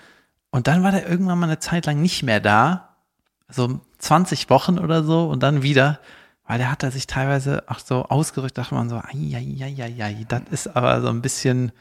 Und 0.49 0.67
dann 0.67 0.81
war 0.83 0.91
der 0.91 1.07
irgendwann 1.07 1.37
mal 1.37 1.47
eine 1.47 1.59
Zeit 1.59 1.85
lang 1.85 2.01
nicht 2.01 2.23
mehr 2.23 2.39
da. 2.39 2.95
So 3.49 3.81
20 3.99 4.49
Wochen 4.49 4.79
oder 4.79 5.03
so 5.03 5.27
und 5.29 5.43
dann 5.43 5.61
wieder. 5.63 5.99
Weil 6.47 6.57
der 6.57 6.71
hat 6.71 6.81
er 6.81 6.89
sich 6.89 7.05
teilweise 7.05 7.63
auch 7.67 7.77
so 7.79 8.05
ausgerückt, 8.05 8.57
dachte 8.57 8.73
man 8.73 8.89
so, 8.89 8.95
ai, 8.95 9.35
ai, 9.35 9.55
ai, 9.63 9.83
ai, 9.83 10.03
ai, 10.03 10.25
das 10.27 10.41
ist 10.49 10.75
aber 10.75 10.99
so 11.01 11.09
ein 11.09 11.21
bisschen 11.21 11.71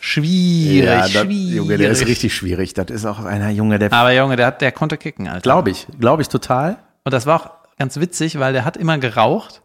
schwierig, 0.00 0.88
das, 0.88 1.10
schwierig. 1.10 1.54
Junge, 1.56 1.76
der 1.76 1.90
ist 1.90 2.06
richtig 2.06 2.34
schwierig. 2.34 2.72
Das 2.74 2.86
ist 2.88 3.04
auch 3.04 3.18
einer 3.24 3.50
Junge, 3.50 3.78
der, 3.78 3.92
Aber 3.92 4.12
Junge, 4.12 4.36
der 4.36 4.46
hat, 4.46 4.60
der 4.62 4.72
konnte 4.72 4.96
kicken, 4.96 5.28
Alter. 5.28 5.40
glaube 5.42 5.70
ich, 5.70 5.86
glaube 6.00 6.22
ich 6.22 6.28
total. 6.28 6.78
Und 7.04 7.12
das 7.12 7.26
war 7.26 7.40
auch 7.40 7.50
ganz 7.78 7.98
witzig, 7.98 8.38
weil 8.38 8.52
der 8.52 8.64
hat 8.64 8.76
immer 8.76 8.98
geraucht 8.98 9.62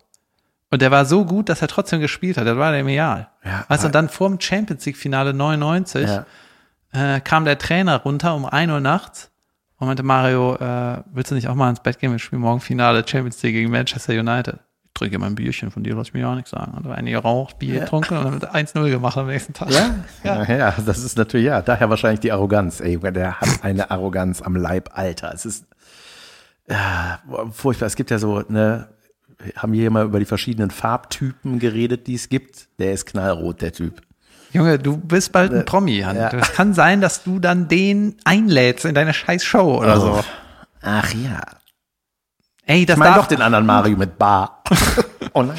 und 0.72 0.82
der 0.82 0.92
war 0.92 1.06
so 1.06 1.26
gut, 1.26 1.50
dass 1.50 1.62
er 1.62 1.68
trotzdem 1.68 2.00
gespielt 2.02 2.38
hat. 2.38 2.46
Das 2.48 2.58
war 2.58 2.72
der 2.72 2.82
Ideal. 2.82 3.30
Ja, 3.46 3.66
also 3.68 3.86
aber- 3.86 3.92
dann 3.94 4.10
vor 4.10 4.28
dem 4.30 4.40
Champions 4.42 4.86
League 4.86 4.98
Finale 4.98 5.34
99 5.34 6.10
Ja. 6.10 6.26
äh, 7.16 7.22
kam 7.22 7.46
der 7.46 7.58
Trainer 7.58 7.98
runter 8.02 8.36
um 8.36 8.46
1 8.46 8.72
Uhr 8.72 8.80
nachts 8.80 9.30
und 9.78 9.88
meinte 9.88 10.04
Mario, 10.04 10.56
äh, 10.56 11.04
willst 11.12 11.32
du 11.32 11.36
nicht 11.36 11.48
auch 11.48 11.56
mal 11.56 11.70
ins 11.70 11.82
Bett 11.82 12.00
gehen? 12.00 12.12
Wir 12.12 12.20
spielen 12.20 12.42
morgen 12.42 12.60
Finale 12.60 13.04
Champions 13.08 13.42
League 13.44 13.56
gegen 13.56 13.72
Manchester 13.72 14.14
United. 14.14 14.60
Ich 14.86 14.94
trinke 14.94 15.18
mal 15.18 15.26
ein 15.26 15.36
Bierchen, 15.36 15.72
von 15.72 15.84
dir 15.84 15.96
lass 15.96 16.10
ich 16.10 16.14
mir 16.14 16.30
auch 16.30 16.36
nichts 16.36 16.52
sagen. 16.52 16.74
Und 16.74 16.90
eine 16.92 17.12
geraucht, 17.12 17.58
Bier 17.58 17.80
getrunken 17.80 18.18
und 18.18 18.24
dann 18.24 18.34
mit 18.36 18.48
1-0 18.48 18.90
gemacht 18.90 19.18
am 19.18 19.28
nächsten 19.28 19.54
Tag. 19.54 19.72
Ja? 19.72 19.96
ja, 20.24 20.44
ja, 20.44 20.76
das 20.86 21.00
ist 21.00 21.18
natürlich, 21.18 21.48
ja, 21.48 21.62
daher 21.62 21.90
wahrscheinlich 21.90 22.20
die 22.20 22.32
Arroganz. 22.32 22.80
Ey, 22.80 22.98
der 22.98 23.42
hat 23.42 23.64
eine 23.64 23.90
Arroganz 23.90 24.42
am 24.42 24.56
Leib, 24.56 24.92
Alter. 24.94 25.34
Es 25.34 25.46
ist 25.46 25.66
ja, 26.70 27.20
furchtbar. 27.52 27.88
Es 27.88 27.96
gibt 27.96 28.12
ja 28.12 28.20
so, 28.20 28.44
ne, 28.48 28.88
wir 29.40 29.54
haben 29.56 29.74
hier 29.74 29.92
mal 29.92 30.06
über 30.06 30.20
die 30.20 30.26
verschiedenen 30.26 30.72
Farbtypen 30.72 31.60
geredet, 31.60 32.08
die 32.08 32.16
es 32.16 32.30
gibt. 32.30 32.68
Der 32.80 32.94
ist 32.94 33.06
knallrot, 33.06 33.62
der 33.62 33.74
Typ. 33.74 34.02
Junge, 34.54 34.78
du 34.80 34.98
bist 34.98 35.32
bald 35.32 35.52
ein 35.54 35.66
Promi, 35.66 36.00
Jan. 36.00 36.16
Äh, 36.16 36.20
ja. 36.22 36.34
Es 36.34 36.54
kann 36.54 36.74
sein, 36.74 37.02
dass 37.02 37.24
du 37.24 37.40
dann 37.40 37.68
den 37.68 38.16
einlädst 38.24 38.86
in 38.86 38.94
deine 38.96 39.14
scheiß 39.14 39.44
Show 39.44 39.80
oder 39.80 40.00
so. 40.00 40.20
Oh. 40.20 40.24
Ach 40.82 41.14
ja. 41.14 41.42
Ey, 42.66 42.86
das 42.86 42.98
Ich 42.98 43.04
darf 43.04 43.18
doch 43.18 43.26
den 43.28 43.42
anderen 43.42 43.66
Mario 43.66 43.98
mit 43.98 44.18
Bar. 44.18 44.64
oh 45.34 45.42
nein. 45.44 45.58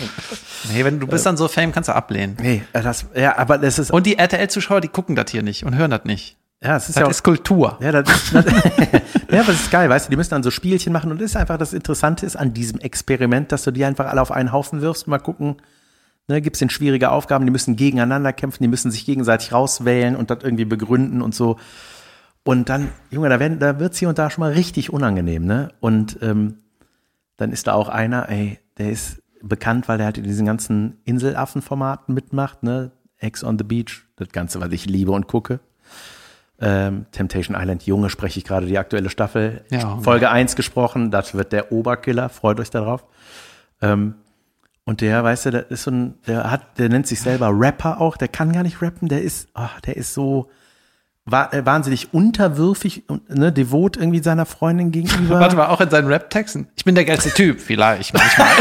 Hey, 0.70 0.84
wenn 0.84 1.01
du 1.01 1.07
bist 1.07 1.26
dann 1.26 1.36
so 1.36 1.49
Fame, 1.49 1.72
kannst 1.72 1.88
du 1.88 1.95
ablehnen. 1.95 2.36
Nee, 2.40 2.62
äh, 2.72 2.80
das, 2.82 3.05
ja, 3.14 3.36
aber 3.36 3.59
das 3.59 3.78
ist, 3.78 3.90
Und 3.90 4.07
die 4.07 4.16
RTL-Zuschauer, 4.16 4.80
die 4.80 4.88
gucken 4.88 5.14
das 5.16 5.30
hier 5.30 5.42
nicht 5.42 5.64
und 5.64 5.74
hören 5.74 5.90
das 5.90 6.05
nicht. 6.05 6.38
ja, 6.62 6.76
es 6.76 6.88
ist 6.88 6.97
Das 6.97 7.01
ja 7.01 7.07
auch, 7.07 7.11
ist 7.11 7.22
Kultur. 7.22 7.76
Ja, 7.80 7.92
das 7.92 8.09
ist, 8.11 8.34
das, 8.34 8.45
ja, 9.30 9.40
aber 9.40 9.53
das 9.53 9.61
ist 9.61 9.70
geil, 9.70 9.90
weißt 9.90 10.07
du, 10.07 10.11
die 10.11 10.16
müssen 10.16 10.30
dann 10.30 10.42
so 10.42 10.51
Spielchen 10.51 10.92
machen 10.95 11.11
und 11.11 11.20
das 11.20 11.32
ist 11.32 11.36
einfach 11.36 11.59
das 11.59 11.74
Interessante 11.74 12.24
ist 12.24 12.36
an 12.36 12.55
diesem 12.55 12.78
Experiment, 12.80 13.53
dass 13.53 13.64
du 13.64 13.70
die 13.70 13.84
einfach 13.84 14.07
alle 14.07 14.22
auf 14.22 14.30
einen 14.32 14.53
Haufen 14.53 14.80
wirfst, 14.80 15.07
mal 15.07 15.18
gucken, 15.18 15.57
ne, 16.29 16.41
gibt's 16.41 16.59
denn 16.59 16.70
schwierige 16.70 17.11
Aufgaben, 17.11 17.45
die 17.45 17.53
müssen 17.53 17.77
gegeneinander 17.77 18.33
kämpfen, 18.33 18.62
die 18.62 18.68
müssen 18.68 18.91
sich 18.91 19.05
gegenseitig 19.05 19.53
rauswählen 19.53 20.16
und 20.16 20.31
das 20.31 20.43
irgendwie 20.43 20.64
begründen 20.64 21.22
und 21.22 21.35
so. 21.35 21.57
Und 22.45 22.68
dann, 22.68 22.91
Junge, 23.11 23.29
da, 23.31 23.41
werden, 23.41 23.59
da 23.59 23.79
wird's 23.79 23.99
hier 23.99 24.09
und 24.09 24.18
da 24.18 24.31
schon 24.31 24.43
mal 24.43 24.53
richtig 24.53 24.93
unangenehm, 24.93 25.47
ne? 25.47 25.72
Und 25.81 26.18
ähm, 26.20 26.59
dann 27.37 27.53
ist 27.53 27.66
da 27.66 27.72
auch 27.72 27.89
einer, 27.89 28.29
ey, 28.29 28.59
der 28.77 28.91
ist 28.91 29.22
bekannt, 29.43 29.89
weil 29.89 29.99
der 29.99 30.07
halt 30.07 30.18
in 30.18 30.25
diesen 30.25 30.47
ganzen 30.47 30.99
Inselaffen-Formaten 31.05 32.14
mitmacht, 32.14 32.62
ne? 32.62 32.93
Ex 33.18 33.43
on 33.43 33.57
the 33.57 33.64
Beach, 33.64 34.05
das 34.16 34.29
Ganze, 34.29 34.61
was 34.61 34.70
ich 34.72 34.85
liebe 34.85 35.12
und 35.12 35.27
gucke. 35.27 35.61
Ähm, 36.61 37.07
Temptation 37.11 37.57
Island 37.59 37.85
Junge 37.85 38.11
spreche 38.11 38.39
ich 38.39 38.45
gerade 38.45 38.66
die 38.66 38.79
aktuelle 38.79 39.09
Staffel. 39.11 39.64
Ja. 39.70 39.97
Folge 39.99 40.31
1 40.31 40.55
gesprochen, 40.55 41.11
das 41.11 41.35
wird 41.35 41.53
der 41.53 41.72
Oberkiller, 41.72 42.29
freut 42.29 42.61
euch 42.61 42.70
darauf. 42.70 43.05
Ähm, 43.81 44.14
und 44.85 45.01
der, 45.01 45.24
weißt 45.24 45.47
du, 45.47 45.51
der 45.51 45.70
ist 45.70 45.85
so 45.85 45.91
ein, 45.91 46.14
der 46.26 46.51
hat, 46.51 46.78
der 46.78 46.89
nennt 46.89 47.07
sich 47.07 47.20
selber 47.20 47.51
Rapper 47.53 48.01
auch, 48.01 48.16
der 48.16 48.28
kann 48.28 48.53
gar 48.53 48.62
nicht 48.62 48.82
rappen, 48.82 49.09
der 49.09 49.22
ist, 49.22 49.49
ach, 49.55 49.80
der 49.80 49.97
ist 49.97 50.14
so 50.14 50.51
wa 51.24 51.49
äh, 51.53 51.64
wahnsinnig 51.64 52.12
unterwürfig 52.12 53.09
und 53.09 53.28
ne, 53.30 53.51
devot 53.51 53.97
irgendwie 53.97 54.22
seiner 54.22 54.47
Freundin 54.47 54.93
gegenüber. 54.93 55.41
Warte 55.41 55.57
mal, 55.57 55.68
auch 55.68 55.80
in 55.80 55.91
seinen 55.91 56.09
Rap-Texten. 56.09 56.68
Ich 56.76 56.85
bin 56.85 56.95
der 56.95 57.05
geilste 57.05 57.30
Typ, 57.30 57.61
vielleicht 57.61 58.12
manchmal. 58.12 58.49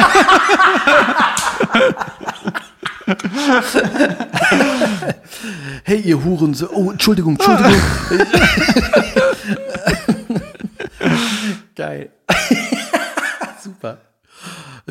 Hey, 5.83 5.99
ihr 5.99 6.23
Huren, 6.23 6.55
oh, 6.73 6.91
Entschuldigung, 6.91 7.33
Entschuldigung. 7.33 7.81
Geil. 11.75 12.11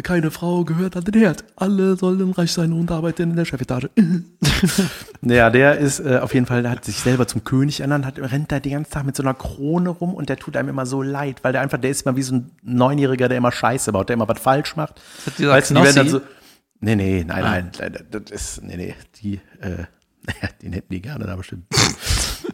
Keine 0.01 0.30
Frau 0.30 0.64
gehört 0.64 0.97
an 0.97 1.05
den 1.05 1.20
Herd. 1.20 1.45
Alle 1.55 1.97
sollen 1.97 2.32
reich 2.32 2.53
sein 2.53 2.72
und 2.72 2.90
arbeiten 2.90 3.30
in 3.30 3.36
der 3.36 3.45
Chefetage. 3.45 3.90
naja, 5.20 5.51
der 5.51 5.76
ist 5.76 6.01
äh, 6.01 6.18
auf 6.18 6.32
jeden 6.32 6.47
Fall, 6.47 6.62
der 6.62 6.70
hat 6.70 6.84
sich 6.86 6.97
selber 6.97 7.28
zum 7.28 7.45
König 7.45 7.80
ernannt, 7.80 8.07
hat, 8.07 8.18
rennt 8.18 8.51
da 8.51 8.59
den 8.59 8.72
ganzen 8.72 8.90
Tag 8.90 9.05
mit 9.05 9.16
so 9.16 9.22
einer 9.22 9.34
Krone 9.34 9.90
rum 9.90 10.14
und 10.14 10.30
der 10.30 10.38
tut 10.38 10.57
einem 10.57 10.70
immer 10.70 10.86
so 10.86 11.03
leid, 11.03 11.45
weil 11.45 11.53
der 11.53 11.61
einfach, 11.61 11.77
der 11.77 11.90
ist 11.90 12.06
immer 12.06 12.16
wie 12.16 12.23
so 12.23 12.36
ein 12.36 12.51
Neunjähriger, 12.62 13.28
der 13.28 13.36
immer 13.36 13.52
Scheiße 13.52 13.93
baut, 13.93 14.09
der 14.09 14.14
immer 14.14 14.27
was 14.27 14.40
falsch 14.40 14.77
macht. 14.77 14.98
Ist 15.27 15.39
dieser 15.39 15.51
Weißt 15.51 15.70
du, 15.73 15.74
die 15.74 15.82
werden 15.82 15.97
dann 15.97 16.09
so, 16.09 16.20
nee, 16.81 16.97
nee, 16.97 17.23
nein, 17.27 17.70
nein, 17.78 17.98
das 18.10 18.31
ist, 18.31 18.62
nee, 18.62 18.78
nee, 18.78 18.94
die, 19.20 19.40
äh, 19.60 19.85
den 20.62 20.73
hätten 20.73 20.90
die 20.90 21.02
gerne 21.02 21.27
da 21.27 21.36
bestimmt. 21.36 21.64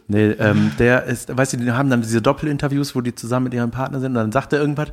nee, 0.09 0.31
ähm, 0.31 0.73
der 0.77 1.05
ist, 1.05 1.35
weißt 1.35 1.53
du, 1.53 1.57
die 1.57 1.71
haben 1.71 1.89
dann 1.89 2.01
diese 2.01 2.21
Doppelinterviews, 2.21 2.95
wo 2.95 2.99
die 2.99 3.15
zusammen 3.15 3.45
mit 3.45 3.53
ihrem 3.53 3.71
Partner 3.71 4.01
sind 4.01 4.11
und 4.11 4.15
dann 4.15 4.33
sagt 4.33 4.51
er 4.51 4.59
irgendwas, 4.59 4.89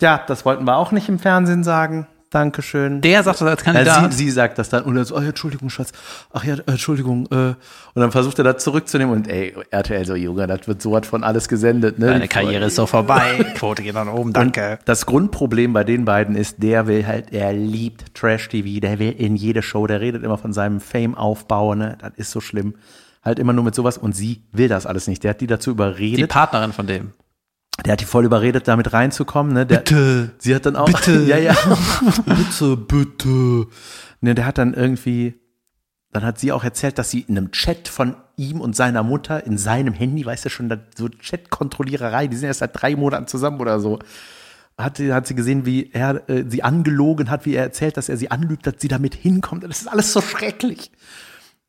ja, 0.00 0.20
das 0.26 0.44
wollten 0.44 0.64
wir 0.64 0.76
auch 0.76 0.92
nicht 0.92 1.08
im 1.08 1.18
Fernsehen 1.18 1.64
sagen. 1.64 2.06
Dankeschön. 2.30 3.00
Der 3.00 3.22
sagt 3.22 3.40
das 3.40 3.48
als 3.48 3.64
Ja, 3.64 3.72
Kandidat. 3.72 4.12
sie, 4.12 4.24
sie 4.24 4.30
sagt 4.30 4.58
das 4.58 4.68
dann 4.68 4.82
und 4.84 4.96
dann 4.96 5.04
so, 5.06 5.16
oh, 5.16 5.20
ja, 5.20 5.28
Entschuldigung, 5.28 5.70
Schatz. 5.70 5.92
Ach 6.30 6.44
ja, 6.44 6.56
Entschuldigung. 6.66 7.24
Äh. 7.30 7.34
Und 7.36 7.56
dann 7.94 8.12
versucht 8.12 8.36
er 8.38 8.44
das 8.44 8.62
zurückzunehmen 8.62 9.14
und 9.16 9.28
ey, 9.28 9.54
RTL 9.70 10.04
so, 10.04 10.14
Junge, 10.14 10.46
das 10.46 10.68
wird 10.68 10.82
sowas 10.82 11.06
von 11.06 11.24
alles 11.24 11.48
gesendet. 11.48 11.98
Ne? 11.98 12.08
Deine 12.08 12.20
Die- 12.20 12.28
Karriere 12.28 12.66
ist 12.66 12.74
so 12.74 12.84
vorbei. 12.84 13.46
Quote 13.54 13.82
geht 13.82 13.94
nach 13.94 14.12
oben, 14.12 14.34
danke. 14.34 14.78
das 14.84 15.06
Grundproblem 15.06 15.72
bei 15.72 15.84
den 15.84 16.04
beiden 16.04 16.36
ist, 16.36 16.62
der 16.62 16.86
will 16.86 17.06
halt, 17.06 17.32
er 17.32 17.54
liebt 17.54 18.14
Trash-TV, 18.14 18.80
der 18.80 18.98
will 18.98 19.12
in 19.16 19.34
jede 19.34 19.62
Show, 19.62 19.86
der 19.86 20.02
redet 20.02 20.22
immer 20.22 20.36
von 20.36 20.52
seinem 20.52 20.80
Fame-Aufbau, 20.80 21.74
ne? 21.74 21.96
Das 21.98 22.12
ist 22.16 22.30
so 22.30 22.42
schlimm. 22.42 22.74
Halt 23.24 23.38
immer 23.38 23.54
nur 23.54 23.64
mit 23.64 23.74
sowas 23.74 23.96
und 23.96 24.14
sie 24.14 24.42
will 24.52 24.68
das 24.68 24.84
alles 24.84 25.06
nicht. 25.08 25.24
Der 25.24 25.30
hat 25.30 25.40
die 25.40 25.46
dazu 25.46 25.70
Die 25.70 25.74
überredet. 25.76 26.28
Partnerin 26.30 26.74
von 26.74 26.86
dem. 26.86 27.12
Der 27.84 27.92
hat 27.92 28.00
die 28.00 28.04
voll 28.06 28.24
überredet, 28.24 28.66
damit 28.68 28.92
reinzukommen. 28.92 29.52
Ne? 29.52 29.64
Der, 29.66 29.78
Bitte. 29.78 30.30
Sie 30.38 30.54
hat 30.54 30.66
dann 30.66 30.76
auch. 30.76 30.86
Bitte. 30.86 31.22
Ja, 31.26 31.36
ja. 31.38 31.54
bitte, 32.26 32.76
bitte. 32.76 33.66
Ne, 34.20 34.34
der 34.34 34.46
hat 34.46 34.58
dann 34.58 34.74
irgendwie. 34.74 35.34
Dann 36.12 36.24
hat 36.24 36.38
sie 36.38 36.52
auch 36.52 36.64
erzählt, 36.64 36.98
dass 36.98 37.10
sie 37.10 37.20
in 37.20 37.36
einem 37.36 37.50
Chat 37.52 37.86
von 37.86 38.16
ihm 38.36 38.60
und 38.62 38.74
seiner 38.74 39.02
Mutter 39.02 39.44
in 39.44 39.58
seinem 39.58 39.92
Handy, 39.92 40.24
weißt 40.24 40.46
du 40.46 40.48
schon, 40.48 40.72
so 40.96 41.08
Chat-Kontrolliererei, 41.08 42.28
die 42.28 42.36
sind 42.36 42.46
erst 42.46 42.60
seit 42.60 42.80
drei 42.80 42.96
Monaten 42.96 43.26
zusammen 43.26 43.60
oder 43.60 43.78
so. 43.78 43.98
Hat, 44.78 44.96
sie- 44.96 45.12
hat 45.12 45.26
sie 45.26 45.34
gesehen, 45.34 45.66
wie 45.66 45.90
er 45.92 46.28
äh, 46.30 46.44
sie 46.48 46.62
angelogen 46.62 47.28
hat, 47.30 47.44
wie 47.44 47.54
er 47.54 47.64
erzählt, 47.64 47.96
dass 47.98 48.08
er 48.08 48.16
sie 48.16 48.30
anlügt, 48.30 48.66
dass 48.66 48.74
sie 48.78 48.88
damit 48.88 49.14
hinkommt. 49.14 49.64
Das 49.64 49.82
ist 49.82 49.86
alles 49.88 50.12
so 50.12 50.20
schrecklich. 50.22 50.90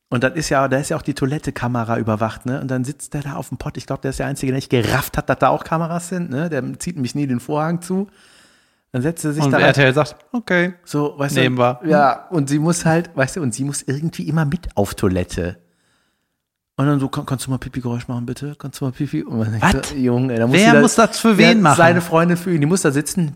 Und 0.09 0.23
dann 0.23 0.33
ist 0.33 0.49
ja, 0.49 0.67
da 0.67 0.77
ist 0.77 0.89
ja 0.89 0.97
auch 0.97 1.03
die 1.03 1.13
Toilettekamera 1.13 1.99
überwacht, 1.99 2.45
ne? 2.45 2.59
Und 2.61 2.69
dann 2.69 2.83
sitzt 2.83 3.13
der 3.13 3.21
da 3.21 3.33
auf 3.35 3.49
dem 3.49 3.59
Pott. 3.59 3.77
Ich 3.77 3.85
glaube, 3.85 4.01
der 4.01 4.09
ist 4.09 4.19
der 4.19 4.25
Einzige, 4.25 4.51
der 4.51 4.57
nicht 4.57 4.71
gerafft 4.71 5.17
hat, 5.17 5.29
dass 5.29 5.37
da 5.37 5.49
auch 5.49 5.63
Kameras 5.63 6.09
sind, 6.09 6.31
ne? 6.31 6.49
Der 6.49 6.63
zieht 6.79 6.95
nämlich 6.95 7.13
nie 7.13 7.27
den 7.27 7.39
Vorhang 7.39 7.81
zu. 7.81 8.07
Dann 8.91 9.03
setzt 9.03 9.23
er 9.23 9.33
sich 9.33 9.43
Und 9.43 9.51
da 9.51 9.59
RTL 9.59 9.93
sagt, 9.93 10.15
okay. 10.31 10.73
so, 10.83 11.13
weißt 11.15 11.35
Nehmen 11.35 11.57
du, 11.57 11.61
wir. 11.61 11.79
Ja, 11.85 12.27
und 12.29 12.49
sie 12.49 12.57
muss 12.57 12.85
halt, 12.85 13.15
weißt 13.15 13.35
du, 13.35 13.41
und 13.41 13.53
sie 13.53 13.63
muss 13.63 13.83
irgendwie 13.83 14.27
immer 14.27 14.45
mit 14.45 14.75
auf 14.75 14.95
Toilette. 14.95 15.59
Und 16.75 16.87
dann 16.87 16.99
so, 16.99 17.07
kann, 17.07 17.25
kannst 17.27 17.45
du 17.45 17.51
mal 17.51 17.59
Pipi-Geräusch 17.59 18.07
machen, 18.07 18.25
bitte? 18.25 18.55
Kannst 18.57 18.81
du 18.81 18.85
mal 18.85 18.91
Pipi? 18.91 19.21
Und 19.21 19.37
man 19.37 19.51
denkt, 19.51 19.93
Junge, 19.95 20.35
da 20.35 20.47
muss 20.47 20.55
Wer 20.55 20.81
muss 20.81 20.95
das 20.95 21.19
für 21.19 21.37
wen 21.37 21.61
machen? 21.61 21.77
Seine 21.77 22.01
Freundin 22.01 22.37
für 22.37 22.51
ihn, 22.51 22.61
die 22.61 22.67
muss 22.67 22.81
da 22.81 22.91
sitzen. 22.91 23.35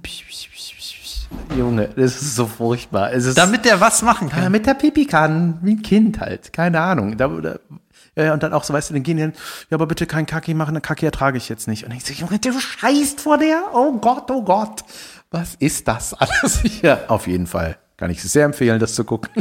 Junge, 1.57 1.88
das 1.95 2.22
ist 2.22 2.35
so 2.35 2.47
furchtbar. 2.47 3.11
Ist, 3.11 3.38
Damit 3.38 3.65
der 3.65 3.80
was 3.80 4.01
machen 4.01 4.30
ja, 4.30 4.35
kann. 4.43 4.51
mit 4.51 4.65
der 4.65 4.73
Pipi 4.73 5.05
kann, 5.05 5.60
wie 5.61 5.73
ein 5.76 5.81
Kind 5.81 6.19
halt, 6.19 6.51
keine 6.53 6.80
Ahnung. 6.81 7.18
Da, 7.18 7.27
da, 7.27 7.60
ja, 8.15 8.34
und 8.34 8.43
dann 8.43 8.53
auch 8.53 8.64
so, 8.64 8.73
weißt 8.73 8.89
du, 8.89 8.93
dann 8.95 9.03
gehen 9.03 9.18
die 9.18 9.23
dann, 9.23 9.34
ja, 9.69 9.76
aber 9.76 9.85
bitte 9.88 10.05
kein 10.05 10.26
Kaki 10.26 10.53
machen, 10.53 10.80
Kaki 10.81 11.05
ertrage 11.05 11.38
ich 11.38 11.49
jetzt 11.49 11.68
nicht. 11.68 11.85
Und 11.85 11.91
ich 11.91 12.03
so, 12.05 12.14
Junge, 12.14 12.39
du 12.39 12.60
scheißt 12.60 13.22
vor 13.22 13.38
der, 13.38 13.61
oh 13.73 13.93
Gott, 13.93 14.30
oh 14.31 14.43
Gott. 14.43 14.84
Was 15.31 15.55
ist 15.55 15.88
das 15.88 16.14
alles 16.14 16.60
hier? 16.64 16.99
Auf 17.07 17.27
jeden 17.27 17.47
Fall 17.47 17.77
kann 17.97 18.10
ich 18.11 18.22
sehr 18.22 18.45
empfehlen, 18.45 18.80
das 18.80 18.93
zu 18.95 19.03
gucken. 19.03 19.31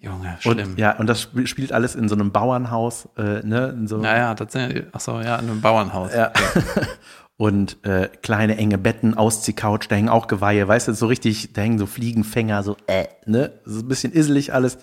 Junge, 0.00 0.36
schlimm. 0.40 0.70
Und, 0.70 0.78
ja, 0.78 0.92
und 0.96 1.08
das 1.08 1.22
sp- 1.26 1.46
spielt 1.46 1.72
alles 1.72 1.94
in 1.96 2.08
so 2.08 2.14
einem 2.14 2.30
Bauernhaus, 2.30 3.08
äh, 3.16 3.44
ne, 3.44 3.74
in 3.76 3.88
so, 3.88 3.98
Naja, 3.98 4.34
tatsächlich. 4.34 4.84
Ach 4.92 5.00
so, 5.00 5.20
ja, 5.20 5.36
in 5.36 5.50
einem 5.50 5.60
Bauernhaus. 5.60 6.12
ja. 6.14 6.32
Und 7.38 7.78
äh, 7.86 8.08
kleine 8.20 8.56
enge 8.56 8.78
Betten, 8.78 9.14
Ausziehcouch, 9.14 9.86
da 9.88 9.94
hängen 9.94 10.08
auch 10.08 10.26
Geweihe, 10.26 10.66
weißt 10.66 10.88
du, 10.88 10.92
so 10.92 11.06
richtig, 11.06 11.52
da 11.52 11.60
hängen 11.62 11.78
so 11.78 11.86
Fliegenfänger, 11.86 12.64
so 12.64 12.76
äh, 12.88 13.04
ne, 13.26 13.52
so 13.64 13.78
ein 13.78 13.86
bisschen 13.88 14.12
isselig 14.12 14.52
alles. 14.52 14.76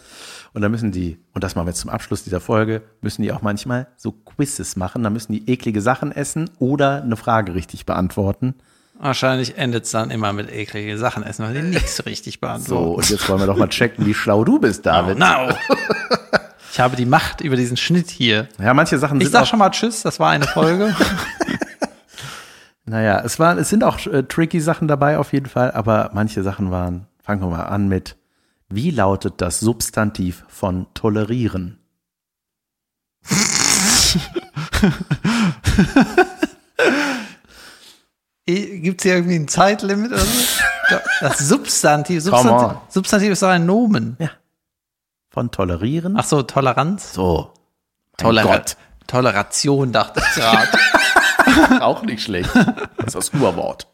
Und 0.54 0.62
da 0.62 0.70
müssen 0.70 0.94
die, 0.94 1.18
und 1.34 1.44
das 1.44 1.56
machen 1.56 1.66
wir 1.68 1.72
jetzt 1.72 1.82
zum 1.82 1.90
Abschluss 1.90 2.24
dieser 2.24 2.40
Folge, 2.40 2.82
müssen 3.02 3.24
die 3.24 3.34
auch 3.34 3.42
manchmal 3.42 3.88
so 3.98 4.14
Quizzes 4.14 4.78
machen, 4.78 5.04
da 5.04 5.10
müssen 5.10 5.34
die 5.34 5.50
eklige 5.52 5.82
Sachen 5.82 6.14
essen 6.14 6.50
oder 6.58 7.04
eine 7.04 7.18
Frage 7.18 7.56
richtig 7.56 7.86
beantworten. 7.86 8.56
Wahrscheinlich 8.98 9.58
endet 9.58 9.84
es 9.84 9.92
dann 9.92 10.10
immer 10.10 10.32
mit 10.32 10.50
ekligen 10.50 10.98
Sachen 10.98 11.24
essen, 11.24 11.44
weil 11.46 11.56
die 11.56 11.62
nichts 11.62 11.98
so 11.98 12.04
richtig 12.04 12.36
So, 12.36 12.40
beantworten. 12.40 12.96
und 12.96 13.10
jetzt 13.10 13.28
wollen 13.28 13.42
wir 13.42 13.48
doch 13.48 13.58
mal 13.58 13.68
checken, 13.68 14.06
wie 14.06 14.14
schlau 14.14 14.46
du 14.46 14.60
bist, 14.60 14.86
David. 14.86 15.18
Now. 15.20 15.50
Ich 16.72 16.80
habe 16.82 16.98
die 16.98 17.06
Macht 17.06 17.40
über 17.40 17.56
diesen 17.56 17.78
Schnitt 17.78 18.10
hier. 18.10 18.50
Ja, 18.62 18.74
manche 18.74 18.98
Sachen 18.98 19.18
Ich 19.22 19.28
sind 19.28 19.32
sag 19.32 19.44
auch, 19.44 19.46
schon 19.48 19.60
mal 19.60 19.70
Tschüss, 19.70 20.02
das 20.02 20.20
war 20.20 20.32
eine 20.32 20.46
Folge. 20.46 20.94
naja, 22.86 23.22
es 23.26 23.40
waren, 23.40 23.58
es 23.58 23.70
sind 23.70 23.84
auch 23.84 24.06
äh, 24.06 24.24
tricky 24.24 24.62
Sachen 24.62 24.88
dabei 24.88 25.18
auf 25.18 25.34
jeden 25.34 25.48
Fall, 25.48 25.72
aber 25.72 26.12
manche 26.14 26.44
Sachen 26.44 26.70
waren, 26.72 27.08
fangen 27.22 27.42
wir 27.42 27.50
mal 27.50 27.64
an 27.64 27.88
mit, 27.88 28.16
wie 28.70 28.92
lautet 28.92 29.42
das 29.42 29.60
Substantiv 29.60 30.44
von 30.48 30.86
tolerieren? 30.94 31.80
Gibt 38.46 39.02
es 39.02 39.04
hier 39.04 39.16
irgendwie 39.16 39.36
ein 39.36 39.48
Zeitlimit 39.48 40.12
oder 40.12 40.22
so? 40.22 40.46
Das 41.22 41.40
Substantiv, 41.40 42.22
Substantiv. 42.22 42.78
Substantiv 42.90 43.32
ist 43.32 43.42
doch 43.42 43.50
ein 43.50 43.66
Nomen. 43.66 44.18
Von 45.32 45.50
tolerieren? 45.50 46.16
Ach 46.18 46.26
so, 46.26 46.44
Toleranz? 46.44 47.14
so. 47.14 47.52
Mein 48.22 48.28
Tolera 48.28 48.58
Gott, 48.58 48.78
Toleration, 49.08 49.92
dachte 49.92 50.22
ich 50.22 50.36
gerade. 50.36 50.70
auch 51.82 52.04
nicht 52.04 52.24
schlecht. 52.24 52.50
Das 52.98 53.16
ist 53.16 53.16
das 53.16 53.30
Urwort. 53.34 53.88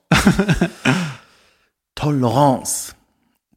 Toleranz. 1.95 2.95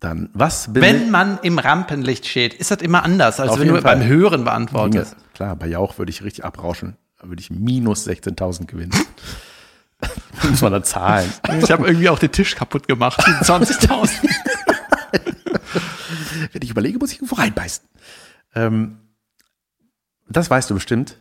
Dann, 0.00 0.28
was 0.34 0.72
bin 0.72 0.82
wenn 0.82 1.10
man 1.10 1.38
im 1.42 1.58
Rampenlicht 1.58 2.26
steht, 2.26 2.52
ist 2.52 2.70
das 2.70 2.82
immer 2.82 3.04
anders, 3.04 3.40
als 3.40 3.52
Auf 3.52 3.58
wenn 3.58 3.68
du 3.68 3.74
Fall. 3.80 3.96
beim 3.96 4.04
Hören 4.06 4.44
beantwortest. 4.44 5.16
Klar, 5.32 5.56
bei 5.56 5.66
Jauch 5.66 5.96
würde 5.96 6.10
ich 6.10 6.22
richtig 6.22 6.44
abrauschen. 6.44 6.96
Da 7.18 7.28
würde 7.28 7.40
ich 7.40 7.50
minus 7.50 8.06
16.000 8.06 8.66
gewinnen. 8.66 8.92
Muss 10.50 10.60
man 10.60 10.72
da 10.72 10.82
zahlen. 10.82 11.32
Ich 11.62 11.70
habe 11.70 11.86
irgendwie 11.86 12.10
auch 12.10 12.18
den 12.18 12.32
Tisch 12.32 12.54
kaputt 12.54 12.86
gemacht. 12.86 13.18
20.000. 13.40 14.10
Wenn 16.52 16.62
ich 16.62 16.70
überlege, 16.70 16.98
muss 16.98 17.12
ich 17.12 17.18
irgendwo 17.18 17.36
reinbeißen. 17.36 17.84
Ähm, 18.54 18.98
das 20.28 20.50
weißt 20.50 20.68
du 20.68 20.74
bestimmt. 20.74 21.18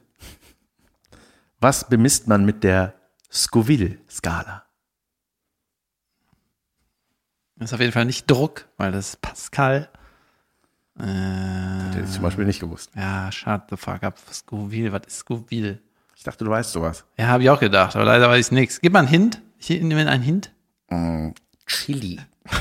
Was 1.64 1.88
bemisst 1.88 2.28
man 2.28 2.44
mit 2.44 2.66
der 2.66 2.94
Scoville-Skala? 3.32 4.66
Das 7.56 7.70
ist 7.70 7.74
auf 7.74 7.80
jeden 7.80 7.94
Fall 7.94 8.04
nicht 8.04 8.30
Druck, 8.30 8.68
weil 8.76 8.92
das 8.92 9.12
ist 9.12 9.22
Pascal. 9.22 9.88
Äh, 11.00 11.04
Hätte 11.04 12.02
ich 12.04 12.12
zum 12.12 12.24
Beispiel 12.24 12.44
nicht 12.44 12.60
gewusst. 12.60 12.92
ja, 12.98 13.32
shut 13.32 13.62
the 13.70 13.78
fuck 13.78 14.04
up. 14.04 14.18
Scoville, 14.30 14.92
was 14.92 15.04
ist 15.08 15.20
Scoville? 15.20 15.80
Ich 16.18 16.24
dachte, 16.24 16.44
du 16.44 16.52
weißt 16.52 16.74
sowas. 16.74 17.06
Ja, 17.16 17.28
habe 17.28 17.44
ich 17.44 17.50
auch 17.50 17.62
gedacht, 17.62 17.96
aber 17.96 18.04
leider 18.04 18.28
weiß 18.28 18.48
ich 18.48 18.52
nichts. 18.52 18.82
Gib 18.82 18.92
mal 18.92 19.00
einen 19.00 19.08
Hint. 19.08 19.42
Ich 19.58 19.70
nehme 19.70 20.06
einen 20.06 20.22
Hint. 20.22 20.52
Chili. 21.66 22.20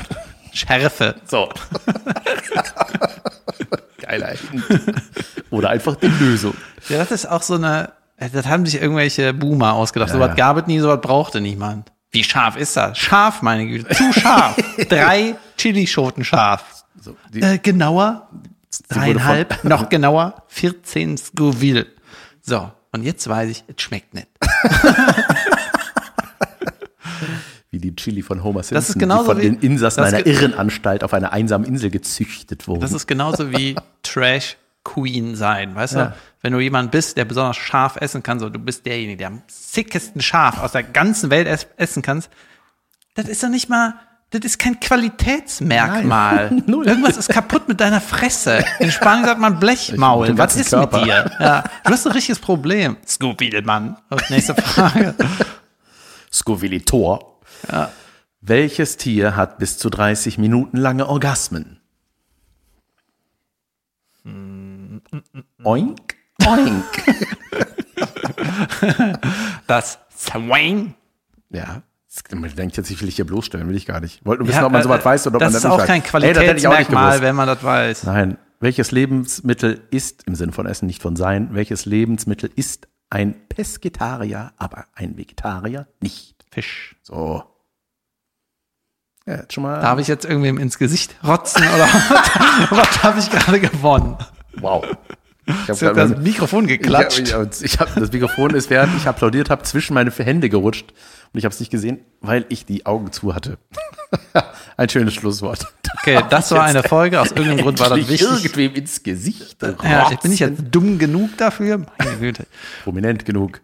Schärfe. 0.53 1.15
So. 1.25 1.51
Geiler 3.97 4.29
Hint. 4.29 4.63
Oder 5.49 5.71
einfach 5.71 5.97
die 5.97 6.07
Lösung. 6.07 6.55
Ja, 6.87 6.99
das 6.99 7.11
ist 7.11 7.25
auch 7.25 7.41
so 7.41 7.55
eine, 7.55 7.89
äh, 7.89 7.91
das 8.29 8.45
haben 8.47 8.65
sich 8.65 8.81
irgendwelche 8.81 9.33
Boomer 9.33 9.73
ausgedacht. 9.73 10.09
Ja, 10.09 10.15
so 10.15 10.19
was 10.19 10.29
ja. 10.29 10.35
gab 10.35 10.57
es 10.57 10.67
nie, 10.67 10.79
so 10.79 10.87
was 10.89 11.01
brauchte 11.01 11.41
niemand. 11.41 11.91
Wie 12.11 12.23
scharf 12.23 12.55
ist 12.57 12.77
das? 12.77 12.97
Scharf, 12.97 13.41
meine 13.41 13.65
Güte. 13.67 13.93
Zu 13.95 14.13
scharf. 14.19 14.55
Drei 14.89 15.35
Chilischoten 15.57 16.23
scharf. 16.23 16.63
So, 17.01 17.15
die, 17.33 17.41
Äh, 17.41 17.57
genauer. 17.57 18.27
Dreieinhalb. 18.89 19.63
Noch 19.63 19.89
genauer. 19.89 20.43
14 20.47 21.17
Scoville. 21.17 21.87
So. 22.41 22.71
Und 22.91 23.03
jetzt 23.03 23.27
weiß 23.27 23.49
ich, 23.49 23.63
es 23.67 23.81
schmeckt 23.81 24.13
nicht. 24.13 24.27
wie 27.71 27.79
die 27.79 27.95
Chili 27.95 28.21
von 28.21 28.43
Homer 28.43 28.61
Simpson, 28.61 28.75
Das 28.75 28.89
ist 28.89 28.99
genauso 28.99 29.23
die 29.23 29.27
von 29.29 29.37
wie- 29.41 29.57
den 29.57 29.71
Insassen 29.71 30.03
einer 30.03 30.25
Irrenanstalt 30.25 31.03
auf 31.03 31.13
einer 31.13 31.33
einsamen 31.33 31.65
Insel 31.67 31.89
gezüchtet 31.89 32.67
wurden. 32.67 32.81
Das 32.81 32.91
ist 32.93 33.07
genauso 33.07 33.51
wie 33.51 33.75
Trash 34.03 34.57
Queen 34.83 35.35
sein, 35.35 35.75
weißt 35.75 35.93
Ja. 35.95 36.05
du? 36.07 36.13
Wenn 36.41 36.53
du 36.53 36.59
jemand 36.59 36.91
bist, 36.91 37.15
der 37.17 37.25
besonders 37.25 37.55
scharf 37.57 37.95
essen 37.97 38.21
kann, 38.21 38.39
so 38.39 38.49
du 38.49 38.59
bist 38.59 38.85
derjenige, 38.85 39.17
der 39.17 39.27
am 39.27 39.41
sickesten 39.47 40.21
scharf 40.21 40.59
aus 40.61 40.73
der 40.73 40.83
ganzen 40.83 41.29
Welt 41.29 41.47
es 41.47 41.67
essen 41.77 42.01
kannst, 42.01 42.29
das 43.15 43.27
ist 43.29 43.41
doch 43.43 43.49
nicht 43.49 43.69
mal, 43.69 43.93
das 44.31 44.41
ist 44.43 44.57
kein 44.59 44.79
Qualitätsmerkmal. 44.79 46.49
Nein. 46.51 46.63
Irgendwas 46.67 47.17
ist 47.17 47.29
kaputt 47.29 47.67
mit 47.67 47.79
deiner 47.79 48.01
Fresse. 48.01 48.65
In 48.79 48.91
Spanien 48.91 49.25
sagt 49.25 49.39
man 49.39 49.59
Blechmaul. 49.59 50.35
Was 50.37 50.55
ist 50.55 50.71
Körper. 50.71 50.97
mit 50.97 51.07
dir? 51.07 51.31
Ja, 51.39 51.63
du 51.83 51.91
hast 51.91 52.05
ein 52.07 52.11
richtiges 52.13 52.39
Problem. 52.39 52.97
Scooby, 53.07 53.61
Mann. 53.63 53.95
Und 54.09 54.29
nächste 54.31 54.55
Frage. 54.55 55.13
Scovilitor. 56.33 57.39
Welches 58.41 58.97
Tier 58.97 59.35
hat 59.35 59.59
bis 59.59 59.77
zu 59.77 59.89
30 59.91 60.37
Minuten 60.39 60.77
lange 60.77 61.07
Orgasmen? 61.07 61.79
Oink, 65.63 66.15
oink. 66.45 66.85
Das 69.67 69.99
Swing. 70.17 70.93
ja. 71.49 71.81
Man 72.31 72.55
denkt 72.55 72.77
jetzt, 72.77 72.91
ich 72.91 72.99
will 73.01 73.07
dich 73.07 73.15
hier 73.15 73.25
bloßstellen, 73.25 73.67
will 73.67 73.75
ich 73.75 73.87
gar 73.87 73.99
nicht. 73.99 74.23
Wollte 74.23 74.43
nur 74.43 74.51
Ja, 74.51 74.57
wissen, 74.57 74.65
ob 74.65 74.71
man 74.71 74.81
äh, 74.81 74.83
sowas 74.83 75.03
weiß 75.03 75.27
oder 75.27 75.37
ob 75.37 75.41
man 75.41 75.51
das 75.51 75.63
ist 75.63 75.69
nicht 75.69 75.79
weiß. 75.79 75.87
kein 75.87 76.01
das 76.03 76.11
ich 76.11 76.13
auch 76.13 76.19
nicht 76.21 76.35
Qualitätsmerkmal, 76.37 77.07
gewusst. 77.09 77.21
wenn 77.23 77.35
man 77.35 77.47
das 77.47 77.63
weiß. 77.63 78.03
Nein. 78.03 78.37
Welches 78.59 78.91
Lebensmittel 78.91 79.81
ist, 79.89 80.23
im 80.27 80.35
Sinne 80.35 80.51
von 80.51 80.67
Essen, 80.67 80.85
nicht 80.85 81.01
von 81.01 81.15
Sein, 81.15 81.49
welches 81.53 81.85
Lebensmittel 81.85 82.51
ist 82.55 82.87
ein 83.09 83.33
Pesketarier, 83.49 84.53
aber 84.57 84.85
ein 84.93 85.17
Vegetarier 85.17 85.87
nicht? 86.01 86.35
Fisch. 86.51 86.95
So. 87.01 87.43
Ja, 89.25 89.37
jetzt 89.37 89.53
schon 89.53 89.63
mal. 89.63 89.81
Darf 89.81 89.97
ich 89.99 90.07
jetzt 90.07 90.25
irgendwem 90.25 90.57
ins 90.59 90.77
Gesicht 90.77 91.15
rotzen 91.23 91.63
oder 91.63 91.85
was, 92.69 92.77
was 92.77 93.03
habe 93.03 93.19
ich 93.19 93.29
gerade 93.31 93.59
gewonnen? 93.59 94.17
Wow. 94.61 94.85
Ich 95.45 95.69
habe 95.69 95.81
wird 95.81 95.97
das 95.97 96.17
Mikrofon 96.17 96.67
geklatscht. 96.67 97.19
Ich 97.19 97.33
hab, 97.33 97.61
ich 97.61 97.79
hab, 97.79 97.93
das 97.95 98.11
Mikrofon 98.11 98.55
ist, 98.55 98.69
während 98.69 98.95
ich 98.95 99.07
applaudiert 99.07 99.49
habe, 99.49 99.63
zwischen 99.63 99.93
meine 99.93 100.11
Hände 100.11 100.49
gerutscht. 100.49 100.93
Und 101.33 101.39
ich 101.39 101.45
habe 101.45 101.53
es 101.53 101.59
nicht 101.59 101.71
gesehen, 101.71 101.99
weil 102.21 102.45
ich 102.49 102.65
die 102.65 102.85
Augen 102.85 103.11
zu 103.11 103.35
hatte. 103.35 103.57
Ein 104.77 104.87
schönes 104.87 105.15
Schlusswort. 105.15 105.67
Okay, 105.99 106.21
das 106.29 106.51
war 106.51 106.63
eine 106.63 106.83
Folge. 106.83 107.19
Aus 107.19 107.31
irgendeinem 107.31 107.61
Grund 107.61 107.79
war 107.79 107.89
das 107.89 107.97
wichtig. 107.97 108.21
irgendwem 108.21 108.73
ins 108.73 109.03
Gesicht. 109.03 109.57
Ja, 109.61 110.09
bin 110.21 110.31
ich 110.31 110.39
jetzt 110.39 110.63
dumm 110.71 110.97
genug 110.97 111.37
dafür? 111.37 111.85
Meine 111.97 112.17
Güte. 112.17 112.45
Prominent 112.83 113.25
genug. 113.25 113.61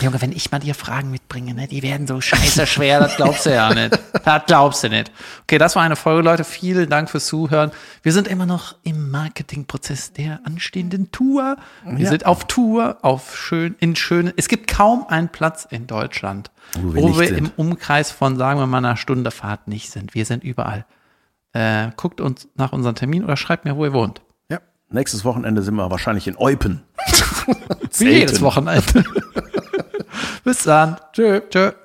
Junge, 0.00 0.22
wenn 0.22 0.32
ich 0.32 0.50
mal 0.50 0.58
dir 0.58 0.74
Fragen 0.74 1.10
mitbringe, 1.10 1.54
ne, 1.54 1.68
die 1.68 1.82
werden 1.82 2.06
so 2.06 2.20
scheiße 2.20 2.66
schwer, 2.66 2.98
das 2.98 3.16
glaubst 3.16 3.44
du 3.46 3.50
ja 3.54 3.72
nicht. 3.74 3.98
Das 4.24 4.42
glaubst 4.46 4.82
du 4.84 4.88
nicht. 4.88 5.12
Okay, 5.42 5.58
das 5.58 5.76
war 5.76 5.82
eine 5.82 5.96
Folge, 5.96 6.22
Leute. 6.22 6.44
Vielen 6.44 6.88
Dank 6.88 7.10
fürs 7.10 7.26
Zuhören. 7.26 7.70
Wir 8.02 8.12
sind 8.12 8.26
immer 8.26 8.46
noch 8.46 8.74
im 8.84 9.10
Marketingprozess 9.10 10.12
der 10.12 10.40
anstehenden 10.44 11.12
Tour. 11.12 11.56
Wir 11.84 12.04
Ja. 12.04 12.08
sind 12.10 12.24
auf 12.26 12.46
Tour, 12.46 12.96
auf 13.02 13.36
schön, 13.36 13.76
in 13.80 13.94
schönen. 13.94 14.32
Es 14.36 14.48
gibt 14.48 14.66
kaum 14.68 15.06
einen 15.08 15.28
Platz 15.28 15.66
in 15.70 15.86
Deutschland, 15.86 16.50
Wo 16.80 16.94
wir 16.94 17.02
wo 17.02 17.20
wir 17.20 17.36
im 17.36 17.50
Umkreis 17.56 18.10
von, 18.10 18.36
sagen 18.38 18.58
wir 18.60 18.66
mal, 18.66 18.78
einer 18.78 18.96
Stunde 18.96 19.30
Fahrt 19.30 19.68
nicht 19.68 19.90
sind. 19.90 20.14
Wir 20.14 20.24
sind 20.24 20.42
überall. 20.42 20.86
Äh, 21.52 21.90
guckt 21.96 22.20
uns 22.22 22.48
nach 22.56 22.72
unserem 22.72 22.94
Termin 22.94 23.24
oder 23.24 23.36
schreibt 23.36 23.66
mir, 23.66 23.76
wo 23.76 23.84
ihr 23.84 23.92
wohnt. 23.92 24.22
Ja. 24.48 24.58
Nächstes 24.88 25.24
Wochenende 25.26 25.60
sind 25.62 25.74
wir 25.74 25.90
wahrscheinlich 25.90 26.26
in 26.26 26.36
Eupen. 26.38 26.82
Wie 27.98 28.08
jedes. 28.08 28.40
Wochenende. 28.40 29.04
Bis 30.44 30.64
dann. 30.64 30.96
Tschö. 31.12 31.40
Tschö. 31.48 31.81